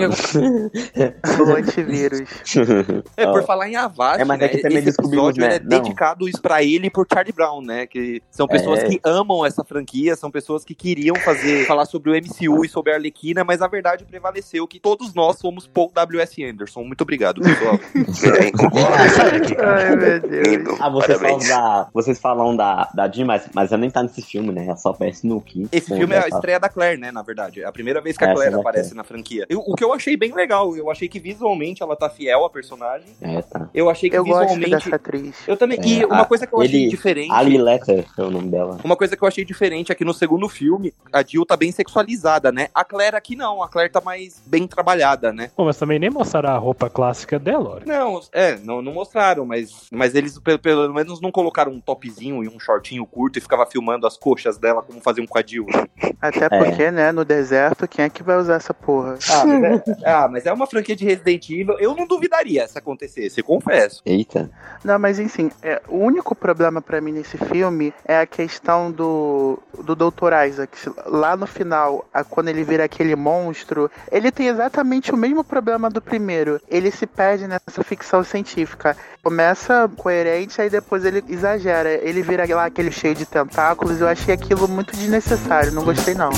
O 1.48 1.56
antivírus. 1.56 2.24
É, 3.18 3.26
por 3.26 3.43
Falar 3.46 3.70
em 3.70 3.76
Avast, 3.76 4.22
É, 4.22 4.26
mas 4.26 4.40
é 4.40 4.44
né, 4.44 4.48
que 4.50 4.58
também 4.62 4.78
esse 4.80 4.90
episódio 4.90 5.42
né, 5.42 5.56
é 5.56 5.60
não. 5.60 5.68
dedicado 5.68 6.28
isso 6.28 6.42
pra 6.42 6.64
ele 6.64 6.88
e 6.88 6.90
pro 6.90 7.06
Charlie 7.12 7.34
Brown, 7.34 7.62
né? 7.62 7.86
Que 7.88 8.22
são 8.32 8.48
pessoas 8.48 8.80
É. 8.80 8.88
que 8.88 9.00
amam 9.04 9.46
essa 9.46 9.64
franquia, 9.64 10.16
são 10.16 10.30
pessoas 10.32 10.64
que 10.66 10.74
queriam 10.76 11.16
fazer, 11.18 11.66
falar 11.68 11.86
sobre 11.86 12.12
o 12.12 12.16
MCU 12.16 12.64
e 12.66 12.70
sobre 12.70 12.92
a 12.92 12.96
Arlequina, 12.96 13.44
mas 13.44 13.62
a 13.62 13.68
verdade 13.68 14.06
prevaleceu 14.06 14.68
que 14.68 14.80
todos 14.80 15.14
nós 15.14 15.38
somos 15.38 15.68
Paul 15.68 15.92
W.S. 15.94 16.44
Anderson. 16.44 16.84
Muito 16.84 17.02
obrigado, 17.02 17.42
pessoal. 17.42 17.80
Bem. 17.94 18.52
Ai, 19.60 19.96
meu 19.96 20.20
Deus. 20.20 20.48
Lindo. 20.48 20.76
Ah, 20.80 20.90
vocês 20.90 21.20
falam 21.20 21.40
da. 21.40 21.90
Vocês 21.94 22.20
falam 22.20 22.56
da, 22.56 22.90
da 22.94 23.10
Jean, 23.12 23.26
mas, 23.26 23.50
mas 23.54 23.72
ela 23.72 23.82
nem 23.82 23.90
tá 23.90 24.02
nesse 24.04 24.22
filme, 24.22 24.52
né? 24.52 24.66
Ela 24.66 24.76
só 24.76 24.90
aparece 24.90 25.26
no 25.28 25.42
quinto. 25.42 25.70
Esse 25.72 25.96
filme 25.96 26.14
é 26.16 26.24
a 26.24 26.28
estreia 26.28 26.60
da 26.60 26.70
Claire, 26.70 27.00
né? 27.00 27.12
Na 27.12 27.22
verdade. 27.22 27.62
É 27.62 27.66
a 27.66 27.72
primeira 27.72 28.02
vez 28.02 28.18
que 28.18 28.24
a 28.24 28.34
Claire 28.34 28.56
aparece 28.56 28.94
na 28.96 29.04
franquia. 29.04 29.46
Eu- 29.50 29.60
o 29.66 29.76
que 29.76 29.84
eu 29.84 29.94
achei 29.94 30.16
bem 30.18 30.34
legal, 30.34 30.76
eu 30.76 30.90
achei 30.90 31.08
que 31.08 31.20
visualmente 31.20 31.82
ela 31.84 31.96
tá 31.96 32.10
fiel 32.10 32.44
à 32.46 32.50
personagem. 32.50 33.08
É, 33.22 33.33
tá. 33.42 33.70
Eu 33.74 33.90
achei 33.90 34.10
que 34.10 34.16
Eu 34.18 34.24
gosto 34.24 34.42
visualmente. 34.56 34.70
dessa 34.72 34.96
atriz. 34.96 35.36
Eu 35.48 35.58
também. 35.58 35.80
É, 35.80 35.86
e 35.86 36.06
uma 36.06 36.22
a- 36.22 36.26
coisa 36.26 36.46
que 36.46 36.54
eu 36.54 36.62
achei 36.62 36.82
ele- 36.82 36.90
diferente. 36.90 37.32
Ali 37.32 37.58
Letter 37.58 38.06
é 38.18 38.22
o 38.22 38.30
nome 38.30 38.50
dela. 38.50 38.78
Uma 38.84 38.96
coisa 38.96 39.16
que 39.18 39.24
eu 39.24 39.28
achei 39.28 39.44
diferente 39.46 39.92
é 39.92 39.96
que 39.96 40.06
no 40.06 40.14
segundo 40.14 40.48
filme, 40.50 40.94
a 41.12 41.24
Jill 41.24 41.46
tá 41.46 41.56
bem 41.58 41.72
sexualizada, 41.72 42.52
né? 42.52 42.68
A 42.74 42.84
Claire 42.84 43.16
aqui 43.16 43.36
não, 43.36 43.64
a 43.64 43.68
Claire 43.70 43.92
tá 43.92 44.02
mais 44.02 44.42
bem 44.46 44.68
trabalhada, 44.68 45.32
né? 45.34 45.52
Pô, 45.56 45.66
mas 45.66 45.78
também 45.78 46.00
nem 46.00 46.10
mostraram 46.10 46.50
a 46.50 46.58
roupa 46.58 46.90
clássica 46.90 47.40
dela, 47.40 47.76
olha. 47.76 47.86
Não, 47.86 48.20
é, 48.32 48.58
não, 48.58 48.82
não 48.82 48.94
mostraram, 48.94 49.46
mas, 49.46 49.88
mas 49.92 50.16
eles 50.16 50.38
pe- 50.40 50.58
pelo, 50.58 50.94
menos 50.94 51.22
não 51.22 51.32
colocaram 51.32 51.72
um 51.72 51.80
topzinho 51.80 52.44
e 52.44 52.48
um 52.48 52.60
shortinho 52.60 53.06
curto 53.06 53.38
e 53.38 53.42
ficava 53.42 53.66
filmando 53.66 54.06
as 54.08 54.18
coxas 54.18 54.58
dela 54.58 54.82
como 54.82 55.00
faziam 55.02 55.26
com 55.26 55.38
a 55.38 55.44
Jill. 55.46 55.66
né? 55.68 55.86
Até 56.22 56.48
porque, 56.50 56.90
né, 56.92 57.12
no 57.12 57.26
deserto, 57.26 57.88
quem 57.88 58.06
é 58.06 58.10
que 58.10 58.24
vai 58.24 58.38
usar 58.38 58.56
essa 58.56 58.74
porra? 58.74 59.18
Ah, 59.30 59.46
mas 59.46 59.64
é, 59.88 60.10
ah, 60.10 60.28
mas 60.32 60.46
é 60.46 60.54
uma 60.54 60.68
franquia 60.68 60.96
de 60.96 61.04
Resident 61.06 61.50
Evil, 61.50 61.78
eu 61.80 61.96
não 61.96 62.08
duvidaria 62.08 62.68
se 62.68 62.78
acontecesse, 63.14 63.44
confesso. 63.44 64.02
Eita. 64.06 64.50
Não, 64.84 64.98
mas 65.00 65.20
enfim, 65.20 65.52
é, 65.62 65.82
o 65.88 65.98
único 65.98 66.36
problema 66.36 66.82
pra 66.82 67.00
mim 67.00 67.12
nesse 67.12 67.38
filme 67.38 67.94
é 68.06 68.20
a 68.20 68.26
questão 68.26 68.92
do, 68.92 69.60
do 69.84 69.96
Dr. 69.96 70.34
Isaac. 70.48 70.78
Lá 71.06 71.38
no 71.38 71.46
final, 71.48 72.06
a- 72.14 72.24
quando 72.24 72.50
ele 72.50 72.64
vira 72.64 72.84
aquele 72.84 73.16
monstro, 73.16 73.90
ele 74.12 74.32
tem 74.32 74.48
exatamente 74.48 75.12
o 75.14 75.18
mesmo 75.18 75.44
problema 75.44 75.90
do 75.90 76.02
primeiro. 76.02 76.60
Ele 76.68 76.92
se 76.92 77.06
perde 77.06 77.48
nessa 77.48 77.84
ficção 77.84 78.24
científica. 78.24 78.98
Começa 79.22 79.90
coerente, 79.98 80.62
aí 80.62 80.70
depois 80.70 81.06
ele 81.06 81.24
exagera. 81.30 81.90
Ele 81.90 82.22
vira 82.22 82.44
lá 82.56 82.66
aquele 82.66 82.92
cheio 82.92 83.16
de 83.16 83.26
tentáculos. 83.26 84.02
Eu 84.02 84.08
achei 84.08 84.34
aquilo 84.34 84.68
muito 84.68 84.96
desnecessário, 84.96 85.72
não 85.72 85.84
gostei 85.84 86.14
não. 86.14 86.30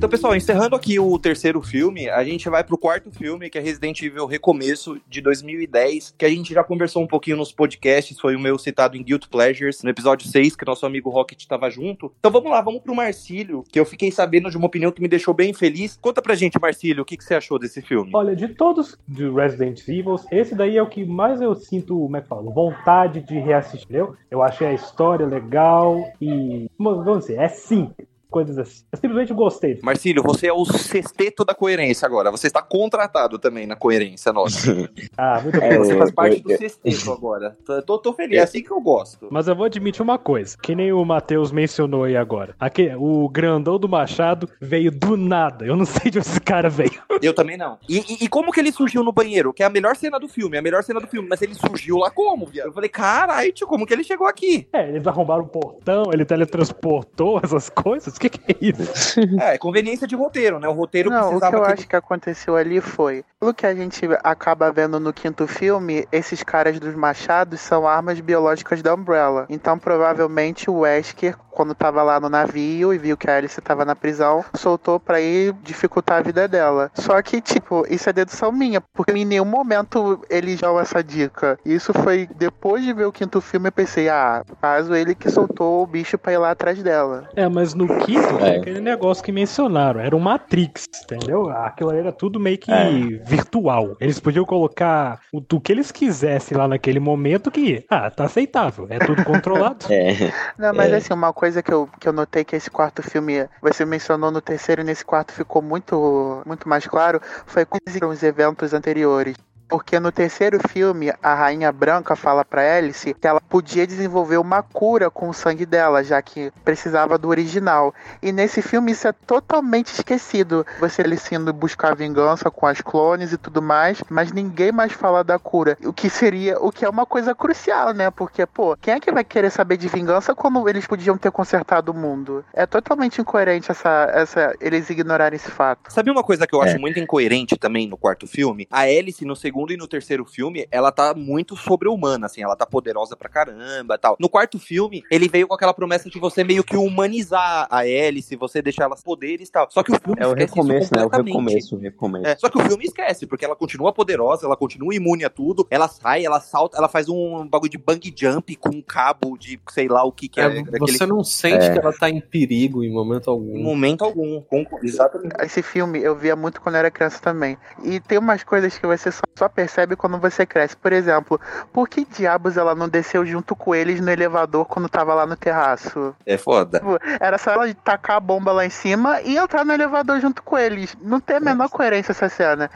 Então, 0.00 0.08
pessoal, 0.08 0.34
encerrando 0.34 0.74
aqui 0.74 0.98
o 0.98 1.18
terceiro 1.18 1.60
filme, 1.60 2.08
a 2.08 2.24
gente 2.24 2.48
vai 2.48 2.64
pro 2.64 2.78
quarto 2.78 3.10
filme, 3.10 3.50
que 3.50 3.58
é 3.58 3.60
Resident 3.60 4.00
Evil 4.00 4.24
Recomeço, 4.24 4.98
de 5.06 5.20
2010, 5.20 6.14
que 6.16 6.24
a 6.24 6.28
gente 6.30 6.54
já 6.54 6.64
conversou 6.64 7.02
um 7.02 7.06
pouquinho 7.06 7.36
nos 7.36 7.52
podcasts, 7.52 8.18
foi 8.18 8.34
o 8.34 8.40
meu 8.40 8.58
citado 8.58 8.96
em 8.96 9.02
Guilt 9.02 9.26
Pleasures, 9.28 9.82
no 9.82 9.90
episódio 9.90 10.26
6, 10.26 10.56
que 10.56 10.64
nosso 10.64 10.86
amigo 10.86 11.10
Rocket 11.10 11.44
tava 11.44 11.68
junto. 11.68 12.10
Então 12.18 12.30
vamos 12.30 12.50
lá, 12.50 12.62
vamos 12.62 12.80
pro 12.80 12.94
Marcílio, 12.94 13.62
que 13.70 13.78
eu 13.78 13.84
fiquei 13.84 14.10
sabendo 14.10 14.48
de 14.48 14.56
uma 14.56 14.68
opinião 14.68 14.90
que 14.90 15.02
me 15.02 15.06
deixou 15.06 15.34
bem 15.34 15.52
feliz. 15.52 15.98
Conta 16.00 16.22
pra 16.22 16.34
gente, 16.34 16.58
Marcílio, 16.58 17.02
o 17.02 17.04
que, 17.04 17.18
que 17.18 17.22
você 17.22 17.34
achou 17.34 17.58
desse 17.58 17.82
filme? 17.82 18.10
Olha, 18.14 18.34
de 18.34 18.48
todos 18.48 18.96
de 19.06 19.28
Resident 19.28 19.86
Evil, 19.86 20.16
esse 20.32 20.54
daí 20.54 20.78
é 20.78 20.82
o 20.82 20.88
que 20.88 21.04
mais 21.04 21.42
eu 21.42 21.54
sinto, 21.54 21.94
como 21.94 22.16
é 22.16 22.22
que 22.22 22.26
falo, 22.26 22.50
vontade 22.50 23.20
de 23.20 23.38
reassistir, 23.38 23.84
entendeu? 23.84 24.16
Eu 24.30 24.42
achei 24.42 24.66
a 24.66 24.72
história 24.72 25.26
legal 25.26 26.02
e, 26.18 26.70
vamos 26.78 27.26
dizer, 27.26 27.38
é 27.38 27.48
simples, 27.48 28.08
coisas 28.30 28.56
assim. 28.58 28.84
Eu 28.92 28.98
simplesmente 28.98 29.34
gostei. 29.34 29.78
Marcílio, 29.82 30.22
você 30.22 30.46
é 30.46 30.52
o 30.52 30.64
sexteto 30.64 31.44
da 31.44 31.54
coerência 31.54 32.06
agora. 32.06 32.30
Você 32.30 32.46
está 32.46 32.62
contratado 32.62 33.38
também 33.38 33.66
na 33.66 33.76
coerência 33.76 34.32
nossa. 34.32 34.70
Ah, 35.18 35.40
muito 35.42 35.58
É, 35.58 35.68
bem. 35.68 35.78
Você 35.78 35.92
eu- 35.94 35.98
faz 35.98 36.10
parte 36.12 36.40
do 36.40 36.52
eu- 36.52 36.58
sexteto 36.58 37.12
agora. 37.12 37.56
Tô, 37.86 37.98
tô, 37.98 38.12
feliz, 38.12 38.38
é 38.38 38.42
assim 38.42 38.62
que 38.62 38.70
eu 38.70 38.80
gosto. 38.80 39.28
Mas 39.30 39.48
eu 39.48 39.54
vou 39.56 39.66
admitir 39.66 40.00
uma 40.02 40.18
coisa, 40.18 40.56
que 40.62 40.74
nem 40.74 40.92
o 40.92 41.04
Matheus 41.04 41.50
mencionou 41.52 42.04
aí 42.04 42.16
agora. 42.16 42.54
Aqui, 42.58 42.90
o 42.96 43.28
grandão 43.28 43.78
do 43.78 43.88
Machado 43.88 44.48
veio 44.60 44.90
do 44.90 45.16
nada. 45.16 45.66
Eu 45.66 45.76
não 45.76 45.84
sei 45.84 46.10
de 46.10 46.18
onde 46.18 46.28
esse 46.28 46.40
cara 46.40 46.70
veio. 46.70 47.00
Eu 47.20 47.34
também 47.34 47.56
não. 47.56 47.78
E, 47.88 47.98
e- 47.98 48.24
e 48.24 48.28
como 48.28 48.50
que 48.52 48.60
ele 48.60 48.72
surgiu 48.72 49.02
no 49.04 49.12
banheiro? 49.12 49.52
Que 49.52 49.62
é 49.62 49.66
a 49.66 49.70
melhor 49.70 49.96
cena 49.96 50.18
do 50.18 50.28
filme, 50.28 50.56
é 50.56 50.60
a 50.60 50.62
melhor 50.62 50.82
cena 50.82 51.00
do 51.00 51.06
filme. 51.06 51.28
Mas 51.28 51.42
ele 51.42 51.54
surgiu 51.54 51.98
lá 51.98 52.10
como, 52.10 52.46
viado? 52.46 52.68
Eu 52.68 52.72
falei, 52.72 52.88
caralho, 52.88 53.52
tio, 53.52 53.66
como 53.66 53.84
que 53.84 53.92
ele 53.92 54.04
chegou 54.04 54.26
aqui? 54.26 54.66
É, 54.72 54.88
eles 54.88 55.06
arrombaram 55.06 55.42
o 55.44 55.48
portão, 55.48 56.04
ele 56.12 56.24
teletransportou 56.24 57.40
essas 57.44 57.68
coisas. 57.68 58.16
O 58.20 58.28
que, 58.28 58.28
que 58.28 58.52
é 58.52 58.56
isso? 58.60 59.20
É, 59.40 59.56
conveniência 59.56 60.06
de 60.06 60.14
roteiro, 60.14 60.58
né? 60.58 60.68
O 60.68 60.72
roteiro 60.72 61.08
Não, 61.08 61.16
o 61.16 61.22
que 61.22 61.28
precisava 61.28 61.56
eu 61.56 61.62
que 61.62 61.72
acho 61.72 61.88
que 61.88 61.96
aconteceu 61.96 62.56
ali 62.56 62.80
foi, 62.80 63.24
pelo 63.38 63.54
que 63.54 63.66
a 63.66 63.74
gente 63.74 64.06
acaba 64.22 64.70
vendo 64.70 65.00
no 65.00 65.12
quinto 65.12 65.46
filme, 65.46 66.06
esses 66.12 66.42
caras 66.42 66.78
dos 66.78 66.94
machados 66.94 67.60
são 67.60 67.88
armas 67.88 68.20
biológicas 68.20 68.82
da 68.82 68.94
Umbrella. 68.94 69.46
Então, 69.48 69.78
provavelmente 69.78 70.68
o 70.68 70.80
Wesker, 70.80 71.36
quando 71.50 71.74
tava 71.74 72.02
lá 72.02 72.18
no 72.20 72.28
navio 72.28 72.92
e 72.94 72.98
viu 72.98 73.16
que 73.16 73.28
a 73.30 73.36
Alice 73.36 73.60
tava 73.60 73.84
na 73.84 73.94
prisão, 73.96 74.44
soltou 74.54 74.98
pra 75.00 75.20
ir 75.20 75.52
dificultar 75.62 76.18
a 76.18 76.22
vida 76.22 76.46
dela. 76.48 76.90
Só 76.94 77.20
que, 77.22 77.40
tipo, 77.40 77.84
isso 77.88 78.08
é 78.08 78.12
dedução 78.12 78.52
minha, 78.52 78.80
porque 78.80 79.12
em 79.12 79.24
nenhum 79.24 79.44
momento 79.44 80.20
eles 80.30 80.60
dão 80.60 80.78
essa 80.78 81.02
dica. 81.02 81.58
Isso 81.64 81.92
foi 81.92 82.28
depois 82.36 82.84
de 82.84 82.92
ver 82.92 83.04
o 83.06 83.12
quinto 83.12 83.40
filme, 83.40 83.68
eu 83.68 83.72
pensei, 83.72 84.08
ah, 84.08 84.42
caso 84.60 84.94
ele 84.94 85.14
que 85.14 85.30
soltou 85.30 85.82
o 85.82 85.86
bicho 85.86 86.16
pra 86.18 86.32
ir 86.32 86.38
lá 86.38 86.50
atrás 86.50 86.82
dela. 86.82 87.28
É, 87.36 87.48
mas 87.48 87.74
no 87.74 87.86
quinto 87.98 88.38
É. 88.44 88.56
aquele 88.56 88.80
negócio 88.80 89.22
que 89.22 89.32
mencionaram. 89.32 90.00
Era 90.00 90.14
um 90.16 90.20
Matrix, 90.20 90.84
entendeu? 91.04 91.48
Aquilo 91.50 91.92
era 91.92 92.12
tudo 92.12 92.38
meio 92.40 92.58
que 92.58 92.70
É. 92.72 92.90
virtual. 93.24 93.96
Eles 94.00 94.18
podiam 94.20 94.44
colocar 94.44 95.20
o, 95.32 95.38
o 95.52 95.60
que 95.60 95.72
eles 95.72 95.90
quisessem 95.90 96.56
lá 96.56 96.66
naquele 96.68 97.00
momento 97.00 97.50
que, 97.50 97.84
ah, 97.88 98.10
tá 98.10 98.24
aceitável. 98.24 98.86
É 98.90 98.98
tudo 98.98 99.22
controlado. 99.24 99.86
É, 99.90 100.32
Não, 100.58 100.72
mas 100.74 100.92
É. 100.92 100.96
assim, 100.96 101.12
uma 101.12 101.32
coisa 101.40 101.62
que 101.62 101.72
eu, 101.72 101.88
que 101.98 102.06
eu 102.06 102.12
notei 102.12 102.44
que 102.44 102.54
esse 102.54 102.70
quarto 102.70 103.02
filme, 103.02 103.48
você 103.62 103.86
mencionou 103.86 104.30
no 104.30 104.42
terceiro 104.42 104.82
e 104.82 104.84
nesse 104.84 105.02
quarto 105.02 105.32
ficou 105.32 105.62
muito, 105.62 106.42
muito 106.44 106.68
mais 106.68 106.86
claro, 106.86 107.18
foi 107.46 107.64
com 107.64 107.78
os 108.10 108.22
eventos 108.22 108.74
anteriores. 108.74 109.34
Porque 109.70 110.00
no 110.00 110.10
terceiro 110.10 110.58
filme, 110.68 111.12
a 111.22 111.34
Rainha 111.34 111.70
Branca 111.70 112.16
fala 112.16 112.44
pra 112.44 112.76
Alice 112.76 113.14
que 113.14 113.26
ela 113.26 113.40
podia 113.40 113.86
desenvolver 113.86 114.36
uma 114.36 114.62
cura 114.62 115.08
com 115.10 115.28
o 115.28 115.32
sangue 115.34 115.64
dela, 115.64 116.02
já 116.02 116.20
que 116.20 116.52
precisava 116.64 117.16
do 117.16 117.28
original. 117.28 117.94
E 118.20 118.32
nesse 118.32 118.60
filme 118.60 118.90
isso 118.92 119.06
é 119.06 119.12
totalmente 119.12 119.92
esquecido. 119.92 120.66
Você 120.80 121.02
ali 121.02 121.16
sendo 121.16 121.52
buscar 121.52 121.94
vingança 121.94 122.50
com 122.50 122.66
as 122.66 122.80
clones 122.80 123.32
e 123.32 123.38
tudo 123.38 123.62
mais, 123.62 124.02
mas 124.10 124.32
ninguém 124.32 124.72
mais 124.72 124.92
fala 124.92 125.22
da 125.22 125.38
cura. 125.38 125.78
O 125.84 125.92
que 125.92 126.10
seria, 126.10 126.58
o 126.60 126.72
que 126.72 126.84
é 126.84 126.88
uma 126.88 127.06
coisa 127.06 127.34
crucial, 127.34 127.92
né? 127.94 128.10
Porque, 128.10 128.44
pô, 128.46 128.76
quem 128.76 128.94
é 128.94 129.00
que 129.00 129.12
vai 129.12 129.22
querer 129.22 129.50
saber 129.50 129.76
de 129.76 129.86
vingança 129.88 130.34
quando 130.34 130.68
eles 130.68 130.86
podiam 130.86 131.16
ter 131.16 131.30
consertado 131.30 131.92
o 131.92 131.94
mundo? 131.94 132.44
É 132.52 132.66
totalmente 132.66 133.20
incoerente 133.20 133.70
essa, 133.70 134.10
essa 134.12 134.54
eles 134.60 134.90
ignorarem 134.90 135.36
esse 135.36 135.50
fato. 135.50 135.92
Sabe 135.92 136.10
uma 136.10 136.24
coisa 136.24 136.44
que 136.46 136.54
eu 136.54 136.62
É. 136.62 136.70
acho 136.70 136.80
muito 136.80 136.98
incoerente 136.98 137.56
também 137.56 137.86
no 137.88 137.96
quarto 137.96 138.26
filme? 138.26 138.66
A 138.70 138.80
Alice, 138.80 139.24
no 139.24 139.36
segundo 139.36 139.59
e 139.70 139.76
no 139.76 139.86
terceiro 139.88 140.24
filme, 140.24 140.66
ela 140.70 140.90
tá 140.92 141.12
muito 141.14 141.56
sobre-humana, 141.56 142.26
assim, 142.26 142.42
ela 142.42 142.56
tá 142.56 142.64
poderosa 142.66 143.16
pra 143.16 143.28
caramba 143.28 143.94
e 143.94 143.98
tal. 143.98 144.16
No 144.18 144.28
quarto 144.28 144.58
filme, 144.58 145.02
ele 145.10 145.28
veio 145.28 145.46
com 145.48 145.54
aquela 145.54 145.74
promessa 145.74 146.08
de 146.08 146.18
você 146.18 146.42
meio 146.44 146.62
que 146.64 146.76
humanizar 146.76 147.66
a 147.70 147.78
Alice, 147.78 148.34
você 148.36 148.62
deixar 148.62 148.84
elas 148.84 149.02
poderes 149.02 149.48
e 149.48 149.52
tal. 149.52 149.66
Só 149.70 149.82
que 149.82 149.92
o 149.92 150.00
filme 150.00 150.20
é 150.20 150.26
o 150.26 150.34
recomeço, 150.34 150.84
isso 150.84 150.94
né? 150.94 151.04
O 151.04 151.08
recomeço, 151.08 151.76
o 151.76 151.78
recomeço. 151.78 152.26
É, 152.26 152.36
só 152.36 152.48
que 152.48 152.58
o 152.58 152.62
filme 152.62 152.84
esquece, 152.84 153.26
porque 153.26 153.44
ela 153.44 153.56
continua 153.56 153.92
poderosa, 153.92 154.46
ela 154.46 154.56
continua 154.56 154.94
imune 154.94 155.24
a 155.24 155.30
tudo, 155.30 155.66
ela 155.70 155.88
sai, 155.88 156.24
ela 156.24 156.40
salta, 156.40 156.76
ela 156.78 156.88
faz 156.88 157.08
um 157.08 157.46
bagulho 157.46 157.70
de 157.70 157.78
bang 157.78 158.14
jump 158.16 158.54
com 158.56 158.70
um 158.70 158.82
cabo 158.82 159.36
de 159.36 159.60
sei 159.70 159.88
lá 159.88 160.04
o 160.04 160.12
que 160.12 160.28
que 160.28 160.40
é, 160.40 160.44
É, 160.44 160.62
daquele 160.62 160.92
você 160.92 161.06
não 161.06 161.24
sente 161.24 161.64
É. 161.64 161.72
que 161.72 161.78
ela 161.78 161.92
tá 161.92 162.08
em 162.08 162.20
perigo 162.20 162.82
em 162.84 162.92
momento 162.92 163.28
em 163.28 163.30
algum. 163.32 163.62
momento 163.62 164.04
algum. 164.04 164.40
Concordo, 164.42 164.86
exatamente. 164.86 165.34
Esse 165.40 165.62
filme 165.62 166.00
eu 166.00 166.16
via 166.16 166.36
muito 166.36 166.60
quando 166.60 166.74
eu 166.76 166.80
era 166.80 166.90
criança 166.90 167.20
também. 167.20 167.56
E 167.82 168.00
tem 168.00 168.18
umas 168.18 168.42
coisas 168.44 168.76
que 168.78 168.86
você 168.86 169.10
só, 169.10 169.22
só 169.36 169.48
percebe 169.50 169.96
quando 169.96 170.18
você 170.18 170.46
cresce. 170.46 170.76
Por 170.76 170.92
exemplo, 170.92 171.40
por 171.72 171.88
que 171.88 172.04
diabos 172.04 172.56
ela 172.56 172.74
não 172.74 172.88
desceu 172.88 173.24
junto 173.26 173.54
com 173.56 173.74
eles 173.74 174.00
no 174.00 174.10
elevador 174.10 174.64
quando 174.66 174.88
tava 174.88 175.14
lá 175.14 175.26
no 175.26 175.36
terraço? 175.36 176.14
É 176.24 176.36
foda. 176.36 176.78
Tipo, 176.78 176.98
Era 177.20 177.36
só 177.38 177.50
ela 177.52 177.72
tacar 177.74 178.16
a 178.16 178.20
bomba 178.20 178.52
lá 178.52 178.64
em 178.64 178.70
cima 178.70 179.20
e 179.22 179.36
entrar 179.36 179.64
no 179.64 179.72
elevador 179.72 180.20
junto 180.20 180.42
com 180.42 180.56
eles. 180.56 180.96
Não 181.00 181.20
tem 181.20 181.36
a 181.36 181.40
menor 181.40 181.68
coerência 181.68 182.12
essa 182.12 182.28
cena. 182.28 182.70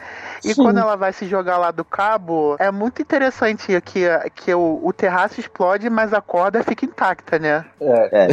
E 0.45 0.55
Sim. 0.55 0.63
quando 0.63 0.79
ela 0.79 0.97
vai 0.97 1.13
se 1.13 1.27
jogar 1.27 1.59
lá 1.59 1.71
do 1.71 1.85
cabo, 1.85 2.57
é 2.59 2.71
muito 2.71 3.01
interessante 3.03 3.81
que, 3.83 4.05
que 4.35 4.55
o, 4.55 4.81
o 4.83 4.93
terraço 4.93 5.41
explode, 5.41 5.89
mas 5.89 6.13
a 6.13 6.21
corda 6.21 6.63
fica 6.63 6.85
intacta, 6.85 7.39
né? 7.39 7.65
É. 7.81 8.29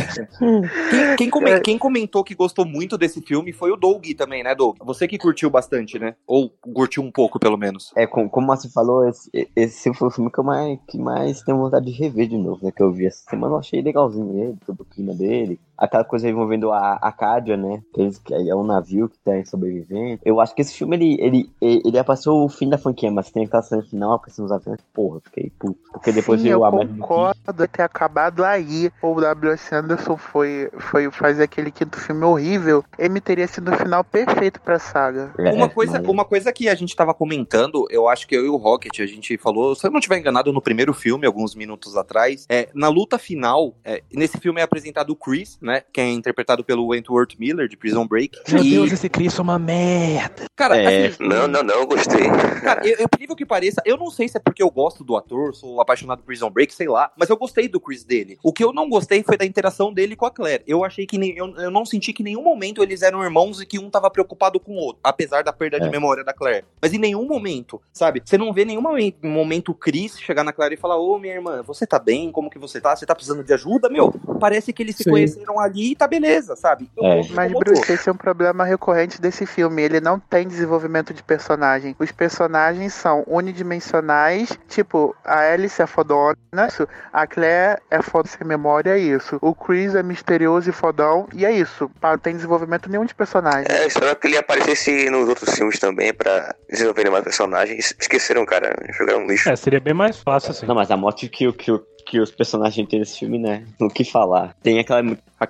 Quem, 0.89 1.15
quem 1.17 1.29
come- 1.29 1.59
quem 1.61 1.77
comentou 1.77 2.23
que 2.23 2.35
gostou 2.35 2.65
muito 2.65 2.97
desse 2.97 3.21
filme 3.21 3.51
foi 3.53 3.71
o 3.71 3.75
Doug 3.75 4.05
também, 4.17 4.43
né, 4.43 4.53
Doug? 4.55 4.77
Você 4.81 5.07
que 5.07 5.17
curtiu 5.17 5.49
bastante, 5.49 5.99
né? 5.99 6.15
Ou 6.25 6.49
curtiu 6.73 7.03
um 7.03 7.11
pouco, 7.11 7.39
pelo 7.39 7.57
menos. 7.57 7.91
É, 7.95 8.05
com- 8.07 8.29
como 8.31 8.47
você 8.47 8.69
falou, 8.69 9.07
esse, 9.07 9.29
esse 9.55 9.93
foi 9.93 10.07
o 10.07 10.11
filme 10.11 10.31
que 10.31 10.39
eu 10.39 10.43
mais, 10.43 10.79
que 10.87 10.97
mais 10.97 11.41
tenho 11.43 11.57
vontade 11.57 11.85
de 11.85 11.91
rever 11.91 12.27
de 12.27 12.37
novo, 12.37 12.65
né? 12.65 12.71
Que 12.71 12.81
eu 12.81 12.91
vi 12.91 13.05
essa 13.05 13.29
semana, 13.29 13.53
eu 13.55 13.59
achei 13.59 13.81
legalzinho 13.81 14.37
ele, 14.37 14.57
todo 14.65 14.81
o 14.81 14.85
clima 14.85 15.13
dele. 15.13 15.59
Aquela 15.81 16.03
coisa 16.03 16.29
envolvendo 16.29 16.71
a 16.71 16.93
Acadia, 17.01 17.57
né? 17.57 17.81
Que, 17.93 18.01
eles- 18.01 18.19
que 18.19 18.33
é 18.33 18.55
um 18.55 18.63
navio 18.63 19.09
que 19.09 19.17
tá 19.19 19.31
sobrevivendo. 19.45 20.21
Eu 20.23 20.39
acho 20.39 20.53
que 20.53 20.61
esse 20.61 20.75
filme, 20.75 20.95
ele, 20.95 21.17
ele, 21.19 21.51
ele, 21.59 22.03
passou 22.03 22.45
o 22.45 22.49
fim 22.49 22.69
da 22.69 22.77
franquia, 22.77 23.09
mas 23.11 23.31
tem 23.31 23.45
aquela 23.45 23.63
cena 23.63 23.81
final, 23.81 24.13
aparecendo 24.13 24.45
os 24.45 24.51
aviões, 24.51 24.79
porra, 24.93 25.17
eu 25.17 25.21
fiquei 25.21 25.51
puto. 25.57 25.79
Porque 25.91 26.11
depois 26.11 26.39
Sim, 26.39 26.47
veio 26.49 26.57
eu 26.59 26.65
a 26.65 26.71
Max. 26.71 26.91
concordo 26.99 27.67
ter 27.67 27.81
acabado 27.81 28.43
aí. 28.43 28.91
O 29.01 29.19
W.S. 29.19 29.73
Anderson 29.73 30.17
foi, 30.17 30.69
foi 30.77 31.09
fazer 31.11 31.43
aquele 31.43 31.71
quinto 31.71 31.99
filme 31.99 32.23
horrível. 32.25 32.83
Ele 32.99 33.19
teria 33.19 33.47
sido 33.47 33.71
o 33.71 33.75
final 33.75 34.03
perfeito 34.03 34.61
pra 34.61 34.77
saga. 34.77 35.33
É, 35.39 35.51
Uma 35.53 35.67
coisa, 35.69 35.99
mas- 35.99 36.07
uma 36.07 36.25
coisa 36.25 36.51
que 36.53 36.69
a 36.69 36.75
gente 36.75 36.95
tava 36.95 37.13
comentando, 37.13 37.87
eu 37.89 38.07
acho 38.07 38.27
que 38.27 38.35
eu 38.35 38.45
e 38.45 38.49
o 38.49 38.55
Rocket, 38.57 38.99
a 38.99 39.05
gente 39.05 39.37
falou, 39.37 39.73
se 39.75 39.85
eu 39.87 39.91
não 39.91 39.99
estiver 39.99 40.17
enganado, 40.19 40.51
no 40.53 40.61
primeiro 40.61 40.93
filme, 40.93 41.25
alguns 41.25 41.55
minutos 41.55 41.97
atrás, 41.97 42.45
é, 42.49 42.69
na 42.73 42.89
luta 42.89 43.17
final, 43.17 43.73
é, 43.83 44.03
nesse 44.13 44.37
filme 44.37 44.59
é 44.61 44.63
apresentado 44.63 45.09
o 45.11 45.15
Chris, 45.15 45.57
né? 45.61 45.70
Que 45.79 46.01
é 46.01 46.09
interpretado 46.09 46.63
pelo 46.63 46.87
Wentworth 46.87 47.35
Miller, 47.39 47.67
de 47.69 47.77
Prison 47.77 48.05
Break. 48.05 48.37
Meu 48.51 48.63
e, 48.63 48.71
Deus, 48.71 48.91
esse 48.91 49.07
Chris 49.07 49.37
é 49.37 49.41
uma 49.41 49.57
merda. 49.57 50.45
cara, 50.55 50.75
É. 50.77 51.07
assim, 51.07 51.23
Não, 51.23 51.47
não, 51.47 51.63
não, 51.63 51.75
eu 51.75 51.87
gostei. 51.87 52.29
Cara, 52.63 52.85
eu, 52.85 52.97
eu 52.99 53.05
incrível 53.05 53.35
que 53.35 53.45
pareça, 53.45 53.81
eu 53.85 53.95
não 53.97 54.09
sei 54.09 54.27
se 54.27 54.37
é 54.37 54.39
porque 54.39 54.61
eu 54.63 54.69
gosto 54.69 55.03
do 55.03 55.15
ator, 55.15 55.53
sou 55.55 55.79
apaixonado 55.79 56.19
por 56.19 56.25
Prison 56.25 56.49
Break, 56.49 56.73
sei 56.73 56.87
lá, 56.87 57.11
mas 57.17 57.29
eu 57.29 57.37
gostei 57.37 57.67
do 57.69 57.79
Chris 57.79 58.03
dele. 58.03 58.37
O 58.43 58.51
que 58.51 58.63
eu 58.63 58.73
não 58.73 58.89
gostei 58.89 59.23
foi 59.23 59.37
da 59.37 59.45
interação 59.45 59.93
dele 59.93 60.15
com 60.15 60.25
a 60.25 60.31
Claire. 60.31 60.63
Eu 60.67 60.83
achei 60.83 61.05
que 61.05 61.17
nem, 61.17 61.37
eu, 61.37 61.55
eu 61.57 61.71
não 61.71 61.85
senti 61.85 62.11
que 62.13 62.21
em 62.23 62.25
nenhum 62.25 62.41
momento 62.43 62.81
eles 62.83 63.01
eram 63.01 63.23
irmãos 63.23 63.61
e 63.61 63.65
que 63.65 63.79
um 63.79 63.89
tava 63.89 64.09
preocupado 64.09 64.59
com 64.59 64.73
o 64.73 64.77
outro, 64.77 64.99
apesar 65.03 65.43
da 65.43 65.53
perda 65.53 65.79
de 65.79 65.87
É. 65.87 65.89
memória 65.91 66.23
da 66.23 66.33
Claire. 66.33 66.65
Mas 66.81 66.93
em 66.93 66.97
nenhum 66.97 67.25
momento, 67.27 67.81
sabe? 67.93 68.21
Você 68.25 68.37
não 68.37 68.51
vê 68.53 68.65
nenhum 68.65 68.81
momento, 68.81 69.25
momento 69.25 69.71
o 69.71 69.75
Chris 69.75 70.19
chegar 70.19 70.43
na 70.43 70.51
Claire 70.53 70.75
e 70.75 70.77
falar: 70.77 70.97
Ô, 70.97 71.17
minha 71.19 71.33
irmã, 71.33 71.61
você 71.61 71.85
tá 71.85 71.99
bem? 71.99 72.31
Como 72.31 72.49
que 72.49 72.57
você 72.59 72.79
tá? 72.81 72.95
Você 72.95 73.05
tá 73.05 73.13
precisando 73.13 73.43
de 73.43 73.53
ajuda? 73.53 73.89
Meu, 73.89 74.11
parece 74.39 74.71
que 74.73 74.81
eles 74.81 74.95
se 74.95 75.03
Sim. 75.03 75.09
conheceram 75.11 75.59
ali 75.61 75.91
e 75.91 75.95
tá 75.95 76.07
beleza, 76.07 76.55
sabe? 76.55 76.89
Eu- 76.97 77.05
É. 77.05 77.21
Mas, 77.31 77.51
Bruce, 77.53 77.91
esse 77.91 78.09
é 78.09 78.11
um 78.11 78.15
problema 78.17 78.63
recorrente 78.65 79.21
desse 79.21 79.45
filme. 79.45 79.81
Ele 79.81 79.99
não 80.01 80.19
tem 80.19 80.47
desenvolvimento 80.47 81.13
de 81.13 81.21
personagem. 81.23 81.95
Os 81.99 82.11
personagens 82.11 82.93
são 82.93 83.23
unidimensionais. 83.27 84.49
Tipo, 84.67 85.15
a 85.23 85.39
Alice 85.53 85.81
é 85.81 85.87
fodona, 85.87 86.35
isso. 86.67 86.87
A 87.11 87.25
Claire 87.27 87.79
é 87.89 88.01
foda 88.01 88.27
sem 88.27 88.45
memória, 88.45 88.91
é 88.91 88.99
isso. 88.99 89.37
O 89.41 89.53
Chris 89.53 89.95
é 89.95 90.03
misterioso 90.03 90.69
e 90.69 90.73
fodão, 90.73 91.27
e 91.33 91.45
é 91.45 91.51
isso. 91.51 91.89
Não 92.01 92.17
tem 92.17 92.35
desenvolvimento 92.35 92.89
nenhum 92.89 93.05
de 93.05 93.13
personagem. 93.15 93.65
É, 93.69 93.85
esperava 93.85 94.15
que 94.15 94.27
ele 94.27 94.37
aparecesse 94.37 95.09
nos 95.09 95.27
outros 95.29 95.53
filmes 95.55 95.79
também 95.79 96.13
pra 96.13 96.53
desenvolverem 96.69 97.11
mais 97.11 97.23
personagens. 97.23 97.93
Esqueceram, 97.99 98.45
cara. 98.45 98.73
Jogaram 98.97 99.19
um 99.23 99.27
lixo. 99.27 99.49
É, 99.49 99.55
seria 99.55 99.79
bem 99.79 99.93
mais 99.93 100.17
fácil 100.17 100.51
assim. 100.51 100.65
Não, 100.65 100.75
mas 100.75 100.91
a 100.91 100.97
morte 100.97 101.27
que, 101.29 101.47
o- 101.47 101.53
que, 101.53 101.71
que 102.05 102.19
os 102.19 102.31
personagens 102.31 102.87
têm 102.87 102.99
nesse 102.99 103.19
filme, 103.19 103.37
né? 103.39 103.63
No 103.79 103.89
que 103.89 104.03
falar. 104.03 104.55
Tem 104.61 104.79
aquela. 104.79 105.01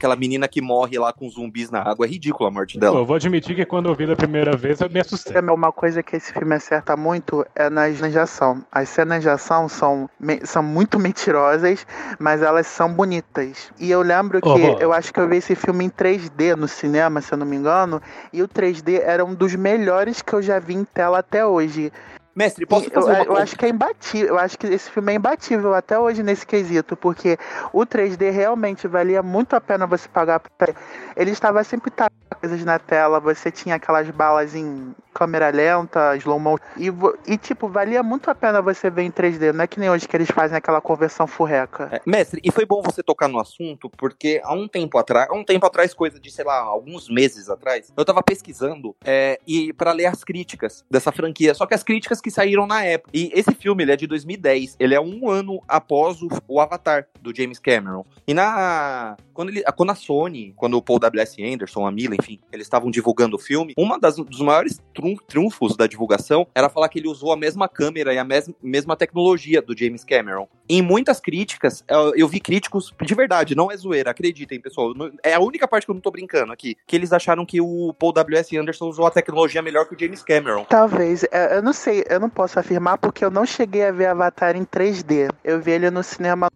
Aquela 0.02 0.16
menina 0.16 0.48
que 0.48 0.60
morre 0.64 0.98
lá 0.98 1.14
com 1.14 1.30
zumbis 1.30 1.70
na 1.70 1.80
água, 1.80 2.08
é 2.08 2.10
ridícula 2.10 2.50
a 2.50 2.52
morte 2.52 2.80
dela. 2.80 2.98
eu 2.98 3.06
vou 3.06 3.18
admitir 3.18 3.56
que 3.56 3.64
quando 3.68 3.88
eu 3.88 3.94
vi 3.94 4.08
da 4.08 4.16
primeira 4.16 4.58
vez 4.58 4.82
eu 4.82 4.90
me 4.90 5.00
assustei. 5.00 5.32
Também 5.32 5.54
Uma 5.54 5.72
coisa 5.72 6.02
que 6.02 6.16
esse 6.16 6.34
filme 6.34 6.56
acerta 6.56 6.98
muito 6.98 7.46
é 7.56 7.70
nas 7.70 7.96
cenas 7.98 8.12
de 8.12 8.18
ação. 8.18 8.66
As 8.72 8.90
cenas 8.90 9.22
de 9.22 9.30
ação 9.30 9.70
são, 9.70 10.10
me- 10.20 10.42
são 10.44 10.64
muito 10.64 10.98
mentirosas, 10.98 11.86
mas 12.18 12.42
elas 12.42 12.66
são 12.66 12.92
bonitas. 12.92 13.72
E 13.80 13.92
eu 13.92 14.02
lembro 14.02 14.42
que 14.42 14.84
eu 14.84 14.92
acho 14.92 15.14
que 15.14 15.20
eu 15.20 15.30
vi 15.30 15.38
esse 15.38 15.54
filme 15.54 15.86
em 15.86 15.90
3D 15.92 16.56
no 16.56 16.68
cinema, 16.68 17.22
se 17.22 17.32
eu 17.32 17.38
não 17.38 17.46
me 17.46 17.56
engano, 17.56 18.02
e 18.34 18.42
o 18.42 18.48
3D 18.48 19.02
era 19.04 19.24
um 19.24 19.36
dos 19.36 19.54
melhores 19.56 20.20
que 20.24 20.34
eu 20.34 20.42
já 20.42 20.58
vi 20.58 20.74
em 20.74 20.84
tela 20.84 21.20
até 21.20 21.46
hoje. 21.46 21.94
Mestre, 22.34 22.66
posso 22.66 22.86
E 22.86 22.88
eu, 22.88 22.94
fazer 22.94 23.12
uma 23.12 23.24
eu 23.24 23.38
acho 23.38 23.56
que 23.58 23.66
é 23.66 23.70
imbatível, 23.70 24.28
eu 24.30 24.40
acho 24.40 24.58
que 24.58 24.68
esse 24.68 24.90
filme 24.90 25.12
é 25.12 25.16
imbatível 25.16 25.74
até 25.74 26.00
hoje 26.00 26.24
nesse 26.24 26.46
quesito, 26.46 26.96
porque 26.96 27.38
o 27.74 27.86
3D 27.86 28.32
realmente 28.32 28.88
valia 28.88 29.22
muito 29.22 29.56
a 29.56 29.62
pena 29.62 29.86
você 29.86 30.08
pagar 30.08 30.40
pra... 30.40 30.74
Ele. 31.16 31.32
Estava 31.32 31.64
sempre 31.64 31.92
tacando 31.92 32.16
coisas 32.40 32.64
na 32.64 32.80
tela, 32.80 33.20
você 33.20 33.52
tinha 33.52 33.76
aquelas 33.76 34.10
balas 34.10 34.56
em, 34.56 34.96
câmera 35.14 35.50
lenta, 35.50 36.16
slow 36.18 36.40
motion. 36.40 36.64
E, 36.78 36.88
e, 37.32 37.38
tipo, 37.38 37.68
valia 37.68 38.02
muito 38.02 38.30
a 38.30 38.36
pena 38.36 38.62
você 38.62 38.90
ver 38.90 39.04
em 39.04 39.12
3D. 39.12 39.52
Não 39.52 39.64
é 39.64 39.68
que 39.68 39.80
nem 39.80 39.90
hoje 39.90 40.08
que 40.08 40.16
eles 40.16 40.30
fazem 40.30 40.58
aquela 40.58 40.82
conversão 40.82 41.28
furreca. 41.28 41.90
É, 41.92 42.02
mestre, 42.06 42.42
e 42.44 42.52
foi 42.52 42.66
bom 42.66 42.82
você 42.82 43.04
tocar 43.04 43.28
no 43.28 43.40
assunto, 43.40 43.90
porque 43.90 44.42
há 44.44 44.54
um 44.54 44.68
tempo 44.68 44.98
atrás, 44.98 45.30
há 45.30 45.34
um 45.34 45.44
tempo 45.44 45.66
atrás, 45.66 45.94
coisa 45.94 46.20
de, 46.20 46.32
sei 46.32 46.46
lá, 46.46 46.60
alguns 46.60 47.10
meses 47.10 47.50
atrás, 47.50 47.92
eu 47.96 48.06
tava 48.06 48.24
pesquisando 48.24 48.96
é, 49.04 49.40
e 49.48 49.74
para 49.74 49.92
ler 49.92 50.06
as 50.06 50.24
críticas 50.24 50.86
dessa 50.90 51.12
franquia, 51.12 51.54
só 51.54 51.66
que 51.66 51.74
as 51.74 51.84
críticas 51.84 52.22
que 52.22 52.32
saíram 52.32 52.66
na 52.66 52.84
época. 52.84 53.12
E 53.14 53.32
esse 53.34 53.54
filme, 53.54 53.84
ele 53.84 53.92
é 53.92 53.96
de 53.96 54.08
2010, 54.08 54.76
ele 54.80 54.96
é 54.96 55.02
um 55.02 55.30
ano 55.30 55.62
após 55.68 56.22
o, 56.22 56.30
o 56.48 56.60
Avatar, 56.60 57.08
do 57.22 57.36
James 57.36 57.60
Cameron. 57.60 58.06
E 58.28 58.34
na... 58.34 59.16
Quando, 59.34 59.50
ele, 59.50 59.64
quando 59.76 59.92
a 59.92 59.96
Sony, 59.96 60.54
quando 60.56 60.76
o 60.76 60.82
Paul 60.82 61.00
W.S. 61.00 61.42
Anderson, 61.42 61.86
a 61.86 61.92
Mila, 61.92 62.16
enfim, 62.16 62.40
eles 62.52 62.66
estavam 62.68 62.92
divulgando 62.92 63.36
o 63.38 63.40
filme, 63.40 63.74
uma 63.78 63.98
das, 63.98 64.18
dos 64.18 64.42
maiores 64.42 64.80
triunfos 65.28 65.76
da 65.76 65.88
divulgação 65.88 66.48
era 66.54 66.70
falar 66.70 66.90
que 66.90 67.00
ele 67.00 67.08
usou 67.08 67.32
a 67.32 67.38
mesma 67.38 67.68
câmera 67.68 68.14
e 68.14 68.18
a 68.18 68.24
mes, 68.24 68.50
mesma 68.62 68.96
tecnologia 68.96 69.62
do 69.62 69.78
James 69.78 70.04
Cameron. 70.04 70.48
Em 70.70 70.82
muitas 70.82 71.20
críticas, 71.20 71.84
eu, 71.88 72.14
eu 72.16 72.28
vi 72.28 72.40
críticos 72.40 72.94
de 73.02 73.16
verdade, 73.16 73.56
não 73.56 73.72
é 73.72 73.78
zoeira, 73.78 74.12
acreditem, 74.12 74.60
pessoal. 74.60 74.94
É 75.24 75.34
a 75.34 75.40
única 75.40 75.68
parte 75.68 75.86
que 75.86 75.92
eu 75.92 75.96
não 75.96 76.02
tô 76.02 76.12
brincando 76.12 76.54
aqui, 76.54 76.78
que 76.88 76.96
eles 76.96 77.12
acharam 77.12 77.46
que 77.46 77.60
o 77.60 77.94
Paul 77.98 78.14
W.S. 78.14 78.58
Anderson 78.58 78.88
usou 78.88 79.06
a 79.06 79.12
tecnologia 79.12 79.62
melhor 79.62 79.86
que 79.86 79.96
o 79.96 80.00
James 80.00 80.24
Cameron. 80.24 80.66
Talvez, 80.66 81.26
é, 81.32 81.58
eu 81.58 81.62
não 81.62 81.74
sei, 81.74 82.04
eu 82.10 82.20
não 82.20 82.30
posso 82.30 82.60
afirmar 82.60 82.98
porque 82.98 83.24
eu 83.24 83.32
não 83.32 83.46
cheguei 83.46 83.86
a 83.86 83.92
ver 83.92 84.08
Avatar 84.08 84.56
em 84.56 84.66
3D. 84.66 85.30
Eu 85.44 85.60
vi 85.60 85.72
ele 85.72 85.90
no 85.90 86.04
cinema. 86.04 86.50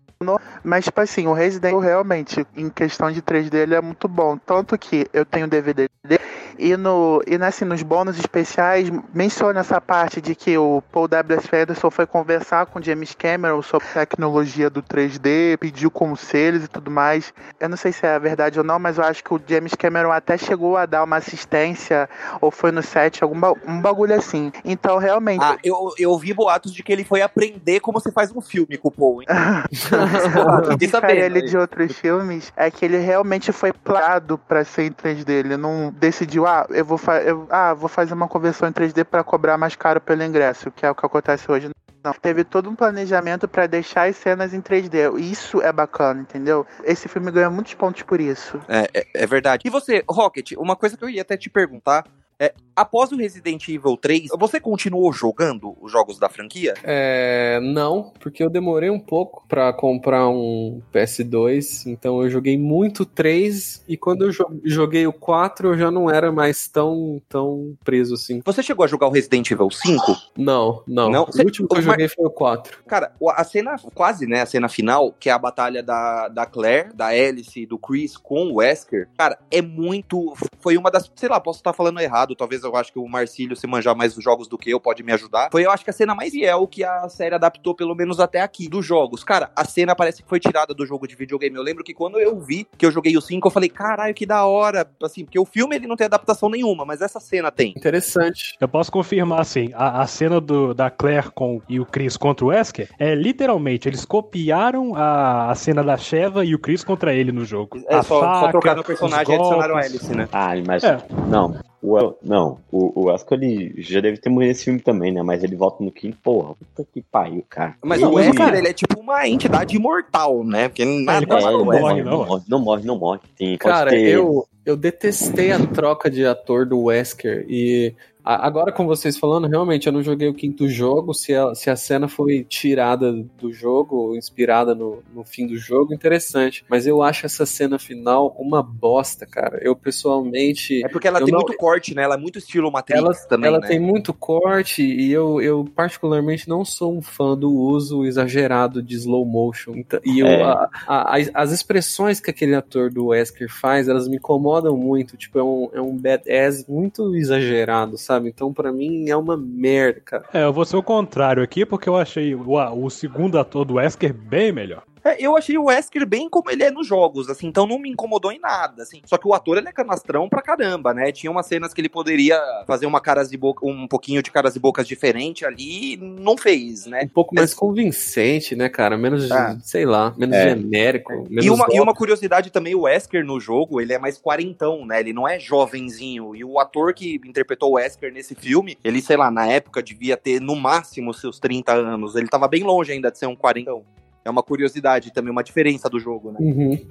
Mas, 0.63 0.85
tipo 0.85 1.01
assim, 1.01 1.27
o 1.27 1.33
Resident 1.33 1.73
Evil 1.73 1.79
realmente, 1.79 2.47
em 2.55 2.69
questão 2.69 3.11
de 3.11 3.21
3D, 3.21 3.53
ele 3.55 3.75
é 3.75 3.81
muito 3.81 4.07
bom. 4.07 4.37
Tanto 4.37 4.77
que 4.77 5.07
eu 5.13 5.25
tenho 5.25 5.47
DVD 5.47 5.89
dele. 6.03 6.21
E, 6.57 6.75
no, 6.77 7.21
e 7.27 7.35
assim, 7.35 7.65
nos 7.65 7.83
bônus 7.83 8.17
especiais, 8.17 8.89
menciona 9.13 9.59
essa 9.59 9.79
parte 9.81 10.21
de 10.21 10.35
que 10.35 10.57
o 10.57 10.81
Paul 10.91 11.07
W.S. 11.07 11.49
Anderson 11.53 11.91
foi 11.91 12.05
conversar 12.05 12.65
com 12.65 12.81
James 12.81 13.13
Cameron 13.15 13.61
sobre 13.61 13.87
tecnologia 13.87 14.69
do 14.69 14.81
3D, 14.81 15.57
pediu 15.57 15.91
conselhos 15.91 16.63
e 16.63 16.67
tudo 16.67 16.89
mais. 16.89 17.33
Eu 17.59 17.69
não 17.69 17.77
sei 17.77 17.91
se 17.91 18.05
é 18.05 18.17
verdade 18.19 18.57
ou 18.59 18.65
não, 18.65 18.79
mas 18.79 18.97
eu 18.97 19.03
acho 19.03 19.23
que 19.23 19.33
o 19.33 19.41
James 19.45 19.73
Cameron 19.75 20.11
até 20.11 20.37
chegou 20.37 20.77
a 20.77 20.85
dar 20.85 21.03
uma 21.03 21.17
assistência, 21.17 22.09
ou 22.41 22.51
foi 22.51 22.71
no 22.71 22.81
set, 22.81 23.23
algum 23.23 23.39
ba- 23.39 23.53
um 23.67 23.81
bagulho 23.81 24.15
assim. 24.15 24.51
Então, 24.63 24.97
realmente. 24.97 25.43
Ah, 25.43 25.57
eu, 25.63 25.93
eu 25.97 26.11
ouvi 26.11 26.33
boatos 26.33 26.73
de 26.73 26.83
que 26.83 26.91
ele 26.91 27.03
foi 27.03 27.21
aprender 27.21 27.79
como 27.79 27.99
se 27.99 28.11
faz 28.11 28.31
um 28.35 28.41
filme 28.41 28.77
com 28.77 28.87
o 28.87 28.91
Paul, 28.91 29.21
hein? 29.21 29.27
o 30.65 30.69
que 30.69 30.75
difere 30.77 30.91
sabendo, 30.91 31.21
ele 31.21 31.41
de 31.41 31.57
outros 31.57 31.97
filmes 31.97 32.51
é 32.55 32.69
que 32.71 32.85
ele 32.85 32.97
realmente 32.97 33.51
foi 33.51 33.71
plano 33.71 34.37
pra 34.37 34.63
ser 34.63 34.83
em 34.83 34.91
3D. 34.91 35.29
Ele 35.29 35.57
não 35.57 35.93
decidiu, 35.97 36.44
ah, 36.45 36.65
eu 36.69 36.85
vou, 36.85 36.99
eu, 37.25 37.47
ah, 37.49 37.73
vou 37.73 37.89
fazer 37.89 38.13
uma 38.13 38.27
conversão 38.27 38.67
em 38.67 38.71
3D 38.71 39.03
pra 39.03 39.23
cobrar 39.23 39.57
mais 39.57 39.75
caro 39.75 40.01
pelo 40.01 40.23
ingresso, 40.23 40.71
que 40.71 40.85
é 40.85 40.91
o 40.91 40.95
que 40.95 41.05
acontece 41.05 41.51
hoje. 41.51 41.69
Não, 42.03 42.13
teve 42.13 42.43
todo 42.43 42.69
um 42.69 42.75
planejamento 42.75 43.47
pra 43.47 43.65
deixar 43.65 44.07
as 44.07 44.15
cenas 44.15 44.53
em 44.53 44.61
3D. 44.61 45.19
Isso 45.19 45.59
é 45.59 45.73
bacana, 45.73 46.21
entendeu? 46.21 46.65
Esse 46.83 47.07
filme 47.07 47.31
ganha 47.31 47.49
muitos 47.49 47.73
pontos 47.73 48.03
por 48.03 48.21
isso. 48.21 48.59
É, 48.67 48.87
é, 48.93 49.07
é 49.23 49.25
verdade. 49.25 49.63
E 49.65 49.71
você, 49.71 50.03
Rocket, 50.07 50.51
uma 50.51 50.75
coisa 50.75 50.95
que 50.95 51.03
eu 51.03 51.09
ia 51.09 51.23
até 51.23 51.35
te 51.35 51.49
perguntar 51.49 52.05
é, 52.39 52.53
após 52.75 53.11
o 53.11 53.15
Resident 53.17 53.67
Evil 53.69 53.95
3, 53.97 54.27
você 54.37 54.59
continuou 54.59 55.11
jogando 55.13 55.75
os 55.81 55.91
jogos 55.91 56.19
da 56.19 56.27
franquia? 56.29 56.73
É, 56.83 57.59
não, 57.61 58.11
porque 58.19 58.43
eu 58.43 58.49
demorei 58.49 58.89
um 58.89 58.99
pouco 58.99 59.45
pra 59.47 59.71
comprar 59.73 60.27
um 60.27 60.81
PS2, 60.93 61.85
então 61.87 62.21
eu 62.21 62.29
joguei 62.29 62.57
muito 62.57 63.03
o 63.03 63.05
3 63.05 63.83
e 63.87 63.95
quando 63.97 64.23
eu 64.25 64.31
jo- 64.31 64.61
joguei 64.63 65.07
o 65.07 65.13
4 65.13 65.69
eu 65.69 65.77
já 65.77 65.89
não 65.91 66.09
era 66.09 66.31
mais 66.31 66.67
tão, 66.67 67.21
tão 67.29 67.77
preso 67.83 68.13
assim. 68.15 68.41
Você 68.45 68.61
chegou 68.61 68.83
a 68.83 68.87
jogar 68.87 69.07
o 69.07 69.11
Resident 69.11 69.49
Evil 69.51 69.69
5? 69.71 70.03
Não, 70.37 70.83
não. 70.87 71.09
Não? 71.09 71.23
O 71.23 71.31
Cê- 71.31 71.43
último 71.43 71.67
que 71.67 71.77
eu 71.77 71.81
joguei 71.81 72.07
foi 72.07 72.25
o 72.25 72.29
4. 72.29 72.83
Cara, 72.85 73.13
o- 73.19 73.29
a 73.29 73.43
cena, 73.43 73.75
quase, 73.93 74.25
né, 74.27 74.41
a 74.41 74.45
cena 74.45 74.67
final, 74.67 75.13
que 75.19 75.29
é 75.29 75.31
a 75.31 75.37
batalha 75.39 75.81
da, 75.81 76.27
da 76.27 76.45
Claire, 76.45 76.93
da 76.93 77.07
Alice 77.07 77.65
do 77.65 77.77
Chris 77.77 78.17
com 78.17 78.47
o 78.47 78.55
Wesker, 78.55 79.07
cara, 79.17 79.37
é 79.49 79.61
muito. 79.61 80.33
Foi 80.59 80.77
uma 80.77 80.89
das. 80.91 81.09
Sei 81.15 81.29
lá, 81.29 81.39
posso 81.39 81.59
estar 81.59 81.73
falando 81.73 81.99
errado, 81.99 82.24
talvez 82.33 82.63
eu 82.63 82.73
acho 82.77 82.93
que 82.93 82.99
o 82.99 83.07
Marcílio, 83.07 83.57
se 83.57 83.67
manjar 83.67 83.93
mais 83.93 84.13
dos 84.13 84.23
jogos 84.23 84.47
do 84.47 84.57
que 84.57 84.69
eu, 84.69 84.79
pode 84.79 85.03
me 85.03 85.11
ajudar. 85.11 85.49
Foi, 85.51 85.65
eu 85.65 85.71
acho 85.71 85.83
que 85.83 85.89
a 85.89 85.93
cena 85.93 86.15
mais 86.15 86.31
fiel 86.31 86.65
que 86.67 86.85
a 86.85 87.09
série 87.09 87.35
adaptou, 87.35 87.75
pelo 87.75 87.93
menos 87.93 88.21
até 88.21 88.39
aqui, 88.39 88.69
dos 88.69 88.85
jogos. 88.85 89.23
Cara, 89.23 89.51
a 89.53 89.65
cena 89.65 89.95
parece 89.95 90.23
que 90.23 90.29
foi 90.29 90.39
tirada 90.39 90.73
do 90.73 90.85
jogo 90.85 91.05
de 91.07 91.15
videogame. 91.15 91.55
Eu 91.57 91.63
lembro 91.63 91.83
que 91.83 91.93
quando 91.93 92.19
eu 92.19 92.39
vi 92.39 92.65
que 92.77 92.85
eu 92.85 92.91
joguei 92.91 93.17
o 93.17 93.21
5, 93.21 93.47
eu 93.47 93.51
falei, 93.51 93.69
caralho, 93.69 94.13
que 94.13 94.25
da 94.25 94.45
hora. 94.45 94.87
Assim, 95.03 95.25
porque 95.25 95.39
o 95.39 95.45
filme 95.45 95.75
ele 95.75 95.87
não 95.87 95.95
tem 95.95 96.05
adaptação 96.05 96.49
nenhuma, 96.49 96.85
mas 96.85 97.01
essa 97.01 97.19
cena 97.19 97.51
tem. 97.51 97.73
Interessante. 97.75 98.55
Eu 98.59 98.67
posso 98.67 98.91
confirmar, 98.91 99.41
assim, 99.41 99.71
a, 99.73 100.01
a 100.01 100.07
cena 100.07 100.39
do, 100.39 100.73
da 100.73 100.89
Claire 100.89 101.31
com, 101.31 101.61
e 101.67 101.79
o 101.79 101.85
Chris 101.85 102.15
contra 102.15 102.45
o 102.45 102.49
Wesker 102.49 102.89
é 102.99 103.15
literalmente, 103.15 103.89
eles 103.89 104.05
copiaram 104.05 104.95
a, 104.95 105.51
a 105.51 105.55
cena 105.55 105.83
da 105.83 105.97
Sheva 105.97 106.45
e 106.45 106.55
o 106.55 106.59
Chris 106.59 106.83
contra 106.83 107.13
ele 107.13 107.31
no 107.31 107.43
jogo. 107.43 107.83
É 107.87 107.95
a 107.95 108.03
só, 108.03 108.51
só 108.51 108.75
no 108.75 108.83
personagem 108.83 109.35
e 109.35 109.37
adicionaram 109.37 109.75
a. 109.75 109.79
Alice, 109.79 110.15
né? 110.15 110.27
Ah, 110.31 110.53
mas. 110.65 110.83
É. 110.83 110.97
Não. 111.27 111.55
O, 111.87 111.97
El- 111.99 112.17
não, 112.23 112.57
o, 112.71 113.03
o 113.05 113.09
Asco 113.09 113.33
ele 113.35 113.73
já 113.77 114.01
deve 114.01 114.17
ter 114.17 114.29
morrido 114.29 114.49
nesse 114.49 114.63
filme 114.65 114.79
também, 114.79 115.11
né? 115.11 115.21
Mas 115.21 115.43
ele 115.43 115.55
volta 115.55 115.83
no 115.83 115.91
quinto, 115.91 116.17
porra, 116.23 116.55
puta 116.55 116.87
que 116.91 117.01
pariu, 117.01 117.43
cara. 117.49 117.75
Mas 117.83 118.01
o 118.01 118.11
Wesker, 118.13 118.35
cara- 118.35 118.57
ele 118.57 118.67
é 118.69 118.73
tipo 118.73 118.99
uma 118.99 119.27
entidade 119.27 119.75
imortal, 119.75 120.43
né? 120.43 120.67
Porque 120.69 120.83
nada 120.83 121.17
ele 121.19 121.25
É, 121.25 121.27
quase 121.27 121.47
ele 121.47 121.57
não 121.57 121.65
morre, 121.65 121.79
morre, 121.79 122.03
não, 122.03 122.11
não. 122.11 122.17
morre, 122.27 122.43
não 122.47 122.59
morre, 122.59 122.83
não 122.85 122.97
morre. 122.99 123.19
Pode 123.37 123.57
Cara, 123.59 123.89
ter- 123.91 124.09
eu, 124.09 124.47
eu 124.65 124.75
detestei 124.75 125.51
a 125.51 125.59
troca 125.67 126.09
de 126.09 126.25
ator 126.25 126.65
do 126.65 126.81
Wesker 126.83 127.45
e 127.47 127.93
agora 128.25 128.71
com 128.71 128.85
vocês 128.87 129.17
falando, 129.17 129.47
realmente 129.47 129.87
eu 129.87 129.93
não 129.93 130.01
joguei 130.01 130.27
o 130.27 130.33
quinto 130.33 130.67
jogo, 130.67 131.13
se 131.13 131.33
a, 131.33 131.53
se 131.53 131.69
a 131.69 131.75
cena 131.75 132.07
foi 132.07 132.43
tirada 132.43 133.11
do 133.39 133.53
jogo, 133.53 133.95
ou 133.95 134.15
inspirada 134.15 134.73
no, 134.73 135.03
no 135.13 135.23
fim 135.23 135.45
do 135.45 135.55
jogo, 135.57 135.93
interessante. 135.93 136.65
Mas 136.69 136.87
eu 136.87 137.01
acho 137.03 137.25
essa 137.25 137.45
cena 137.45 137.77
final 137.77 138.35
uma 138.39 138.63
bosta, 138.63 139.25
cara. 139.25 139.59
Eu 139.61 139.75
pessoalmente... 139.75 140.83
É 140.83 140.89
porque 140.89 141.07
ela 141.07 141.19
tem 141.19 141.31
não- 141.31 141.39
muito 141.41 141.55
corte, 141.57 141.93
né? 141.93 142.03
Ela 142.03 142.15
é 142.15 142.17
muito 142.17 142.39
estilo 142.39 142.71
Matrix 142.71 142.99
Ela, 142.99 143.13
também, 143.27 143.47
ela 143.47 143.59
né? 143.59 143.67
tem 143.67 143.79
muito 143.79 144.13
corte 144.13 144.81
e 144.83 145.11
eu, 145.11 145.41
eu 145.41 145.65
particularmente 145.75 146.49
não 146.49 146.65
sou 146.65 146.97
um 146.97 147.01
fã 147.01 147.37
do 147.37 147.51
uso 147.53 148.05
exagerado 148.05 148.81
de 148.81 148.95
slow 148.95 149.25
motion. 149.25 149.73
Então- 149.75 149.99
e 150.03 150.19
eu- 150.19 150.27
É. 150.27 150.41
a- 150.43 150.69
a- 150.87 151.15
as, 151.17 151.29
as 151.33 151.51
expressões 151.51 152.19
que 152.19 152.29
aquele 152.29 152.55
ator 152.55 152.89
do 152.89 153.07
Wesker 153.07 153.49
faz, 153.51 153.87
elas 153.87 154.07
me 154.07 154.17
incomodam 154.17 154.75
muito. 154.77 155.15
Tipo, 155.17 155.39
é 155.39 155.43
um, 155.43 155.69
é 155.73 155.81
um 155.81 155.95
badass 155.95 156.65
muito 156.67 157.15
exagerado, 157.15 157.97
sabe? 157.97 158.14
Então, 158.23 158.53
pra 158.53 158.71
mim, 158.71 159.09
é 159.09 159.15
uma 159.15 159.37
merda, 159.37 160.01
cara. 160.01 160.25
É, 160.33 160.43
eu 160.43 160.53
vou 160.53 160.65
ser 160.65 160.77
o 160.77 160.83
contrário 160.83 161.43
aqui, 161.43 161.65
porque 161.65 161.89
eu 161.89 161.95
achei 161.95 162.35
o, 162.35 162.53
o 162.53 162.89
segundo 162.89 163.39
ator 163.39 163.65
do 163.65 163.75
Wesker 163.75 164.13
bem 164.13 164.51
melhor. 164.51 164.83
É, 165.05 165.23
eu 165.23 165.37
achei 165.37 165.55
o 165.55 165.65
Wesker 165.65 166.03
bem 166.07 166.27
como 166.27 166.49
ele 166.49 166.63
é 166.63 166.71
nos 166.71 166.87
jogos, 166.87 167.29
assim, 167.29 167.45
então 167.45 167.67
não 167.67 167.77
me 167.77 167.91
incomodou 167.91 168.31
em 168.31 168.39
nada, 168.39 168.81
assim. 168.81 169.01
Só 169.05 169.17
que 169.19 169.27
o 169.27 169.35
ator, 169.35 169.57
ele 169.57 169.69
é 169.69 169.71
canastrão 169.71 170.27
pra 170.27 170.41
caramba, 170.41 170.95
né? 170.95 171.11
Tinha 171.11 171.29
umas 171.31 171.45
cenas 171.45 171.75
que 171.75 171.79
ele 171.81 171.89
poderia 171.89 172.41
fazer 172.65 172.87
uma 172.87 172.99
caras 172.99 173.29
de 173.29 173.37
boca, 173.37 173.63
um 173.67 173.87
pouquinho 173.87 174.23
de 174.23 174.31
caras 174.31 174.55
e 174.55 174.59
bocas 174.59 174.87
diferente 174.87 175.45
ali, 175.45 175.93
e 175.93 175.97
não 175.97 176.35
fez, 176.35 176.87
né? 176.87 177.01
Um 177.03 177.07
pouco 177.07 177.35
mais 177.35 177.53
convincente, 177.53 178.55
né, 178.55 178.67
cara? 178.67 178.97
Menos, 178.97 179.31
Ah. 179.31 179.55
sei 179.61 179.85
lá, 179.85 180.11
menos 180.17 180.35
É. 180.35 180.49
genérico. 180.49 181.13
Menos 181.29 181.45
E 181.45 181.49
uma, 181.51 181.67
e 181.71 181.79
uma 181.79 181.93
curiosidade 181.93 182.49
também, 182.51 182.73
o 182.73 182.81
Wesker 182.81 183.23
no 183.23 183.39
jogo, 183.39 183.79
ele 183.79 183.93
é 183.93 183.99
mais 183.99 184.17
quarentão, 184.17 184.87
né? 184.87 184.99
Ele 184.99 185.13
não 185.13 185.27
é 185.27 185.39
jovenzinho. 185.39 186.35
E 186.35 186.43
o 186.43 186.59
ator 186.59 186.95
que 186.95 187.21
interpretou 187.25 187.69
o 187.69 187.73
Wesker 187.75 188.11
nesse 188.11 188.33
filme, 188.33 188.75
ele, 188.83 189.01
sei 189.03 189.17
lá, 189.17 189.29
na 189.29 189.45
época 189.45 189.83
devia 189.83 190.17
ter 190.17 190.41
no 190.41 190.55
máximo 190.55 191.13
seus 191.13 191.39
30 191.39 191.73
anos. 191.73 192.15
Ele 192.15 192.27
tava 192.27 192.47
bem 192.47 192.63
longe 192.63 192.91
ainda 192.91 193.11
de 193.11 193.19
ser 193.19 193.27
um 193.27 193.35
quarentão. 193.35 193.83
É 194.25 194.29
uma 194.29 194.41
curiosidade 194.41 195.13
também, 195.13 195.31
uma 195.31 195.43
diferença 195.43 195.87
do 195.87 195.99
jogo, 195.99 196.31
né? 196.31 196.39
Uhum. 196.41 196.85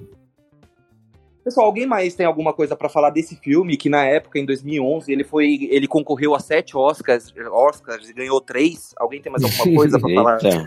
Pessoal, 1.43 1.67
alguém 1.67 1.85
mais 1.85 2.15
tem 2.15 2.25
alguma 2.25 2.53
coisa 2.53 2.75
pra 2.75 2.89
falar 2.89 3.11
desse 3.11 3.35
filme 3.35 3.77
que 3.77 3.87
na 3.87 4.03
época, 4.03 4.39
em 4.39 4.45
2011, 4.45 5.11
ele 5.11 5.23
foi, 5.23 5.67
ele 5.69 5.87
concorreu 5.87 6.33
a 6.33 6.39
sete 6.39 6.75
Oscars, 6.75 7.31
Oscars 7.51 8.09
e 8.09 8.13
ganhou 8.13 8.41
três? 8.41 8.95
Alguém 8.97 9.21
tem 9.21 9.31
mais 9.31 9.43
alguma 9.43 9.77
coisa 9.77 9.99
pra 9.99 10.09
falar? 10.15 10.37
Tem 10.39 10.65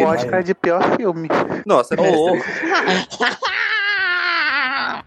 É, 0.00 0.04
o 0.06 0.08
Oscar 0.08 0.42
de 0.42 0.54
pior 0.54 0.96
filme. 0.96 1.28
Nossa, 1.66 1.94
mestre. 1.96 2.40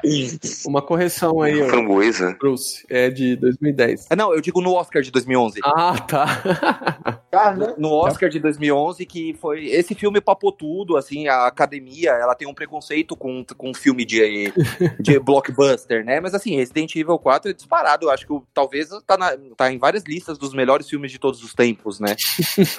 Uma 0.65 0.81
correção 0.81 1.41
aí, 1.41 1.61
ó, 1.61 1.67
Framboesa. 1.67 2.35
Bruce. 2.39 2.85
É 2.89 3.09
de 3.09 3.35
2010. 3.35 4.07
Ah, 4.09 4.15
Não, 4.15 4.33
eu 4.33 4.41
digo 4.41 4.61
no 4.61 4.73
Oscar 4.73 5.01
de 5.01 5.11
2011. 5.11 5.59
Ah, 5.63 5.95
tá. 5.99 7.21
No 7.77 7.91
Oscar 7.91 8.29
de 8.29 8.39
2011, 8.39 9.05
que 9.05 9.35
foi. 9.39 9.67
Esse 9.67 9.93
filme 9.93 10.19
papou 10.19 10.51
tudo, 10.51 10.97
assim, 10.97 11.27
a 11.27 11.45
academia, 11.45 12.09
ela 12.11 12.33
tem 12.33 12.47
um 12.47 12.53
preconceito 12.53 13.15
com, 13.15 13.45
com 13.55 13.73
filme 13.75 14.03
de, 14.05 14.51
de 14.99 15.19
blockbuster, 15.21 16.03
né? 16.03 16.19
Mas 16.19 16.33
assim, 16.33 16.55
Resident 16.55 16.95
Evil 16.95 17.19
4 17.19 17.51
é 17.51 17.53
disparado. 17.53 18.05
Eu 18.07 18.09
acho 18.09 18.25
que 18.25 18.33
o- 18.33 18.43
talvez 18.53 18.89
tá, 19.05 19.17
na- 19.17 19.37
tá 19.55 19.71
em 19.71 19.77
várias 19.77 20.03
listas 20.07 20.37
dos 20.39 20.51
melhores 20.53 20.89
filmes 20.89 21.11
de 21.11 21.19
todos 21.19 21.43
os 21.43 21.53
tempos, 21.53 21.99
né? 21.99 22.15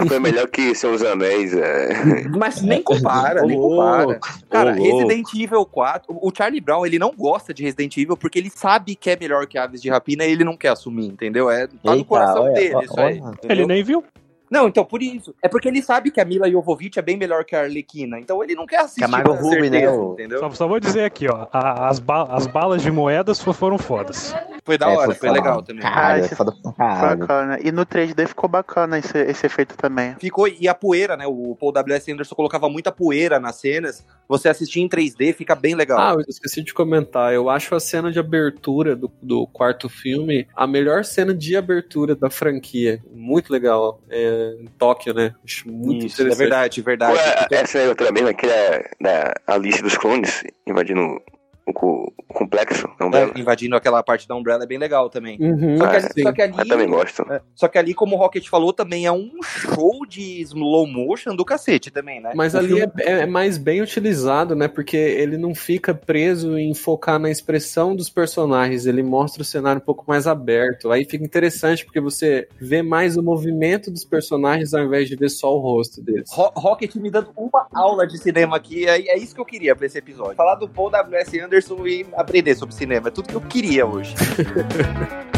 Foi 0.08 0.18
melhor 0.18 0.48
que 0.48 0.74
Senhor 0.74 0.92
dos 0.92 1.04
Anéis. 1.04 1.54
É. 1.54 2.26
Mas 2.36 2.60
nem 2.60 2.82
compara, 2.82 3.42
nem 3.42 3.56
compara. 3.56 4.18
Cara. 4.50 4.72
Resident 4.72 5.26
Evil 5.34 5.64
4, 5.66 6.18
o 6.20 6.32
Charlie 6.36 6.60
Brown, 6.60 6.84
ele 6.84 6.98
não 6.98 7.07
gosta 7.12 7.52
de 7.54 7.62
Resident 7.62 7.96
Evil 7.96 8.16
porque 8.16 8.38
ele 8.38 8.50
sabe 8.50 8.94
que 8.94 9.11
é 9.11 9.16
melhor 9.18 9.46
que 9.46 9.56
Aves 9.59 9.80
de 9.82 9.88
Rapina 9.90 10.24
e 10.24 10.32
ele 10.32 10.44
não 10.44 10.56
quer 10.56 10.68
assumir, 10.68 11.06
entendeu? 11.06 11.50
É, 11.50 11.66
tá 11.66 11.74
no 11.84 11.92
Eita, 11.94 12.04
coração 12.04 12.42
olha, 12.44 12.54
dele 12.54 12.74
ó, 12.74 12.80
isso 12.82 13.00
aí. 13.00 13.20
olha. 13.20 13.38
Ele 13.48 13.66
nem 13.66 13.82
viu. 13.82 14.04
Não, 14.50 14.66
então 14.66 14.82
por 14.82 15.02
isso. 15.02 15.34
É 15.42 15.48
porque 15.48 15.68
ele 15.68 15.82
sabe 15.82 16.11
que 16.11 16.18
a 16.18 16.24
Mila 16.24 16.50
Jovovich 16.50 16.98
é 16.98 17.02
bem 17.02 17.18
melhor 17.18 17.44
que 17.44 17.54
a 17.54 17.61
Arlequina. 17.64 18.18
Então 18.18 18.42
ele 18.42 18.54
não 18.54 18.64
quer 18.66 18.80
assistir 18.80 19.00
Que 19.00 19.04
a 19.04 19.09
Margot 19.09 19.36
com 19.36 19.42
Robbie, 19.42 19.68
né, 19.68 19.84
entendeu? 19.84 20.40
Só, 20.40 20.50
só 20.52 20.66
vou 20.66 20.80
dizer 20.80 21.04
aqui, 21.04 21.28
ó. 21.28 21.46
a- 21.52 21.86
as, 21.88 21.98
ba- 21.98 22.28
as 22.30 22.46
balas 22.46 22.80
de 22.80 22.90
moedas 22.90 23.42
fo- 23.42 23.52
foram 23.52 23.76
fodas. 23.76 24.34
Foi 24.64 24.78
da 24.78 24.90
É, 24.90 24.96
hora, 24.96 25.04
foi 25.06 25.14
foda. 25.16 25.32
legal 25.32 25.62
também. 25.62 25.82
Caralho, 25.82 26.22
Ah, 26.22 26.26
é 26.26 26.28
foda 26.30 26.52
pra 26.52 26.67
caralho. 26.78 27.18
Bacana. 27.18 27.58
E 27.62 27.72
no 27.72 27.84
3D 27.84 28.28
ficou 28.28 28.48
bacana 28.48 28.98
esse, 28.98 29.18
esse 29.18 29.46
efeito 29.46 29.76
também. 29.76 30.14
Ficou, 30.18 30.48
e 30.48 30.68
a 30.68 30.74
poeira, 30.74 31.16
né? 31.16 31.26
O 31.26 31.56
Paul 31.56 31.72
W.S. 31.72 32.10
Anderson 32.10 32.34
colocava 32.34 32.68
muita 32.68 32.92
poeira 32.92 33.38
nas 33.40 33.56
cenas. 33.56 34.06
Você 34.28 34.48
assistir 34.48 34.80
em 34.80 34.88
3D 34.88 35.34
fica 35.34 35.54
bem 35.54 35.74
legal. 35.74 35.98
Ah, 35.98 36.12
eu 36.14 36.24
esqueci 36.28 36.62
de 36.62 36.72
comentar. 36.72 37.32
Eu 37.32 37.50
acho 37.50 37.74
a 37.74 37.80
cena 37.80 38.12
de 38.12 38.18
abertura 38.18 38.94
do, 38.94 39.10
do 39.22 39.46
quarto 39.46 39.88
filme 39.88 40.46
a 40.54 40.66
melhor 40.66 41.04
cena 41.04 41.34
de 41.34 41.56
abertura 41.56 42.14
da 42.14 42.30
franquia. 42.30 43.02
Muito 43.10 43.52
legal. 43.52 44.00
É, 44.08 44.56
em 44.60 44.66
Tóquio, 44.78 45.14
né? 45.14 45.34
Acho 45.44 45.68
muito 45.68 46.06
Isso, 46.06 46.22
é 46.22 46.34
verdade, 46.34 46.80
verdade. 46.82 47.16
Ué, 47.16 47.46
essa 47.50 47.78
é 47.78 47.88
outra 47.88 48.12
mesma, 48.12 48.32
que 48.34 48.46
é 48.46 48.90
da 49.00 49.34
Alice 49.46 49.82
dos 49.82 49.96
Clones, 49.96 50.42
invadindo 50.66 51.20
o, 51.68 51.72
co- 51.72 52.12
o 52.28 52.34
complexo. 52.34 52.88
Não 52.98 53.10
É, 53.10 53.24
é, 53.24 53.38
invadindo 53.38 53.76
aquela 53.76 54.02
parte 54.02 54.26
da 54.26 54.34
Umbrella 54.34 54.64
é 54.64 54.66
bem 54.66 54.78
legal 54.78 55.08
também. 55.10 55.38
Uhum, 55.40 55.76
Só 55.78 55.86
que, 55.86 55.96
ali- 55.96 56.12
sim. 56.14 56.22
só 56.22 56.32
que 56.32 56.42
ali. 56.42 56.58
Eu 56.58 56.66
também 56.68 56.88
gosto. 56.88 57.22
é, 57.32 57.40
só 57.54 57.68
que 57.68 57.78
ali, 57.78 57.94
como 57.94 58.16
o 58.16 58.18
Rocket 58.18 58.48
falou, 58.48 58.72
também 58.72 59.06
é 59.06 59.12
um 59.12 59.30
show 59.42 60.06
de 60.08 60.40
slow 60.42 60.86
motion 60.86 61.34
do 61.36 61.44
cacete 61.44 61.90
também, 61.90 62.20
né? 62.20 62.32
Mas 62.34 62.54
O 62.54 62.58
ali 62.58 62.68
filme- 62.68 62.92
é, 63.00 63.10
é 63.20 63.26
mais 63.26 63.58
bem 63.58 63.82
utilizado, 63.82 64.54
né? 64.56 64.66
Porque 64.68 64.96
ele 64.96 65.36
não 65.36 65.54
fica 65.54 65.94
preso 65.94 66.56
em 66.58 66.72
focar 66.74 67.18
na 67.18 67.30
expressão 67.30 67.94
dos 67.94 68.08
personagens, 68.08 68.86
ele 68.86 69.02
mostra 69.02 69.42
o 69.42 69.44
cenário 69.44 69.80
um 69.82 69.84
pouco 69.84 70.04
mais 70.08 70.26
aberto. 70.26 70.90
Aí 70.90 71.04
fica 71.04 71.24
interessante 71.24 71.84
porque 71.84 72.00
você 72.00 72.48
vê 72.60 72.82
mais 72.82 73.16
o 73.16 73.22
movimento 73.22 73.90
dos 73.90 74.04
personagens 74.04 74.72
ao 74.74 74.82
invés 74.84 75.08
de 75.08 75.16
ver 75.16 75.28
só 75.28 75.54
o 75.54 75.58
rosto 75.58 76.00
deles. 76.02 76.30
Ro- 76.32 76.52
Rocket 76.56 76.94
me 76.96 77.10
dando 77.10 77.30
uma 77.36 77.66
aula 77.74 78.06
de 78.06 78.16
cinema 78.18 78.56
aqui, 78.56 78.86
é, 78.86 79.08
é 79.10 79.18
isso 79.18 79.34
que 79.34 79.40
eu 79.40 79.44
queria 79.44 79.76
pra 79.76 79.86
esse 79.86 79.98
episódio. 79.98 80.34
Falar 80.36 80.54
do 80.54 80.68
Paul 80.68 80.90
W.S. 80.90 81.38
Anderson 81.40 81.57
e 81.86 82.06
aprender 82.16 82.54
sobre 82.54 82.74
cinema. 82.74 83.09
É 83.09 83.11
tudo 83.11 83.28
que 83.28 83.34
eu 83.34 83.40
queria 83.40 83.86
hoje. 83.86 84.14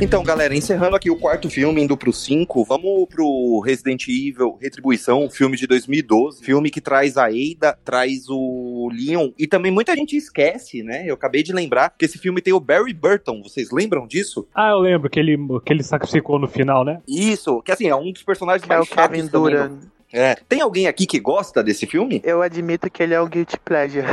Então, 0.00 0.22
galera, 0.22 0.54
encerrando 0.54 0.96
aqui 0.96 1.10
o 1.10 1.16
quarto 1.16 1.48
filme, 1.48 1.82
indo 1.82 1.96
pro 1.96 2.12
5, 2.12 2.64
vamos 2.64 3.06
pro 3.08 3.60
Resident 3.64 4.06
Evil 4.08 4.58
Retribuição, 4.60 5.30
filme 5.30 5.56
de 5.56 5.66
2012. 5.66 6.44
Filme 6.44 6.68
que 6.70 6.80
traz 6.80 7.16
a 7.16 7.26
Ada, 7.26 7.78
traz 7.84 8.28
o 8.28 8.90
Leon. 8.92 9.30
E 9.38 9.46
também 9.46 9.72
muita 9.72 9.94
gente 9.96 10.14
esquece, 10.16 10.82
né? 10.82 11.04
Eu 11.06 11.14
acabei 11.14 11.42
de 11.42 11.52
lembrar 11.54 11.94
que 11.96 12.04
esse 12.04 12.18
filme 12.18 12.42
tem 12.42 12.52
o 12.52 12.60
Barry 12.60 12.92
Burton. 12.92 13.40
Vocês 13.42 13.70
lembram 13.70 14.06
disso? 14.06 14.46
Ah, 14.54 14.70
eu 14.70 14.78
lembro 14.80 15.08
que 15.08 15.18
ele, 15.18 15.38
que 15.64 15.72
ele 15.72 15.82
sacrificou 15.82 16.38
no 16.38 16.48
final, 16.48 16.84
né? 16.84 17.00
Isso, 17.08 17.62
que 17.62 17.72
assim, 17.72 17.88
é 17.88 17.96
um 17.96 18.12
dos 18.12 18.22
personagens 18.22 18.66
Que 18.66 18.72
é 18.72 18.76
mais 18.76 18.86
o 18.86 18.94
Kevin 18.94 19.02
chatos 19.20 19.30
também. 19.30 19.52
Duran. 19.54 19.68
do- 19.68 19.94
É. 20.12 20.34
Tem 20.48 20.60
alguém 20.60 20.86
aqui 20.86 21.06
que 21.06 21.18
gosta 21.18 21.62
desse 21.62 21.86
filme? 21.86 22.20
Eu 22.24 22.42
admito 22.42 22.90
que 22.90 23.02
ele 23.02 23.14
é 23.14 23.22
um 23.22 23.28
guilty 23.28 23.58
pleasure. 23.64 24.04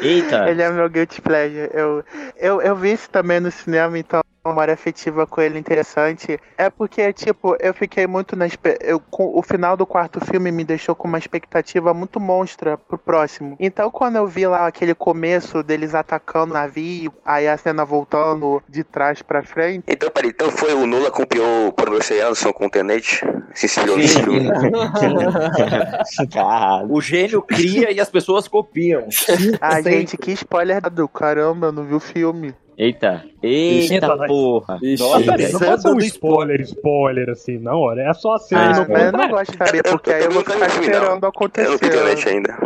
Eita, 0.00 0.48
ele 0.50 0.62
é 0.62 0.70
meu 0.70 0.88
guilty 0.88 1.20
pleasure. 1.20 1.68
Eu, 1.72 2.04
eu, 2.36 2.60
eu 2.62 2.76
vi 2.76 2.92
isso 2.92 3.10
também 3.10 3.40
no 3.40 3.50
cinema, 3.50 3.98
então 3.98 4.22
memória 4.46 4.74
afetiva 4.74 5.26
com 5.26 5.40
ele 5.40 5.58
interessante. 5.58 6.38
É 6.58 6.68
porque, 6.68 7.12
tipo, 7.12 7.56
eu 7.60 7.72
fiquei 7.72 8.06
muito 8.06 8.36
na 8.36 8.46
eu 8.80 9.00
com 9.00 9.36
O 9.36 9.42
final 9.42 9.76
do 9.76 9.86
quarto 9.86 10.20
filme 10.24 10.52
me 10.52 10.64
deixou 10.64 10.94
com 10.94 11.08
uma 11.08 11.18
expectativa 11.18 11.94
muito 11.94 12.20
monstra 12.20 12.76
pro 12.76 12.98
próximo. 12.98 13.56
Então, 13.58 13.90
quando 13.90 14.16
eu 14.16 14.26
vi 14.26 14.46
lá 14.46 14.66
aquele 14.66 14.94
começo 14.94 15.62
deles 15.62 15.94
atacando 15.94 16.52
o 16.52 16.54
navio, 16.54 17.12
aí 17.24 17.48
a 17.48 17.56
cena 17.56 17.84
voltando 17.84 18.62
de 18.68 18.84
trás 18.84 19.22
pra 19.22 19.42
frente. 19.42 19.84
Então, 19.88 20.10
peraí, 20.10 20.30
então 20.30 20.50
foi 20.50 20.74
o 20.74 20.86
Nula 20.86 21.10
copiou 21.10 21.68
o 21.68 21.72
Professor 21.72 22.20
Anderson 22.20 22.52
com 22.52 22.66
o 22.66 22.70
Tenente? 22.70 23.24
Se 23.54 23.66
inspirou 23.66 23.96
nesse 23.96 24.22
filme? 24.22 24.50
O 26.88 27.00
gênio 27.00 27.42
cria 27.42 27.90
e 27.90 28.00
as 28.00 28.10
pessoas 28.10 28.46
copiam. 28.48 29.06
Ah, 29.60 29.76
Sempre. 29.76 29.92
gente, 29.92 30.16
que 30.16 30.32
spoiler 30.32 30.80
do 30.90 31.08
caramba, 31.08 31.72
não 31.72 31.84
viu 31.84 31.96
o 31.96 32.00
filme. 32.00 32.54
Eita, 32.76 33.24
eita 33.42 33.94
Eita, 33.94 34.26
porra. 34.26 34.78
Ixi, 34.82 35.02
Nossa, 35.02 35.24
peraí, 35.24 35.52
não 35.52 35.60
pode 35.60 35.82
ser 35.82 35.88
um 35.88 35.98
spoiler, 35.98 36.60
spoiler, 36.62 37.30
assim, 37.30 37.58
não, 37.58 37.78
olha. 37.78 38.02
É 38.02 38.12
só 38.12 38.34
a 38.34 38.38
cena 38.38 38.60
Ah, 38.62 38.84
no 38.84 38.92
mas 38.92 39.02
eu 39.06 39.12
não 39.12 39.28
gosto 39.28 39.52
de 39.52 39.58
saber, 39.58 39.82
Eu- 39.84 39.90
porque 39.92 40.12
aí 40.12 40.24
eu 40.24 40.30
vou 40.32 40.42
ficar 40.42 40.66
esperando 40.66 41.04
Eu 41.04 41.10
não 41.10 41.20
vi 41.20 41.26
acontecer. 41.26 42.28
Ainda. 42.28 42.58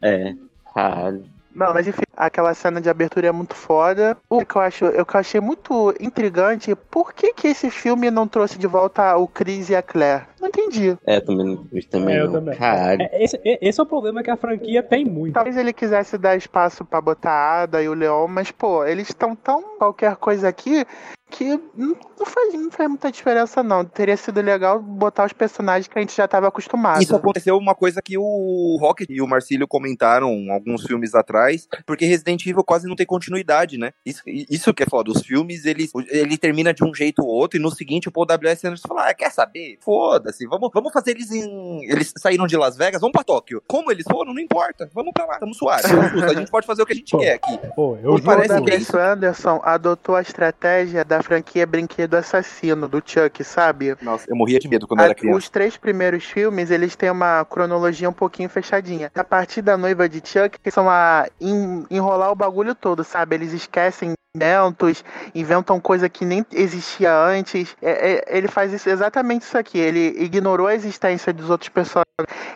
É, 0.00 0.34
caralho. 0.74 1.24
Não, 1.54 1.74
mas 1.74 1.88
enfim, 1.88 2.02
aquela 2.18 2.52
cena 2.52 2.80
de 2.80 2.90
abertura 2.90 3.28
é 3.28 3.32
muito 3.32 3.54
foda. 3.54 4.16
O 4.28 4.44
que 4.44 4.56
eu 4.56 4.60
acho, 4.60 4.84
eu 4.86 5.06
que 5.06 5.14
eu 5.14 5.20
achei 5.20 5.40
muito 5.40 5.94
intrigante, 6.00 6.74
por 6.74 7.12
que 7.14 7.32
que 7.32 7.48
esse 7.48 7.70
filme 7.70 8.10
não 8.10 8.26
trouxe 8.26 8.58
de 8.58 8.66
volta 8.66 9.16
o 9.16 9.28
Chris 9.28 9.70
e 9.70 9.76
a 9.76 9.82
Claire? 9.82 10.24
Não 10.40 10.48
entendi. 10.48 10.96
É, 11.06 11.20
também, 11.20 11.56
também 11.90 12.16
É, 12.16 12.20
eu 12.20 12.26
não. 12.26 12.32
também. 12.34 12.56
Caralho. 12.58 13.02
É, 13.02 13.24
esse, 13.24 13.36
é- 13.44 13.58
esse 13.66 13.80
é 13.80 13.82
o 13.82 13.86
problema 13.86 14.22
que 14.22 14.30
a 14.30 14.36
franquia 14.36 14.82
tem 14.82 15.04
muito. 15.04 15.34
Talvez 15.34 15.56
ele 15.56 15.72
quisesse 15.72 16.18
dar 16.18 16.36
espaço 16.36 16.84
pra 16.84 17.00
botar 17.00 17.30
a 17.32 17.62
Ada 17.62 17.82
e 17.82 17.88
o 17.88 17.94
Leon, 17.94 18.26
mas 18.28 18.50
pô, 18.50 18.84
eles 18.84 19.08
estão 19.08 19.34
tão 19.36 19.76
qualquer 19.78 20.16
coisa 20.16 20.48
aqui 20.48 20.84
que 21.30 21.60
não 21.76 21.94
faz, 22.24 22.54
não 22.54 22.70
faz 22.70 22.88
muita 22.88 23.12
diferença 23.12 23.62
não. 23.62 23.84
Teria 23.84 24.16
sido 24.16 24.40
legal 24.40 24.80
botar 24.80 25.26
os 25.26 25.32
personagens 25.32 25.86
que 25.86 25.98
a 25.98 26.00
gente 26.00 26.16
já 26.16 26.26
tava 26.26 26.48
acostumado. 26.48 27.02
Isso 27.02 27.14
aconteceu 27.14 27.56
uma 27.58 27.74
coisa 27.74 28.00
que 28.00 28.16
o 28.16 28.78
Rocket 28.80 29.10
e 29.10 29.20
o 29.20 29.26
Marcílio 29.26 29.68
comentaram 29.68 30.30
alguns 30.50 30.84
filmes 30.86 31.14
atrás, 31.14 31.68
porque 31.84 32.06
Resident 32.08 32.44
Evil 32.46 32.64
quase 32.64 32.86
não 32.88 32.96
tem 32.96 33.06
continuidade, 33.06 33.78
né? 33.78 33.92
Isso, 34.04 34.22
isso 34.26 34.74
que 34.74 34.82
é 34.82 34.86
foda. 34.86 35.10
Os 35.10 35.22
filmes, 35.22 35.64
eles, 35.64 35.90
ele 36.10 36.36
termina 36.36 36.72
de 36.74 36.84
um 36.84 36.94
jeito 36.94 37.20
ou 37.22 37.28
outro, 37.28 37.58
e 37.58 37.62
no 37.62 37.70
seguinte 37.70 38.08
o 38.08 38.12
Paul 38.12 38.26
W.S. 38.26 38.66
Anderson 38.66 38.88
fala, 38.88 39.08
ah, 39.08 39.14
quer 39.14 39.30
saber? 39.30 39.78
Foda-se, 39.80 40.46
vamos, 40.46 40.70
vamos 40.72 40.92
fazer 40.92 41.12
eles 41.12 41.30
em... 41.30 41.84
Eles 41.90 42.12
saíram 42.18 42.46
de 42.46 42.56
Las 42.56 42.76
Vegas, 42.76 43.00
vamos 43.00 43.12
pra 43.12 43.22
Tóquio. 43.24 43.62
Como 43.66 43.90
eles 43.92 44.04
foram, 44.10 44.32
não 44.34 44.40
importa. 44.40 44.88
Vamos 44.94 45.12
pra 45.12 45.24
lá, 45.26 45.38
tamo 45.38 45.54
suave. 45.54 45.82
tamo 45.82 46.02
justo, 46.08 46.24
A 46.30 46.34
gente 46.34 46.50
pode 46.50 46.66
fazer 46.66 46.82
o 46.82 46.86
que 46.86 46.92
a 46.92 46.96
gente 46.96 47.10
Pô. 47.10 47.18
quer 47.18 47.34
aqui. 47.34 47.58
Pô, 47.74 47.96
eu 47.96 48.12
juro. 48.12 48.22
parece 48.22 48.54
o 48.54 48.64
que 48.64 48.70
é 48.70 48.74
Wes 48.74 48.94
Anderson 48.94 49.60
adotou 49.64 50.16
a 50.16 50.22
estratégia 50.22 51.04
da 51.04 51.22
franquia 51.22 51.66
Brinquedo 51.66 52.14
Assassino, 52.14 52.88
do 52.88 53.02
Chuck, 53.04 53.42
sabe? 53.44 53.96
Nossa, 54.02 54.26
eu 54.28 54.36
morria 54.36 54.58
de 54.58 54.68
medo 54.68 54.86
quando 54.86 55.00
eu 55.00 55.04
era 55.04 55.12
A- 55.12 55.14
criança. 55.16 55.38
Os 55.38 55.48
três 55.48 55.76
primeiros 55.76 56.24
filmes, 56.24 56.70
eles 56.70 56.96
têm 56.96 57.10
uma 57.10 57.44
cronologia 57.44 58.08
um 58.08 58.12
pouquinho 58.12 58.48
fechadinha. 58.48 59.10
A 59.14 59.24
partir 59.24 59.62
da 59.62 59.76
noiva 59.76 60.08
de 60.08 60.18
Chuck, 60.24 60.58
que 60.62 60.70
são 60.70 60.88
a 60.88 61.26
en- 61.40 61.84
enrolar 61.98 62.30
o 62.30 62.36
bagulho 62.36 62.74
todo, 62.74 63.04
sabe? 63.04 63.36
Eles 63.36 63.52
esquecem 63.52 64.14
inventos, 64.34 65.04
inventam 65.34 65.80
coisa 65.80 66.08
que 66.08 66.24
nem 66.24 66.44
existia 66.52 67.14
antes. 67.14 67.76
É- 67.80 68.12
é- 68.12 68.38
ele 68.38 68.48
faz 68.48 68.72
isso, 68.72 68.88
exatamente 68.88 69.42
isso 69.42 69.56
aqui. 69.56 69.78
Ele 69.78 70.14
ignorou 70.22 70.66
a 70.66 70.74
existência 70.74 71.32
dos 71.32 71.50
outros 71.50 71.68
personagens 71.68 72.08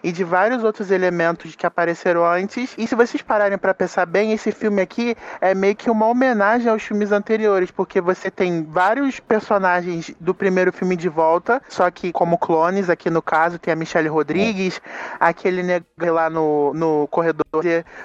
e 0.03 0.11
de 0.11 0.25
vários 0.25 0.65
outros 0.65 0.91
elementos 0.91 1.55
que 1.55 1.65
apareceram 1.65 2.25
antes. 2.27 2.75
E 2.77 2.87
se 2.87 2.95
vocês 2.95 3.23
pararem 3.23 3.57
pra 3.57 3.73
pensar 3.73 4.07
bem, 4.07 4.33
esse 4.33 4.51
filme 4.51 4.83
aqui 4.83 5.17
é 5.41 5.55
meio 5.55 5.77
que 5.77 5.89
uma 5.89 6.07
homenagem 6.07 6.69
aos 6.69 6.83
filmes 6.83 7.13
anteriores, 7.13 7.71
porque 7.71 8.01
você 8.01 8.31
tem 8.31 8.65
vários 8.65 9.21
personagens 9.21 10.13
do 10.19 10.35
primeiro 10.35 10.73
filme 10.73 10.97
de 10.97 11.09
volta, 11.09 11.63
só 11.69 11.89
que 11.91 12.13
como 12.13 12.37
clones, 12.39 12.91
aqui 12.91 13.09
no 13.09 13.23
caso 13.23 13.59
tem 13.59 13.73
a 13.73 13.77
Michelle 13.77 14.09
Rodrigues, 14.09 14.81
aquele 15.21 15.63
negro 15.63 15.87
lá 16.13 16.29
no, 16.29 16.75
no 16.75 17.07
corredor, 17.09 17.45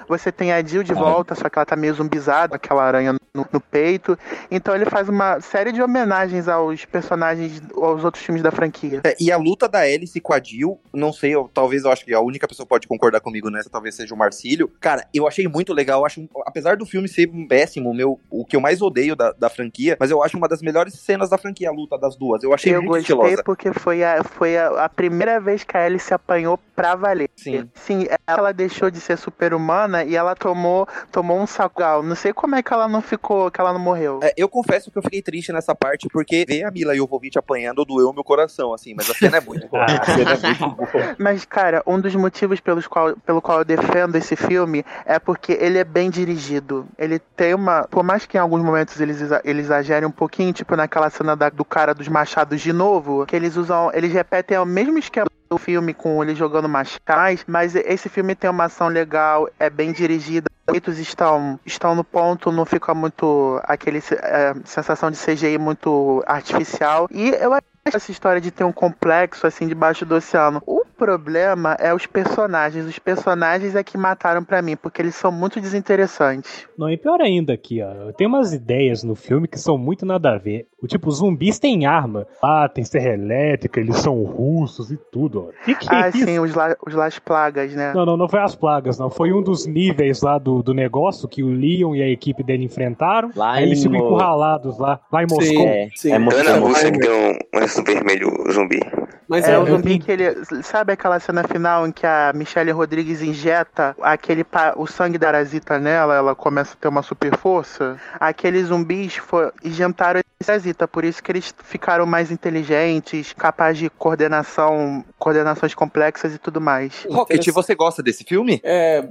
você 0.08 0.32
tem 0.32 0.54
a 0.54 0.62
Jill 0.64 0.84
de 0.84 0.94
volta, 0.94 1.34
só 1.34 1.50
que 1.50 1.58
ela 1.58 1.66
tá 1.66 1.76
meio 1.76 1.94
zumbizada, 1.94 2.56
aquela 2.56 2.84
aranha 2.84 3.14
no, 3.34 3.48
no 3.52 3.57
peito. 3.60 4.18
Então 4.50 4.76
ele 4.76 4.86
faz 4.86 5.10
uma 5.10 5.40
série 5.42 5.72
de 5.72 5.82
homenagens 5.82 6.48
aos 6.48 6.86
personagens, 6.86 7.62
aos 7.76 8.04
outros 8.04 8.24
filmes 8.24 8.42
da 8.42 8.52
franquia. 8.52 9.02
É, 9.04 9.16
e 9.20 9.32
a 9.32 9.38
luta 9.38 9.68
da 9.68 9.80
Alice 9.80 10.20
com 10.20 10.34
a 10.34 10.42
Jill, 10.42 10.80
não 10.94 11.12
sei, 11.12 11.36
eu, 11.36 11.50
talvez 11.54 11.84
eu 11.84 11.92
acho 11.92 12.06
que 12.06 12.14
a 12.14 12.22
única 12.22 12.48
pessoa 12.48 12.66
que 12.66 12.70
pode 12.70 12.88
concordar 12.88 13.20
comigo 13.20 13.50
nessa 13.50 13.70
talvez 13.70 13.96
seja 13.96 14.14
o 14.14 14.18
Marcílio. 14.18 14.72
Cara, 14.80 15.08
eu 15.14 15.28
achei 15.28 15.48
muito 15.48 15.74
legal, 15.74 16.06
acho, 16.06 16.28
apesar 16.46 16.78
do 16.78 16.86
filme 16.86 17.08
ser 17.08 17.28
péssimo, 17.48 17.94
meu, 17.94 18.20
o 18.30 18.46
que 18.46 18.56
eu 18.56 18.62
mais 18.62 18.82
odeio 18.82 19.16
da, 19.16 19.32
da 19.32 19.50
franquia, 19.50 19.98
mas 20.00 20.12
eu 20.12 20.24
acho 20.24 20.38
uma 20.38 20.48
das 20.48 20.62
melhores 20.62 20.94
cenas 20.94 21.30
da 21.30 21.38
franquia, 21.38 21.70
a 21.70 21.74
luta 21.74 21.98
das 21.98 22.16
duas. 22.16 22.44
Eu 22.44 22.54
achei 22.54 22.74
eu 22.74 22.82
muito 22.82 23.08
gostei 23.08 23.16
estilosa. 23.16 23.44
porque 23.44 23.74
foi, 23.74 24.04
a, 24.04 24.24
foi 24.24 24.58
a, 24.58 24.86
a 24.86 24.90
primeira 24.90 25.40
vez 25.40 25.64
que 25.64 25.76
a 25.76 25.88
se 25.98 26.14
apanhou 26.14 26.60
pra 26.76 26.96
valer. 26.96 27.30
Sim. 27.36 27.70
Sim, 27.74 28.08
ela 28.26 28.52
deixou 28.52 28.92
de 28.92 29.00
ser 29.00 29.18
super-humana 29.18 30.04
e 30.04 30.16
ela 30.16 30.36
tomou, 30.36 30.88
tomou 31.12 31.40
um 31.40 31.48
saco. 31.48 31.82
Não 32.04 32.16
sei 32.16 32.34
como 32.34 32.56
é 32.56 32.64
que 32.64 32.74
ela 32.74 32.88
não 32.88 33.02
ficou 33.02 33.47
que 33.52 33.60
ela 33.62 33.72
não 33.74 33.80
morreu. 33.80 34.20
É, 34.24 34.34
eu 34.38 34.48
confesso 34.50 34.92
que 34.92 34.98
eu 34.98 35.02
fiquei 35.02 35.22
triste 35.22 35.52
nessa 35.52 35.74
parte, 35.76 36.08
porque 36.12 36.46
ver 36.48 36.64
a 36.64 36.72
Mila 36.72 36.96
Jovovich 36.96 37.38
apanhando 37.38 37.84
doeu 37.86 38.12
meu 38.14 38.24
coração, 38.24 38.74
assim, 38.74 38.94
mas 38.96 39.10
a 39.10 39.14
cena 39.14 39.38
é 39.38 39.42
muito 39.42 39.68
boa. 39.68 39.86
A 39.88 40.06
cena 40.06 40.32
é 40.34 40.38
muito 40.38 40.76
boa. 40.76 41.16
Mas, 41.18 41.46
cara, 41.46 41.82
um 41.86 42.00
dos 42.00 42.14
motivos 42.16 42.60
pelos 42.60 42.88
qual, 42.88 43.16
pelo 43.18 43.42
qual 43.42 43.60
eu 43.60 43.66
defendo 43.66 44.16
esse 44.16 44.36
filme 44.36 44.86
é 45.06 45.20
porque 45.20 45.54
ele 45.60 45.78
é 45.78 45.84
bem 45.84 46.10
dirigido. 46.10 46.88
Ele 46.98 47.20
tem 47.20 47.54
uma. 47.54 47.84
Por 47.90 48.04
mais 48.04 48.26
que 48.26 48.38
em 48.38 48.40
alguns 48.40 48.62
momentos 48.62 49.00
eles, 49.00 49.20
eles 49.44 49.66
exagerem 49.66 50.08
um 50.08 50.12
pouquinho, 50.12 50.54
tipo 50.54 50.76
naquela 50.76 51.10
cena 51.10 51.36
da- 51.36 51.50
do 51.50 51.66
cara 51.66 51.94
dos 51.94 52.08
machados 52.08 52.62
de 52.62 52.72
novo, 52.74 53.26
que 53.26 53.36
eles 53.36 53.56
usam. 53.58 53.92
Eles 53.94 54.12
repetem 54.14 54.58
o 54.58 54.66
mesmo 54.66 54.98
esquema 54.98 55.28
do 55.50 55.58
filme 55.58 55.94
com 55.94 56.22
ele 56.24 56.36
jogando 56.36 56.68
machás, 56.70 57.44
mas 57.48 57.76
esse 57.76 58.10
filme 58.10 58.36
tem 58.36 58.50
uma 58.50 58.66
ação 58.66 58.88
legal, 58.88 59.50
é 59.60 59.70
bem 59.70 59.92
dirigida. 59.92 60.48
Os 60.50 60.72
efeitos 60.72 61.00
estão, 61.00 61.60
estão 61.66 61.96
no 61.96 62.04
ponto, 62.04 62.52
não 62.52 62.66
fica 62.66 62.94
muito 62.94 63.60
aquele 63.64 64.00
é, 64.00 64.54
sensação 64.66 65.10
de 65.10 65.18
CGI 65.18 65.58
muito 65.58 66.24
artificial. 66.28 67.08
E 67.12 67.30
eu 67.30 67.54
acho 67.54 67.64
essa 67.96 68.12
história 68.12 68.42
de 68.42 68.52
ter 68.52 68.64
um 68.64 68.72
complexo 68.74 69.48
assim 69.48 69.68
debaixo 69.68 70.06
do 70.06 70.16
oceano. 70.16 70.62
O 70.66 70.84
problema 70.98 71.78
é 71.80 71.94
os 71.94 72.06
personagens. 72.06 72.86
Os 72.86 73.00
personagens 73.00 73.76
é 73.76 73.84
que 73.84 73.98
mataram 73.98 74.44
pra 74.44 74.62
mim, 74.62 74.76
porque 74.76 75.02
eles 75.02 75.16
são 75.16 75.32
muito 75.32 75.62
desinteressantes. 75.62 76.68
Não, 76.78 76.90
e 76.90 76.98
pior 76.98 77.22
ainda 77.22 77.54
aqui, 77.54 77.82
ó. 77.82 78.12
Tem 78.14 78.28
umas 78.28 78.54
ideias 78.54 79.04
no 79.04 79.16
filme 79.16 79.48
que 79.48 79.60
são 79.60 79.78
muito 79.78 80.06
nada 80.06 80.34
a 80.34 80.38
ver. 80.38 80.68
O 80.82 80.86
tipo, 80.88 81.10
os 81.10 81.18
zumbis 81.18 81.58
têm 81.58 81.86
arma. 81.88 82.28
Ah, 82.42 82.70
tem 82.72 82.84
serra 82.84 83.14
elétrica, 83.14 83.80
eles 83.80 83.98
são 83.98 84.24
russos 84.24 84.92
e 84.92 84.98
tudo, 85.12 85.48
ó. 85.50 85.66
Que 85.66 85.74
que 85.74 85.92
é 85.92 85.96
Ah, 86.04 86.10
isso? 86.10 86.24
sim, 86.24 86.38
os, 86.40 86.54
la, 86.54 86.76
os 86.86 86.94
Las 86.94 87.18
Plagas, 87.18 87.74
né? 87.74 87.94
Não, 87.96 88.06
não, 88.06 88.16
não 88.16 88.30
foi 88.30 88.40
as 88.40 88.56
plagas, 88.56 89.00
não. 89.00 89.10
Foi 89.10 89.34
um 89.34 89.42
dos 89.42 89.66
níveis 89.66 90.22
lá 90.22 90.38
do, 90.38 90.62
do 90.62 90.74
negócio 90.76 91.28
que 91.28 91.42
o 91.42 91.48
Leon 91.50 91.96
e 91.96 92.04
a 92.04 92.08
equipe 92.08 92.44
dele 92.44 92.64
enfrentaram. 92.66 93.32
Lá 93.36 93.54
Aí 93.54 93.64
eles 93.64 93.82
ficam 93.82 93.98
Mo- 93.98 94.06
encurralados 94.06 94.78
lá, 94.78 95.00
lá 95.12 95.24
em 95.24 95.28
Moscou. 95.28 95.44
Sim, 95.46 95.68
É, 95.68 95.90
sim. 95.96 96.12
é 96.12 96.20
Moscou. 96.20 96.60
Rússia 96.68 96.92
que 96.92 97.00
tem 97.00 97.10
um, 97.12 97.32
um 97.56 97.84
vermelho 97.84 98.30
zumbi. 98.52 98.80
Mas 99.28 99.48
É, 99.48 99.54
é, 99.54 99.60
o 99.60 99.66
zumbi 99.66 100.00
que 100.00 100.12
ele. 100.12 100.24
Sabe 100.64 100.94
aquela 100.94 101.20
cena 101.20 101.44
final 101.44 101.86
em 101.88 101.92
que 101.92 102.06
a 102.06 102.32
Michelle 102.34 102.72
Rodrigues 102.72 103.22
injeta 103.22 103.96
aquele 104.02 104.44
pa- 104.44 104.74
o 104.78 104.86
sangue 104.88 105.18
da 105.18 105.28
parasita 105.28 105.78
nela, 105.80 106.16
ela 106.16 106.36
começa 106.36 106.74
a 106.74 106.78
ter 106.80 106.88
uma 106.88 107.02
super 107.02 107.36
força? 107.36 107.98
Aqueles 108.20 108.68
zumbis 108.68 109.18
foi, 109.18 109.52
injetaram 109.66 110.22
esse 110.40 110.52
parasita, 110.68 110.88
por 110.88 111.06
isso 111.06 111.22
que 111.24 111.32
eles 111.32 111.54
ficaram 111.64 112.06
mais 112.06 112.32
inteligentes, 112.32 113.34
capazes 113.34 113.80
de 113.80 113.90
coordenação, 113.90 115.04
coordenações 115.18 115.74
complexas 115.74 116.34
e 116.34 116.38
tudo 116.38 116.60
mais. 116.60 117.06
Rocket, 117.10 117.48
você 117.52 117.76
gosta 117.76 118.04
desse 118.04 118.24
filme? 118.24 118.60
É, 118.64 119.08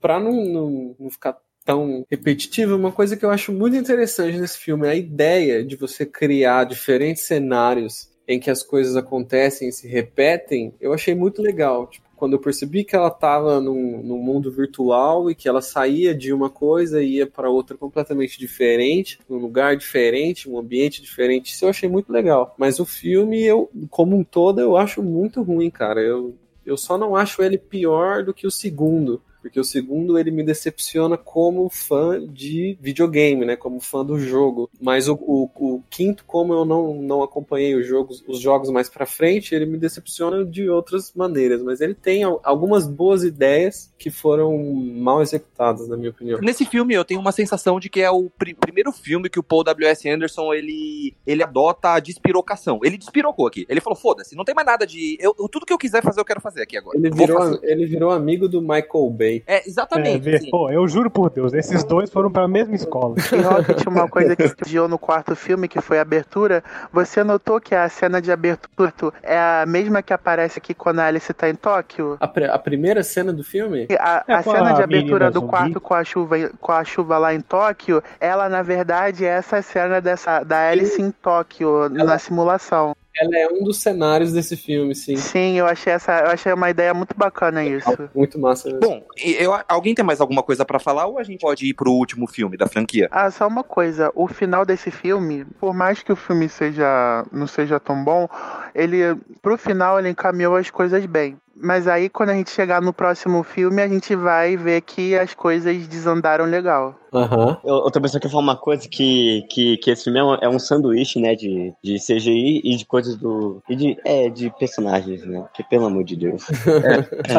pra 0.00 0.20
não, 0.20 0.44
não, 0.44 0.96
não 0.98 1.10
ficar 1.10 1.36
tão 1.64 2.04
repetitivo, 2.10 2.76
uma 2.76 2.92
coisa 2.92 3.16
que 3.16 3.24
eu 3.24 3.30
acho 3.30 3.52
muito 3.52 3.76
interessante 3.76 4.38
nesse 4.38 4.58
filme 4.58 4.86
é 4.86 4.90
a 4.90 4.94
ideia 4.94 5.64
de 5.64 5.76
você 5.76 6.06
criar 6.06 6.64
diferentes 6.64 7.24
cenários 7.24 8.08
em 8.26 8.38
que 8.38 8.50
as 8.50 8.62
coisas 8.62 8.96
acontecem 8.96 9.68
e 9.68 9.72
se 9.72 9.88
repetem. 9.88 10.72
Eu 10.80 10.92
achei 10.94 11.14
muito 11.14 11.42
legal. 11.42 11.86
Tipo, 11.88 12.06
quando 12.20 12.34
eu 12.34 12.38
percebi 12.38 12.84
que 12.84 12.94
ela 12.94 13.08
estava 13.08 13.62
num, 13.62 14.02
num 14.02 14.18
mundo 14.18 14.52
virtual 14.52 15.30
e 15.30 15.34
que 15.34 15.48
ela 15.48 15.62
saía 15.62 16.14
de 16.14 16.34
uma 16.34 16.50
coisa 16.50 17.02
e 17.02 17.14
ia 17.14 17.26
para 17.26 17.48
outra 17.48 17.78
completamente 17.78 18.38
diferente, 18.38 19.18
num 19.26 19.38
lugar 19.38 19.74
diferente, 19.74 20.46
um 20.46 20.58
ambiente 20.58 21.00
diferente, 21.00 21.54
isso 21.54 21.64
eu 21.64 21.70
achei 21.70 21.88
muito 21.88 22.12
legal. 22.12 22.54
Mas 22.58 22.78
o 22.78 22.84
filme, 22.84 23.42
eu, 23.42 23.70
como 23.88 24.14
um 24.14 24.22
todo, 24.22 24.60
eu 24.60 24.76
acho 24.76 25.02
muito 25.02 25.42
ruim, 25.42 25.70
cara. 25.70 26.02
Eu, 26.02 26.36
eu 26.66 26.76
só 26.76 26.98
não 26.98 27.16
acho 27.16 27.42
ele 27.42 27.56
pior 27.56 28.22
do 28.22 28.34
que 28.34 28.46
o 28.46 28.50
segundo. 28.50 29.22
Porque 29.40 29.58
o 29.58 29.64
segundo 29.64 30.18
ele 30.18 30.30
me 30.30 30.42
decepciona 30.42 31.16
como 31.16 31.68
fã 31.68 32.20
de 32.26 32.76
videogame, 32.80 33.44
né? 33.44 33.56
Como 33.56 33.80
fã 33.80 34.04
do 34.04 34.18
jogo. 34.18 34.70
Mas 34.80 35.08
o, 35.08 35.14
o, 35.14 35.50
o 35.56 35.82
quinto, 35.88 36.24
como 36.26 36.52
eu 36.52 36.64
não, 36.64 36.94
não 36.94 37.22
acompanhei 37.22 37.74
os 37.74 37.86
jogos, 37.86 38.22
os 38.28 38.38
jogos 38.38 38.70
mais 38.70 38.88
pra 38.88 39.06
frente, 39.06 39.54
ele 39.54 39.66
me 39.66 39.78
decepciona 39.78 40.44
de 40.44 40.68
outras 40.68 41.12
maneiras. 41.14 41.62
Mas 41.62 41.80
ele 41.80 41.94
tem 41.94 42.22
al- 42.22 42.40
algumas 42.44 42.86
boas 42.86 43.22
ideias 43.24 43.92
que 43.98 44.10
foram 44.10 44.56
mal 44.62 45.22
executadas, 45.22 45.88
na 45.88 45.96
minha 45.96 46.10
opinião. 46.10 46.40
Nesse 46.40 46.64
filme 46.64 46.94
eu 46.94 47.04
tenho 47.04 47.20
uma 47.20 47.32
sensação 47.32 47.80
de 47.80 47.88
que 47.88 48.00
é 48.00 48.10
o 48.10 48.28
pri- 48.30 48.54
primeiro 48.54 48.92
filme 48.92 49.28
que 49.30 49.38
o 49.38 49.42
Paul 49.42 49.64
W.S. 49.64 50.08
Anderson 50.08 50.52
ele, 50.52 51.14
ele 51.26 51.42
adota 51.42 51.90
a 51.94 52.00
despirocação. 52.00 52.80
Ele 52.82 52.98
despirocou 52.98 53.46
aqui. 53.46 53.64
Ele 53.68 53.80
falou: 53.80 53.96
foda-se, 53.98 54.36
não 54.36 54.44
tem 54.44 54.54
mais 54.54 54.66
nada 54.66 54.86
de. 54.86 55.16
Eu, 55.20 55.34
tudo 55.50 55.64
que 55.66 55.72
eu 55.72 55.78
quiser 55.78 56.02
fazer, 56.02 56.20
eu 56.20 56.24
quero 56.24 56.40
fazer 56.40 56.62
aqui 56.62 56.76
agora. 56.76 56.98
Ele 56.98 57.10
virou, 57.10 57.38
ele 57.62 57.86
virou 57.86 58.10
amigo 58.10 58.48
do 58.48 58.60
Michael 58.60 59.10
Bay. 59.10 59.29
É, 59.46 59.56
É, 59.56 59.68
exatamente. 59.68 60.20
vê- 60.22 60.36
assim. 60.36 60.50
pô, 60.50 60.70
eu 60.70 60.86
juro 60.88 61.10
por 61.10 61.30
Deus, 61.30 61.52
esses 61.52 61.84
dois 61.84 62.10
foram 62.10 62.30
pra 62.30 62.46
mesma 62.48 62.74
escola. 62.74 63.14
E 63.32 63.36
Rocket, 63.40 63.86
uma 63.86 64.08
coisa 64.08 64.34
que 64.36 64.48
surgiu 64.48 64.88
no 64.88 64.98
quarto 64.98 65.34
filme, 65.36 65.68
que 65.68 65.80
foi 65.80 65.98
a 65.98 66.02
abertura, 66.02 66.62
você 66.92 67.22
notou 67.24 67.60
que 67.60 67.74
a 67.74 67.88
cena 67.88 68.20
de 68.20 68.30
abertura 68.32 68.92
é 69.22 69.38
a 69.38 69.64
mesma 69.66 70.02
que 70.02 70.12
aparece 70.12 70.58
aqui 70.58 70.74
quando 70.74 71.00
a 71.00 71.06
Alice 71.06 71.32
tá 71.34 71.48
em 71.48 71.54
Tóquio? 71.54 72.16
A, 72.20 72.24
a 72.26 72.58
primeira 72.58 73.02
cena 73.02 73.32
do 73.32 73.44
filme? 73.44 73.86
A, 73.98 74.24
É, 74.26 74.34
a 74.34 74.42
cena 74.42 74.70
a 74.70 74.72
de 74.72 74.82
abertura 74.82 75.30
do 75.30 75.40
zumbi. 75.40 75.50
quarto 75.50 75.80
com 75.80 75.94
a 75.94 76.04
chuva 76.04 76.36
com 76.60 76.72
a 76.72 76.84
chuva 76.84 77.18
lá 77.18 77.34
em 77.34 77.40
Tóquio, 77.40 78.02
ela 78.20 78.48
na 78.48 78.62
verdade 78.62 79.24
é 79.24 79.28
essa 79.28 79.60
cena 79.62 80.00
dessa 80.00 80.42
da 80.42 80.68
Alice 80.68 81.00
em 81.00 81.10
Tóquio 81.10 81.88
na 81.90 82.18
simulação. 82.18 82.94
Ela 83.18 83.38
é 83.38 83.48
um 83.48 83.64
dos 83.64 83.78
cenários 83.78 84.32
desse 84.32 84.56
filme, 84.56 84.94
sim. 84.94 85.16
Sim, 85.16 85.58
eu 85.58 85.66
achei 85.66 85.92
essa, 85.92 86.20
eu 86.20 86.30
achei 86.30 86.52
uma 86.52 86.70
ideia 86.70 86.94
muito 86.94 87.14
bacana 87.16 87.64
isso. 87.64 88.08
Muito 88.14 88.38
massa 88.38 88.68
mesmo. 88.68 88.80
Bom, 88.80 89.04
e 89.16 89.32
eu, 89.32 89.52
alguém 89.68 89.94
tem 89.94 90.04
mais 90.04 90.20
alguma 90.20 90.42
coisa 90.42 90.64
pra 90.64 90.78
falar 90.78 91.06
ou 91.06 91.18
a 91.18 91.22
gente 91.22 91.40
pode 91.40 91.66
ir 91.66 91.74
pro 91.74 91.90
último 91.90 92.26
filme 92.26 92.56
da 92.56 92.66
franquia? 92.66 93.08
Ah, 93.10 93.30
só 93.30 93.46
uma 93.46 93.64
coisa, 93.64 94.12
o 94.14 94.28
final 94.28 94.64
desse 94.64 94.90
filme, 94.90 95.44
por 95.58 95.74
mais 95.74 96.02
que 96.02 96.12
o 96.12 96.16
filme 96.16 96.48
seja 96.48 97.24
não 97.32 97.46
seja 97.46 97.80
tão 97.80 98.02
bom, 98.04 98.28
ele 98.74 99.16
pro 99.42 99.58
final 99.58 99.98
ele 99.98 100.10
encaminhou 100.10 100.56
as 100.56 100.70
coisas 100.70 101.04
bem. 101.06 101.36
Mas 101.62 101.86
aí 101.86 102.08
quando 102.08 102.30
a 102.30 102.34
gente 102.34 102.50
chegar 102.50 102.80
no 102.80 102.92
próximo 102.92 103.42
filme, 103.42 103.82
a 103.82 103.88
gente 103.88 104.14
vai 104.16 104.56
ver 104.56 104.80
que 104.82 105.14
as 105.16 105.34
coisas 105.34 105.86
desandaram 105.86 106.44
legal. 106.44 106.94
Aham. 107.12 107.58
Eu- 107.64 107.74
Outra 107.74 108.00
pessoa 108.00 108.20
quer 108.20 108.28
falar 108.30 108.42
uma 108.42 108.56
coisa 108.56 108.88
que, 108.88 109.42
que, 109.50 109.76
que 109.78 109.90
esse 109.90 110.04
filme 110.04 110.18
é 110.20 110.24
um, 110.24 110.34
é 110.36 110.48
um 110.48 110.58
sanduíche, 110.60 111.18
né, 111.20 111.34
de, 111.34 111.72
de 111.82 111.96
CGI 111.98 112.60
e 112.64 112.76
de 112.76 112.84
coisas 112.86 113.16
do... 113.16 113.60
E 113.68 113.74
de, 113.74 113.96
é, 114.04 114.28
de 114.30 114.48
personagens, 114.58 115.24
né, 115.26 115.44
que 115.54 115.64
pelo 115.64 115.86
amor 115.86 116.04
de 116.04 116.14
Deus. 116.16 116.44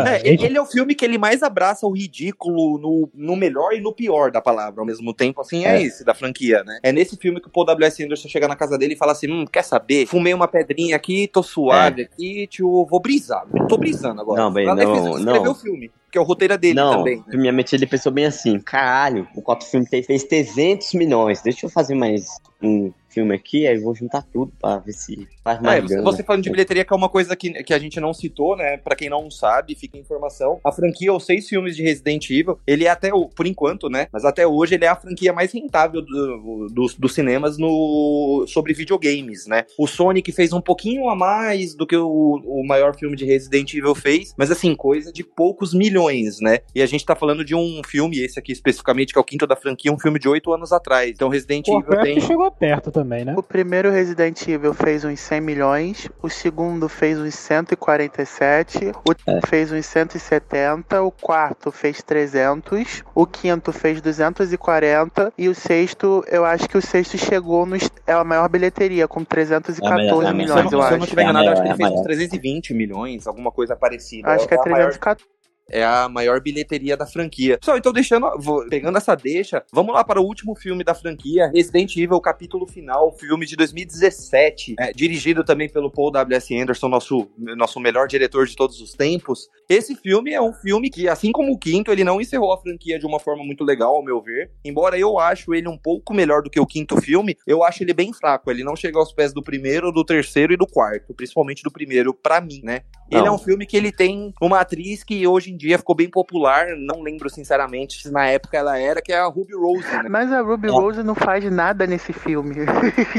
É, 0.05 0.27
ele 0.27 0.45
ele 0.45 0.57
é 0.57 0.61
o 0.61 0.65
filme 0.65 0.93
que 0.93 1.05
ele 1.05 1.17
mais 1.17 1.41
abraça 1.43 1.85
o 1.87 1.91
ridículo 1.91 2.77
no, 2.77 3.09
no 3.13 3.35
melhor 3.37 3.71
e 3.73 3.79
no 3.79 3.93
pior 3.93 4.29
da 4.31 4.41
palavra 4.41 4.81
ao 4.81 4.85
mesmo 4.85 5.13
tempo. 5.13 5.39
Assim, 5.41 5.65
é, 5.65 5.77
É. 5.77 5.81
esse 5.83 6.03
da 6.03 6.13
franquia, 6.13 6.63
né? 6.65 6.79
É 6.83 6.91
nesse 6.91 7.15
filme 7.15 7.39
que 7.39 7.47
o 7.47 7.51
Paul 7.51 7.65
W.S. 7.65 8.03
Anderson 8.03 8.27
chega 8.27 8.47
na 8.47 8.55
casa 8.55 8.77
dele 8.77 8.93
e 8.95 8.97
fala 8.97 9.13
assim: 9.13 9.31
hum, 9.31 9.45
quer 9.45 9.63
saber? 9.63 10.05
Fumei 10.05 10.33
uma 10.33 10.47
pedrinha 10.47 10.95
aqui, 10.95 11.27
tô 11.27 11.41
suave 11.41 12.01
aqui, 12.03 12.47
tio, 12.47 12.85
vou 12.89 12.99
brisar. 12.99 13.45
Tô 13.69 13.77
brisando 13.77 14.10
agora. 14.19 14.41
Não, 14.41 14.51
bem, 14.51 14.65
não, 14.65 15.17
não. 15.19 15.51
o 15.51 15.55
filme, 15.55 15.91
que 16.11 16.17
é 16.17 16.21
o 16.21 16.23
roteiro 16.23 16.57
dele 16.57 16.73
Não, 16.73 16.97
também. 16.97 17.17
né? 17.17 17.23
primeiramente 17.27 17.75
ele 17.75 17.85
pensou 17.87 18.11
bem 18.11 18.25
assim, 18.25 18.59
caralho, 18.59 19.27
o 19.35 19.41
quarto 19.41 19.65
filme 19.65 19.85
fez, 19.85 20.05
fez 20.05 20.23
300 20.23 20.93
milhões, 20.93 21.41
deixa 21.41 21.65
eu 21.65 21.69
fazer 21.69 21.95
mais 21.95 22.25
um 22.61 22.91
filme 23.11 23.35
aqui, 23.35 23.67
aí 23.67 23.75
eu 23.75 23.81
vou 23.83 23.93
juntar 23.95 24.23
tudo 24.23 24.51
pra 24.59 24.77
ver 24.77 24.93
se 24.93 25.27
faz 25.43 25.59
É, 25.59 25.61
mais 25.61 25.83
você, 25.83 25.93
grana. 25.95 26.03
você 26.11 26.23
falando 26.23 26.43
de 26.43 26.49
bilheteria, 26.49 26.85
que 26.85 26.93
é 26.93 26.95
uma 26.95 27.09
coisa 27.09 27.35
que, 27.35 27.51
que 27.63 27.73
a 27.73 27.79
gente 27.79 27.99
não 27.99 28.13
citou, 28.13 28.55
né? 28.55 28.77
Pra 28.77 28.95
quem 28.95 29.09
não 29.09 29.29
sabe, 29.29 29.75
fica 29.75 29.97
a 29.97 29.99
informação. 30.01 30.59
A 30.63 30.71
franquia, 30.71 31.13
os 31.13 31.25
seis 31.25 31.47
filmes 31.47 31.75
de 31.75 31.83
Resident 31.83 32.29
Evil, 32.29 32.59
ele 32.65 32.85
é 32.85 32.89
até, 32.89 33.13
o- 33.13 33.27
por 33.27 33.45
enquanto, 33.45 33.89
né? 33.89 34.07
Mas 34.11 34.25
até 34.25 34.45
hoje 34.47 34.75
ele 34.75 34.85
é 34.85 34.87
a 34.87 34.95
franquia 34.95 35.33
mais 35.33 35.51
rentável 35.51 36.01
do- 36.01 36.67
dos, 36.71 36.95
dos 36.95 37.13
cinemas 37.13 37.57
no, 37.57 38.45
sobre 38.47 38.73
videogames, 38.73 39.45
né? 39.47 39.65
O 39.77 39.87
Sonic 39.87 40.31
fez 40.31 40.53
um 40.53 40.61
pouquinho 40.61 41.09
a 41.09 41.15
mais 41.15 41.75
do 41.75 41.85
que 41.85 41.95
o, 41.95 42.41
o 42.45 42.65
maior 42.65 42.95
filme 42.95 43.15
de 43.15 43.25
Resident 43.25 43.73
Evil 43.73 43.95
fez, 43.95 44.33
mas 44.37 44.51
assim, 44.51 44.75
coisa 44.75 45.11
de 45.11 45.23
poucos 45.23 45.73
milhões, 45.73 46.39
né? 46.39 46.59
E 46.73 46.81
a 46.81 46.85
gente 46.85 47.05
tá 47.05 47.15
falando 47.15 47.43
de 47.43 47.55
um 47.55 47.81
filme, 47.85 48.19
esse 48.19 48.39
aqui 48.39 48.51
especificamente, 48.51 49.13
que 49.13 49.17
é 49.19 49.21
o 49.21 49.25
quinto 49.25 49.45
da 49.47 49.55
franquia, 49.55 49.91
um 49.91 49.99
filme 49.99 50.19
de 50.19 50.27
oito 50.29 50.53
anos 50.53 50.71
atrás. 50.71 51.09
Então 51.11 51.29
Resident 51.29 51.65
Pô, 51.65 51.79
Evil 51.79 52.01
tem. 52.01 52.19
chegou 52.21 52.49
perto 52.51 52.91
também, 52.91 53.00
né? 53.25 53.33
O 53.37 53.43
primeiro 53.43 53.89
Resident 53.91 54.47
Evil 54.47 54.73
fez 54.73 55.03
uns 55.03 55.19
100 55.19 55.41
milhões, 55.41 56.09
o 56.21 56.29
segundo 56.29 56.87
fez 56.89 57.17
uns 57.19 57.35
147, 57.35 58.91
o 59.07 59.13
terceiro 59.13 59.47
fez 59.47 59.71
uns 59.71 59.85
170, 59.85 61.01
o 61.01 61.11
quarto 61.11 61.71
fez 61.71 62.01
300, 62.01 63.03
o 63.13 63.25
quinto 63.25 63.71
fez 63.71 64.01
240 64.01 65.33
e 65.37 65.47
o 65.49 65.55
sexto, 65.55 66.23
eu 66.27 66.45
acho 66.45 66.67
que 66.69 66.77
o 66.77 66.81
sexto 66.81 67.17
chegou 67.17 67.65
nos 67.65 67.89
é 68.07 68.13
a 68.13 68.23
maior 68.23 68.47
bilheteria 68.49 69.07
com 69.07 69.23
314 69.23 69.81
É 69.81 70.27
é 70.27 70.29
a 70.29 70.33
milhões, 70.33 70.35
melhor. 70.35 70.63
eu 70.63 70.69
se 70.69 70.75
eu 70.75 70.79
não 70.79 70.85
acho. 70.97 71.07
tiver 71.07 71.21
É 71.21 71.23
enganado, 71.25 71.45
maior, 71.45 71.53
acho 71.53 71.61
que 71.61 71.67
é 71.67 71.71
ele 71.71 71.73
a 71.73 71.77
fez 71.77 71.89
uns 71.89 71.93
maior. 71.95 72.03
320 72.05 72.73
milhões, 72.73 73.27
alguma 73.27 73.51
coisa 73.51 73.75
parecida. 73.75 74.29
Acho 74.29 74.47
que 74.47 74.53
é 74.53 74.57
a 74.57 74.65
maior- 74.65 74.89
314. 74.91 75.25
É 75.71 75.83
a 75.83 76.09
maior 76.09 76.41
bilheteria 76.41 76.97
da 76.97 77.07
franquia. 77.07 77.57
Só, 77.63 77.77
então 77.77 77.93
deixando, 77.93 78.27
pegando 78.69 78.97
essa 78.97 79.15
deixa, 79.15 79.63
vamos 79.71 79.93
lá 79.93 80.03
para 80.03 80.19
o 80.19 80.25
último 80.25 80.53
filme 80.55 80.83
da 80.83 80.93
franquia, 80.93 81.49
Resident 81.53 81.95
Evil, 81.95 82.19
capítulo 82.19 82.67
final, 82.67 83.11
filme 83.17 83.45
de 83.45 83.55
2017, 83.55 84.75
é, 84.77 84.91
dirigido 84.91 85.43
também 85.43 85.69
pelo 85.69 85.89
Paul 85.89 86.11
W.S. 86.11 86.55
Anderson, 86.55 86.89
nosso, 86.89 87.29
nosso 87.37 87.79
melhor 87.79 88.07
diretor 88.07 88.45
de 88.45 88.55
todos 88.55 88.81
os 88.81 88.93
tempos. 88.93 89.49
Esse 89.69 89.95
filme 89.95 90.33
é 90.33 90.41
um 90.41 90.53
filme 90.53 90.89
que, 90.89 91.07
assim 91.07 91.31
como 91.31 91.53
o 91.53 91.57
quinto, 91.57 91.91
ele 91.91 92.03
não 92.03 92.19
encerrou 92.19 92.51
a 92.51 92.61
franquia 92.61 92.99
de 92.99 93.05
uma 93.05 93.19
forma 93.19 93.43
muito 93.43 93.63
legal, 93.63 93.95
ao 93.95 94.03
meu 94.03 94.21
ver. 94.21 94.51
Embora 94.65 94.97
eu 94.97 95.17
acho 95.17 95.53
ele 95.53 95.67
um 95.67 95.77
pouco 95.77 96.13
melhor 96.13 96.41
do 96.41 96.49
que 96.49 96.59
o 96.59 96.65
quinto 96.65 96.99
filme, 96.99 97.37
eu 97.47 97.63
acho 97.63 97.83
ele 97.83 97.93
bem 97.93 98.11
fraco. 98.11 98.51
Ele 98.51 98.63
não 98.63 98.75
chega 98.75 98.99
aos 98.99 99.13
pés 99.13 99.33
do 99.33 99.41
primeiro, 99.41 99.91
do 99.91 100.03
terceiro 100.03 100.53
e 100.53 100.57
do 100.57 100.67
quarto, 100.67 101.13
principalmente 101.13 101.63
do 101.63 101.71
primeiro, 101.71 102.13
para 102.13 102.41
mim, 102.41 102.61
né? 102.63 102.81
Ele 103.11 103.27
é 103.27 103.31
um 103.31 103.37
filme 103.37 103.65
que 103.65 103.75
ele 103.75 103.91
tem 103.91 104.33
uma 104.41 104.59
atriz 104.59 105.03
que 105.03 105.27
hoje 105.27 105.51
em 105.51 105.57
dia 105.57 105.77
ficou 105.77 105.95
bem 105.95 106.09
popular, 106.09 106.67
não 106.77 107.01
lembro 107.01 107.29
sinceramente 107.29 108.01
se 108.01 108.11
na 108.11 108.27
época 108.27 108.57
ela 108.57 108.77
era, 108.77 109.01
que 109.01 109.11
é 109.11 109.19
a 109.19 109.25
Ruby 109.25 109.53
Rose, 109.53 109.87
né? 110.03 110.09
Mas 110.09 110.31
a 110.31 110.41
Ruby 110.41 110.67
é. 110.67 110.71
Rose 110.71 111.03
não 111.03 111.15
faz 111.15 111.49
nada 111.51 111.85
nesse 111.85 112.13
filme. 112.13 112.55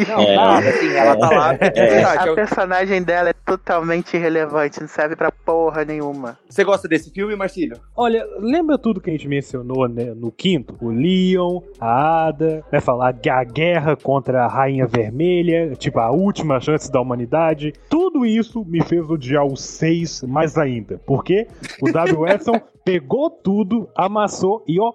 Não, 0.09 0.21
é. 0.23 0.37
nada, 0.37 0.69
assim, 0.69 0.93
ela 0.93 1.17
tá 1.17 1.31
lá. 1.31 1.55
É. 1.55 2.03
A 2.03 2.35
personagem 2.35 3.03
dela 3.03 3.31
é 3.31 3.33
totalmente 3.33 4.17
irrelevante, 4.17 4.81
não 4.81 4.89
serve 4.89 5.17
pra 5.17 5.31
porra 5.31 5.85
nenhuma. 5.85 6.39
Você 6.49 6.65
gosta 6.65 6.89
desse 6.89 7.11
filme, 7.11 7.37
Marcílio? 7.37 7.79
Olha, 7.97 8.27
lembra 8.39 8.79
tudo 8.79 9.01
que 9.01 9.11
a 9.11 9.13
gente 9.13 9.29
mencionou 9.29 9.89
né, 9.89 10.13
no 10.15 10.31
quinto? 10.31 10.77
O 10.81 10.91
Leon, 10.91 11.61
a 11.81 12.27
Ada, 12.29 12.65
né, 12.71 12.81
falar 12.81 13.09
a 13.09 13.45
guerra 13.45 13.97
contra 13.97 14.45
a 14.45 14.49
Rainha 14.49 14.87
Vermelha, 14.87 15.75
tipo, 15.77 15.99
a 15.99 16.11
última 16.11 16.61
chance 16.61 16.91
da 16.91 17.01
humanidade. 17.01 17.73
Tudo 17.89 18.25
isso 18.25 18.65
me 18.65 18.83
fez 18.83 19.09
odiar 19.09 19.45
o 19.45 19.57
6 19.83 20.23
mais 20.23 20.57
ainda. 20.57 21.01
Porque 21.05 21.49
o 21.81 21.91
W. 21.91 22.29
Edson 22.29 22.61
pegou 22.85 23.29
tudo, 23.29 23.89
amassou 23.97 24.63
e 24.69 24.79
ó, 24.79 24.93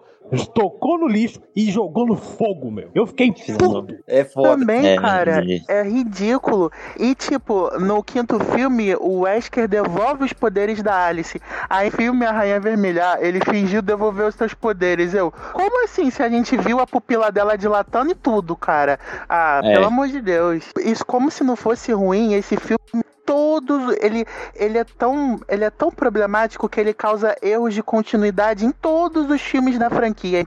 tocou 0.53 0.97
no 0.97 1.07
lixo 1.07 1.41
e 1.53 1.69
jogou 1.69 2.05
no 2.05 2.15
fogo, 2.15 2.71
meu. 2.71 2.89
Eu 2.95 3.05
fiquei 3.05 3.33
puto. 3.57 3.97
É 4.07 4.23
foda. 4.23 4.57
Também, 4.57 4.87
é, 4.87 4.97
cara, 4.97 5.43
é 5.67 5.83
ridículo. 5.83 6.71
E, 6.97 7.13
tipo, 7.15 7.69
no 7.79 8.01
quinto 8.01 8.39
filme, 8.39 8.95
o 8.95 9.21
Wesker 9.21 9.67
devolve 9.67 10.23
os 10.23 10.31
poderes 10.31 10.81
da 10.81 11.05
Alice. 11.07 11.41
Aí, 11.69 11.91
filme 11.91 12.25
A 12.25 12.31
Rainha 12.31 12.59
Vermelha, 12.59 13.17
ele 13.19 13.41
fingiu 13.41 13.81
devolver 13.81 14.27
os 14.27 14.35
seus 14.35 14.53
poderes. 14.53 15.13
Eu, 15.13 15.33
como 15.51 15.83
assim? 15.83 16.09
Se 16.09 16.23
a 16.23 16.29
gente 16.29 16.55
viu 16.55 16.79
a 16.79 16.87
pupila 16.87 17.29
dela 17.29 17.57
dilatando 17.57 18.11
e 18.11 18.15
tudo, 18.15 18.55
cara. 18.55 18.97
Ah, 19.27 19.59
é. 19.63 19.73
pelo 19.73 19.87
amor 19.87 20.07
de 20.07 20.21
Deus. 20.21 20.63
Isso, 20.79 21.05
como 21.05 21.29
se 21.29 21.43
não 21.43 21.57
fosse 21.57 21.91
ruim, 21.91 22.33
esse 22.33 22.55
filme 22.55 23.03
todos 23.27 23.93
ele, 23.99 24.25
ele 24.55 24.77
é 24.77 24.85
tão 24.85 25.37
ele 25.49 25.65
é 25.65 25.69
tão 25.69 25.91
problemático 25.91 26.69
que 26.69 26.79
ele 26.79 26.93
causa 26.93 27.35
erros 27.41 27.73
de 27.73 27.83
continuidade 27.83 28.65
em 28.65 28.71
todos 28.71 29.29
os 29.29 29.41
filmes 29.41 29.77
da 29.77 29.89
franquia 29.89 30.45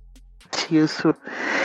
isso. 0.71 1.15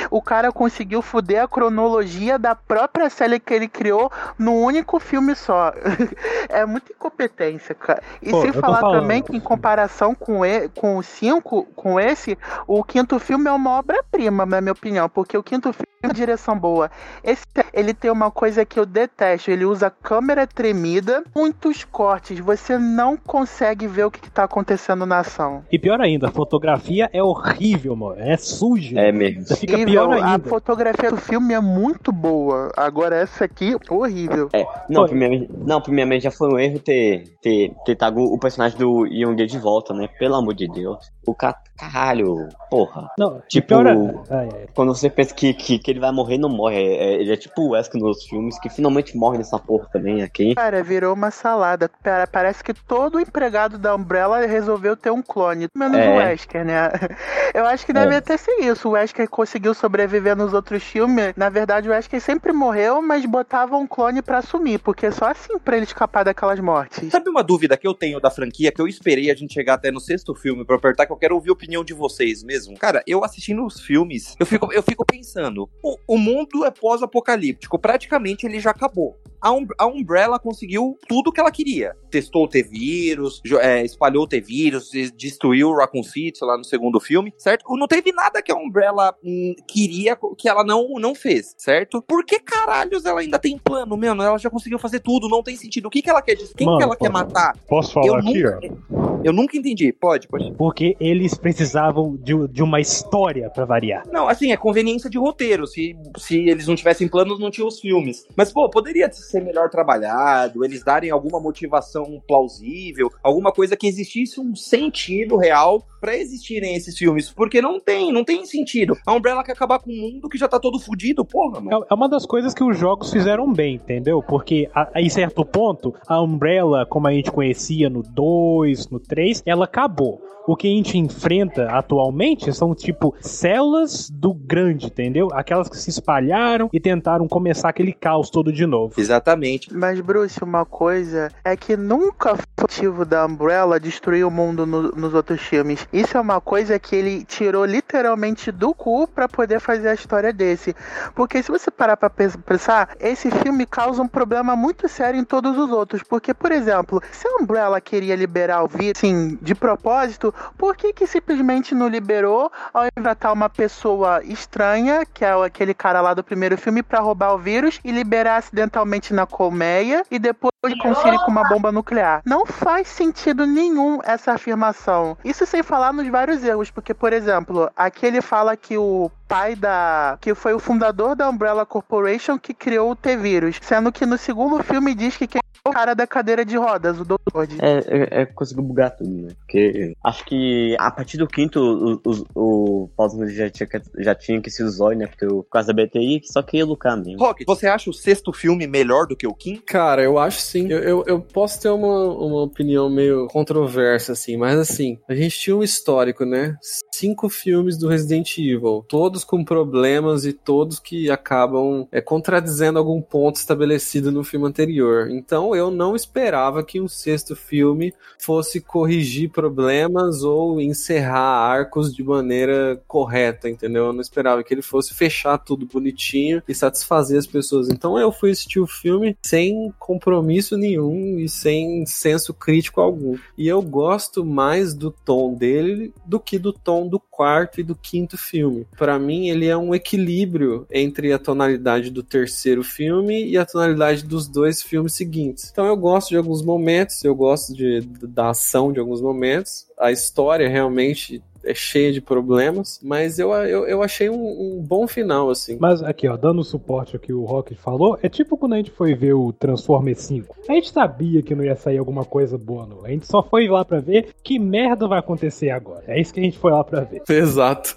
O 0.09 0.21
cara 0.21 0.51
conseguiu 0.51 1.01
fuder 1.01 1.43
a 1.43 1.47
cronologia 1.47 2.37
da 2.37 2.55
própria 2.55 3.09
série 3.09 3.39
que 3.39 3.53
ele 3.53 3.67
criou 3.67 4.11
no 4.37 4.53
único 4.53 4.99
filme 4.99 5.35
só. 5.35 5.73
é 6.49 6.65
muita 6.65 6.91
incompetência, 6.91 7.73
cara. 7.75 8.01
E 8.21 8.29
Pô, 8.29 8.41
sem 8.41 8.53
falar 8.53 8.81
também 8.81 9.21
que 9.21 9.35
em 9.35 9.39
comparação 9.39 10.13
com, 10.13 10.45
e, 10.45 10.69
com 10.69 10.97
o 10.97 11.03
5, 11.03 11.63
com 11.75 11.99
esse, 11.99 12.37
o 12.67 12.83
quinto 12.83 13.19
filme 13.19 13.49
é 13.49 13.51
uma 13.51 13.71
obra-prima, 13.71 14.45
na 14.45 14.61
minha 14.61 14.73
opinião, 14.73 15.09
porque 15.09 15.37
o 15.37 15.43
quinto 15.43 15.73
filme 15.73 15.94
uma 16.05 16.13
direção 16.13 16.57
boa. 16.57 16.89
Esse, 17.23 17.43
ele 17.73 17.93
tem 17.93 18.11
uma 18.11 18.31
coisa 18.31 18.65
que 18.65 18.79
eu 18.79 18.85
detesto, 18.85 19.51
ele 19.51 19.65
usa 19.65 19.89
câmera 19.89 20.45
tremida, 20.47 21.23
muitos 21.35 21.83
cortes, 21.83 22.39
você 22.39 22.77
não 22.77 23.17
consegue 23.17 23.87
ver 23.87 24.05
o 24.05 24.11
que, 24.11 24.25
está 24.25 24.43
acontecendo 24.43 25.05
na 25.05 25.19
ação. 25.19 25.63
E 25.71 25.79
pior 25.79 26.01
ainda, 26.01 26.27
a 26.27 26.31
fotografia 26.31 27.09
é 27.13 27.23
horrível, 27.23 27.95
mano. 27.95 28.19
É 28.19 28.35
suja 28.37 28.75
suja. 28.75 28.99
É 28.99 29.11
mesmo. 29.11 29.43
Fica 29.55 29.77
pior 29.77 30.11
ainda. 30.11 30.47
A 30.47 30.49
fotografia 30.49 31.11
do 31.11 31.17
filme 31.17 31.53
é 31.53 31.59
muito 31.59 32.11
boa. 32.11 32.71
Agora 32.75 33.15
essa 33.15 33.45
aqui, 33.45 33.75
horrível. 33.89 34.49
É, 34.53 34.65
não, 34.89 35.05
primeiramente, 35.05 35.51
não, 35.65 35.81
primeiramente 35.81 36.23
já 36.23 36.31
foi 36.31 36.53
um 36.53 36.59
erro 36.59 36.79
ter, 36.79 37.23
ter, 37.41 37.73
ter 37.85 37.95
trago 37.95 38.21
o 38.21 38.37
personagem 38.39 38.77
do 38.77 39.05
Young 39.05 39.35
de 39.35 39.57
volta, 39.57 39.93
né? 39.93 40.07
Pelo 40.19 40.35
amor 40.35 40.53
de 40.53 40.67
Deus. 40.67 40.97
O 41.25 41.33
ca... 41.33 41.55
caralho, 41.77 42.49
porra. 42.69 43.09
Não, 43.17 43.41
tipo, 43.47 43.67
pior 43.67 43.85
é... 43.87 44.67
quando 44.73 44.95
você 44.95 45.09
pensa 45.09 45.33
que, 45.33 45.53
que, 45.53 45.79
que, 45.79 45.91
ele 45.91 45.99
vai 45.99 46.11
morrer, 46.11 46.37
não 46.37 46.49
morre. 46.49 46.77
É, 46.77 47.13
ele 47.21 47.31
é 47.31 47.37
tipo 47.37 47.61
o 47.61 47.69
Wesker 47.71 48.01
nos 48.01 48.23
filmes, 48.23 48.59
que 48.59 48.69
finalmente 48.69 49.15
morre 49.17 49.37
nessa 49.37 49.59
porra 49.59 49.87
também 49.91 50.21
aqui. 50.21 50.55
Cara, 50.55 50.83
virou 50.83 51.13
uma 51.13 51.31
salada. 51.31 51.89
Pera, 52.01 52.27
parece 52.27 52.63
que 52.63 52.73
todo 52.73 53.19
empregado 53.19 53.77
da 53.77 53.95
Umbrella 53.95 54.45
resolveu 54.45 54.95
ter 54.95 55.11
um 55.11 55.21
clone. 55.21 55.67
Menos 55.75 55.97
é. 55.97 56.09
o 56.09 56.17
Wesker, 56.17 56.65
né? 56.65 56.91
Eu 57.53 57.65
acho 57.65 57.85
que 57.85 57.93
deve 57.93 58.13
é. 58.13 58.17
até 58.17 58.37
ser 58.37 58.59
isso. 58.61 58.89
O 58.89 58.91
Wesker 58.91 59.29
conseguiu 59.29 59.73
sobreviver 59.73 60.35
nos 60.35 60.53
outros 60.53 60.83
filmes. 60.83 61.33
Na 61.35 61.49
verdade, 61.49 61.87
o 61.87 61.91
Wesker 61.91 62.21
sempre 62.21 62.51
morreu, 62.51 63.01
mas 63.01 63.25
botava 63.25 63.77
um 63.77 63.87
clone 63.87 64.21
para 64.21 64.39
assumir, 64.39 64.79
porque 64.79 65.07
é 65.07 65.11
só 65.11 65.25
assim 65.29 65.57
pra 65.59 65.77
ele 65.77 65.85
escapar 65.85 66.23
daquelas 66.23 66.59
mortes. 66.59 67.11
Sabe 67.11 67.29
uma 67.29 67.43
dúvida 67.43 67.77
que 67.77 67.87
eu 67.87 67.93
tenho 67.93 68.19
da 68.19 68.29
franquia, 68.29 68.71
que 68.71 68.81
eu 68.81 68.87
esperei 68.87 69.29
a 69.29 69.35
gente 69.35 69.53
chegar 69.53 69.75
até 69.75 69.91
no 69.91 69.99
sexto 69.99 70.33
filme 70.35 70.65
pra 70.65 70.75
apertar, 70.75 71.05
que 71.05 71.11
eu 71.11 71.17
quero 71.17 71.35
ouvir 71.35 71.49
a 71.49 71.53
opinião 71.65 71.83
de 71.83 71.93
vocês 71.93 72.43
mesmo? 72.43 72.77
Cara, 72.77 73.03
eu 73.07 73.23
assistindo 73.23 73.65
os 73.65 73.81
filmes, 73.81 74.35
eu 74.39 74.45
fico, 74.45 74.71
eu 74.71 74.83
fico 74.83 75.03
pensando, 75.03 75.67
o, 75.83 75.97
o 76.07 76.17
mundo 76.17 76.63
é 76.63 76.71
pós-apocalíptico, 76.71 77.79
praticamente 77.79 78.45
ele 78.45 78.59
já 78.59 78.69
acabou. 78.69 79.17
A, 79.45 79.51
um, 79.51 79.67
a 79.77 79.85
Umbrella 79.85 80.39
conseguiu 80.39 80.97
tudo 81.07 81.31
que 81.31 81.39
ela 81.39 81.51
queria. 81.51 81.95
Testou 82.09 82.45
o 82.45 82.47
T-Vírus, 82.47 83.43
é, 83.61 83.85
espalhou 83.85 84.23
o 84.23 84.27
T-Vírus, 84.27 84.89
destruiu 85.15 85.69
o 85.69 85.75
Raccoon 85.77 86.01
City 86.01 86.43
lá 86.43 86.57
no 86.57 86.63
segundo 86.63 86.99
filme, 86.99 87.31
certo? 87.37 87.63
Não 87.77 87.87
teve 87.87 88.11
nada 88.11 88.41
que 88.41 88.51
a 88.51 88.55
Umbrella 88.55 89.13
hum, 89.23 89.53
queria 89.67 90.17
que 90.35 90.49
ela 90.49 90.63
não, 90.63 90.95
não 90.99 91.13
fez, 91.13 91.53
certo? 91.59 92.01
Por 92.01 92.25
que 92.25 92.39
caralhos 92.39 93.05
ela 93.05 93.19
ainda 93.19 93.37
tem 93.37 93.55
plano, 93.55 93.95
mano? 93.95 94.23
Ela 94.23 94.39
já 94.39 94.49
conseguiu 94.49 94.79
fazer 94.79 94.99
tudo, 95.01 95.29
não 95.29 95.43
tem 95.43 95.55
sentido. 95.55 95.85
O 95.85 95.91
que, 95.91 96.01
que 96.01 96.09
ela 96.09 96.23
quer 96.23 96.33
dizer? 96.33 96.55
Quem 96.55 96.65
Mano, 96.65 96.79
que 96.79 96.83
ela 96.83 96.95
quer 96.95 97.11
matar? 97.11 97.55
Posso 97.67 97.93
falar 97.93 98.07
eu 98.07 98.15
aqui, 98.15 98.41
nunca, 98.41 98.59
ó? 98.89 99.05
Eu 99.25 99.33
nunca 99.33 99.57
entendi. 99.57 99.91
Pode, 99.91 100.27
pode. 100.27 100.51
Porque 100.53 100.95
eles 100.99 101.33
precisavam 101.33 102.15
de, 102.15 102.47
de 102.47 102.61
uma 102.61 102.79
história 102.79 103.49
para 103.49 103.65
variar. 103.65 104.03
Não, 104.11 104.27
assim, 104.27 104.51
é 104.51 104.57
conveniência 104.57 105.09
de 105.09 105.17
roteiro. 105.17 105.65
Se, 105.65 105.95
se 106.17 106.47
eles 106.47 106.67
não 106.67 106.75
tivessem 106.75 107.07
planos, 107.07 107.39
não 107.39 107.49
tinham 107.49 107.67
os 107.67 107.79
filmes. 107.79 108.27
Mas, 108.35 108.53
pô, 108.53 108.69
poderia 108.69 109.11
ser 109.11 109.34
melhor 109.41 109.69
trabalhado, 109.69 110.63
eles 110.63 110.83
darem 110.83 111.11
alguma 111.11 111.39
motivação 111.39 112.21
plausível, 112.27 113.09
alguma 113.23 113.51
coisa 113.51 113.75
que 113.75 113.87
existisse 113.87 114.39
um 114.39 114.55
sentido 114.55 115.37
real 115.37 115.85
para 115.99 116.15
existirem 116.15 116.75
esses 116.75 116.97
filmes. 116.97 117.31
Porque 117.31 117.61
não 117.61 117.79
tem, 117.79 118.11
não 118.11 118.23
tem 118.23 118.45
sentido. 118.45 118.95
A 119.05 119.13
Umbrella 119.13 119.43
quer 119.43 119.53
acabar 119.53 119.79
com 119.79 119.89
o 119.89 119.95
mundo 119.95 120.29
que 120.29 120.37
já 120.37 120.47
tá 120.47 120.59
todo 120.59 120.79
fudido, 120.79 121.25
porra, 121.25 121.59
mano. 121.59 121.83
É, 121.83 121.87
é 121.89 121.95
uma 121.95 122.07
das 122.07 122.25
coisas 122.25 122.53
que 122.53 122.63
os 122.63 122.77
jogos 122.77 123.11
fizeram 123.11 123.51
bem, 123.51 123.75
entendeu? 123.75 124.21
Porque 124.21 124.69
a, 124.73 124.89
a, 124.93 125.01
em 125.01 125.09
certo 125.09 125.43
ponto, 125.43 125.93
a 126.07 126.21
Umbrella, 126.21 126.85
como 126.85 127.07
a 127.07 127.11
gente 127.11 127.31
conhecia 127.31 127.89
no 127.89 128.03
2, 128.03 128.89
no 128.89 128.99
3, 128.99 129.41
ela 129.45 129.65
acabou. 129.65 130.21
O 130.47 130.55
que 130.55 130.67
a 130.67 130.71
gente 130.71 130.95
enfrenta 130.97 131.65
atualmente 131.71 132.53
são 132.53 132.75
tipo 132.75 133.15
células 133.19 134.09
do 134.11 134.31
grande, 134.31 134.87
entendeu? 134.87 135.27
Aquelas 135.33 135.67
que 135.67 135.77
se 135.77 135.89
espalharam 135.89 136.69
e 136.71 136.79
tentaram 136.79 137.27
começar 137.27 137.69
aquele 137.69 137.91
caos 137.91 138.29
todo 138.29 138.53
de 138.53 138.65
novo. 138.67 138.93
Exatamente. 138.95 139.24
Mas, 139.71 139.99
Bruce, 139.99 140.43
uma 140.43 140.65
coisa 140.65 141.31
é 141.43 141.55
que 141.57 141.75
nunca 141.75 142.35
foi 142.35 142.45
motivo 142.65 143.05
da 143.05 143.25
Umbrella 143.25 143.79
destruir 143.79 144.25
o 144.25 144.31
mundo 144.31 144.65
no, 144.65 144.91
nos 144.91 145.13
outros 145.13 145.41
filmes. 145.41 145.87
Isso 145.93 146.17
é 146.17 146.19
uma 146.19 146.41
coisa 146.41 146.79
que 146.79 146.95
ele 146.95 147.23
tirou 147.23 147.63
literalmente 147.63 148.51
do 148.51 148.73
cu 148.73 149.07
para 149.07 149.27
poder 149.27 149.59
fazer 149.59 149.89
a 149.89 149.93
história 149.93 150.33
desse. 150.33 150.75
Porque 151.13 151.43
se 151.43 151.51
você 151.51 151.69
parar 151.69 151.95
pra 151.95 152.09
pensar, 152.09 152.95
esse 152.99 153.29
filme 153.29 153.65
causa 153.65 154.01
um 154.01 154.07
problema 154.07 154.55
muito 154.55 154.89
sério 154.89 155.19
em 155.19 155.23
todos 155.23 155.57
os 155.57 155.69
outros. 155.69 156.01
Porque, 156.03 156.33
por 156.33 156.51
exemplo, 156.51 157.01
se 157.11 157.27
a 157.27 157.35
Umbrella 157.41 157.79
queria 157.79 158.15
liberar 158.15 158.63
o 158.63 158.67
vírus, 158.67 158.97
assim, 158.97 159.37
de 159.41 159.53
propósito, 159.53 160.33
por 160.57 160.75
que 160.75 160.91
que 160.91 161.05
simplesmente 161.05 161.75
não 161.75 161.87
liberou 161.87 162.51
ao 162.73 162.85
inventar 162.97 163.31
uma 163.31 163.49
pessoa 163.49 164.23
estranha, 164.23 165.05
que 165.05 165.23
é 165.23 165.31
aquele 165.45 165.73
cara 165.73 166.01
lá 166.01 166.13
do 166.13 166.23
primeiro 166.23 166.57
filme, 166.57 166.81
para 166.81 166.99
roubar 166.99 167.33
o 167.35 167.37
vírus 167.37 167.79
e 167.83 167.91
liberar 167.91 168.37
acidentalmente 168.37 169.04
na 169.13 169.25
colmeia 169.25 170.03
e 170.09 170.17
depois 170.17 170.54
conferir 170.77 171.19
com 171.19 171.31
uma 171.31 171.47
bomba 171.47 171.71
nuclear? 171.71 172.21
Não 172.25 172.45
faz 172.45 172.87
sentido 172.87 173.45
nenhum 173.45 173.99
essa 174.03 174.33
afirmação. 174.33 175.17
Isso 175.23 175.45
sem 175.45 175.61
falar 175.61 175.93
nos 175.93 176.07
vários 176.07 176.43
erros, 176.43 176.71
porque, 176.71 176.93
por 176.93 177.13
exemplo, 177.13 177.69
aqui 177.75 178.05
ele 178.05 178.21
fala 178.21 178.55
que 178.55 178.77
o 178.77 179.11
pai 179.27 179.55
da. 179.55 180.17
que 180.21 180.33
foi 180.33 180.53
o 180.53 180.59
fundador 180.59 181.15
da 181.15 181.29
Umbrella 181.29 181.65
Corporation 181.65 182.37
que 182.37 182.53
criou 182.53 182.91
o 182.91 182.95
T-Vírus. 182.95 183.59
Sendo 183.61 183.91
que 183.91 184.05
no 184.05 184.17
segundo 184.17 184.63
filme 184.63 184.95
diz 184.95 185.17
que 185.17 185.27
quem 185.27 185.39
é 185.39 185.69
o 185.69 185.71
cara 185.71 185.93
da 185.93 186.05
cadeira 186.05 186.45
de 186.45 186.57
rodas, 186.57 186.99
o 186.99 187.05
Doutor. 187.05 187.47
É, 187.59 188.19
é, 188.19 188.21
é 188.21 188.25
conseguiu 188.25 188.63
bugar 188.63 188.95
tudo, 188.95 189.09
né? 189.09 189.33
Porque 189.39 189.93
acho 190.03 190.25
que 190.25 190.75
a 190.79 190.91
partir 190.91 191.17
do 191.17 191.27
quinto 191.27 191.59
o, 191.59 192.01
o, 192.05 192.83
o 192.83 192.87
Paulo 192.95 193.27
já 193.27 193.49
tinha, 193.49 193.67
já 193.97 194.15
tinha 194.15 194.41
que 194.41 194.51
se 194.51 194.63
usar, 194.63 194.95
né? 194.95 195.07
Porque 195.07 195.25
o 195.25 195.43
caso 195.43 195.67
da 195.67 195.73
BTI 195.73 196.21
só 196.23 196.41
queria 196.41 196.65
lucrar 196.65 196.95
mesmo. 196.97 197.19
Rock, 197.19 197.43
você 197.45 197.67
acha 197.67 197.89
o 197.89 197.93
sexto 197.93 198.31
filme 198.31 198.67
melhor 198.67 199.07
do 199.07 199.15
que 199.15 199.27
o 199.27 199.33
quinto? 199.33 199.63
Cara, 199.63 200.03
eu 200.03 200.19
acho 200.19 200.41
Sim, 200.55 200.69
eu, 200.69 200.79
eu, 200.79 201.03
eu 201.05 201.19
posso 201.19 201.59
ter 201.61 201.67
uma, 201.67 202.05
uma 202.05 202.41
opinião 202.43 202.89
meio 202.89 203.27
controversa, 203.27 204.13
assim, 204.13 204.37
mas 204.37 204.57
assim, 204.57 204.97
a 205.05 205.13
gente 205.13 205.37
tinha 205.37 205.53
um 205.53 205.61
histórico, 205.61 206.23
né? 206.23 206.55
Cinco 206.93 207.27
filmes 207.27 207.77
do 207.77 207.89
Resident 207.89 208.37
Evil, 208.37 208.85
todos 208.87 209.25
com 209.25 209.43
problemas 209.43 210.25
e 210.25 210.31
todos 210.31 210.79
que 210.79 211.11
acabam 211.11 211.85
é, 211.91 211.99
contradizendo 211.99 212.79
algum 212.79 213.01
ponto 213.01 213.35
estabelecido 213.35 214.13
no 214.13 214.23
filme 214.23 214.47
anterior. 214.47 215.09
Então 215.11 215.53
eu 215.53 215.69
não 215.69 215.93
esperava 215.93 216.63
que 216.63 216.79
um 216.79 216.87
sexto 216.87 217.35
filme 217.35 217.93
fosse 218.17 218.61
corrigir 218.61 219.31
problemas 219.31 220.23
ou 220.23 220.61
encerrar 220.61 221.19
arcos 221.19 221.93
de 221.93 222.01
maneira 222.01 222.81
correta, 222.87 223.49
entendeu? 223.49 223.87
Eu 223.87 223.93
não 223.93 223.99
esperava 223.99 224.41
que 224.41 224.53
ele 224.53 224.61
fosse 224.61 224.93
fechar 224.93 225.37
tudo 225.37 225.65
bonitinho 225.65 226.41
e 226.47 226.55
satisfazer 226.55 227.19
as 227.19 227.27
pessoas. 227.27 227.67
Então 227.67 227.99
eu 227.99 228.09
fui 228.09 228.31
assistir 228.31 228.61
o 228.61 228.67
filme 228.67 229.17
sem 229.21 229.73
compromisso 229.77 230.44
nenhum 230.53 231.17
e 231.17 231.27
sem 231.29 231.85
senso 231.85 232.33
crítico 232.33 232.81
algum. 232.81 233.17
E 233.37 233.47
eu 233.47 233.61
gosto 233.61 234.25
mais 234.25 234.73
do 234.73 234.91
tom 234.91 235.33
dele 235.33 235.93
do 236.05 236.19
que 236.19 236.37
do 236.37 236.53
tom 236.53 236.87
do 236.87 236.99
quarto 236.99 237.59
e 237.59 237.63
do 237.63 237.75
quinto 237.75 238.17
filme. 238.17 238.67
Para 238.77 238.99
mim, 238.99 239.29
ele 239.29 239.47
é 239.47 239.57
um 239.57 239.73
equilíbrio 239.73 240.67
entre 240.69 241.11
a 241.13 241.19
tonalidade 241.19 241.89
do 241.89 242.03
terceiro 242.03 242.63
filme 242.63 243.25
e 243.25 243.37
a 243.37 243.45
tonalidade 243.45 244.05
dos 244.05 244.27
dois 244.27 244.61
filmes 244.61 244.93
seguintes. 244.93 245.49
Então 245.51 245.65
eu 245.65 245.77
gosto 245.77 246.09
de 246.09 246.17
alguns 246.17 246.41
momentos, 246.41 247.03
eu 247.03 247.15
gosto 247.15 247.53
de, 247.53 247.81
da 247.81 248.29
ação 248.31 248.71
de 248.71 248.79
alguns 248.79 249.01
momentos. 249.01 249.65
A 249.79 249.91
história 249.91 250.49
realmente 250.49 251.23
é 251.45 251.53
cheia 251.53 251.91
de 251.91 252.01
problemas, 252.01 252.79
mas 252.83 253.19
eu, 253.19 253.31
eu, 253.31 253.65
eu 253.67 253.83
achei 253.83 254.09
um, 254.09 254.57
um, 254.57 254.61
bom 254.61 254.87
final, 254.87 255.29
assim. 255.29 255.57
Mas 255.59 255.81
aqui, 255.83 256.07
ó, 256.07 256.17
dando 256.17 256.43
suporte 256.43 256.95
ao 256.95 256.99
que 256.99 257.13
o 257.13 257.23
Rock 257.23 257.55
falou, 257.55 257.97
é 258.01 258.09
tipo 258.09 258.37
quando 258.37 258.53
a 258.53 258.57
gente 258.57 258.71
foi 258.71 258.93
ver 258.93 259.13
o 259.13 259.31
Transformers 259.31 259.99
5. 259.99 260.35
A 260.49 260.53
gente 260.53 260.71
sabia 260.71 261.21
que 261.21 261.35
não 261.35 261.43
ia 261.43 261.55
sair 261.55 261.77
alguma 261.77 262.03
coisa 262.03 262.37
boa, 262.37 262.65
não. 262.65 262.85
A 262.85 262.89
gente 262.89 263.07
só 263.07 263.21
foi 263.21 263.47
lá 263.47 263.63
pra 263.63 263.79
ver 263.79 264.09
que 264.23 264.39
merda 264.39 264.87
vai 264.87 264.99
acontecer 264.99 265.49
agora. 265.49 265.83
É 265.87 265.99
isso 265.99 266.13
que 266.13 266.19
a 266.19 266.23
gente 266.23 266.37
foi 266.37 266.51
lá 266.51 266.63
pra 266.63 266.81
ver. 266.81 267.03
Exato. 267.09 267.75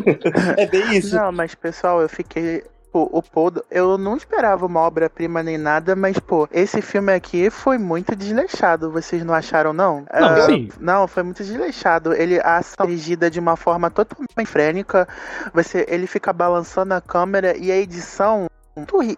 é 0.56 0.66
bem 0.66 0.96
isso. 0.96 1.14
Não, 1.14 1.30
mas 1.30 1.54
pessoal, 1.54 2.00
eu 2.00 2.08
fiquei 2.08 2.62
Pô, 2.92 3.08
o 3.12 3.22
Paul, 3.22 3.52
eu 3.70 3.96
não 3.96 4.16
esperava 4.16 4.66
uma 4.66 4.80
obra-prima 4.80 5.42
nem 5.42 5.56
nada, 5.56 5.94
mas, 5.94 6.18
pô, 6.18 6.48
esse 6.50 6.82
filme 6.82 7.12
aqui 7.12 7.48
foi 7.48 7.78
muito 7.78 8.16
desleixado. 8.16 8.90
Vocês 8.90 9.24
não 9.24 9.32
acharam, 9.32 9.72
não? 9.72 10.04
Não, 10.12 10.38
uh, 10.38 10.42
sim. 10.46 10.68
Não, 10.80 11.06
foi 11.06 11.22
muito 11.22 11.42
desleixado. 11.44 12.12
Ele 12.12 12.40
a 12.40 12.56
ação 12.56 12.86
dirigida 12.86 13.30
de 13.30 13.38
uma 13.38 13.56
forma 13.56 13.90
totalmente 13.90 14.46
frênica. 14.46 15.06
Você, 15.54 15.86
ele 15.88 16.06
fica 16.06 16.32
balançando 16.32 16.92
a 16.94 17.00
câmera 17.00 17.56
e 17.56 17.70
a 17.70 17.76
edição 17.76 18.48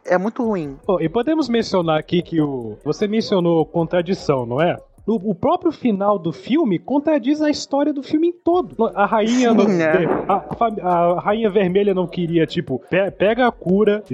é 0.05 0.19
muito 0.19 0.45
ruim. 0.45 0.79
Oh, 0.87 1.01
e 1.01 1.09
podemos 1.09 1.49
mencionar 1.49 1.99
aqui 1.99 2.23
que 2.23 2.41
o. 2.41 2.77
Você 2.85 3.07
mencionou 3.07 3.65
contradição, 3.65 4.45
não 4.47 4.61
é? 4.61 4.77
O 5.07 5.35
próprio 5.35 5.73
final 5.73 6.17
do 6.19 6.33
filme 6.33 6.79
contradiz 6.79 7.43
a 7.43 7.51
história 7.51 7.93
do 7.93 8.03
filme 8.03 8.29
em 8.29 8.33
todo. 8.33 8.77
A 8.95 9.05
rainha, 9.05 9.53
não, 9.53 9.69
é. 9.69 10.07
a, 10.29 10.35
a, 10.35 11.17
a, 11.17 11.21
rainha 11.21 11.51
vermelha 11.51 11.93
não 11.93 12.07
queria, 12.07 12.47
tipo, 12.47 12.81
pe, 12.89 13.11
pega 13.11 13.47
a 13.47 13.53
cura, 13.53 14.05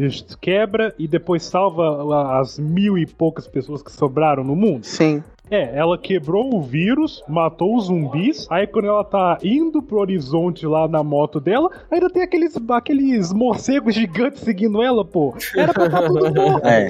quebra 0.41 0.95
e 0.99 1.07
depois 1.07 1.45
salva 1.45 2.41
as 2.41 2.59
mil 2.59 2.97
e 2.97 3.07
poucas 3.07 3.47
pessoas 3.47 3.83
que 3.83 3.93
sobraram 3.93 4.43
no 4.43 4.57
mundo. 4.57 4.85
Sim. 4.85 5.23
É, 5.51 5.77
ela 5.77 5.99
quebrou 5.99 6.55
o 6.55 6.63
vírus, 6.63 7.23
matou 7.27 7.77
os 7.77 7.87
zumbis, 7.87 8.47
aí 8.51 8.67
quando 8.67 8.89
ela 8.89 9.05
tá 9.05 9.39
indo 9.43 9.83
pro 9.83 9.99
horizonte 9.99 10.67
lá 10.67 10.87
na 10.87 11.03
moto 11.03 11.41
dela, 11.41 11.71
ainda 11.91 12.11
tem 12.11 12.23
aqueles, 12.23 12.55
aqueles 12.71 13.33
morcegos 13.33 13.95
gigantes 13.95 14.43
seguindo 14.43 14.83
ela, 14.83 15.05
pô. 15.05 15.35
Era 15.57 15.73
pra 15.73 15.87
estar 15.87 16.03
tá 16.03 16.07
tudo 16.07 16.35
morto. 16.35 16.67
É. 16.67 16.89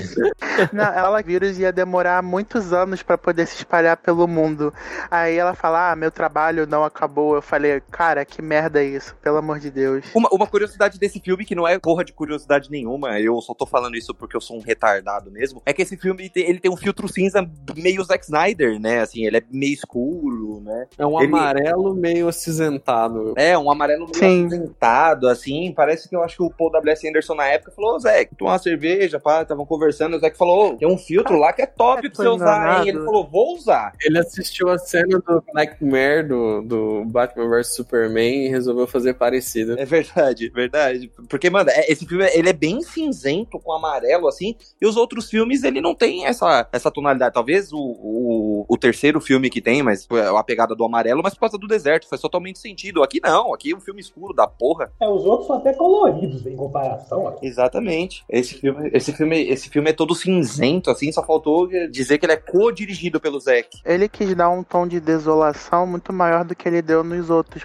Não, 0.72 0.84
ela 0.84 1.22
vírus 1.22 1.58
ia 1.58 1.72
demorar 1.72 2.22
muitos 2.22 2.72
anos 2.72 3.02
para 3.02 3.18
poder 3.18 3.46
se 3.46 3.56
espalhar 3.56 3.96
pelo 3.96 4.26
mundo. 4.26 4.72
Aí 5.10 5.36
ela 5.36 5.54
fala, 5.54 5.92
ah, 5.92 5.96
meu 5.96 6.10
trabalho 6.10 6.66
não 6.66 6.84
acabou. 6.84 7.34
Eu 7.34 7.42
falei, 7.42 7.80
cara, 7.90 8.24
que 8.24 8.40
merda 8.40 8.82
é 8.82 8.86
isso, 8.86 9.14
pelo 9.22 9.36
amor 9.36 9.58
de 9.58 9.70
Deus. 9.70 10.04
Uma, 10.14 10.28
uma 10.32 10.46
curiosidade 10.46 10.98
desse 10.98 11.20
filme, 11.20 11.44
que 11.44 11.54
não 11.54 11.66
é 11.66 11.78
porra 11.78 12.04
de 12.04 12.12
curiosidade 12.12 12.70
nenhuma, 12.70 13.18
eu 13.20 13.40
só 13.40 13.54
tô 13.54 13.66
falando 13.66 13.96
isso 13.96 14.14
porque 14.14 14.36
eu 14.36 14.40
sou 14.40 14.56
um 14.56 14.60
retardado 14.60 15.30
mesmo, 15.30 15.62
é 15.64 15.72
que 15.72 15.82
esse 15.82 15.96
filme 15.96 16.30
ele 16.34 16.58
tem 16.58 16.70
um 16.70 16.76
filtro 16.76 17.08
cinza 17.08 17.48
meio 17.76 18.02
Zack 18.04 18.24
Snyder 18.24 18.47
Snyder, 18.48 18.80
né? 18.80 19.00
Assim, 19.00 19.24
ele 19.24 19.38
é 19.38 19.42
meio 19.50 19.74
escuro, 19.74 20.60
né? 20.60 20.86
É 20.96 21.06
um 21.06 21.20
ele... 21.20 21.28
amarelo 21.28 21.94
meio 21.94 22.28
acinzentado. 22.28 23.34
É, 23.36 23.56
um 23.56 23.70
amarelo 23.70 24.06
meio 24.06 24.14
Sim. 24.14 24.46
acinzentado, 24.46 25.28
assim. 25.28 25.72
Parece 25.74 26.08
que 26.08 26.16
eu 26.16 26.22
acho 26.22 26.36
que 26.36 26.42
o 26.42 26.50
Paul 26.50 26.70
W.S. 26.70 27.08
Anderson 27.08 27.34
na 27.34 27.46
época 27.46 27.72
falou, 27.72 27.98
Zé, 27.98 28.24
toma 28.36 28.52
uma 28.52 28.58
cerveja, 28.58 29.20
pá, 29.20 29.42
estavam 29.42 29.66
conversando. 29.66 30.16
O 30.16 30.20
Zé 30.20 30.30
falou, 30.30 30.76
tem 30.76 30.88
um 30.88 30.98
filtro 30.98 31.36
lá 31.38 31.52
que 31.52 31.62
é 31.62 31.66
top 31.66 32.06
é, 32.06 32.10
pra 32.10 32.22
você 32.22 32.28
usar, 32.28 32.80
hein? 32.80 32.88
Ele 32.88 32.98
falou, 32.98 33.26
vou 33.26 33.54
usar. 33.54 33.92
Ele 34.02 34.18
assistiu 34.18 34.68
a 34.68 34.78
cena 34.78 35.18
do 35.18 35.42
Nightmare 35.54 36.26
do, 36.26 36.62
do 36.62 37.04
Batman 37.04 37.48
vs 37.48 37.74
Superman 37.74 38.46
e 38.46 38.48
resolveu 38.48 38.86
fazer 38.86 39.14
parecido. 39.14 39.78
É 39.78 39.84
verdade, 39.84 40.48
verdade. 40.50 41.10
Porque, 41.28 41.50
mano, 41.50 41.70
é, 41.70 41.90
esse 41.90 42.06
filme 42.06 42.24
ele 42.32 42.48
é 42.48 42.52
bem 42.52 42.80
cinzento 42.82 43.58
com 43.58 43.72
amarelo, 43.72 44.28
assim, 44.28 44.54
e 44.80 44.86
os 44.86 44.96
outros 44.96 45.28
filmes 45.28 45.62
ele 45.62 45.80
não 45.80 45.94
tem 45.94 46.26
essa, 46.26 46.68
essa 46.72 46.90
tonalidade. 46.90 47.34
Talvez 47.34 47.72
o, 47.72 47.78
o 47.78 48.37
o, 48.38 48.78
terceiro 48.78 49.20
filme 49.20 49.50
que 49.50 49.60
tem, 49.60 49.82
mas 49.82 50.06
é 50.10 50.26
a 50.28 50.42
pegada 50.42 50.74
do 50.74 50.84
amarelo, 50.84 51.22
mas 51.22 51.34
por 51.34 51.40
causa 51.40 51.58
do 51.58 51.66
deserto, 51.66 52.08
faz 52.08 52.20
totalmente 52.22 52.58
sentido. 52.58 53.02
Aqui 53.02 53.20
não, 53.22 53.52
aqui 53.52 53.72
é 53.72 53.76
um 53.76 53.80
filme 53.80 54.00
escuro 54.00 54.32
da 54.32 54.46
porra. 54.46 54.90
É, 55.00 55.08
os 55.08 55.24
outros 55.24 55.46
são 55.46 55.56
até 55.56 55.72
coloridos 55.72 56.46
em 56.46 56.56
comparação. 56.56 57.36
Exatamente. 57.42 58.24
Esse 58.28 58.54
filme, 58.54 58.90
esse 58.92 59.12
filme, 59.12 59.42
esse 59.48 59.68
filme 59.68 59.90
é 59.90 59.92
todo 59.92 60.14
cinzento, 60.14 60.90
assim, 60.90 61.10
só 61.12 61.22
faltou 61.22 61.68
dizer 61.90 62.18
que 62.18 62.26
ele 62.26 62.32
é 62.32 62.36
co-dirigido 62.36 63.20
pelo 63.20 63.40
Zack. 63.40 63.80
Ele 63.84 64.08
quis 64.08 64.34
dar 64.34 64.50
um 64.50 64.62
tom 64.62 64.86
de 64.86 65.00
desolação 65.00 65.86
muito 65.86 66.12
maior 66.12 66.44
do 66.44 66.54
que 66.54 66.68
ele 66.68 66.82
deu 66.82 67.02
nos 67.02 67.30
outros, 67.30 67.64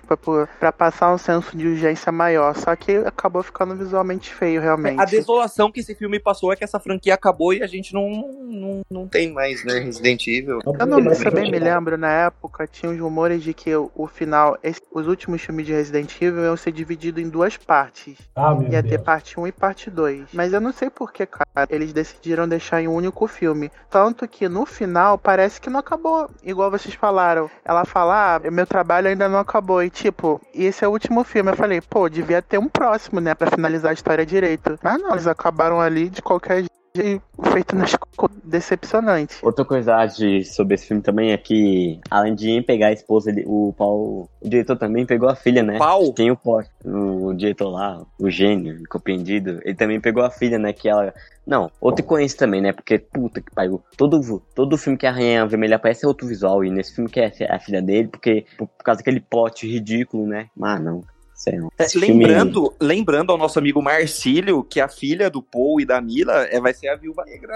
para 0.59 0.71
passar 0.71 1.13
um 1.13 1.17
senso 1.17 1.55
de 1.55 1.67
urgência 1.67 2.11
maior. 2.11 2.55
Só 2.55 2.75
que 2.75 2.91
acabou 2.97 3.43
ficando 3.43 3.75
visualmente 3.75 4.33
feio, 4.33 4.61
realmente. 4.61 4.99
A 4.99 5.05
desolação 5.05 5.71
que 5.71 5.79
esse 5.79 5.95
filme 5.95 6.19
passou 6.19 6.51
é 6.51 6.55
que 6.55 6.63
essa 6.63 6.79
franquia 6.79 7.13
acabou 7.13 7.53
e 7.53 7.63
a 7.63 7.67
gente 7.67 7.93
não, 7.93 8.09
não, 8.09 8.81
não 8.89 9.07
tem 9.07 9.31
mais, 9.31 9.63
né, 9.63 9.79
Resident 9.79 10.25
Evil. 10.27 10.59
Eu 10.65 10.85
não 10.85 11.01
bem 11.33 11.51
me 11.51 11.59
lembro, 11.59 11.97
na 11.97 12.09
época, 12.09 12.65
tinha 12.65 12.89
os 12.91 12.97
rumores 12.99 13.43
de 13.43 13.53
que 13.53 13.75
o, 13.75 14.07
final, 14.07 14.57
esse, 14.63 14.81
os 14.91 15.07
últimos 15.07 15.41
filmes 15.41 15.65
de 15.65 15.73
Resident 15.73 16.21
Evil 16.21 16.43
iam 16.45 16.55
ser 16.55 16.71
divididos 16.71 17.21
em 17.21 17.27
duas 17.27 17.57
partes. 17.57 18.17
Ah, 18.35 18.57
Ia 18.69 18.81
Deus. 18.81 18.93
ter 18.93 18.99
parte 18.99 19.37
1 19.37 19.47
e 19.47 19.51
parte 19.51 19.89
2. 19.89 20.29
Mas 20.31 20.53
eu 20.53 20.61
não 20.61 20.71
sei 20.71 20.89
por 20.89 21.11
que, 21.11 21.25
cara, 21.25 21.67
eles 21.69 21.91
decidiram 21.91 22.47
deixar 22.47 22.81
em 22.81 22.87
um 22.87 22.93
único 22.95 23.27
filme. 23.27 23.69
Tanto 23.89 24.25
que 24.27 24.47
no 24.47 24.65
final 24.65 25.17
parece 25.17 25.59
que 25.59 25.69
não 25.69 25.79
acabou. 25.79 26.29
Igual 26.43 26.71
vocês 26.71 26.95
falaram. 26.95 27.49
Ela 27.65 27.83
fala, 27.83 28.35
ah, 28.35 28.51
meu 28.51 28.65
trabalho 28.65 29.09
ainda 29.09 29.27
não 29.27 29.39
acabou. 29.39 29.83
E 29.83 29.89
tipo, 29.89 30.39
esse 30.53 30.85
é 30.85 30.87
o 30.87 30.91
último 30.91 31.25
filme. 31.25 31.51
Eu 31.51 31.57
falei, 31.57 31.81
pô, 31.81 32.07
devia 32.07 32.41
ter 32.41 32.57
um 32.57 32.69
próximo, 32.69 33.19
né? 33.19 33.35
Pra 33.35 33.51
finalizar 33.51 33.91
a 33.91 33.93
história 33.93 34.25
direito. 34.25 34.79
Mas 34.81 35.01
não, 35.01 35.11
eles 35.11 35.27
acabaram 35.27 35.81
ali 35.81 36.09
de 36.09 36.21
qualquer 36.21 36.59
jeito 36.59 36.82
feito 36.95 37.75
nas 37.75 37.95
decepcionante. 38.43 39.37
Outra 39.41 39.65
coisa 39.65 40.05
de, 40.05 40.45
sobre 40.45 40.75
esse 40.75 40.85
filme 40.85 41.01
também 41.01 41.31
é 41.31 41.37
que, 41.37 41.99
além 42.09 42.35
de 42.35 42.61
pegar 42.61 42.87
a 42.87 42.91
esposa, 42.91 43.31
ele, 43.31 43.43
o 43.47 43.73
Paul, 43.75 44.29
o 44.39 44.47
diretor 44.47 44.77
também 44.77 45.03
pegou 45.03 45.27
a 45.27 45.35
filha, 45.35 45.63
né? 45.63 45.79
Paul? 45.79 46.13
Tem 46.13 46.29
o, 46.29 46.37
o 46.85 47.33
diretor 47.33 47.69
lá, 47.69 48.05
o 48.19 48.29
gênio, 48.29 48.79
incompreendido, 48.79 49.59
ele 49.63 49.73
também 49.73 49.99
pegou 49.99 50.23
a 50.23 50.29
filha, 50.29 50.59
né? 50.59 50.71
Que 50.71 50.87
ela. 50.87 51.11
Não, 51.47 51.71
outro 51.81 52.05
conhece 52.05 52.37
também, 52.37 52.61
né? 52.61 52.71
Porque, 52.71 52.99
puta 52.99 53.41
que 53.41 53.51
pariu. 53.51 53.83
Todo, 53.97 54.39
todo 54.53 54.77
filme 54.77 54.97
que 54.97 55.07
a 55.07 55.11
Rainha 55.11 55.47
Vermelha 55.47 55.77
aparece 55.77 56.05
é 56.05 56.07
outro 56.07 56.27
visual. 56.27 56.63
E 56.63 56.69
nesse 56.69 56.93
filme 56.93 57.09
que 57.09 57.19
é 57.19 57.31
a 57.49 57.59
filha 57.59 57.81
dele, 57.81 58.07
porque 58.07 58.45
por, 58.57 58.67
por 58.67 58.83
causa 58.83 58.99
daquele 58.99 59.19
plot 59.19 59.67
ridículo, 59.67 60.27
né? 60.27 60.47
Mas 60.55 60.81
não. 60.81 61.03
É, 61.51 61.85
lembrando, 61.95 62.61
filme... 62.61 62.77
lembrando 62.79 63.31
ao 63.31 63.37
nosso 63.37 63.59
amigo 63.59 63.81
Marcílio 63.81 64.63
que 64.63 64.79
a 64.79 64.87
filha 64.87 65.29
do 65.29 65.41
Paul 65.41 65.81
e 65.81 65.85
da 65.85 65.99
Mila 66.01 66.45
é, 66.45 66.59
vai 66.59 66.73
ser 66.73 66.89
a 66.89 66.95
viúva 66.95 67.23
negra 67.25 67.53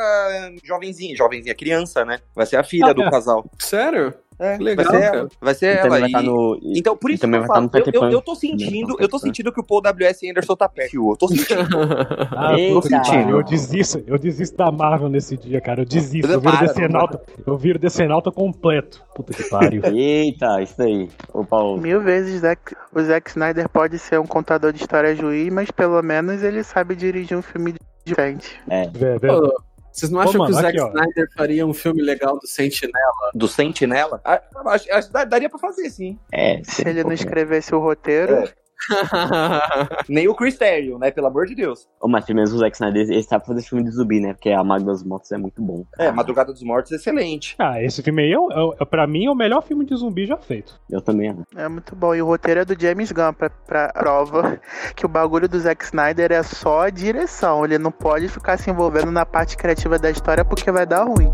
jovenzinha, 0.64 1.16
jovenzinha, 1.16 1.56
criança, 1.56 2.04
né? 2.04 2.20
Vai 2.36 2.46
ser 2.46 2.58
a 2.58 2.64
filha 2.64 2.88
ah, 2.88 2.94
do 2.94 3.04
é. 3.04 3.10
casal. 3.12 3.46
Sério? 3.60 4.14
É, 4.40 4.58
legal, 4.58 4.86
vai 4.86 5.00
ser 5.00 5.04
ela. 5.04 5.30
Vai 5.42 5.54
ser 5.56 5.78
ela. 5.78 5.90
Vai 5.90 6.10
e... 6.10 6.12
no... 6.12 6.60
Então, 6.62 6.96
por 6.96 7.10
isso 7.10 7.28
que 7.28 7.36
eu 7.36 7.46
falo, 7.46 7.70
eu, 7.74 8.02
eu, 8.02 8.10
eu, 8.12 8.22
tô 8.22 8.36
sentindo, 8.36 8.96
eu 9.00 9.10
tô 9.10 9.18
sentindo 9.18 9.52
que 9.52 9.60
o 9.60 9.64
Paul 9.64 9.82
W.S. 9.82 10.30
Anderson 10.30 10.56
tá 10.56 10.70
perto. 10.70 10.94
Eu 10.96 11.18
tô 11.18 11.28
sentindo. 11.28 11.62
ah, 12.32 12.56
tô 12.56 12.82
sentindo. 12.82 13.32
Eu 13.32 13.44
desisto, 13.44 14.04
eu 14.06 14.20
desisto 14.20 14.56
da 14.56 14.72
Marvel 14.72 15.10
nesse 15.10 15.36
dia, 15.38 15.60
cara. 15.60 15.82
Eu 15.82 15.86
desisto. 15.86 16.32
Eu 16.32 16.40
viro 16.40 16.58
Decenalta, 16.60 17.22
eu 17.46 17.58
viro 17.58 17.80
Decenalta 17.80 18.32
completo. 18.32 19.04
Puta 19.16 19.34
que 19.34 19.44
pariu. 19.50 19.82
Eita, 19.92 20.62
isso 20.62 20.82
aí. 20.82 21.10
O 21.34 21.44
Paulo. 21.44 21.82
Mil 21.82 22.02
vezes 22.02 22.42
o 22.94 23.02
Zack 23.02 23.30
Snyder 23.30 23.68
pode 23.70 23.98
ser 23.98 24.20
um 24.20 24.28
contador 24.28 24.72
de 24.72 24.82
história 24.82 25.16
juiz, 25.16 25.52
mas 25.52 25.72
pelo 25.72 26.02
menos 26.04 26.44
ele 26.44 26.64
sabe 26.64 26.96
dirigir 26.96 27.38
um 27.38 27.42
filme 27.42 27.74
diferente. 28.06 28.60
É. 28.70 28.84
é, 28.84 28.86
é. 28.86 29.67
Vocês 29.98 30.12
não 30.12 30.20
acham 30.20 30.34
Pô, 30.34 30.38
mano, 30.38 30.54
que 30.54 30.60
o 30.60 30.62
Zack 30.62 30.80
aqui, 30.80 30.90
Snyder 30.90 31.28
faria 31.36 31.66
um 31.66 31.74
filme 31.74 32.04
legal 32.04 32.38
do 32.38 32.46
Sentinela? 32.46 33.32
Do 33.34 33.48
Sentinela? 33.48 34.22
Acho, 34.24 34.94
acho, 34.94 35.12
daria 35.12 35.50
pra 35.50 35.58
fazer, 35.58 35.90
sim. 35.90 36.20
É, 36.32 36.62
Se 36.64 36.88
ele 36.88 37.04
não 37.04 37.12
escrevesse 37.14 37.74
o 37.74 37.80
roteiro. 37.80 38.36
É. 38.36 38.54
Nem 40.10 40.28
o 40.28 40.36
Chris 40.36 40.58
Terrio, 40.58 40.98
né? 40.98 41.12
Pelo 41.12 41.28
amor 41.28 41.46
de 41.46 41.56
Deus. 41.56 41.88
Ô, 42.02 42.08
mas 42.08 42.26
pelo 42.26 42.38
menos 42.38 42.54
o 42.54 42.58
Zack 42.60 42.76
Snyder, 42.76 43.04
ele 43.10 43.24
sabe 43.24 43.46
fazer 43.46 43.62
filme 43.64 43.84
de 43.84 43.92
zumbi, 43.92 44.20
né? 44.20 44.34
Porque 44.34 44.50
a 44.50 44.64
Mago 44.64 44.86
das 44.86 45.04
Motos 45.04 45.32
é 45.32 45.38
muito 45.38 45.62
bom. 45.62 45.86
É, 45.98 46.12
Madrugada 46.12 46.52
dos 46.54 46.64
Mortos, 46.64 46.92
excelente. 46.92 47.56
Ah, 47.60 47.82
esse 47.82 48.02
filme 48.04 48.24
aí, 48.24 48.32
é, 48.32 48.40
o- 48.40 48.76
é, 48.80 48.86
pra 48.86 49.06
mim, 49.08 49.26
é 49.26 49.32
o 49.32 49.36
melhor 49.36 49.62
filme 49.64 49.86
de 49.86 49.96
zumbi 49.96 50.26
já 50.26 50.38
feito. 50.38 50.80
Eu 50.90 51.02
também, 51.02 51.34
né? 51.34 51.44
É 51.56 51.68
muito 51.68 51.96
bom. 51.96 52.14
E 52.16 52.22
o 52.22 52.26
roteiro 52.26 52.60
é 52.62 52.66
do 52.66 52.80
James 52.80 53.12
Gunn, 53.12 53.34
pra, 53.34 53.50
pra 53.50 53.90
prova 53.90 54.60
que 54.96 55.06
o 55.06 55.10
bagulho 55.10 55.48
do 55.50 55.60
Zack 55.60 55.84
Snyder 55.84 56.32
é 56.32 56.44
só 56.44 56.82
a 56.82 56.90
direção. 56.90 57.66
Ele 57.66 57.78
não 57.78 57.92
pode 57.92 58.28
ficar 58.28 58.58
se 58.58 58.70
envolvendo 58.70 59.12
na 59.12 59.26
parte 59.26 59.58
criativa 59.58 59.98
da 60.00 60.10
história 60.10 60.46
porque 60.46 60.72
vai 60.72 60.86
dar 60.86 61.04
ruim. 61.04 61.32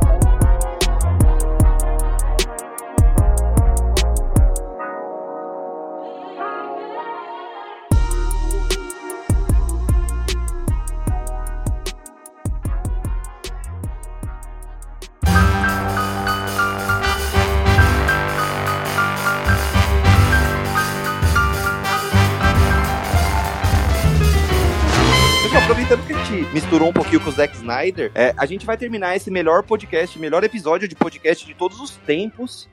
Gente 26.34 26.54
misturou 26.54 26.90
um 26.90 26.94
pouquinho 26.94 27.22
com 27.22 27.30
o 27.30 27.34
Zack 27.34 27.56
Snyder, 27.56 28.12
é, 28.16 28.34
a 28.36 28.46
gente 28.46 28.66
vai 28.66 28.76
terminar 28.76 29.16
esse 29.16 29.30
melhor 29.30 29.64
podcast, 29.64 30.18
melhor 30.18 30.44
episódio 30.44 30.88
de 30.88 30.96
podcast 30.96 31.46
de 31.46 31.54
todos 31.54 31.80
os 31.80 31.92
tempos. 31.98 32.68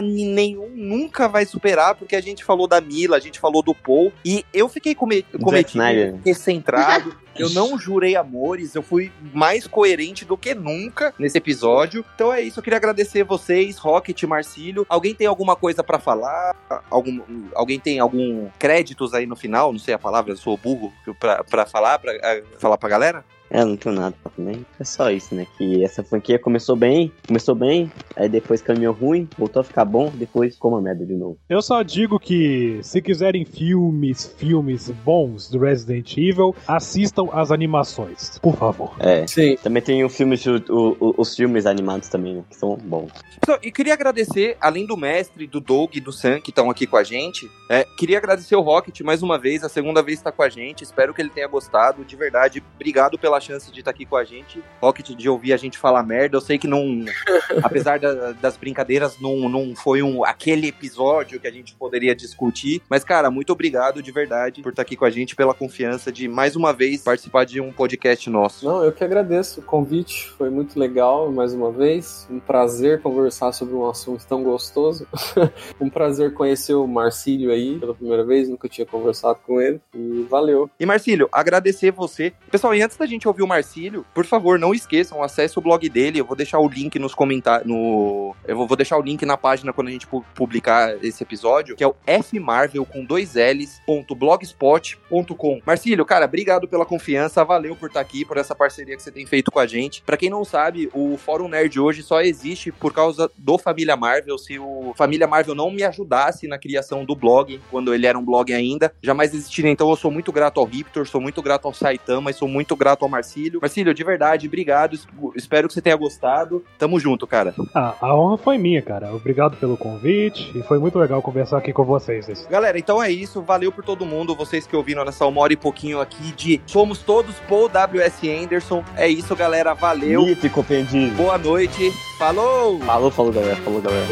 N- 0.00 0.32
nenhum 0.32 0.70
nunca 0.74 1.28
vai 1.28 1.44
superar, 1.44 1.94
porque 1.94 2.14
a 2.14 2.20
gente 2.20 2.44
falou 2.44 2.68
da 2.68 2.80
Mila, 2.80 3.16
a 3.16 3.20
gente 3.20 3.40
falou 3.40 3.62
do 3.62 3.74
Paul, 3.74 4.12
e 4.24 4.44
eu 4.54 4.68
fiquei 4.68 4.94
come 4.94 5.24
cometido, 5.40 5.78
recentrado. 6.24 7.16
Eu 7.34 7.48
não 7.48 7.78
jurei 7.78 8.14
amores, 8.14 8.74
eu 8.74 8.82
fui 8.82 9.10
mais 9.32 9.66
coerente 9.66 10.22
do 10.22 10.36
que 10.36 10.54
nunca 10.54 11.14
nesse 11.18 11.38
episódio. 11.38 12.04
Então 12.14 12.30
é 12.30 12.42
isso, 12.42 12.58
eu 12.58 12.62
queria 12.62 12.76
agradecer 12.76 13.24
vocês, 13.24 13.78
Rocket, 13.78 14.22
Marcílio. 14.24 14.84
Alguém 14.86 15.14
tem 15.14 15.26
alguma 15.26 15.56
coisa 15.56 15.82
pra 15.82 15.98
falar? 15.98 16.54
Algum, 16.90 17.22
alguém 17.54 17.80
tem 17.80 17.98
algum 17.98 18.50
créditos 18.58 19.14
aí 19.14 19.24
no 19.24 19.34
final? 19.34 19.72
Não 19.72 19.78
sei 19.78 19.94
a 19.94 19.98
palavra, 19.98 20.32
eu 20.32 20.36
sou 20.36 20.58
burro 20.58 20.92
pra, 21.18 21.42
pra 21.42 21.64
falar, 21.64 21.98
pra 21.98 22.12
eh, 22.12 22.44
falar 22.58 22.76
pra 22.76 22.90
galera? 22.92 23.24
É, 23.52 23.64
não 23.64 23.76
tenho 23.76 23.94
nada 23.94 24.16
pra 24.22 24.32
também. 24.32 24.64
É 24.80 24.84
só 24.84 25.10
isso, 25.10 25.34
né? 25.34 25.46
Que 25.58 25.84
essa 25.84 26.02
franquia 26.02 26.38
começou 26.38 26.74
bem, 26.74 27.12
começou 27.26 27.54
bem, 27.54 27.92
aí 28.16 28.28
depois 28.28 28.62
caminhou 28.62 28.94
ruim, 28.94 29.28
voltou 29.38 29.60
a 29.60 29.64
ficar 29.64 29.84
bom, 29.84 30.10
depois 30.14 30.54
ficou 30.54 30.70
uma 30.72 30.80
merda 30.80 31.04
de 31.04 31.12
novo. 31.14 31.36
Eu 31.48 31.60
só 31.60 31.82
digo 31.82 32.18
que, 32.18 32.80
se 32.82 33.02
quiserem 33.02 33.44
filmes, 33.44 34.34
filmes 34.38 34.88
bons 35.04 35.50
do 35.50 35.58
Resident 35.58 36.16
Evil, 36.16 36.54
assistam 36.66 37.28
as 37.32 37.50
animações, 37.50 38.38
por 38.38 38.56
favor. 38.56 38.96
É. 38.98 39.26
Sim. 39.26 39.56
Também 39.62 39.82
tem 39.82 40.02
o 40.04 40.08
filme, 40.08 40.34
o- 40.70 40.96
o- 40.98 41.14
os 41.18 41.36
filmes 41.36 41.66
animados 41.66 42.08
também, 42.08 42.36
né? 42.36 42.44
Que 42.48 42.56
são 42.56 42.76
bons. 42.76 43.12
Pessoal, 43.40 43.58
e 43.62 43.70
queria 43.70 43.92
agradecer, 43.92 44.56
além 44.60 44.86
do 44.86 44.96
mestre, 44.96 45.46
do 45.46 45.60
Doug 45.60 45.94
e 45.96 46.00
do 46.00 46.10
Sam, 46.12 46.40
que 46.40 46.50
estão 46.50 46.70
aqui 46.70 46.86
com 46.86 46.96
a 46.96 47.02
gente, 47.04 47.50
é, 47.68 47.84
queria 47.98 48.16
agradecer 48.18 48.56
o 48.56 48.60
Rocket 48.62 49.00
mais 49.02 49.22
uma 49.22 49.38
vez, 49.38 49.62
a 49.62 49.68
segunda 49.68 50.02
vez 50.02 50.18
que 50.18 50.20
está 50.20 50.32
com 50.32 50.42
a 50.42 50.48
gente. 50.48 50.82
Espero 50.82 51.12
que 51.12 51.20
ele 51.20 51.30
tenha 51.30 51.46
gostado. 51.48 52.04
De 52.04 52.16
verdade, 52.16 52.62
obrigado 52.76 53.18
pela 53.18 53.41
chance 53.42 53.70
de 53.70 53.80
estar 53.80 53.90
aqui 53.90 54.06
com 54.06 54.16
a 54.16 54.24
gente. 54.24 54.62
Rocket, 54.80 55.10
de 55.10 55.28
ouvir 55.28 55.52
a 55.52 55.56
gente 55.56 55.76
falar 55.76 56.02
merda. 56.02 56.36
Eu 56.36 56.40
sei 56.40 56.58
que 56.58 56.66
não. 56.66 57.04
apesar 57.62 57.98
da- 57.98 58.32
das 58.32 58.56
brincadeiras, 58.56 59.18
não, 59.20 59.48
não 59.48 59.74
foi 59.74 60.02
um, 60.02 60.24
aquele 60.24 60.68
episódio 60.68 61.40
que 61.40 61.46
a 61.46 61.50
gente 61.50 61.74
poderia 61.74 62.14
discutir. 62.14 62.80
Mas, 62.88 63.04
cara, 63.04 63.30
muito 63.30 63.52
obrigado 63.52 64.02
de 64.02 64.12
verdade 64.12 64.62
por 64.62 64.70
estar 64.70 64.82
aqui 64.82 64.96
com 64.96 65.04
a 65.04 65.10
gente, 65.10 65.34
pela 65.36 65.54
confiança 65.54 66.10
de 66.12 66.28
mais 66.28 66.56
uma 66.56 66.72
vez 66.72 67.02
participar 67.02 67.44
de 67.44 67.60
um 67.60 67.72
podcast 67.72 68.28
nosso. 68.30 68.64
Não, 68.64 68.82
eu 68.84 68.92
que 68.92 69.02
agradeço 69.04 69.60
o 69.60 69.62
convite, 69.62 70.28
foi 70.38 70.50
muito 70.50 70.78
legal 70.78 71.30
mais 71.30 71.52
uma 71.52 71.70
vez. 71.70 72.26
Um 72.30 72.38
prazer 72.40 73.00
conversar 73.02 73.52
sobre 73.52 73.74
um 73.74 73.88
assunto 73.88 74.24
tão 74.26 74.42
gostoso. 74.42 75.06
um 75.80 75.88
prazer 75.90 76.32
conhecer 76.34 76.74
o 76.74 76.86
Marcílio 76.86 77.50
aí 77.50 77.78
pela 77.78 77.94
primeira 77.94 78.24
vez, 78.24 78.48
nunca 78.48 78.68
tinha 78.68 78.86
conversado 78.86 79.38
com 79.46 79.60
ele. 79.60 79.80
E 79.94 80.26
valeu. 80.28 80.70
E 80.78 80.86
Marcílio, 80.86 81.28
agradecer 81.32 81.90
você. 81.90 82.32
Pessoal, 82.50 82.74
e 82.74 82.82
antes 82.82 82.96
da 82.96 83.06
gente 83.06 83.26
ouvir 83.32 83.42
o 83.42 83.46
Marcílio, 83.48 84.04
por 84.14 84.24
favor, 84.24 84.58
não 84.58 84.72
esqueçam, 84.74 85.22
acesse 85.22 85.58
o 85.58 85.62
blog 85.62 85.88
dele. 85.88 86.20
Eu 86.20 86.24
vou 86.24 86.36
deixar 86.36 86.58
o 86.58 86.68
link 86.68 86.98
nos 86.98 87.14
comentários. 87.14 87.66
No... 87.68 88.34
Eu 88.46 88.56
vou 88.66 88.76
deixar 88.76 88.96
o 88.98 89.02
link 89.02 89.24
na 89.26 89.36
página 89.36 89.72
quando 89.72 89.88
a 89.88 89.90
gente 89.90 90.06
pu- 90.06 90.24
publicar 90.34 90.96
esse 91.04 91.22
episódio, 91.22 91.74
que 91.76 91.82
é 91.82 91.86
o 91.86 91.94
fmarvel 92.22 92.84
com 92.84 93.04
dois 93.04 93.34
L's, 93.34 93.80
ponto 93.86 94.14
blogspot.com. 94.14 95.60
Marcílio, 95.66 96.04
cara, 96.04 96.24
obrigado 96.26 96.68
pela 96.68 96.84
confiança, 96.84 97.44
valeu 97.44 97.74
por 97.76 97.88
estar 97.88 98.00
aqui, 98.00 98.24
por 98.24 98.36
essa 98.36 98.54
parceria 98.54 98.96
que 98.96 99.02
você 99.02 99.10
tem 99.10 99.26
feito 99.26 99.50
com 99.50 99.58
a 99.58 99.66
gente. 99.66 100.02
Pra 100.02 100.16
quem 100.16 100.30
não 100.30 100.44
sabe, 100.44 100.90
o 100.92 101.16
Fórum 101.16 101.48
Nerd 101.48 101.78
hoje 101.80 102.02
só 102.02 102.20
existe 102.20 102.70
por 102.72 102.92
causa 102.92 103.30
do 103.36 103.58
Família 103.58 103.96
Marvel. 103.96 104.38
Se 104.38 104.58
o 104.58 104.92
Família 104.96 105.26
Marvel 105.26 105.54
não 105.54 105.70
me 105.70 105.82
ajudasse 105.82 106.46
na 106.46 106.58
criação 106.58 107.04
do 107.04 107.14
blog, 107.14 107.60
quando 107.70 107.94
ele 107.94 108.06
era 108.06 108.18
um 108.18 108.24
blog 108.24 108.52
ainda, 108.52 108.92
jamais 109.02 109.34
existiria. 109.34 109.70
Então 109.70 109.88
eu 109.90 109.96
sou 109.96 110.10
muito 110.10 110.32
grato 110.32 110.60
ao 110.60 110.66
Riptor, 110.66 111.06
sou 111.06 111.20
muito 111.20 111.40
grato 111.42 111.66
ao 111.66 111.74
Saitama 111.74 112.30
e 112.30 112.34
sou 112.34 112.48
muito 112.48 112.74
grato 112.76 113.02
ao 113.04 113.08
Marcílio. 113.08 113.21
Marcílio, 113.60 113.94
de 113.94 114.04
verdade, 114.04 114.46
obrigado. 114.46 114.94
Es- 114.94 115.06
Espero 115.36 115.68
que 115.68 115.74
você 115.74 115.80
tenha 115.82 115.96
gostado. 115.96 116.64
Tamo 116.78 116.98
junto, 117.00 117.26
cara. 117.26 117.54
Ah, 117.74 117.94
a 118.00 118.14
honra 118.16 118.38
foi 118.38 118.58
minha, 118.58 118.82
cara. 118.82 119.14
Obrigado 119.14 119.56
pelo 119.56 119.76
convite 119.76 120.50
e 120.56 120.62
foi 120.62 120.78
muito 120.78 120.98
legal 120.98 121.20
conversar 121.22 121.58
aqui 121.58 121.72
com 121.72 121.84
vocês. 121.84 122.46
Galera, 122.50 122.78
então 122.78 123.02
é 123.02 123.10
isso. 123.10 123.42
Valeu 123.42 123.70
por 123.72 123.84
todo 123.84 124.04
mundo. 124.06 124.34
Vocês 124.34 124.66
que 124.66 124.76
ouviram 124.76 125.04
nessa 125.04 125.26
uma 125.26 125.40
hora 125.40 125.52
e 125.52 125.56
pouquinho 125.56 126.00
aqui 126.00 126.32
de 126.32 126.60
Somos 126.66 126.98
Todos 127.00 127.34
Paul 127.48 127.68
W.S. 127.68 128.28
Anderson. 128.30 128.84
É 128.96 129.08
isso, 129.08 129.34
galera. 129.36 129.74
Valeu. 129.74 130.22
Mito 130.24 130.46
e 130.46 130.50
compreendido. 130.50 131.14
Boa 131.16 131.38
noite. 131.38 131.90
Falou! 132.18 132.78
Falou, 132.80 133.10
falou, 133.10 133.32
galera. 133.32 133.56
Falou, 133.56 133.80
galera. 133.80 134.06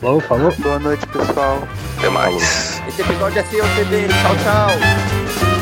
Falou, 0.00 0.20
falou. 0.20 0.52
Boa 0.58 0.78
noite, 0.78 1.06
pessoal. 1.08 1.58
Até 1.98 2.08
mais. 2.08 2.80
Esse 2.88 3.02
episódio 3.02 3.38
é 3.38 3.42
seu, 3.44 3.64
CD. 3.64 4.08
Tchau, 4.08 4.36
tchau. 4.42 5.61